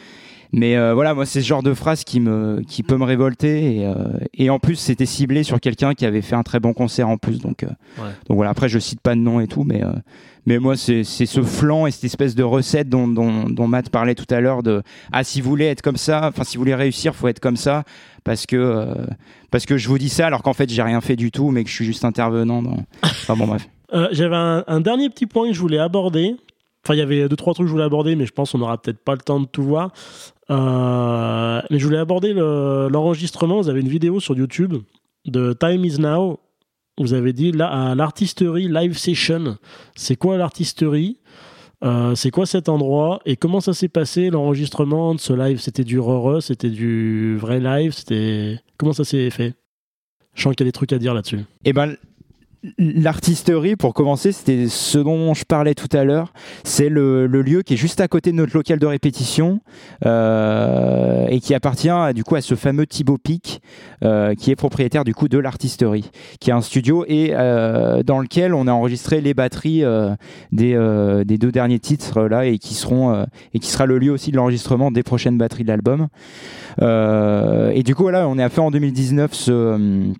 Mais 0.51 0.75
euh, 0.75 0.93
voilà, 0.93 1.13
moi 1.13 1.25
c'est 1.25 1.41
ce 1.41 1.47
genre 1.47 1.63
de 1.63 1.73
phrase 1.73 2.03
qui 2.03 2.19
me 2.19 2.61
qui 2.67 2.83
peut 2.83 2.97
me 2.97 3.05
révolter 3.05 3.77
et, 3.77 3.85
euh, 3.87 3.93
et 4.33 4.49
en 4.49 4.59
plus 4.59 4.75
c'était 4.75 5.05
ciblé 5.05 5.43
sur 5.43 5.61
quelqu'un 5.61 5.93
qui 5.93 6.05
avait 6.05 6.21
fait 6.21 6.35
un 6.35 6.43
très 6.43 6.59
bon 6.59 6.73
concert 6.73 7.07
en 7.07 7.17
plus 7.17 7.39
donc 7.39 7.65
donc 8.27 8.35
voilà, 8.35 8.51
après 8.51 8.67
je 8.67 8.79
cite 8.79 8.99
pas 8.99 9.15
de 9.15 9.21
nom 9.21 9.39
et 9.39 9.47
tout 9.47 9.63
mais 9.63 9.81
mais 10.45 10.59
moi, 10.59 10.75
c'est 10.75 11.03
ce 11.03 11.41
flanc 11.41 11.85
et 11.87 11.91
cette 11.91 12.03
espèce 12.03 12.35
de 12.35 12.43
recette 12.43 12.89
dont, 12.89 13.07
Matt 13.67 13.89
parlait 13.89 14.15
tout 14.15 14.31
à 14.33 14.39
l'heure 14.41 14.63
de 14.63 14.81
ah 15.11 15.23
si 15.23 15.41
vous 15.41 15.49
voulez 15.49 15.65
être 15.65 15.81
comme 15.81 15.97
ça, 15.97 16.27
enfin 16.27 16.43
si 16.43 16.57
vous 16.57 16.61
voulez 16.61 16.75
réussir, 16.75 17.15
faut 17.15 17.27
être 17.27 17.39
comme 17.39 17.57
ça 17.57 17.83
parce 18.23 18.45
que 18.45 18.55
euh, 18.55 18.93
parce 19.51 19.65
que 19.65 19.77
je 19.77 19.87
vous 19.87 19.97
dis 19.97 20.09
ça 20.09 20.27
alors 20.27 20.43
qu'en 20.43 20.53
fait 20.53 20.69
j'ai 20.69 20.81
rien 20.81 21.01
fait 21.01 21.15
du 21.15 21.31
tout, 21.31 21.49
mais 21.51 21.63
que 21.63 21.69
je 21.69 21.75
suis 21.75 21.85
juste 21.85 22.05
intervenant. 22.05 22.61
Enfin 23.03 23.35
bon 23.35 23.47
bref. 23.47 23.67
Euh, 23.93 24.07
J'avais 24.11 24.35
un, 24.35 24.79
dernier 24.81 25.07
petit 25.11 25.27
point 25.27 25.47
que 25.49 25.53
je 25.53 25.59
voulais 25.59 25.77
aborder. 25.77 26.35
Enfin, 26.83 26.95
il 26.95 26.97
y 26.97 27.01
avait 27.01 27.29
deux, 27.29 27.35
trois 27.35 27.53
trucs 27.53 27.65
que 27.65 27.67
je 27.67 27.73
voulais 27.73 27.83
aborder, 27.85 28.15
mais 28.15 28.25
je 28.25 28.31
pense 28.31 28.51
qu'on 28.51 28.57
n'aura 28.57 28.81
peut-être 28.81 28.97
pas 29.03 29.13
le 29.13 29.19
temps 29.19 29.39
de 29.39 29.45
tout 29.45 29.61
voir. 29.61 29.91
Euh, 30.49 31.61
mais 31.69 31.79
je 31.79 31.85
voulais 31.85 31.99
aborder 31.99 32.33
le- 32.33 32.87
l'enregistrement. 32.91 33.61
Vous 33.61 33.69
avez 33.69 33.81
une 33.81 33.87
vidéo 33.87 34.19
sur 34.19 34.35
YouTube 34.35 34.75
de 35.25 35.53
Time 35.53 35.85
Is 35.85 35.99
Now. 35.99 36.39
Vous 36.99 37.13
avez 37.13 37.33
dit 37.33 37.51
là, 37.51 37.95
l'artisterie 37.95 38.67
live 38.67 38.97
session. 38.97 39.57
C'est 39.95 40.15
quoi 40.15 40.37
l'artisterie? 40.37 41.17
Euh, 41.83 42.15
C'est 42.15 42.29
quoi 42.31 42.45
cet 42.45 42.69
endroit? 42.69 43.19
Et 43.25 43.35
comment 43.35 43.59
ça 43.61 43.73
s'est 43.73 43.89
passé 43.89 44.29
l'enregistrement 44.29 45.15
de 45.15 45.19
ce 45.19 45.33
live? 45.33 45.59
C'était 45.59 45.83
du 45.83 45.99
re 45.99 46.41
C'était 46.41 46.69
du 46.69 47.35
vrai 47.37 47.59
live 47.59 47.93
C'était 47.93 48.59
comment 48.77 48.93
ça 48.93 49.03
s'est 49.03 49.29
fait? 49.31 49.55
Je 50.35 50.43
sens 50.43 50.55
qu'il 50.55 50.65
y 50.65 50.67
a 50.67 50.69
des 50.69 50.71
trucs 50.71 50.93
à 50.93 50.97
dire 50.99 51.13
là-dessus? 51.13 51.41
Eh 51.65 51.73
ben, 51.73 51.95
l'artisterie, 52.77 53.75
pour 53.75 53.93
commencer, 53.93 54.31
c'était 54.31 54.67
ce 54.67 54.97
dont 54.97 55.33
je 55.33 55.45
parlais 55.45 55.75
tout 55.75 55.95
à 55.95 56.03
l'heure. 56.03 56.33
C'est 56.63 56.89
le, 56.89 57.27
le 57.27 57.41
lieu 57.41 57.61
qui 57.61 57.73
est 57.73 57.77
juste 57.77 58.01
à 58.01 58.07
côté 58.07 58.31
de 58.31 58.37
notre 58.37 58.55
local 58.55 58.79
de 58.79 58.85
répétition 58.85 59.59
euh, 60.05 61.27
et 61.27 61.39
qui 61.39 61.53
appartient 61.53 61.89
du 62.15 62.23
coup 62.23 62.35
à 62.35 62.41
ce 62.41 62.55
fameux 62.55 62.85
Thibaut 62.85 63.17
Pic, 63.17 63.61
euh, 64.03 64.33
qui 64.35 64.51
est 64.51 64.55
propriétaire 64.55 65.03
du 65.03 65.13
coup 65.13 65.27
de 65.27 65.37
l'artisterie, 65.37 66.09
qui 66.39 66.49
est 66.49 66.53
un 66.53 66.61
studio 66.61 67.05
et 67.07 67.31
euh, 67.33 68.03
dans 68.03 68.19
lequel 68.19 68.53
on 68.53 68.67
a 68.67 68.71
enregistré 68.71 69.21
les 69.21 69.33
batteries 69.33 69.83
euh, 69.83 70.15
des, 70.51 70.73
euh, 70.75 71.23
des 71.23 71.37
deux 71.37 71.51
derniers 71.51 71.79
titres 71.79 72.23
là 72.23 72.45
et 72.45 72.57
qui 72.57 72.73
seront 72.73 73.13
euh, 73.13 73.25
et 73.53 73.59
qui 73.59 73.69
sera 73.69 73.85
le 73.85 73.97
lieu 73.97 74.11
aussi 74.11 74.31
de 74.31 74.37
l'enregistrement 74.37 74.91
des 74.91 75.03
prochaines 75.03 75.37
batteries 75.37 75.63
de 75.63 75.69
l'album. 75.69 76.07
Et 76.79 77.83
du 77.83 77.95
coup 77.95 78.03
voilà, 78.03 78.27
on 78.27 78.37
a 78.37 78.49
fait 78.49 78.61
en 78.61 78.71
2019 78.71 79.33
ce 79.33 80.13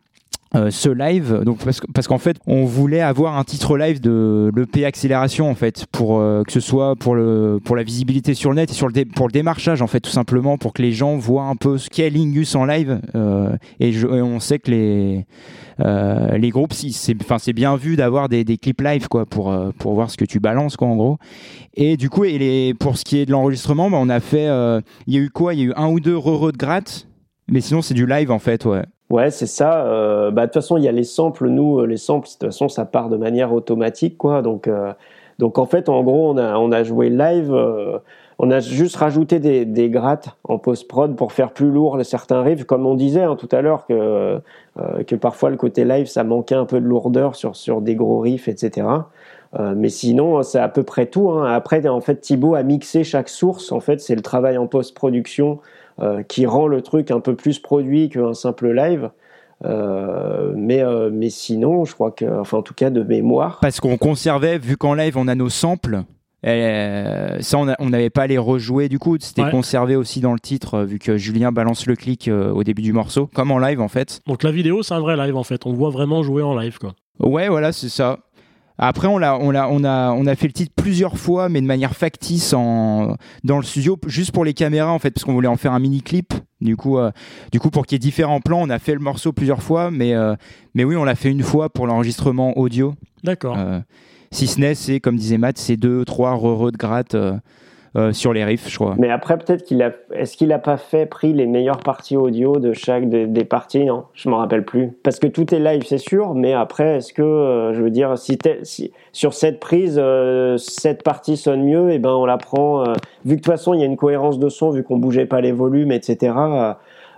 euh, 0.55 0.69
ce 0.69 0.89
live, 0.89 1.41
donc 1.45 1.57
parce, 1.63 1.80
que- 1.80 1.88
parce 1.91 2.07
qu'en 2.07 2.19
fait, 2.19 2.38
on 2.45 2.63
voulait 2.65 3.01
avoir 3.01 3.38
un 3.39 3.43
titre 3.43 3.75
live 3.77 3.99
de 4.01 4.51
l'EP 4.55 4.85
Accélération 4.85 5.49
en 5.49 5.55
fait, 5.55 5.85
pour 5.91 6.19
euh, 6.19 6.43
que 6.43 6.51
ce 6.51 6.59
soit 6.59 6.95
pour 6.95 7.15
le 7.15 7.59
pour 7.63 7.75
la 7.75 7.81
visibilité 7.84 8.34
sur 8.35 8.51
le 8.51 8.57
net 8.57 8.69
et 8.69 8.73
sur 8.73 8.85
le 8.88 8.93
dé- 8.93 9.05
pour 9.05 9.27
le 9.27 9.31
démarchage 9.31 9.81
en 9.81 9.88
fait, 9.88 9.99
tout 9.99 10.11
simplement 10.11 10.57
pour 10.59 10.73
que 10.73 10.81
les 10.84 10.91
gens 10.91 11.17
voient 11.17 11.45
un 11.45 11.55
peu 11.55 11.77
ce 11.80 11.89
qu'est 11.89 12.09
Lingus 12.11 12.53
en 12.55 12.65
live. 12.65 13.01
euh, 13.15 13.55
et, 13.80 13.91
je- 13.93 14.05
et 14.07 14.21
on 14.21 14.39
sait 14.39 14.59
que 14.59 14.69
les 14.71 15.25
euh, 15.80 16.38
les 16.38 16.49
groupes, 16.51 16.73
si, 16.73 16.93
c'est 16.93 17.15
enfin 17.21 17.39
c'est 17.39 17.53
bien 17.53 17.75
vu 17.75 17.95
d'avoir 17.95 18.30
des, 18.30 18.43
des 18.43 18.57
clips 18.57 18.81
live 18.81 19.07
quoi 19.07 19.25
pour 19.25 19.51
euh, 19.51 19.71
pour 19.80 19.95
voir 19.95 20.11
ce 20.11 20.17
que 20.17 20.25
tu 20.25 20.39
balances 20.39 20.77
quoi 20.77 20.88
en 20.88 20.95
gros. 20.95 21.17
Et 21.75 21.97
du 21.97 22.11
coup, 22.11 22.25
et 22.25 22.38
les, 22.38 22.75
pour 22.75 22.97
ce 22.97 23.03
qui 23.03 23.17
est 23.17 23.25
de 23.25 23.31
l'enregistrement, 23.31 23.89
bah, 23.89 23.97
on 23.99 24.09
a 24.09 24.19
fait, 24.19 24.45
euh, 24.47 24.81
il 25.07 25.15
y 25.15 25.17
a 25.17 25.21
eu 25.21 25.30
quoi? 25.31 25.55
Il 25.55 25.59
y 25.59 25.63
a 25.63 25.65
eu 25.65 25.73
un 25.75 25.88
ou 25.88 25.99
deux 25.99 26.15
re 26.15 26.51
de 26.51 26.57
gratte, 26.57 27.07
mais 27.49 27.59
sinon 27.61 27.81
c'est 27.81 27.95
du 27.95 28.05
live 28.05 28.30
en 28.30 28.38
fait, 28.38 28.65
ouais. 28.65 28.84
Ouais, 29.14 29.30
c'est 29.30 29.45
ça. 29.45 29.85
Euh, 29.85 30.31
bah, 30.31 30.41
de 30.41 30.48
toute 30.48 30.56
façon, 30.56 30.76
il 30.76 30.84
y 30.84 30.88
a 30.88 30.91
les 30.91 31.03
samples. 31.03 31.48
Nous, 31.48 31.81
euh, 31.81 31.85
les 31.85 31.98
samples, 31.98 32.27
de 32.27 32.31
toute 32.31 32.45
façon, 32.45 32.68
ça 32.68 32.84
part 32.84 33.10
de 33.10 33.15
manière 33.15 33.53
automatique, 33.53 34.18
quoi. 34.18 34.41
Donc, 34.41 34.68
euh, 34.68 34.91
donc 35.38 35.60
en 35.60 35.68
fait, 35.68 35.88
en 35.88 36.02
gros, 36.02 36.31
on 36.31 36.38
a, 36.38 36.57
on 36.57 36.72
a 36.72 36.81
joué 36.81 37.11
live. 37.11 37.53
on 38.40 38.49
a 38.49 38.60
juste 38.60 38.95
rajouté 38.95 39.38
des, 39.40 39.65
des 39.65 39.91
grattes 39.91 40.30
en 40.45 40.57
post-prod 40.57 41.15
pour 41.15 41.31
faire 41.31 41.52
plus 41.52 41.69
lourd 41.69 42.03
certains 42.03 42.41
riffs. 42.41 42.64
Comme 42.64 42.88
on 42.88 42.95
disait 42.95 43.22
hein, 43.22 43.35
tout 43.35 43.49
à 43.52 43.61
l'heure, 43.61 43.85
que, 43.85 44.41
que 45.06 45.15
parfois 45.15 45.52
le 45.52 45.57
côté 45.57 45.85
live, 45.85 46.07
ça 46.07 46.23
manquait 46.23 46.56
un 46.56 46.65
peu 46.65 46.81
de 46.81 46.85
lourdeur 46.88 47.35
sur, 47.35 47.56
sur 47.56 47.81
des 47.81 47.94
gros 47.94 48.19
riffs, 48.19 48.48
etc. 48.48 48.88
Mais 49.60 49.90
sinon, 49.90 50.41
c'est 50.41 50.60
à 50.60 50.69
peu 50.69 50.81
près 50.81 51.06
tout. 51.06 51.30
Hein. 51.30 51.53
Après, 51.53 51.88
en 51.88 52.02
fait, 52.02 52.19
Thibaut 52.19 52.56
a 52.56 52.64
mixé 52.64 53.03
chaque 53.03 53.30
source. 53.30 53.72
En 53.72 53.80
fait, 53.80 54.02
c'est 54.02 54.15
le 54.15 54.23
travail 54.23 54.57
en 54.57 54.65
post-production 54.65 55.60
qui 56.28 56.45
rend 56.45 56.68
le 56.68 56.82
truc 56.82 57.11
un 57.11 57.20
peu 57.20 57.36
plus 57.36 57.60
produit 57.60 58.10
qu'un 58.10 58.34
simple 58.34 58.72
live. 58.72 59.10
Euh, 59.65 60.52
mais, 60.57 60.82
euh, 60.84 61.10
mais 61.14 61.30
sinon, 61.30 61.86
je 61.86 61.94
crois 61.94 62.11
que, 62.11 62.26
enfin, 62.40 62.57
en 62.57 62.61
tout 62.64 62.74
cas, 62.74 62.90
de 62.90 63.02
mémoire. 63.03 63.60
Parce 63.61 63.80
qu'on 63.80 63.98
conservait, 63.98 64.57
vu 64.57 64.76
qu'en 64.76 64.94
live 64.94 65.18
on 65.18 65.28
a 65.30 65.36
nos 65.36 65.48
samples, 65.49 66.03
euh, 66.45 67.38
ça 67.40 67.57
on 67.57 67.90
n'avait 67.90 68.10
pas 68.10 68.24
à 68.24 68.28
les 68.28 68.38
rejouer 68.38 68.90
du 68.90 68.99
coup, 68.99 69.15
c'était 69.20 69.44
Ouais. 69.44 69.52
conservé 69.52 69.95
aussi 69.95 70.20
dans 70.20 70.34
le 70.34 70.40
titre, 70.40 70.80
euh, 70.80 70.86
vu 70.86 70.99
que 70.99 71.15
Julien 71.18 71.52
balance 71.53 71.86
le 71.86 71.95
clic 71.95 72.28
euh, 72.28 72.52
au 72.52 72.64
début 72.65 72.82
du 72.82 72.91
morceau, 72.91 73.30
comme 73.34 73.52
en 73.52 73.60
live 73.60 73.80
en 73.80 73.88
fait. 73.88 74.20
Donc 74.28 74.44
la 74.44 74.52
vidéo, 74.52 74.84
c'est 74.84 74.94
un 74.94 74.99
vrai 74.99 75.15
live 75.15 75.38
en 75.38 75.44
fait. 75.44 75.65
On 75.65 75.72
voit 75.72 75.90
vraiment 75.91 76.22
jouer 76.24 76.44
en 76.44 76.57
live 76.57 76.78
quoi. 76.80 76.94
Ouais, 77.20 77.48
voilà, 77.48 77.72
c'est 77.72 77.90
ça. 77.90 78.20
Après, 78.85 79.07
on, 79.07 79.18
l'a, 79.18 79.38
on, 79.39 79.49
l'a, 79.49 79.69
on, 79.69 79.85
a, 79.85 80.11
on 80.11 80.26
a 80.26 80.35
fait 80.35 80.47
le 80.47 80.51
titre 80.51 80.73
plusieurs 80.76 81.18
fois, 81.18 81.47
mais 81.47 81.61
de 81.61 81.65
manière 81.65 81.95
factice 81.95 82.53
en, 82.53 83.15
dans 83.45 83.55
le 83.55 83.64
studio, 83.64 83.97
juste 84.07 84.34
pour 84.34 84.43
les 84.43 84.53
caméras, 84.53 84.91
en 84.91 84.99
fait, 84.99 85.11
parce 85.11 85.23
qu'on 85.23 85.31
voulait 85.31 85.47
en 85.47 85.55
faire 85.55 85.72
un 85.72 85.80
mini-clip. 85.80 86.34
Du 86.60 86.76
coup, 86.76 86.97
euh, 86.97 87.11
du 87.53 87.61
coup, 87.61 87.69
pour 87.69 87.85
qu'il 87.85 87.95
y 87.95 87.97
ait 87.97 87.99
différents 87.99 88.41
plans, 88.41 88.60
on 88.61 88.69
a 88.69 88.80
fait 88.80 88.93
le 88.93 88.99
morceau 88.99 89.31
plusieurs 89.31 89.64
fois, 89.64 89.89
mais, 89.89 90.14
euh, 90.15 90.35
mais 90.76 90.84
oui, 90.84 90.97
on 90.97 91.05
l'a 91.05 91.15
fait 91.15 91.31
une 91.31 91.43
fois 91.43 91.69
pour 91.69 91.88
l'enregistrement 91.88 92.57
audio. 92.57 92.93
D'accord. 93.23 93.55
Euh, 93.57 93.80
si 94.31 94.47
ce 94.47 94.60
n'est, 94.60 94.76
c'est, 94.76 94.99
comme 94.99 95.15
disait 95.15 95.38
Matt, 95.38 95.57
c'est 95.57 95.77
deux, 95.77 96.03
trois 96.03 96.34
re 96.35 96.69
de 96.69 96.77
gratte 96.77 97.15
sur 98.11 98.34
les 98.34 98.44
riffs, 98.44 98.70
je 98.70 98.76
crois. 98.76 98.95
Mais 98.98 99.10
après, 99.10 99.38
peut-être 99.38 99.64
qu'il 99.64 99.82
a. 99.84 99.91
Est-ce 100.14 100.36
qu'il 100.36 100.52
a 100.52 100.60
pas 100.60 100.78
fait 100.78 101.06
pris 101.06 101.34
les 101.34 101.45
meilleures 101.45 101.80
parties 101.80 102.18
audio 102.18 102.60
de 102.60 102.74
chaque 102.74 103.07
des, 103.10 103.45
parties 103.45 103.86
Non, 103.86 104.06
je 104.14 104.30
m'en 104.30 104.38
rappelle 104.38 104.65
plus. 104.65 104.91
Parce 105.03 105.20
que 105.20 105.28
tout 105.28 105.53
est 105.53 105.60
live, 105.60 105.84
c'est 105.86 105.98
sûr. 105.98 106.34
Mais 106.34 106.53
après, 106.53 106.98
est-ce 106.98 107.14
que, 107.14 107.22
euh, 107.22 107.74
je 107.74 107.82
veux 107.82 107.90
dire, 107.90 108.18
si, 108.18 108.38
si 108.64 108.91
sur 109.11 109.34
cette 109.34 109.60
prise, 109.60 109.99
euh, 110.02 110.57
cette 110.57 111.03
partie 111.03 111.38
sonne 111.38 111.64
mieux, 111.64 111.91
et 111.91 111.99
ben 111.99 112.11
on 112.11 112.26
la 112.26 112.38
prend. 112.38 112.82
euh, 112.82 112.94
vu 113.26 113.36
que 113.36 113.41
de 113.41 113.44
toute 113.44 113.45
façon, 113.45 113.74
il 113.74 113.80
y 113.80 113.84
a 113.84 113.86
une 113.86 113.98
cohérence 113.98 114.40
de 114.40 114.49
son, 114.49 114.72
vu 114.72 114.84
qu'on 114.84 114.98
bougeait 114.98 115.26
pas 115.26 115.41
les 115.41 115.52
volumes, 115.52 115.91
etc. 115.91 116.34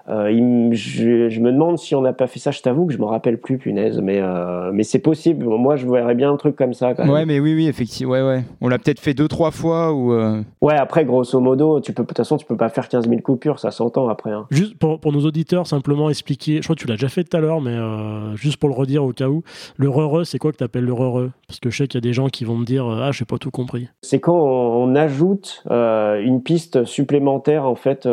euh, 0.09 0.31
il 0.31 0.73
je, 0.73 1.29
je 1.29 1.39
me 1.39 1.51
demande 1.51 1.77
si 1.79 1.95
on 1.95 2.01
n'a 2.01 2.13
pas 2.13 2.27
fait 2.27 2.39
ça. 2.39 2.51
Je 2.51 2.61
t'avoue 2.61 2.85
que 2.85 2.93
je 2.93 2.99
me 2.99 3.05
rappelle 3.05 3.39
plus, 3.39 3.57
punaise. 3.57 3.99
Mais, 4.01 4.19
euh, 4.21 4.71
mais 4.73 4.83
c'est 4.83 4.99
possible. 4.99 5.45
Moi, 5.45 5.75
je 5.75 5.87
verrais 5.87 6.15
bien 6.15 6.31
un 6.31 6.37
truc 6.37 6.55
comme 6.55 6.73
ça. 6.73 6.93
Quand 6.93 7.03
même. 7.05 7.13
Ouais, 7.13 7.25
mais 7.25 7.39
oui, 7.39 7.53
oui, 7.55 7.67
effectivement, 7.67 8.13
ouais, 8.13 8.21
ouais. 8.21 8.43
On 8.61 8.67
l'a 8.67 8.77
peut-être 8.77 8.99
fait 8.99 9.13
deux, 9.13 9.27
trois 9.27 9.51
fois 9.51 9.93
ou. 9.93 10.13
euh, 10.13 10.41
Ouais, 10.61 10.75
après, 10.77 11.05
grosso 11.05 11.39
modo, 11.39 11.79
tu 11.79 11.93
peux, 11.93 12.03
de 12.03 12.07
toute 12.07 12.17
façon, 12.17 12.37
tu 12.37 12.45
peux 12.45 12.57
pas 12.57 12.69
faire 12.69 12.87
15 12.89 13.07
000 13.09 13.21
coupures, 13.21 13.59
ça 13.59 13.71
s'entend 13.71 14.07
après. 14.09 14.31
Hein. 14.31 14.45
Juste 14.51 14.77
pour, 14.77 14.99
pour 14.99 15.11
nos 15.11 15.21
auditeurs, 15.25 15.67
simplement 15.67 16.09
expliquer. 16.09 16.57
Je 16.57 16.61
crois 16.63 16.75
que 16.75 16.81
tu 16.81 16.87
l'as 16.87 16.95
déjà 16.95 17.09
fait 17.09 17.23
tout 17.23 17.35
à 17.37 17.39
l'heure, 17.39 17.61
mais 17.61 17.71
euh, 17.73 18.35
juste 18.35 18.57
pour 18.57 18.69
le 18.69 18.75
redire 18.75 19.03
au 19.03 19.11
cas 19.11 19.27
où. 19.29 19.43
Le 19.77 19.89
c'est 20.23 20.37
quoi 20.37 20.51
que 20.51 20.57
tu 20.57 20.63
appelles 20.63 20.83
le 20.85 20.93
Parce 21.47 21.59
que 21.59 21.69
je 21.69 21.77
sais 21.77 21.87
qu'il 21.87 21.97
y 21.97 22.03
a 22.03 22.07
des 22.07 22.13
gens 22.13 22.27
qui 22.27 22.43
vont 22.45 22.55
me 22.57 22.65
dire 22.65 22.85
Ah, 22.87 23.11
j'ai 23.11 23.25
pas 23.25 23.37
tout 23.37 23.51
compris. 23.51 23.89
C'est 24.01 24.19
quand 24.19 24.35
on, 24.37 24.83
on 24.83 24.95
ajoute 24.95 25.63
euh, 25.71 26.21
une 26.21 26.41
piste 26.43 26.85
supplémentaire, 26.85 27.65
en 27.65 27.75
fait. 27.75 28.05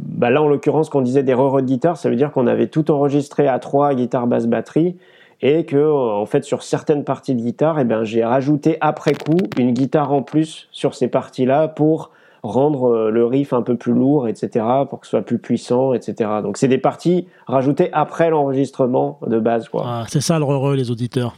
Bah 0.00 0.30
là, 0.30 0.42
en 0.42 0.48
l'occurrence, 0.48 0.88
qu'on 0.88 1.00
disait 1.00 1.22
des 1.22 1.34
re 1.34 1.56
de 1.56 1.66
guitare, 1.66 1.96
ça 1.96 2.10
veut 2.10 2.16
dire 2.16 2.32
qu'on 2.32 2.46
avait 2.46 2.68
tout 2.68 2.90
enregistré 2.90 3.48
à 3.48 3.58
trois 3.58 3.94
guitare, 3.94 4.26
basse, 4.26 4.46
batterie. 4.46 4.96
Et 5.40 5.64
que, 5.64 5.88
en 5.88 6.26
fait, 6.26 6.42
sur 6.42 6.64
certaines 6.64 7.04
parties 7.04 7.34
de 7.34 7.40
guitare, 7.40 7.78
eh 7.78 7.84
ben, 7.84 8.02
j'ai 8.02 8.24
rajouté 8.24 8.76
après 8.80 9.14
coup 9.14 9.38
une 9.56 9.72
guitare 9.72 10.12
en 10.12 10.22
plus 10.22 10.68
sur 10.72 10.94
ces 10.94 11.06
parties-là 11.06 11.68
pour 11.68 12.10
rendre 12.42 12.92
euh, 12.92 13.10
le 13.10 13.24
riff 13.24 13.52
un 13.52 13.62
peu 13.62 13.76
plus 13.76 13.92
lourd, 13.92 14.26
etc., 14.26 14.64
pour 14.88 15.00
que 15.00 15.06
ce 15.06 15.10
soit 15.10 15.22
plus 15.22 15.38
puissant, 15.38 15.92
etc. 15.92 16.30
Donc, 16.42 16.56
c'est 16.56 16.68
des 16.68 16.78
parties 16.78 17.26
rajoutées 17.46 17.90
après 17.92 18.30
l'enregistrement 18.30 19.20
de 19.26 19.38
base, 19.38 19.68
quoi. 19.68 19.84
Ah, 19.86 20.04
c'est 20.08 20.20
ça 20.20 20.38
le 20.38 20.44
re 20.44 20.74
les 20.74 20.90
auditeurs. 20.90 21.36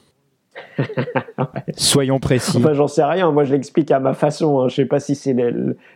Soyons 1.76 2.18
précis. 2.20 2.58
Enfin, 2.58 2.74
j'en 2.74 2.88
sais 2.88 3.04
rien. 3.04 3.30
Moi, 3.30 3.44
je 3.44 3.52
l'explique 3.52 3.90
à 3.90 4.00
ma 4.00 4.14
façon. 4.14 4.60
Hein. 4.60 4.68
Je 4.68 4.74
sais 4.76 4.84
pas 4.86 5.00
si 5.00 5.14
c'est 5.14 5.32
la, 5.32 5.50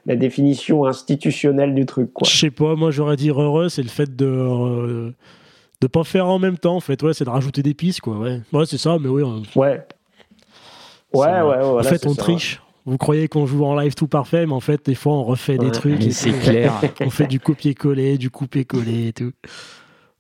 la 0.07 0.17
définition 0.17 0.85
institutionnelle 0.85 1.75
du 1.75 1.87
truc, 1.87 2.13
quoi. 2.13 2.27
Je 2.29 2.37
sais 2.37 2.51
pas, 2.51 2.75
moi 2.77 2.91
j'aurais 2.91 3.17
dit 3.17 3.31
re 3.31 3.67
c'est 3.71 3.83
le 3.83 3.89
fait 3.89 4.15
de. 4.17 4.27
euh, 4.27 5.11
de 5.81 5.87
pas 5.87 6.05
faire 6.05 6.27
en 6.29 6.39
même 6.39 6.57
temps, 6.59 6.77
en 6.77 6.81
fait. 6.81 7.03
Ouais, 7.03 7.13
c'est 7.15 7.25
de 7.25 7.31
rajouter 7.31 7.63
des 7.63 7.75
pistes, 7.75 8.01
quoi. 8.01 8.17
Ouais, 8.19 8.41
ouais 8.53 8.65
c'est 8.67 8.79
ça, 8.79 8.97
mais 9.01 9.09
oui. 9.09 9.23
on- 9.23 9.43
Ouais. 9.61 9.83
Ouais, 11.13 11.27
ouais, 11.27 11.43
ouais. 11.43 11.63
en 11.63 11.83
fait, 11.83 12.07
on 12.07 12.15
ça, 12.15 12.23
triche. 12.23 12.61
Vous 12.87 12.99
croyez 12.99 13.29
qu'on 13.29 13.47
joue 13.47 13.65
en 13.65 13.79
live 13.79 13.95
tout 13.95 14.09
parfait, 14.09 14.45
mais 14.47 14.53
en 14.53 14.61
fait, 14.61 14.85
des 14.85 14.95
fois, 14.95 15.15
on 15.15 15.25
refait 15.25 15.57
des 15.59 15.71
trucs. 15.71 16.03
C'est 16.13 16.33
clair. 16.33 16.73
On 17.01 17.09
fait 17.11 17.27
du 17.27 17.41
copier-coller, 17.41 18.19
du 18.19 18.29
couper-coller 18.31 19.09
et 19.09 19.13
tout. 19.15 19.33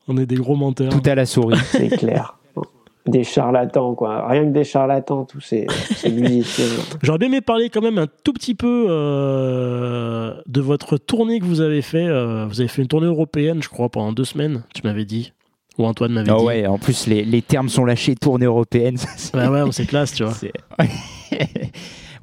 On 0.09 0.17
est 0.17 0.25
des 0.27 0.37
gros 0.37 0.57
menteurs. 0.57 0.91
Tout 0.91 1.03
à 1.05 1.15
la 1.15 1.27
souris. 1.27 1.59
C'est 1.65 1.89
clair. 1.89 2.39
Des 3.07 3.23
charlatans, 3.23 3.95
quoi. 3.95 4.27
Rien 4.29 4.45
que 4.47 4.51
des 4.53 4.65
charlatans, 4.65 5.25
tous 5.27 5.41
ces, 5.41 5.67
ces 5.97 6.11
musiciens. 6.11 6.65
J'aurais 7.03 7.19
bien 7.19 7.29
aimé 7.29 7.41
parler 7.43 7.69
quand 7.69 7.83
même 7.83 7.99
un 7.99 8.07
tout 8.25 8.33
petit 8.33 8.55
peu 8.55 8.87
euh, 8.89 10.35
de 10.47 10.61
votre 10.63 10.97
tournée 10.97 11.39
que 11.39 11.45
vous 11.45 11.61
avez 11.61 11.83
fait. 11.83 12.07
euh, 12.07 12.47
vous 12.47 12.61
avez 12.61 12.69
fait 12.69 12.81
une 12.83 12.89
tournée 12.89 13.07
européenne, 13.07 13.63
je 13.63 13.69
crois, 13.69 13.91
pendant 13.91 14.13
deux 14.13 14.25
semaines, 14.25 14.63
tu 14.75 14.81
m'avais 14.85 15.05
dit. 15.05 15.33
Ou 15.77 15.85
Antoine 15.85 16.13
m'avait 16.13 16.31
Ah 16.31 16.37
dit. 16.39 16.45
ouais, 16.45 16.67
en 16.67 16.79
plus, 16.79 17.07
les, 17.07 17.25
les 17.25 17.43
termes 17.43 17.69
sont 17.69 17.85
lâchés, 17.85 18.15
tournée 18.15 18.47
européenne. 18.47 18.97
ça, 18.97 19.09
c'est- 19.17 19.37
Ouais, 19.37 19.49
ouais, 19.49 19.63
c'est 19.73 19.87
classe, 19.87 20.15
tu 20.15 20.25
vois. 20.25 20.33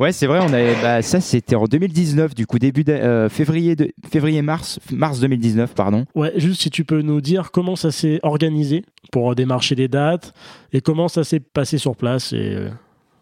ouais, 0.02 0.12
c'est 0.12 0.28
vrai, 0.28 0.40
on 0.42 0.52
avait, 0.52 0.76
bah, 0.82 1.02
ça 1.02 1.22
c'était 1.22 1.56
en 1.56 1.66
2019, 1.66 2.36
du 2.36 2.46
coup, 2.46 2.60
début 2.60 2.84
de- 2.84 2.92
euh, 2.92 3.30
février, 3.30 3.76
de, 3.76 3.92
février-mars, 4.10 4.80
mars 4.92 5.20
2019, 5.20 5.74
pardon. 5.74 6.06
Ouais, 6.16 6.34
juste 6.36 6.62
si 6.62 6.70
tu 6.70 6.84
peux 6.84 7.02
nous 7.02 7.22
dire 7.22 7.52
comment 7.52 7.76
ça 7.76 7.92
s'est 7.92 8.20
organisé 8.24 8.84
pour 9.12 9.34
démarcher 9.36 9.76
les 9.76 9.88
dates 9.88 10.34
et 10.74 10.82
comment 10.82 11.08
ça 11.08 11.24
s'est 11.24 11.40
passé 11.40 11.78
sur 11.78 11.96
place 11.96 12.34
et 12.34 12.54
euh, 12.56 12.70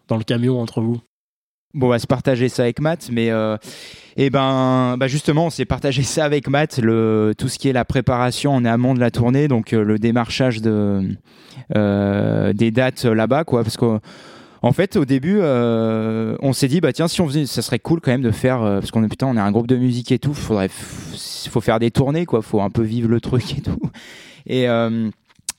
dans 0.08 0.16
le 0.16 0.24
camion 0.24 0.60
entre 0.60 0.80
vous? 0.80 1.00
Bon, 1.72 1.86
on 1.86 1.90
va 1.90 2.00
se 2.00 2.06
partager 2.08 2.48
ça 2.48 2.64
avec 2.64 2.80
Matt, 2.80 3.10
mais 3.12 3.30
euh, 3.30 3.56
eh 4.16 4.28
ben, 4.28 4.96
bah 4.98 5.06
justement, 5.06 5.46
on 5.46 5.50
s'est 5.50 5.64
partagé 5.66 6.02
ça 6.02 6.24
avec 6.24 6.48
Matt, 6.48 6.78
le, 6.78 7.32
tout 7.38 7.46
ce 7.48 7.60
qui 7.60 7.68
est 7.68 7.72
la 7.72 7.84
préparation 7.84 8.52
en 8.52 8.64
amont 8.64 8.92
de 8.92 8.98
la 8.98 9.12
tournée, 9.12 9.46
donc 9.46 9.72
euh, 9.72 9.84
le 9.84 10.00
démarchage 10.00 10.60
de, 10.60 11.00
euh, 11.76 12.52
des 12.52 12.72
dates 12.72 13.04
là-bas, 13.04 13.44
quoi, 13.44 13.62
parce 13.62 13.76
que 13.76 14.00
en 14.62 14.72
fait, 14.72 14.96
au 14.96 15.04
début, 15.04 15.38
euh, 15.40 16.36
on 16.40 16.52
s'est 16.52 16.68
dit, 16.68 16.80
bah 16.80 16.92
tiens, 16.92 17.08
si 17.08 17.20
on 17.20 17.26
faisait, 17.26 17.46
ça 17.46 17.62
serait 17.62 17.78
cool 17.78 18.00
quand 18.00 18.10
même 18.10 18.22
de 18.22 18.30
faire, 18.30 18.62
euh, 18.62 18.80
parce 18.80 18.90
qu'on 18.90 19.02
est 19.02 19.08
putain, 19.08 19.26
on 19.26 19.36
est 19.36 19.40
un 19.40 19.50
groupe 19.50 19.66
de 19.66 19.76
musique 19.76 20.12
et 20.12 20.18
tout, 20.18 20.34
faudrait, 20.34 20.68
faut 20.68 21.60
faire 21.60 21.78
des 21.78 21.90
tournées, 21.90 22.26
quoi, 22.26 22.42
faut 22.42 22.60
un 22.60 22.70
peu 22.70 22.82
vivre 22.82 23.08
le 23.08 23.20
truc 23.20 23.58
et 23.58 23.62
tout. 23.62 23.80
Et 24.46 24.68
euh, 24.68 25.08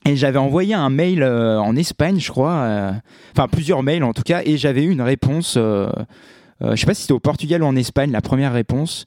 j'avais 0.05 0.37
envoyé 0.37 0.75
un 0.75 0.89
mail 0.89 1.23
en 1.23 1.75
Espagne, 1.75 2.19
je 2.19 2.29
crois, 2.29 2.93
enfin 3.35 3.47
plusieurs 3.47 3.83
mails 3.83 4.03
en 4.03 4.13
tout 4.13 4.23
cas, 4.23 4.41
et 4.43 4.57
j'avais 4.57 4.83
eu 4.83 4.91
une 4.91 5.01
réponse. 5.01 5.57
Je 5.57 6.75
sais 6.75 6.85
pas 6.85 6.93
si 6.95 7.03
c'était 7.03 7.13
au 7.13 7.19
Portugal 7.19 7.61
ou 7.61 7.67
en 7.67 7.75
Espagne, 7.75 8.11
la 8.11 8.21
première 8.21 8.51
réponse. 8.51 9.05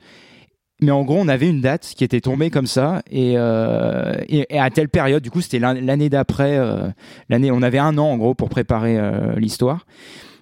Mais 0.80 0.90
en 0.90 1.04
gros, 1.04 1.16
on 1.18 1.28
avait 1.28 1.48
une 1.48 1.60
date 1.60 1.92
qui 1.96 2.02
était 2.04 2.20
tombée 2.20 2.50
comme 2.50 2.66
ça, 2.66 3.02
et, 3.10 3.34
euh, 3.36 4.12
et, 4.28 4.58
à 4.58 4.68
telle 4.70 4.88
période, 4.88 5.22
du 5.22 5.30
coup, 5.30 5.40
c'était 5.40 5.60
l'an- 5.60 5.78
l'année 5.80 6.10
d'après, 6.10 6.56
euh, 6.58 6.88
l'année, 7.28 7.50
on 7.52 7.62
avait 7.62 7.78
un 7.78 7.96
an 7.96 8.06
en 8.06 8.16
gros 8.16 8.34
pour 8.34 8.48
préparer 8.48 8.98
euh, 8.98 9.34
l'histoire. 9.36 9.86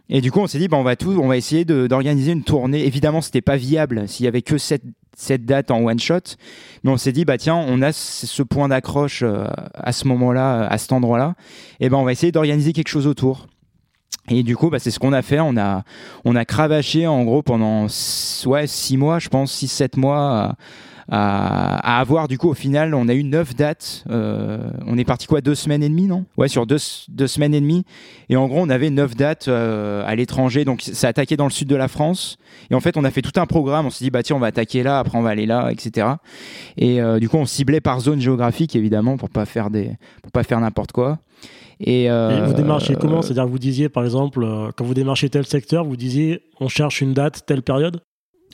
Et 0.09 0.21
du 0.21 0.33
coup, 0.33 0.41
on 0.41 0.47
s'est 0.47 0.59
dit, 0.59 0.69
bah, 0.69 0.79
on 0.79 0.83
va 0.83 0.97
tout, 0.97 1.19
on 1.23 1.29
va 1.29 1.37
essayer 1.37 1.65
d'organiser 1.65 2.33
une 2.33 2.43
tournée. 2.45 2.85
Évidemment, 2.87 3.21
c'était 3.21 3.41
pas 3.43 3.57
viable 3.57 4.09
s'il 4.09 4.25
y 4.25 4.29
avait 4.29 4.43
que 4.43 4.59
cette, 4.59 4.83
cette 5.17 5.45
date 5.45 5.71
en 5.71 5.85
one 5.85 5.99
shot, 6.01 6.37
mais 6.83 6.91
on 6.91 6.97
s'est 6.97 7.13
dit, 7.13 7.25
bah 7.25 7.37
tiens, 7.39 7.57
on 7.57 7.83
a 7.83 7.93
ce 7.93 8.27
ce 8.27 8.43
point 8.43 8.69
d'accroche 8.69 9.23
euh, 9.23 9.47
à 9.75 9.93
ce 9.93 10.09
moment-là, 10.09 10.67
à 10.67 10.79
cet 10.79 10.93
endroit-là, 10.93 11.35
et 11.81 11.89
ben 11.91 11.99
on 11.99 12.05
va 12.05 12.13
essayer 12.13 12.33
d'organiser 12.33 12.73
quelque 12.73 12.89
chose 12.89 13.07
autour. 13.07 13.47
Et 14.29 14.43
du 14.43 14.57
coup, 14.57 14.71
bah, 14.71 14.79
c'est 14.79 14.91
ce 14.91 14.99
qu'on 14.99 15.13
a 15.13 15.23
fait. 15.23 15.41
On 15.41 15.57
a, 15.57 15.83
on 16.25 16.37
a 16.37 16.45
cravaché 16.45 17.07
en 17.07 17.25
gros 17.25 17.43
pendant 17.43 17.87
ouais, 18.47 18.67
six 18.67 18.97
mois, 18.97 19.19
je 19.19 19.29
pense, 19.29 19.53
six, 19.53 19.69
sept 19.69 19.97
mois. 19.97 20.57
À, 21.09 21.89
à- 21.89 22.01
avoir 22.01 22.29
du 22.29 22.39
coup 22.39 22.49
au 22.49 22.55
final 22.55 22.95
on 22.95 23.09
a 23.09 23.13
eu 23.13 23.25
neuf 23.25 23.57
dates 23.57 24.05
euh, 24.09 24.71
on 24.87 24.97
est 24.97 25.05
parti 25.05 25.27
quoi 25.27 25.41
deux 25.41 25.57
semaines 25.57 25.83
et 25.83 25.89
demie 25.89 26.07
non? 26.07 26.25
Ouais 26.39 26.47
sur 26.47 26.65
deux, 26.65 26.79
deux 27.09 27.27
semaines 27.27 27.55
et 27.55 27.61
demie. 27.61 27.85
Et 28.29 28.37
en 28.37 28.47
gros 28.47 28.61
on 28.61 28.71
avait 28.71 28.89
neuf 28.89 29.17
dates 29.17 29.49
euh, 29.49 30.05
à 30.07 30.15
l'étranger. 30.15 30.65
Donc 30.65 30.81
ça 30.81 31.09
attaquait 31.09 31.37
dans 31.37 31.45
le 31.45 31.51
sud 31.51 31.69
de 31.69 31.75
la 31.77 31.89
France. 31.89 32.37
Et 32.71 32.75
en 32.77 32.81
fait 32.81 32.97
on 32.97 33.03
a 33.05 33.11
fait 33.11 33.21
tout 33.21 33.39
un 33.41 33.47
programme. 33.47 33.87
On 33.87 33.91
s'est 33.91 34.05
dit 34.05 34.11
bah 34.11 34.23
tiens 34.23 34.37
on 34.37 34.39
va 34.39 34.47
attaquer 34.47 34.85
là. 34.85 35.01
Après 35.01 35.19
on 35.19 35.23
va 35.23 35.31
aller 35.31 35.45
là 35.45 35.71
etc 35.73 36.07
et 36.79 37.03
euh, 37.03 37.19
du 37.19 37.29
coup 37.29 37.37
on 37.37 37.47
ciblait 37.47 37.81
par 37.81 37.99
zone 38.01 38.21
géographique 38.21 38.77
évidemment 38.77 39.17
pour 39.17 39.29
pas 39.29 39.45
faire 39.45 39.71
des 39.71 39.91
pour 40.23 40.31
pas 40.31 40.45
faire 40.45 40.61
n'importe 40.61 40.93
quoi 40.93 41.19
et, 41.83 42.11
euh, 42.11 42.39
Et 42.39 42.47
vous 42.47 42.55
démarchiez 42.55 42.97
comment? 42.97 43.23
C'est-à-dire 43.23 43.45
que 43.45 43.51
vous 43.51 43.59
disiez, 43.59 43.89
par 43.89 44.05
exemple, 44.05 44.43
euh, 44.45 44.71
quand 44.77 44.85
vous 44.85 44.95
démarchez 44.95 45.29
tel 45.29 45.45
secteur, 45.45 45.85
vous 45.85 45.97
disiez, 45.97 46.43
on 46.61 46.69
cherche 46.69 47.01
une 47.01 47.13
date, 47.13 47.43
telle 47.47 47.63
période? 47.63 48.01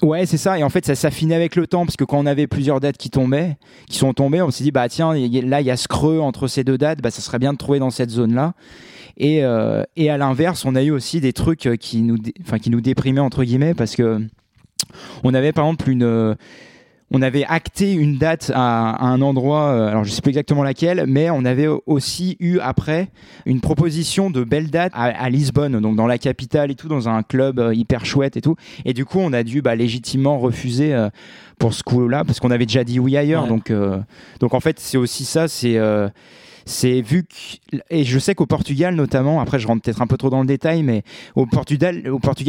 Ouais, 0.01 0.27
c'est 0.27 0.37
ça. 0.37 0.59
Et 0.59 0.63
en 0.63 0.69
fait, 0.71 0.87
ça 0.87 0.95
s'affinait 0.95 1.35
avec 1.35 1.57
le 1.57 1.67
temps 1.67 1.85
parce 1.85 1.97
que 1.97 2.05
quand 2.05 2.19
on 2.19 2.27
avait 2.27 2.47
plusieurs 2.47 2.79
dates 2.81 2.97
qui 2.97 3.11
tombaient, 3.11 3.57
qui 3.89 3.99
sont 3.99 4.13
tombées, 4.15 4.41
on 4.43 4.51
s'est 4.53 4.63
dit 4.63 4.71
bah 4.71 4.89
tiens, 4.89 5.17
y- 5.17 5.27
y- 5.27 5.41
là 5.43 5.61
il 5.61 5.67
y 5.67 5.73
a 5.73 5.77
ce 5.77 5.89
creux 5.89 6.21
entre 6.21 6.47
ces 6.47 6.63
deux 6.63 6.79
dates, 6.79 7.03
bah 7.03 7.11
ça 7.11 7.21
serait 7.21 7.41
bien 7.41 7.53
de 7.53 7.59
trouver 7.59 7.81
dans 7.81 7.91
cette 7.91 8.11
zone-là. 8.11 8.55
Et 9.17 9.45
euh, 9.45 9.83
et 9.97 10.09
à 10.09 10.17
l'inverse, 10.17 10.65
on 10.65 10.77
a 10.77 10.83
eu 10.85 10.93
aussi 10.93 11.21
des 11.21 11.33
trucs 11.33 11.67
euh, 11.67 11.75
qui 11.75 12.03
nous, 12.03 12.17
dé- 12.17 12.33
enfin 12.43 12.61
qui 12.61 12.71
nous 12.71 12.81
déprimaient 12.81 13.19
entre 13.21 13.43
guillemets 13.43 13.75
parce 13.75 13.97
que 13.97 14.21
on 15.25 15.35
avait 15.35 15.53
par 15.53 15.65
exemple 15.67 15.91
une 15.91 16.05
euh, 16.05 16.35
on 17.11 17.23
avait 17.23 17.45
acté 17.45 17.93
une 17.93 18.19
date 18.19 18.53
à, 18.55 18.91
à 18.91 19.07
un 19.07 19.23
endroit, 19.23 19.69
euh, 19.69 19.89
alors 19.89 20.05
je 20.05 20.11
sais 20.11 20.21
plus 20.21 20.31
exactement 20.31 20.63
laquelle, 20.63 21.05
mais 21.07 21.31
on 21.31 21.45
avait 21.45 21.69
aussi 21.87 22.37
eu 22.39 22.59
après 22.59 23.09
une 23.47 23.61
proposition 23.61 24.31
de 24.31 24.45
belle 24.45 24.71
date 24.71 24.93
à, 24.95 25.05
à 25.05 25.31
Lisbonne, 25.31 25.81
donc 25.81 25.97
dans 25.97 26.07
la 26.07 26.19
capitale 26.19 26.71
et 26.71 26.75
tout, 26.75 26.89
dans 26.89 27.09
un 27.09 27.23
club 27.23 27.59
euh, 27.59 27.75
hyper 27.75 28.05
chouette 28.05 28.37
et 28.37 28.41
tout. 28.41 28.57
Et 28.85 28.93
du 28.93 29.05
coup, 29.05 29.19
on 29.21 29.33
a 29.33 29.43
dû 29.43 29.63
bah, 29.63 29.75
légitimement 29.75 30.39
refuser 30.39 30.95
euh, 30.95 31.09
pour 31.59 31.73
ce 31.73 31.83
coup-là, 31.83 32.25
parce 32.25 32.41
qu'on 32.41 32.51
avait 32.51 32.67
déjà 32.67 32.85
dit 32.85 33.01
oui 33.01 33.17
ailleurs. 33.17 33.45
Ouais. 33.45 33.49
Donc, 33.49 33.71
euh, 33.71 33.99
donc 34.41 34.55
en 34.55 34.61
fait, 34.61 34.79
c'est 34.79 34.99
aussi 34.99 35.25
ça, 35.25 35.49
c'est 35.49 35.79
euh, 35.79 36.09
c'est 36.69 37.01
vu 37.01 37.25
que 37.25 37.77
et 37.91 38.05
je 38.05 38.19
sais 38.19 38.35
qu'au 38.35 38.47
Portugal 38.47 38.95
notamment, 38.95 39.41
après 39.41 39.59
je 39.59 39.67
rentre 39.67 39.83
peut-être 39.83 40.03
un 40.03 40.07
peu 40.07 40.17
trop 40.17 40.31
dans 40.31 40.41
le 40.41 40.47
détail, 40.47 40.83
mais 40.83 41.03
au 41.35 41.47
Portugal, 41.47 42.03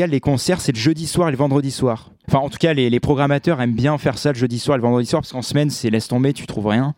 les 0.09 0.19
concerts 0.19 0.61
c'est 0.61 0.71
le 0.73 0.77
jeudi 0.79 1.07
soir 1.07 1.29
et 1.29 1.31
le 1.31 1.37
vendredi 1.37 1.71
soir. 1.71 2.11
Enfin, 2.27 2.39
en 2.39 2.49
tout 2.49 2.59
cas, 2.59 2.73
les, 2.73 2.99
programmateurs 2.99 3.59
aiment 3.61 3.73
bien 3.73 3.97
faire 3.97 4.17
ça 4.17 4.31
le 4.31 4.37
jeudi 4.37 4.59
soir 4.59 4.75
et 4.75 4.79
le 4.79 4.83
vendredi 4.83 5.07
soir 5.07 5.21
parce 5.21 5.31
qu'en 5.31 5.41
semaine 5.41 5.69
c'est 5.69 5.89
laisse 5.89 6.07
tomber, 6.07 6.33
tu 6.33 6.45
trouves 6.45 6.67
rien. 6.67 6.93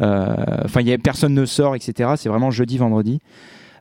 Euh, 0.00 0.34
Enfin, 0.64 0.82
personne 1.02 1.34
ne 1.34 1.44
sort, 1.44 1.74
etc. 1.74 2.12
C'est 2.16 2.28
vraiment 2.28 2.50
jeudi, 2.50 2.78
vendredi. 2.78 3.20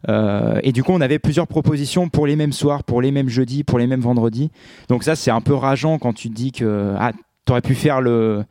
Euh, 0.08 0.60
et 0.64 0.72
du 0.72 0.84
coup, 0.84 0.92
on 0.92 1.02
avait 1.02 1.20
plusieurs 1.20 1.48
propositions 1.48 2.10
pour 2.10 2.26
les 2.26 2.36
mêmes 2.36 2.54
soirs, 2.54 2.84
pour 2.84 3.02
les 3.02 3.12
mêmes 3.12 3.30
jeudis, 3.30 3.64
pour 3.64 3.80
les 3.80 3.88
mêmes 3.88 4.02
vendredis. 4.02 4.50
Donc 4.88 5.04
ça, 5.04 5.16
c'est 5.16 5.32
un 5.32 5.42
peu 5.42 5.54
rageant 5.54 6.00
quand 6.00 6.14
tu 6.14 6.30
te 6.30 6.34
dis 6.34 6.52
que 6.52 6.96
ah, 6.98 7.12
t'aurais 7.46 7.62
pu 7.62 7.76
faire 7.76 8.02
le 8.02 8.44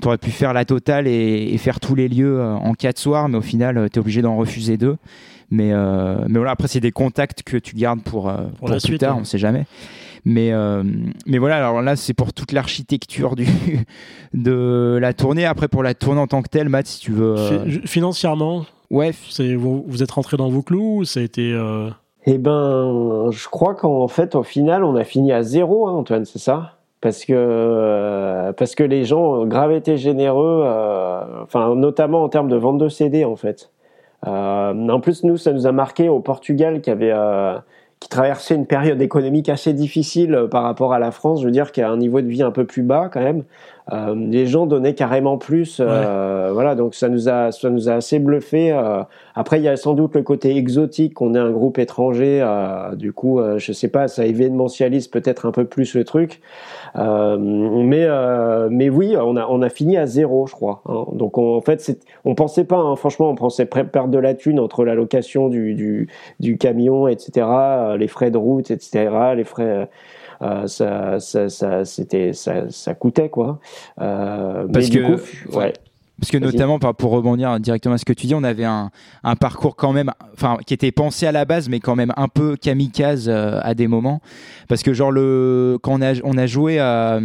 T'aurais 0.00 0.18
pu 0.18 0.30
faire 0.30 0.52
la 0.52 0.64
totale 0.64 1.06
et, 1.08 1.50
et 1.52 1.58
faire 1.58 1.80
tous 1.80 1.94
les 1.94 2.08
lieux 2.08 2.38
euh, 2.40 2.54
en 2.54 2.74
quatre 2.74 2.98
soirs, 2.98 3.28
mais 3.28 3.38
au 3.38 3.42
final, 3.42 3.78
euh, 3.78 3.88
t'es 3.88 3.98
obligé 3.98 4.20
d'en 4.22 4.36
refuser 4.36 4.76
deux. 4.76 4.96
Mais, 5.50 5.72
euh, 5.72 6.16
mais 6.28 6.38
voilà, 6.38 6.50
après, 6.50 6.68
c'est 6.68 6.80
des 6.80 6.92
contacts 6.92 7.42
que 7.42 7.56
tu 7.56 7.76
gardes 7.76 8.02
pour, 8.02 8.30
pour, 8.58 8.68
la 8.68 8.74
plus 8.76 8.80
suite, 8.80 9.00
tard, 9.00 9.16
on 9.18 9.24
sait 9.24 9.38
jamais. 9.38 9.64
Mais, 10.24 10.52
euh, 10.52 10.82
mais 11.26 11.38
voilà, 11.38 11.56
alors 11.58 11.82
là, 11.82 11.94
c'est 11.94 12.14
pour 12.14 12.32
toute 12.32 12.50
l'architecture 12.52 13.36
du, 13.36 13.46
de 14.34 14.98
la 15.00 15.12
tournée. 15.14 15.44
Après, 15.46 15.68
pour 15.68 15.82
la 15.82 15.94
tournée 15.94 16.20
en 16.20 16.26
tant 16.26 16.42
que 16.42 16.48
telle, 16.48 16.68
Matt, 16.68 16.86
si 16.86 17.00
tu 17.00 17.12
veux. 17.12 17.36
euh, 17.36 17.64
Fi- 17.70 17.86
Financièrement, 17.86 18.66
Ouais, 18.90 19.12
c'est, 19.30 19.54
vous, 19.56 19.84
vous 19.88 20.02
êtes 20.02 20.10
rentré 20.12 20.36
dans 20.36 20.48
vos 20.48 20.62
clous 20.62 20.98
ou 21.00 21.04
ça 21.04 21.20
a 21.20 21.22
été. 21.22 21.52
euh, 21.52 21.90
Eh 22.26 22.38
ben, 22.38 23.30
je 23.32 23.48
crois 23.48 23.74
qu'en 23.74 24.06
fait, 24.08 24.34
au 24.34 24.42
final, 24.44 24.84
on 24.84 24.94
a 24.96 25.04
fini 25.04 25.32
à 25.32 25.42
zéro, 25.42 25.88
hein, 25.88 25.92
Antoine, 25.92 26.24
c'est 26.24 26.38
ça? 26.38 26.75
Parce 27.00 27.24
que, 27.24 27.32
euh, 27.34 28.52
parce 28.52 28.74
que 28.74 28.82
les 28.82 29.04
gens 29.04 29.20
ont 29.20 29.46
grave 29.46 29.72
été 29.72 29.96
généreux, 29.96 30.62
euh, 30.64 31.42
enfin, 31.42 31.74
notamment 31.74 32.24
en 32.24 32.28
termes 32.28 32.48
de 32.48 32.56
vente 32.56 32.78
de 32.78 32.88
CD, 32.88 33.24
en 33.24 33.36
fait. 33.36 33.70
Euh, 34.26 34.88
en 34.88 35.00
plus, 35.00 35.24
nous, 35.24 35.36
ça 35.36 35.52
nous 35.52 35.66
a 35.66 35.72
marqué 35.72 36.08
au 36.08 36.20
Portugal 36.20 36.80
qui 36.80 36.90
avait, 36.90 37.12
euh, 37.12 37.56
qui 38.00 38.08
traversait 38.08 38.54
une 38.54 38.66
période 38.66 39.00
économique 39.00 39.48
assez 39.48 39.72
difficile 39.72 40.34
euh, 40.34 40.48
par 40.48 40.62
rapport 40.62 40.92
à 40.92 40.98
la 40.98 41.10
France, 41.10 41.40
je 41.40 41.46
veux 41.46 41.52
dire, 41.52 41.72
qui 41.72 41.82
a 41.82 41.90
un 41.90 41.96
niveau 41.96 42.20
de 42.20 42.26
vie 42.26 42.42
un 42.42 42.50
peu 42.50 42.64
plus 42.64 42.82
bas 42.82 43.08
quand 43.12 43.22
même. 43.22 43.44
Euh, 43.92 44.16
les 44.16 44.46
gens 44.46 44.66
donnaient 44.66 44.94
carrément 44.94 45.38
plus, 45.38 45.80
euh, 45.80 46.50
voilà, 46.52 46.74
donc 46.74 46.96
ça 46.96 47.08
nous 47.08 47.28
a, 47.28 47.52
ça 47.52 47.70
nous 47.70 47.88
a 47.88 47.92
assez 47.92 48.18
bluffé. 48.18 48.72
euh. 48.72 49.02
Après, 49.36 49.60
il 49.60 49.62
y 49.62 49.68
a 49.68 49.76
sans 49.76 49.94
doute 49.94 50.14
le 50.16 50.22
côté 50.22 50.56
exotique, 50.56 51.14
qu'on 51.14 51.34
est 51.36 51.38
un 51.38 51.50
groupe 51.50 51.78
étranger, 51.78 52.40
euh, 52.42 52.96
du 52.96 53.12
coup, 53.12 53.38
euh, 53.38 53.58
je 53.58 53.70
sais 53.72 53.86
pas, 53.88 54.08
ça 54.08 54.26
événementialise 54.26 55.06
peut-être 55.06 55.46
un 55.46 55.52
peu 55.52 55.66
plus 55.66 55.94
le 55.94 56.02
truc. 56.02 56.40
Euh, 56.96 57.36
mais, 57.38 58.04
euh, 58.04 58.68
mais 58.70 58.88
oui, 58.88 59.14
on 59.16 59.36
a, 59.36 59.46
on 59.48 59.62
a 59.62 59.68
fini 59.68 59.96
à 59.96 60.06
zéro, 60.06 60.46
je 60.46 60.52
crois. 60.54 60.82
hein. 60.88 61.04
Donc 61.12 61.38
on- 61.38 61.56
en 61.56 61.60
fait, 61.60 61.96
on 62.24 62.34
pensait 62.34 62.64
pas, 62.64 62.78
hein, 62.78 62.96
franchement, 62.96 63.30
on 63.30 63.34
pensait 63.36 63.66
perdre 63.66 64.08
de 64.08 64.18
la 64.18 64.34
thune 64.34 64.58
entre 64.58 64.84
la 64.84 64.94
location 64.94 65.48
du, 65.48 65.74
du, 65.74 66.08
du 66.40 66.58
camion, 66.58 67.06
etc., 67.06 67.46
les 67.98 68.08
frais 68.08 68.30
de 68.30 68.38
route, 68.38 68.70
etc., 68.70 69.10
les 69.36 69.44
frais. 69.44 69.88
Euh, 70.42 70.66
ça, 70.66 71.18
ça, 71.20 71.48
ça, 71.48 71.84
c'était, 71.84 72.32
ça, 72.32 72.70
ça 72.70 72.94
coûtait 72.94 73.28
quoi. 73.28 73.58
Euh, 74.00 74.66
Parce 74.72 74.86
mais 74.86 74.90
du 74.90 75.00
que- 75.02 75.16
coup, 75.16 75.58
ouais. 75.58 75.72
Parce 76.18 76.30
que 76.30 76.38
notamment, 76.38 76.78
pour 76.78 77.10
rebondir 77.10 77.60
directement 77.60 77.94
à 77.96 77.98
ce 77.98 78.06
que 78.06 78.14
tu 78.14 78.26
dis, 78.26 78.34
on 78.34 78.42
avait 78.42 78.64
un, 78.64 78.90
un 79.22 79.36
parcours 79.36 79.76
quand 79.76 79.92
même, 79.92 80.10
enfin, 80.32 80.56
qui 80.66 80.72
était 80.72 80.90
pensé 80.90 81.26
à 81.26 81.32
la 81.32 81.44
base, 81.44 81.68
mais 81.68 81.78
quand 81.78 81.94
même 81.94 82.10
un 82.16 82.28
peu 82.28 82.56
kamikaze 82.56 83.28
euh, 83.28 83.60
à 83.62 83.74
des 83.74 83.86
moments. 83.86 84.22
Parce 84.66 84.82
que 84.82 84.94
genre 84.94 85.12
le, 85.12 85.78
quand 85.82 85.92
on 85.92 86.00
a, 86.00 86.14
on 86.24 86.38
a 86.38 86.46
joué 86.46 86.78
à, 86.78 87.20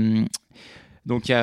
donc 1.05 1.29
à, 1.29 1.39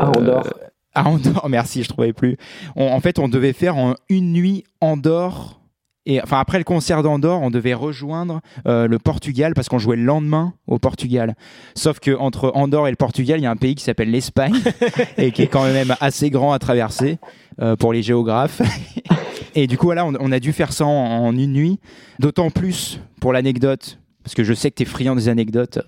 À 0.00 0.08
Andorre. 0.18 0.54
à 0.94 1.06
Andorre, 1.06 1.46
merci, 1.50 1.82
je 1.82 1.90
trouvais 1.90 2.14
plus. 2.14 2.38
On- 2.76 2.86
en 2.92 3.00
fait, 3.00 3.18
on 3.18 3.28
devait 3.28 3.52
faire 3.52 3.76
en 3.76 3.94
une 4.08 4.32
nuit 4.32 4.64
Andorre. 4.80 5.60
Et 6.06 6.20
enfin 6.20 6.38
après 6.38 6.58
le 6.58 6.64
concert 6.64 7.02
d'Andorre, 7.02 7.40
on 7.40 7.50
devait 7.50 7.74
rejoindre 7.74 8.40
euh, 8.66 8.86
le 8.86 8.98
Portugal 8.98 9.54
parce 9.54 9.68
qu'on 9.68 9.78
jouait 9.78 9.96
le 9.96 10.04
lendemain 10.04 10.52
au 10.66 10.78
Portugal. 10.78 11.34
Sauf 11.74 11.98
que 11.98 12.16
entre 12.16 12.52
Andorre 12.54 12.88
et 12.88 12.90
le 12.90 12.96
Portugal, 12.96 13.40
il 13.40 13.42
y 13.42 13.46
a 13.46 13.50
un 13.50 13.56
pays 13.56 13.74
qui 13.74 13.84
s'appelle 13.84 14.10
l'Espagne 14.10 14.54
et 15.16 15.32
qui 15.32 15.42
est 15.42 15.46
quand 15.46 15.64
même 15.64 15.94
assez 16.00 16.28
grand 16.30 16.52
à 16.52 16.58
traverser 16.58 17.18
euh, 17.60 17.76
pour 17.76 17.92
les 17.92 18.02
géographes. 18.02 18.60
et 19.54 19.66
du 19.66 19.78
coup, 19.78 19.86
voilà, 19.86 20.04
on, 20.04 20.12
on 20.20 20.32
a 20.32 20.40
dû 20.40 20.52
faire 20.52 20.72
ça 20.72 20.84
en, 20.84 20.90
en 20.90 21.32
une 21.32 21.52
nuit. 21.52 21.80
D'autant 22.18 22.50
plus 22.50 23.00
pour 23.20 23.32
l'anecdote, 23.32 23.98
parce 24.22 24.34
que 24.34 24.44
je 24.44 24.52
sais 24.52 24.70
que 24.70 24.76
tu 24.76 24.82
es 24.82 24.86
friand 24.86 25.16
des 25.16 25.28
anecdotes, 25.28 25.78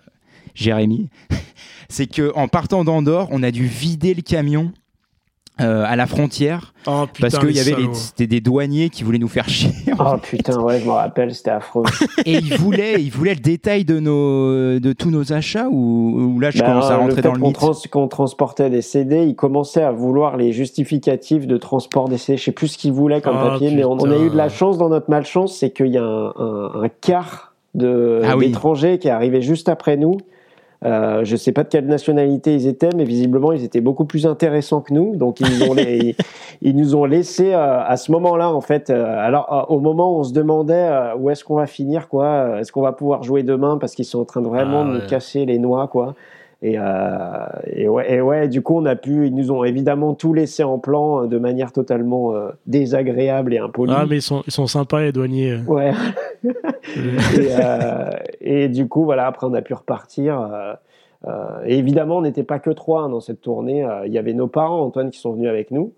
Jérémy, 0.55 1.11
c'est 1.89 2.07
que 2.07 2.33
en 2.35 2.49
partant 2.49 2.85
d'Andorre, 2.85 3.29
on 3.31 3.43
a 3.43 3.51
dû 3.51 3.67
vider 3.67 4.15
le 4.15 4.23
camion. 4.23 4.73
Euh, 5.61 5.85
à 5.87 5.97
la 5.97 6.07
frontière 6.07 6.75
Oh, 6.89 7.07
putain, 7.13 7.29
parce 7.29 7.39
qu'il 7.45 7.57
y 7.57 7.61
avait 7.61 7.75
c'était 7.95 8.27
des 8.27 8.41
douaniers 8.41 8.91
qui 8.91 9.03
voulaient 9.05 9.19
nous 9.19 9.27
faire 9.29 9.49
chier 9.49 9.71
Oh 9.99 10.15
putain, 10.23 10.61
ouais, 10.61 10.79
je 10.81 10.85
me 10.87 10.91
rappelle, 10.93 11.35
c'était 11.35 11.51
affreux. 11.51 11.83
et 12.27 12.35
ils 12.35 12.55
voulaient 12.59 13.01
ils 13.03 13.11
voulaient 13.11 13.35
le 13.35 13.41
détail 13.41 13.85
de 13.85 13.99
nos 13.99 14.79
de 14.79 14.93
tous 14.93 15.11
nos 15.11 15.33
achats 15.33 15.69
ou, 15.71 16.35
ou 16.37 16.41
là 16.41 16.51
je 16.51 16.59
Ben, 16.61 16.67
commence 16.67 16.91
à 16.91 16.97
rentrer 16.97 17.23
dans 17.23 17.33
le 17.33 17.41
qu'on 17.41 17.47
mythe 17.49 17.57
trans- 17.57 17.73
qu'on 17.91 18.09
transportait 18.09 18.69
des 18.71 18.83
CD, 18.83 19.25
ils 19.27 19.35
commençaient 19.35 19.83
à 19.83 19.93
vouloir 19.93 20.37
les 20.37 20.53
justificatifs 20.53 21.47
de 21.47 21.57
transport 21.57 22.09
des 22.09 22.19
CD. 22.19 22.37
Je 22.37 22.45
sais 22.45 22.53
plus 22.53 22.69
ce 22.69 22.79
qu'ils 22.79 22.93
voulaient 22.93 23.21
comme 23.21 23.37
Ah, 23.41 23.51
papier, 23.53 23.71
mais 23.75 23.85
on, 23.85 23.93
on 23.93 24.11
a 24.11 24.17
eu 24.19 24.31
de 24.31 24.37
la 24.37 24.49
chance 24.49 24.79
dans 24.79 24.89
notre 24.91 25.11
malchance, 25.11 25.57
c'est 25.57 25.71
qu'il 25.71 25.89
y 25.89 25.99
a 25.99 26.05
un, 26.05 26.33
un- 26.37 26.83
un 26.85 26.89
quart 27.01 27.55
de 27.75 28.21
Ah 28.25 28.37
oui. 28.37 28.47
d'étrangers 28.49 28.99
qui 28.99 29.09
arrivaient 29.09 29.43
juste 29.43 29.69
après 29.69 29.97
nous. 29.97 30.19
Euh, 30.85 31.25
je 31.25 31.37
sais 31.37 31.53
pas 31.53 31.63
de 31.65 31.69
quelle 31.69 31.87
nationalité 31.87 32.55
ils 32.55 32.67
étaient, 32.67 32.91
mais 32.95 33.05
visiblement 33.05 33.53
ils 33.53 33.65
étaient 33.65 33.81
beaucoup 33.81 34.05
plus 34.05 34.27
intéressants 34.27 34.83
que 34.83 34.93
nous. 34.93 35.17
Donc 35.17 35.41
ils, 35.41 35.47
nous 35.59 35.71
ont 35.71 35.75
les- 35.75 36.15
ils, 36.63 36.69
ils 36.71 36.77
nous 36.77 36.95
ont 36.95 37.07
laissé 37.07 37.55
euh, 37.55 37.81
à 37.83 37.97
ce 37.97 38.13
moment-là 38.13 38.51
en 38.51 38.61
fait. 38.61 38.91
euh, 38.91 39.17
alors 39.19 39.53
euh, 39.71 39.75
au 39.75 39.81
moment 39.81 40.15
où 40.15 40.19
on 40.21 40.25
se 40.25 40.33
demandait 40.35 40.75
euh, 40.75 41.15
où 41.17 41.31
est-ce 41.31 41.45
qu'on 41.45 41.55
va 41.57 41.67
finir 41.67 42.09
quoi, 42.09 42.27
euh, 42.27 42.59
est-ce 42.59 42.73
qu'on 42.73 42.83
va 42.83 42.93
pouvoir 42.93 43.23
jouer 43.23 43.43
demain 43.43 43.79
parce 43.79 43.95
qu'ils 43.95 44.05
sont 44.05 44.21
en 44.21 44.25
train 44.27 44.43
de 44.43 44.49
vraiment 44.49 44.83
Ah 44.83 44.89
ouais. 44.93 44.99
nous 45.01 45.07
casser 45.07 45.47
les 45.47 45.59
noix 45.59 45.89
quoi. 45.89 46.15
Et, 46.63 46.79
euh, 46.79 47.47
et, 47.67 47.87
ouais, 47.87 48.15
et 48.15 48.21
ouais, 48.23 48.49
du 48.49 48.63
coup 48.63 48.79
on 48.79 48.87
a 48.87 48.97
pu, 48.97 49.27
ils 49.27 49.35
nous 49.35 49.53
ont 49.53 49.63
évidemment 49.63 50.15
tout 50.15 50.33
laissé 50.33 50.65
en 50.65 50.79
plan 50.79 51.25
euh, 51.25 51.27
de 51.27 51.37
manière 51.39 51.71
totalement 51.71 52.35
euh, 52.35 52.49
désagréable 52.67 53.53
et 53.53 53.59
impolie. 53.59 53.93
Ah, 53.95 54.07
mais 54.09 54.17
ils 54.17 54.23
sont, 54.23 54.43
ils 54.47 54.53
sont 54.53 54.67
sympas, 54.67 55.03
les 55.03 55.13
douaniers. 55.13 55.59
Ouais. 55.67 55.93
et, 56.45 56.49
euh, 57.61 58.11
et 58.41 58.69
du 58.69 58.89
coup, 58.89 59.05
voilà, 59.05 59.27
après, 59.27 59.47
on 59.47 59.53
a 59.55 59.61
pu 59.63 59.75
repartir. 59.75 60.41
euh, 60.41 60.73
euh, 61.27 61.61
et 61.67 61.77
évidemment, 61.79 62.19
on 62.19 62.23
n'était 62.23 62.43
pas 62.45 62.59
que 62.59 62.71
trois 62.71 63.03
hein, 63.03 63.09
dans 63.11 63.21
cette 63.21 63.43
tournée. 63.43 63.85
Euh, 63.85 64.07
Il 64.07 64.13
y 64.13 64.19
avait 64.19 64.33
nos 64.35 64.49
parents, 64.49 64.81
Antoine, 64.81 65.11
qui 65.11 65.19
sont 65.19 65.33
venus 65.33 65.49
avec 65.49 65.71
nous. 65.71 65.93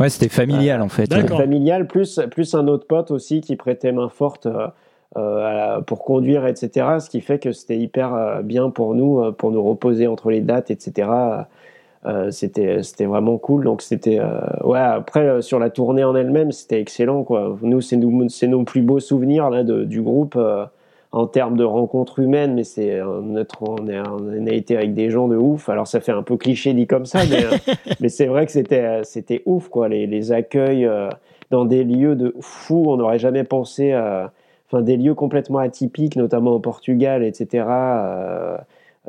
Ouais, 0.00 0.08
c'était 0.08 0.28
familial 0.28 0.82
en 0.82 0.88
fait. 0.88 1.08
D'accord. 1.08 1.38
Familial, 1.38 1.86
plus, 1.86 2.20
plus 2.30 2.54
un 2.54 2.66
autre 2.66 2.86
pote 2.86 3.10
aussi 3.10 3.40
qui 3.40 3.54
prêtait 3.56 3.92
main 3.92 4.08
forte 4.08 4.48
euh, 5.16 5.76
à 5.78 5.82
pour 5.82 6.02
conduire, 6.04 6.46
etc. 6.46 6.98
Ce 7.00 7.08
qui 7.10 7.20
fait 7.20 7.38
que 7.38 7.52
c'était 7.52 7.78
hyper 7.78 8.14
euh, 8.14 8.42
bien 8.42 8.70
pour 8.70 8.94
nous, 8.94 9.20
euh, 9.20 9.32
pour 9.32 9.50
nous 9.52 9.62
reposer 9.62 10.06
entre 10.06 10.30
les 10.30 10.40
dates, 10.40 10.70
etc. 10.70 11.08
Euh, 12.06 12.30
c'était 12.30 12.82
c'était 12.82 13.06
vraiment 13.06 13.38
cool 13.38 13.64
donc 13.64 13.80
c'était 13.80 14.20
ouais 14.62 14.78
après 14.78 15.40
sur 15.40 15.58
la 15.58 15.70
tournée 15.70 16.04
en 16.04 16.14
elle-même 16.14 16.52
c'était 16.52 16.78
excellent 16.78 17.22
quoi 17.24 17.56
nous 17.62 17.80
c'est 17.80 17.96
nous 17.96 18.28
c'est 18.28 18.46
nos 18.46 18.62
plus 18.64 18.82
beaux 18.82 19.00
souvenirs 19.00 19.48
là 19.48 19.64
de- 19.64 19.84
du 19.84 20.02
groupe 20.02 20.38
en 21.12 21.26
termes 21.26 21.56
de 21.56 21.64
rencontres 21.64 22.18
humaines 22.18 22.52
mais 22.56 22.64
c'est 22.64 23.00
notre 23.22 23.62
on, 23.66 23.88
est- 23.88 24.00
on 24.06 24.46
a 24.46 24.50
été 24.50 24.76
avec 24.76 24.92
des 24.92 25.08
gens 25.08 25.28
de 25.28 25.36
ouf 25.38 25.70
alors 25.70 25.86
ça 25.86 26.00
fait 26.00 26.12
un 26.12 26.22
peu 26.22 26.36
cliché 26.36 26.74
dit 26.74 26.86
comme 26.86 27.06
ça 27.06 27.20
mais 27.30 27.42
mais 28.02 28.10
c'est 28.10 28.26
vrai 28.26 28.44
que 28.44 28.52
c'était 28.52 29.02
c'était 29.04 29.42
ouf 29.46 29.68
quoi 29.70 29.88
les, 29.88 30.06
les 30.06 30.30
accueils 30.30 30.86
dans 31.50 31.64
des 31.64 31.84
lieux 31.84 32.16
de 32.16 32.34
fou 32.40 32.84
on 32.88 32.98
n'aurait 32.98 33.18
jamais 33.18 33.44
pensé 33.44 33.92
euh, 33.94 34.26
enfin 34.74 34.82
des 34.82 34.96
lieux 34.96 35.14
complètement 35.14 35.58
atypiques 35.58 36.16
notamment 36.16 36.52
au 36.52 36.58
Portugal 36.58 37.22
etc 37.22 37.64
euh, 37.68 38.56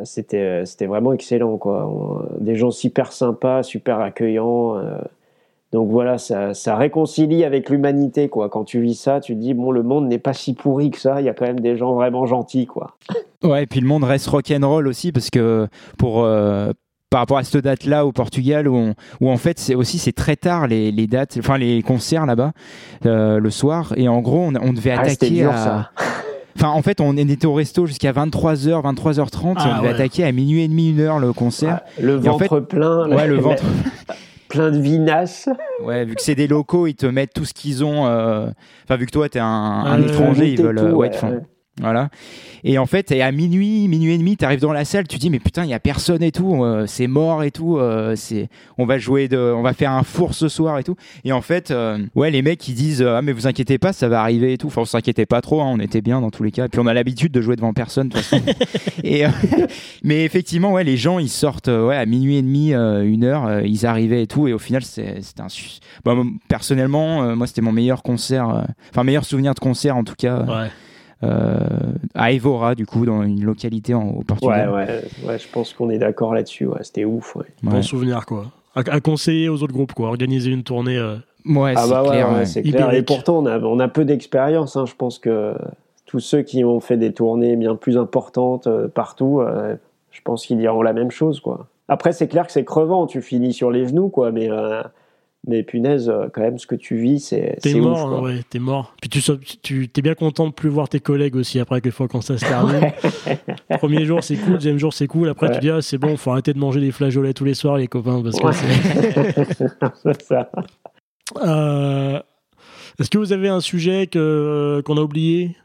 c'était 0.03 0.65
c'était 0.65 0.87
vraiment 0.87 1.13
excellent 1.13 1.57
quoi. 1.57 2.27
Des 2.39 2.55
gens 2.55 2.71
super 2.71 3.11
sympas 3.11 3.63
super 3.63 3.99
accueillants 3.99 4.77
euh, 4.77 4.97
donc 5.71 5.89
voilà 5.89 6.17
ça, 6.17 6.53
ça 6.53 6.75
réconcilie 6.75 7.43
avec 7.43 7.69
l'humanité 7.69 8.29
quoi. 8.29 8.49
Quand 8.49 8.63
tu 8.63 8.79
vis 8.81 8.95
ça 8.95 9.19
tu 9.19 9.35
te 9.35 9.39
dis 9.39 9.53
bon 9.53 9.71
le 9.71 9.83
monde 9.83 10.07
n'est 10.07 10.19
pas 10.19 10.33
si 10.33 10.53
pourri 10.53 10.91
que 10.91 10.99
ça 10.99 11.21
il 11.21 11.25
y 11.25 11.29
a 11.29 11.33
quand 11.33 11.45
même 11.45 11.59
des 11.59 11.77
gens 11.77 11.93
vraiment 11.93 12.25
gentils 12.25 12.65
quoi. 12.67 12.95
Ouais, 13.43 13.63
et 13.63 13.67
puis 13.67 13.79
le 13.79 13.87
monde 13.87 14.03
reste 14.03 14.27
rock'n'roll 14.27 14.87
aussi 14.87 15.11
parce 15.11 15.29
que 15.29 15.67
pour 15.97 16.23
euh, 16.23 16.71
par 17.09 17.19
rapport 17.21 17.37
à 17.37 17.43
cette 17.43 17.63
date-là 17.63 18.05
au 18.05 18.11
Portugal 18.11 18.67
où, 18.67 18.75
on- 18.75 18.93
où 19.21 19.29
en 19.29 19.37
fait 19.37 19.59
c'est 19.59 19.75
aussi 19.75 19.99
c'est 19.99 20.11
très 20.11 20.35
tard 20.35 20.67
les, 20.67 20.91
les 20.91 21.07
dates, 21.07 21.35
enfin 21.39 21.57
les 21.57 21.81
concerts 21.81 22.25
là-bas 22.25 22.51
euh, 23.05 23.39
le 23.39 23.49
soir 23.51 23.93
et 23.95 24.07
en 24.07 24.21
gros 24.21 24.39
on, 24.39 24.53
on 24.61 24.73
devait 24.73 24.91
Ah, 24.91 25.01
attaquer 25.01 25.29
dur, 25.29 25.51
à 25.51 25.57
ça. 25.57 25.91
Enfin, 26.57 26.69
en 26.69 26.81
fait, 26.81 27.01
on 27.01 27.17
était 27.17 27.45
au 27.47 27.53
resto 27.53 27.85
jusqu'à 27.85 28.13
23h, 28.13 28.81
23h30 28.81 29.51
et 29.51 29.53
Ah, 29.57 29.73
on 29.73 29.77
devait 29.81 29.87
ouais. 29.89 29.93
attaquer 29.95 30.23
à 30.23 30.31
minuit 30.31 30.61
et 30.63 30.67
demi, 30.69 30.91
une 30.91 31.01
heure 31.01 31.19
le 31.19 31.33
concert. 31.33 31.81
Ah, 31.83 31.89
le 32.01 32.13
Et 32.25 32.29
en 32.29 32.37
ventre 32.37 32.61
plein 32.61 33.09
Ouais, 33.09 33.27
le 33.27 33.35
ventre. 33.35 33.63
plein 34.47 34.71
de 34.71 34.79
vinasse 34.79 35.49
Ouais, 35.83 36.05
vu 36.05 36.15
que 36.15 36.21
c'est 36.21 36.33
des 36.35 36.47
locaux, 36.47 36.87
ils 36.87 36.95
te 36.95 37.05
mettent 37.07 37.33
tout 37.33 37.43
ce 37.43 37.53
qu'ils 37.53 37.83
ont. 37.83 38.05
euh, 38.07 38.47
Enfin, 38.85 38.95
vu 38.95 39.05
que 39.05 39.11
toi, 39.11 39.27
t'es 39.27 39.39
un, 39.39 39.45
un 39.45 40.01
étranger, 40.01 40.53
ils 40.53 40.61
veulent. 40.61 40.77
tout, 40.77 40.85
euh, 40.85 40.91
ouais, 40.93 41.09
ouais, 41.21 41.29
ouais. 41.29 41.39
Voilà. 41.81 42.09
Et 42.63 42.77
en 42.77 42.85
fait, 42.85 43.11
et 43.11 43.21
à 43.21 43.31
minuit, 43.33 43.87
minuit 43.89 44.13
et 44.13 44.17
demi, 44.17 44.37
t'arrives 44.37 44.61
dans 44.61 44.71
la 44.71 44.85
salle, 44.85 45.07
tu 45.09 45.17
dis 45.17 45.29
mais 45.29 45.39
putain, 45.39 45.65
il 45.65 45.69
y 45.69 45.73
a 45.73 45.79
personne 45.79 46.23
et 46.23 46.31
tout, 46.31 46.63
euh, 46.63 46.85
c'est 46.87 47.07
mort 47.07 47.43
et 47.43 47.51
tout, 47.51 47.77
euh, 47.77 48.15
c'est, 48.15 48.47
on 48.77 48.85
va 48.85 48.97
jouer 48.97 49.27
de, 49.27 49.37
on 49.37 49.61
va 49.61 49.73
faire 49.73 49.91
un 49.91 50.03
four 50.03 50.33
ce 50.33 50.47
soir 50.47 50.79
et 50.79 50.83
tout. 50.85 50.95
Et 51.25 51.33
en 51.33 51.41
fait, 51.41 51.71
euh, 51.71 51.99
ouais, 52.15 52.31
les 52.31 52.41
mecs 52.41 52.65
ils 52.69 52.75
disent 52.75 53.01
ah 53.03 53.21
mais 53.21 53.33
vous 53.33 53.45
inquiétez 53.45 53.77
pas, 53.77 53.91
ça 53.91 54.07
va 54.07 54.21
arriver 54.21 54.53
et 54.53 54.57
tout. 54.57 54.67
Enfin, 54.67 54.81
on 54.81 54.85
s'inquiétait 54.85 55.25
pas 55.25 55.41
trop, 55.41 55.61
hein, 55.61 55.67
on 55.69 55.79
était 55.79 56.01
bien 56.01 56.21
dans 56.21 56.31
tous 56.31 56.43
les 56.43 56.51
cas. 56.51 56.69
Puis 56.69 56.79
on 56.79 56.87
a 56.87 56.93
l'habitude 56.93 57.33
de 57.33 57.41
jouer 57.41 57.57
devant 57.57 57.73
personne 57.73 58.07
de 58.07 58.13
toute 58.15 58.23
façon. 58.23 58.41
et 59.03 59.23
mais 60.01 60.23
effectivement, 60.23 60.71
ouais, 60.71 60.85
les 60.85 60.95
gens 60.97 61.19
ils 61.19 61.29
sortent 61.29 61.67
ouais 61.67 61.97
à 61.97 62.05
minuit 62.05 62.37
et 62.37 62.41
demi, 62.41 62.71
une 62.73 63.25
heure, 63.25 63.61
ils 63.65 63.85
arrivaient 63.85 64.23
et 64.23 64.27
tout. 64.27 64.47
Et 64.47 64.53
au 64.53 64.59
final, 64.59 64.81
c'est- 64.83 65.21
c'était 65.21 65.41
un. 65.41 65.49
su- 65.49 65.79
Bah, 66.05 66.15
personnellement, 66.47 67.35
moi 67.35 67.47
c'était 67.47 67.61
mon 67.61 67.71
meilleur 67.73 68.01
concert, 68.01 68.63
enfin 68.91 69.03
meilleur 69.03 69.25
souvenir 69.25 69.53
de 69.53 69.59
concert 69.59 69.97
en 69.97 70.03
tout 70.05 70.15
cas. 70.17 70.39
Ouais. 70.43 70.67
Euh, 71.25 71.57
à 72.13 72.31
Evora, 72.31 72.75
du 72.75 72.85
coup, 72.85 73.05
dans 73.05 73.23
une 73.23 73.43
localité 73.43 73.93
en- 73.93 74.09
au 74.09 74.17
ouais 74.19 74.23
Portugal. 74.25 74.69
ouais 74.71 75.01
ouais 75.27 75.39
je 75.39 75.47
pense 75.51 75.73
qu'on 75.73 75.89
est 75.89 75.97
d'accord 75.97 76.33
là-dessus 76.33 76.65
ouais 76.67 76.79
c'était 76.83 77.05
ouf 77.05 77.35
ouais. 77.35 77.45
Ouais. 77.63 77.71
Bon 77.71 77.81
souvenir, 77.81 78.25
quoi. 78.25 78.45
À, 78.75 78.81
à 78.91 78.99
conseiller 78.99 79.49
aux 79.49 79.63
autres 79.63 79.73
groupes, 79.73 79.93
quoi. 79.93 80.07
Organiser 80.09 80.51
une 80.51 80.63
tournée. 80.63 80.97
euh, 80.97 81.15
Ouais, 81.45 81.73
Ah 81.77 81.83
c'est 81.83 81.89
bah 81.91 82.03
clair. 82.07 82.29
ouais, 82.31 82.35
ouais. 82.39 82.45
c'est 82.45 82.63
clair. 82.63 82.93
Et 82.93 83.03
pourtant, 83.03 83.37
on 83.39 83.45
a, 83.45 83.59
on 83.59 83.79
a 83.79 83.87
peu 83.87 84.03
d'expérience. 84.03 84.75
hein. 84.75 84.85
Je 84.85 84.95
pense 84.95 85.19
que 85.19 85.53
tous 86.05 86.19
ceux 86.19 86.41
qui 86.41 86.63
ont 86.65 86.79
fait 86.79 86.97
des 86.97 87.13
tournées 87.13 87.55
bien 87.55 87.75
plus 87.75 87.97
importantes 87.97 88.67
euh, 88.67 88.87
partout, 88.87 89.41
euh, 89.41 89.75
je 90.11 90.21
pense 90.23 90.45
qu'ils 90.45 90.57
diront 90.57 90.81
la 90.81 90.93
même 90.93 91.11
chose. 91.11 91.39
Quoi. 91.39 91.67
Après, 91.87 92.13
c'est 92.13 92.27
clair 92.27 92.47
que 92.47 92.51
c'est 92.51 92.65
crevant. 92.65 93.05
Tu 93.05 93.21
finis 93.21 93.53
sur 93.53 93.69
les 93.71 93.87
genoux, 93.87 94.09
quoi. 94.09 94.31
Mais, 94.31 94.49
euh, 94.51 94.81
mais 95.47 95.63
punaise, 95.63 96.09
euh, 96.09 96.27
quand 96.33 96.41
même, 96.41 96.57
ce 96.57 96.65
que 96.67 96.75
tu 96.75 96.95
vis, 96.95 97.19
c'est 97.19 97.57
T'es 97.61 97.71
c'est 97.71 97.79
mort, 97.79 98.05
ouf. 98.05 98.09
quoi. 98.19 98.21
ouais, 98.21 98.39
t'es 98.49 98.59
mort. 98.59 98.93
Puis 99.01 99.09
tu, 99.61 99.87
t'es 99.89 100.01
bien 100.01 100.15
content 100.15 100.47
de 100.47 100.53
plus 100.53 100.69
voir 100.69 100.89
tes 100.89 100.99
collègues 100.99 101.35
aussi 101.35 101.59
après 101.59 101.81
que 101.81 101.91
fois 101.91 102.07
quand 102.07 102.21
ça 102.21 102.37
se 102.37 102.45
termine. 102.45 102.91
Premier 103.79 104.05
jour 104.05 104.23
c'est 104.23 104.35
cool, 104.37 104.53
deuxième 104.55 104.77
jour 104.79 104.93
c'est 104.93 105.07
cool. 105.07 105.29
Après 105.29 105.47
Ouais. 105.47 105.53
tu 105.55 105.59
dis 105.59 105.69
ah 105.69 105.81
c'est 105.81 105.97
bon, 105.97 106.17
faut 106.17 106.31
arrêter 106.31 106.53
de 106.53 106.59
manger 106.59 106.79
des 106.81 106.91
flageolets 106.91 107.33
tous 107.33 107.45
les 107.45 107.53
soirs 107.53 107.77
les 107.77 107.87
copains 107.87 108.21
parce 108.23 108.39
que 108.39 108.45
Ouais. 108.45 108.53
c'est- 108.53 109.67
C'est 110.03 110.21
ça. 110.23 110.49
Euh, 111.43 112.19
Est-ce 112.99 113.09
que 113.09 113.17
vous 113.17 113.33
avez 113.33 113.49
un 113.49 113.59
sujet 113.61 114.07
que 114.07 114.81
qu'on 114.85 114.97
a 114.97 115.01
oublié, 115.01 115.55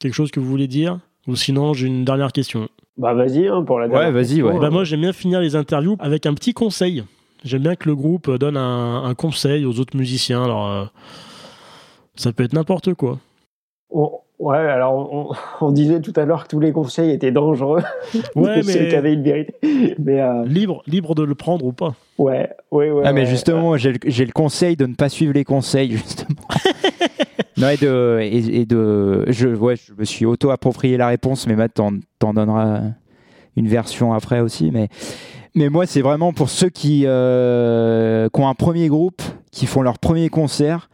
quelque 0.00 0.14
chose 0.14 0.30
que 0.30 0.40
vous 0.40 0.48
voulez 0.48 0.68
dire, 0.68 0.98
ou 1.26 1.34
sinon 1.36 1.72
j'ai 1.74 1.86
une 1.86 2.04
dernière 2.04 2.32
question. 2.32 2.68
Bah 2.96 3.14
vas-y 3.14 3.46
hein, 3.48 3.62
pour 3.62 3.78
la 3.78 3.86
Ouais, 3.86 3.92
dernière 3.92 4.12
vas-y, 4.12 4.22
question, 4.36 4.46
ouais. 4.48 4.58
Bah 4.58 4.70
moi 4.70 4.84
j'aime 4.84 5.00
bien 5.00 5.12
finir 5.12 5.40
les 5.40 5.54
interviews 5.56 5.96
avec 6.00 6.26
un 6.26 6.34
petit 6.34 6.52
conseil. 6.52 7.04
J'aime 7.44 7.62
bien 7.62 7.76
que 7.76 7.88
le 7.88 7.94
groupe 7.96 8.30
donne 8.38 8.56
un, 8.56 9.04
un 9.04 9.14
conseil 9.14 9.64
aux 9.64 9.78
autres 9.78 9.96
musiciens. 9.96 10.42
Alors 10.44 10.68
euh, 10.68 10.84
ça 12.16 12.32
peut 12.32 12.44
être 12.44 12.52
n'importe 12.52 12.94
quoi. 12.94 13.18
On- 13.90 14.10
ouais, 14.38 14.56
alors 14.58 14.94
on, 15.12 15.34
on 15.66 15.70
disait 15.70 16.00
tout 16.00 16.12
à 16.16 16.24
l'heure 16.24 16.44
que 16.44 16.48
tous 16.48 16.60
les 16.60 16.72
conseils 16.72 17.10
étaient 17.10 17.30
dangereux. 17.32 17.82
Ouais 18.34 18.60
mais 18.66 18.94
avaient 18.94 19.14
une 19.14 19.22
vérité. 19.22 19.54
Mais 19.98 20.20
euh, 20.20 20.44
libre 20.44 20.82
libre 20.86 21.14
de 21.14 21.22
le 21.22 21.34
prendre 21.34 21.64
ou 21.64 21.72
pas. 21.72 21.94
ouais, 22.18 22.50
ouais, 22.70 22.90
ouais. 22.90 23.02
Ah, 23.06 23.12
mais 23.12 23.20
ouais. 23.20 23.26
justement, 23.26 23.76
j'ai 23.76 23.92
le, 23.92 24.32
conseil 24.32 24.76
de 24.76 24.86
ne 24.86 24.94
pas 24.94 25.08
suivre 25.08 25.32
les 25.32 25.44
conseils, 25.44 25.92
justement. 25.96 26.42
non, 27.56 27.68
et 27.68 27.76
de. 27.76 28.18
Et, 28.20 28.60
et 28.60 28.66
de 28.66 29.24
je, 29.28 29.48
ouais, 29.48 29.76
je 29.76 29.92
me 29.96 30.04
suis 30.04 30.26
auto-approprié 30.26 30.96
la 30.96 31.06
réponse, 31.08 31.46
mais 31.46 31.54
Matt 31.56 31.74
t'en, 31.74 31.92
t'en 32.18 32.34
donnera 32.34 32.80
une 33.56 33.68
version 33.68 34.12
après 34.12 34.40
aussi. 34.40 34.70
Mais, 34.70 34.88
mais 35.58 35.68
moi, 35.68 35.86
c'est 35.86 36.00
vraiment 36.00 36.32
pour 36.32 36.48
ceux 36.48 36.68
qui, 36.70 37.02
euh, 37.04 38.28
qui 38.32 38.40
ont 38.40 38.48
un 38.48 38.54
premier 38.54 38.88
groupe, 38.88 39.20
qui 39.50 39.66
font 39.66 39.82
leur 39.82 39.98
premier 39.98 40.28
concert. 40.28 40.88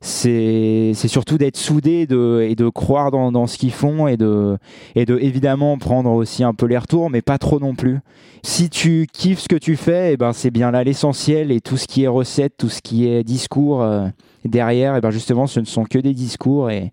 C'est, 0.00 0.92
surtout 0.94 1.36
d'être 1.38 1.56
soudés 1.56 2.06
et 2.08 2.54
de, 2.54 2.68
croire 2.68 3.10
dans, 3.10 3.46
ce 3.46 3.58
qu'ils 3.58 3.72
font 3.72 4.06
et 4.06 4.16
de, 4.16 4.56
et 4.94 5.04
de 5.04 5.18
évidemment 5.18 5.78
prendre 5.78 6.10
aussi 6.12 6.44
un 6.44 6.54
peu 6.54 6.66
les 6.66 6.78
retours, 6.78 7.10
mais 7.10 7.22
pas 7.22 7.38
trop 7.38 7.58
non 7.58 7.74
plus 7.74 7.98
si 8.44 8.70
tu 8.70 9.08
kiffes 9.12 9.40
ce 9.40 9.48
que 9.48 9.56
tu 9.56 9.74
fais, 9.74 10.12
eh 10.12 10.16
ben 10.16 10.32
c'est 10.32 10.52
bien 10.52 10.70
là 10.70 10.84
l'essentiel 10.84 11.50
et 11.50 11.60
tout 11.60 11.76
ce 11.76 11.88
qui 11.88 12.04
est 12.04 12.08
recette, 12.08 12.56
tout 12.56 12.68
ce 12.68 12.80
qui 12.80 13.08
est 13.08 13.24
discours 13.24 13.82
euh, 13.82 14.06
derrière, 14.44 14.94
et 14.94 15.00
ben 15.00 15.10
justement 15.10 15.48
ce 15.48 15.58
ne 15.58 15.64
sont 15.64 15.84
que 15.84 15.98
des 15.98 16.14
discours 16.14 16.70
et, 16.70 16.92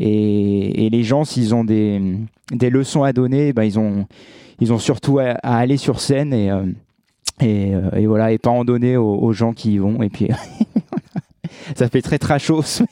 et, 0.00 0.86
et 0.86 0.90
les 0.90 1.02
gens 1.04 1.24
s'ils 1.24 1.54
ont 1.54 1.62
des, 1.62 2.00
des 2.50 2.68
leçons 2.68 3.04
à 3.04 3.12
donner, 3.12 3.48
eh 3.48 3.52
ben 3.52 3.62
ils 3.62 3.78
ont 3.78 4.06
ils 4.60 4.72
ont 4.72 4.78
surtout 4.78 5.18
à, 5.18 5.34
aller 5.42 5.76
sur 5.76 6.00
scène 6.00 6.32
et 6.32 6.50
euh, 6.50 6.62
euh, 7.42 7.90
et 7.92 8.06
voilà 8.06 8.32
et 8.32 8.38
pas 8.38 8.50
en 8.50 8.64
donner 8.64 8.96
aux, 8.96 9.32
gens 9.32 9.52
qui 9.52 9.74
y 9.74 9.78
vont. 9.78 10.02
Et 10.02 10.08
puis 10.08 10.28
ça 11.76 11.88
fait 11.88 12.02
très 12.02 12.18
trashos 12.18 12.82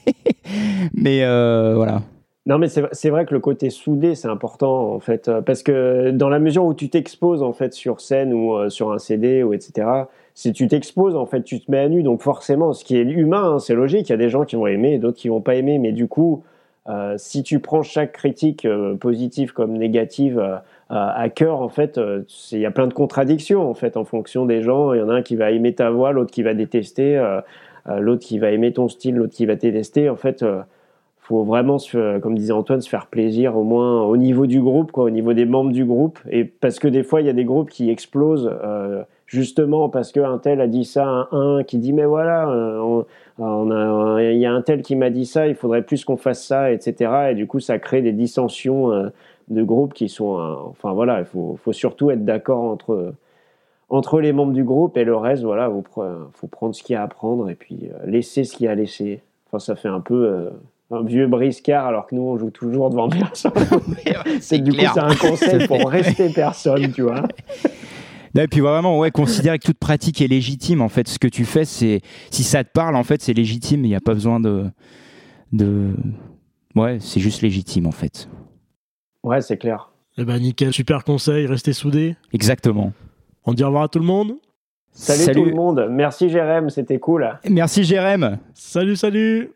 mais, 0.95 1.25
euh, 1.25 1.75
voilà. 1.75 2.03
Non, 2.47 2.59
mais 2.59 2.69
c'est 2.69 3.11
vrai 3.11 3.27
que 3.27 3.35
le 3.35 3.41
côté 3.41 3.71
soudé, 3.71 4.15
c'est 4.15 4.29
important, 4.29 4.93
en 4.95 5.01
fait, 5.01 5.29
parce 5.45 5.65
que 5.65 6.13
dans 6.13 6.29
la 6.29 6.39
mesure 6.39 6.65
où 6.65 6.75
tu 6.75 6.89
t'exposes, 6.89 7.43
en 7.43 7.53
fait, 7.53 7.73
sur 7.73 8.01
scène 8.01 8.33
ou 8.33 8.71
sur 8.71 8.93
un 8.93 8.99
CD, 8.99 9.43
ou 9.43 9.53
etc., 9.53 9.89
si 10.33 10.53
tu 10.53 10.69
t'exposes, 10.69 11.17
en 11.17 11.27
fait, 11.27 11.43
tu 11.43 11.61
te 11.61 11.69
mets 11.69 11.81
à 11.81 11.89
nu, 11.89 12.05
donc 12.05 12.23
forcément, 12.23 12.73
ce 12.73 12.85
qui 12.85 12.97
est 12.97 13.03
humain, 13.03 13.55
hein, 13.55 13.59
c'est 13.59 13.75
logique, 13.75 14.09
il 14.09 14.13
y 14.13 14.15
a 14.15 14.17
des 14.17 14.29
gens 14.31 14.45
qui 14.45 14.55
vont 14.55 14.69
aimer 14.69 14.93
et 14.93 14.99
d'autres 14.99 15.17
qui 15.17 15.29
vont 15.29 15.41
pas 15.41 15.57
aimer, 15.57 15.81
mais 15.81 15.91
du 15.91 16.07
coup, 16.07 16.45
si 17.17 17.43
tu 17.43 17.59
prends 17.59 17.83
chaque 17.83 18.13
critique, 18.13 18.65
positive 19.01 19.53
comme 19.53 19.77
négative, 19.77 20.41
à 20.89 21.21
à 21.21 21.29
cœur, 21.29 21.61
en 21.61 21.69
fait, 21.69 21.99
euh, 21.99 22.23
il 22.53 22.61
y 22.61 22.67
a 22.67 22.71
plein 22.71 22.87
de 22.87 22.95
contradictions, 22.95 23.69
en 23.69 23.75
fait, 23.75 23.97
en 23.97 24.05
fonction 24.05 24.47
des 24.47 24.63
gens. 24.63 24.93
Il 24.93 25.01
y 25.01 25.03
en 25.03 25.09
a 25.09 25.15
un 25.15 25.23
qui 25.23 25.37
va 25.37 25.51
aimer 25.51 25.75
ta 25.75 25.91
voix, 25.91 26.13
l'autre 26.13 26.31
qui 26.31 26.43
va 26.43 26.55
détester, 26.55 27.17
euh, 27.17 27.41
euh, 27.89 27.99
l'autre 28.01 28.25
qui 28.25 28.39
va 28.39 28.51
aimer 28.51 28.73
ton 28.73 28.89
style, 28.89 29.17
l'autre 29.17 29.35
qui 29.35 29.47
va 29.47 29.57
détester. 29.57 30.09
En 30.09 30.17
fait, 30.17 30.43
euh, 30.43 30.63
faut 31.27 31.43
vraiment, 31.43 31.79
comme 32.23 32.37
disait 32.37 32.53
Antoine, 32.53 32.81
se 32.81 32.89
faire 32.89 33.07
plaisir 33.07 33.57
au 33.57 33.65
moins 33.65 34.03
au 34.03 34.17
niveau 34.17 34.47
du 34.47 34.61
groupe, 34.61 34.93
quoi, 34.93 35.05
au 35.05 35.11
niveau 35.11 35.33
des 35.33 35.45
membres 35.45 35.73
du 35.73 35.85
groupe. 35.85 36.21
Et 36.31 36.45
parce 36.45 36.79
que 36.79 36.87
des 36.87 37.03
fois, 37.03 37.21
il 37.21 37.27
y 37.27 37.31
a 37.31 37.33
des 37.33 37.45
groupes 37.45 37.69
qui 37.69 37.91
explosent 37.91 38.49
euh, 38.65 39.03
justement 39.27 39.89
parce 39.89 40.13
qu'un 40.13 40.39
tel 40.39 40.61
a 40.61 40.69
dit 40.69 40.85
ça 40.85 41.29
un, 41.33 41.65
qui 41.65 41.79
dit 41.79 41.93
mais 41.93 42.05
voilà, 42.05 42.49
euh, 42.49 43.03
il 43.41 44.39
y 44.39 44.47
a 44.47 44.53
un 44.53 44.63
tel 44.63 44.83
qui 44.83 44.95
m'a 44.95 45.11
dit 45.11 45.27
ça, 45.27 45.49
il 45.49 45.57
faudrait 45.57 45.83
plus 45.83 46.05
qu'on 46.05 46.17
fasse 46.17 46.47
ça, 46.47 46.71
etc. 46.71 47.31
Et 47.33 47.35
du 47.35 47.49
coup, 47.49 47.59
ça 47.59 47.81
crée 47.81 48.03
des 48.03 48.13
dissensions 48.13 48.93
euh, 48.93 49.09
de 49.49 49.63
groupes 49.63 49.95
qui 49.95 50.09
sont, 50.09 50.39
enfin 50.71 50.93
voilà, 50.93 51.21
il 51.21 51.27
faut, 51.27 51.59
faut 51.63 51.73
surtout 51.73 52.11
être 52.11 52.25
d'accord 52.25 52.63
entre 52.63 53.15
entre 53.89 54.21
les 54.21 54.33
membres 54.33 54.53
du 54.53 54.65
groupe 54.65 54.97
et 54.97 55.05
le 55.05 55.15
reste, 55.15 55.45
voilà, 55.45 55.71
il 55.73 55.83
faut 56.33 56.47
prendre 56.49 56.75
ce 56.75 56.83
qu'il 56.83 56.95
y 56.95 56.97
a 56.97 57.03
à 57.03 57.07
prendre 57.07 57.49
et 57.49 57.55
puis 57.55 57.89
laisser 58.05 58.43
ce 58.43 58.57
qu'il 58.57 58.67
y 58.67 58.69
a 58.69 58.73
à 58.73 58.75
laisser. 58.75 59.21
Enfin, 59.47 59.61
ça 59.61 59.77
fait 59.77 59.89
un 59.89 60.01
peu 60.01 60.51
un 60.91 61.03
vieux 61.03 61.27
briscard 61.27 61.87
alors 61.87 62.07
que 62.07 62.15
nous 62.15 62.23
on 62.23 62.39
joue 62.39 62.51
toujours 62.51 62.91
devant 62.91 63.09
personne. 63.11 63.53
c'est 64.41 64.59
du 64.59 64.73
coup 64.73 64.79
c'est 64.81 65.01
un 65.01 65.15
conseil 65.15 65.67
pour 65.67 65.79
rester 65.89 66.31
personne, 66.31 66.93
tu 66.93 67.03
vois. 67.03 67.23
et 68.37 68.49
puis 68.49 68.61
vraiment, 68.61 68.99
ouais, 68.99 69.11
considérer 69.11 69.59
que 69.59 69.67
toute 69.67 69.79
pratique 69.79 70.21
est 70.21 70.29
légitime. 70.29 70.81
En 70.81 70.89
fait, 70.89 71.09
ce 71.09 71.19
que 71.19 71.29
tu 71.29 71.45
fais, 71.45 71.65
c'est 71.65 72.01
si 72.31 72.45
ça 72.45 72.65
te 72.65 72.71
parle, 72.71 72.97
en 72.97 73.05
fait, 73.05 73.23
c'est 73.23 73.33
légitime. 73.33 73.85
Il 73.85 73.89
n'y 73.89 73.97
a 73.97 74.01
pas 74.01 74.15
besoin 74.15 74.41
de, 74.41 74.67
de, 75.53 75.91
ouais, 76.75 76.99
c'est 77.01 77.21
juste 77.21 77.43
légitime 77.43 77.87
en 77.87 77.93
fait. 77.93 78.29
Ouais, 79.27 79.41
c'est 79.43 79.57
clair. 79.57 79.91
Eh 80.19 80.25
ben 80.25 80.39
nickel, 80.39 80.73
super 80.73 81.03
conseil, 81.03 81.47
restez 81.47 81.73
soudés. 81.73 82.15
Exactement. 82.33 82.93
On 83.45 83.55
dit 83.55 83.65
au 83.65 83.67
revoir 83.67 83.83
à 83.83 83.89
tout 83.89 83.99
le 83.99 84.05
monde. 84.05 84.37
Salut, 84.93 85.25
salut. 85.25 85.43
tout 85.43 85.45
le 85.45 85.55
monde. 85.55 85.89
Merci 85.91 86.29
Jérém, 86.29 86.71
c'était 86.71 87.01
cool. 87.01 87.29
Merci 87.51 87.83
Jérém. 87.83 88.39
Salut, 88.55 88.95
salut. 88.95 89.51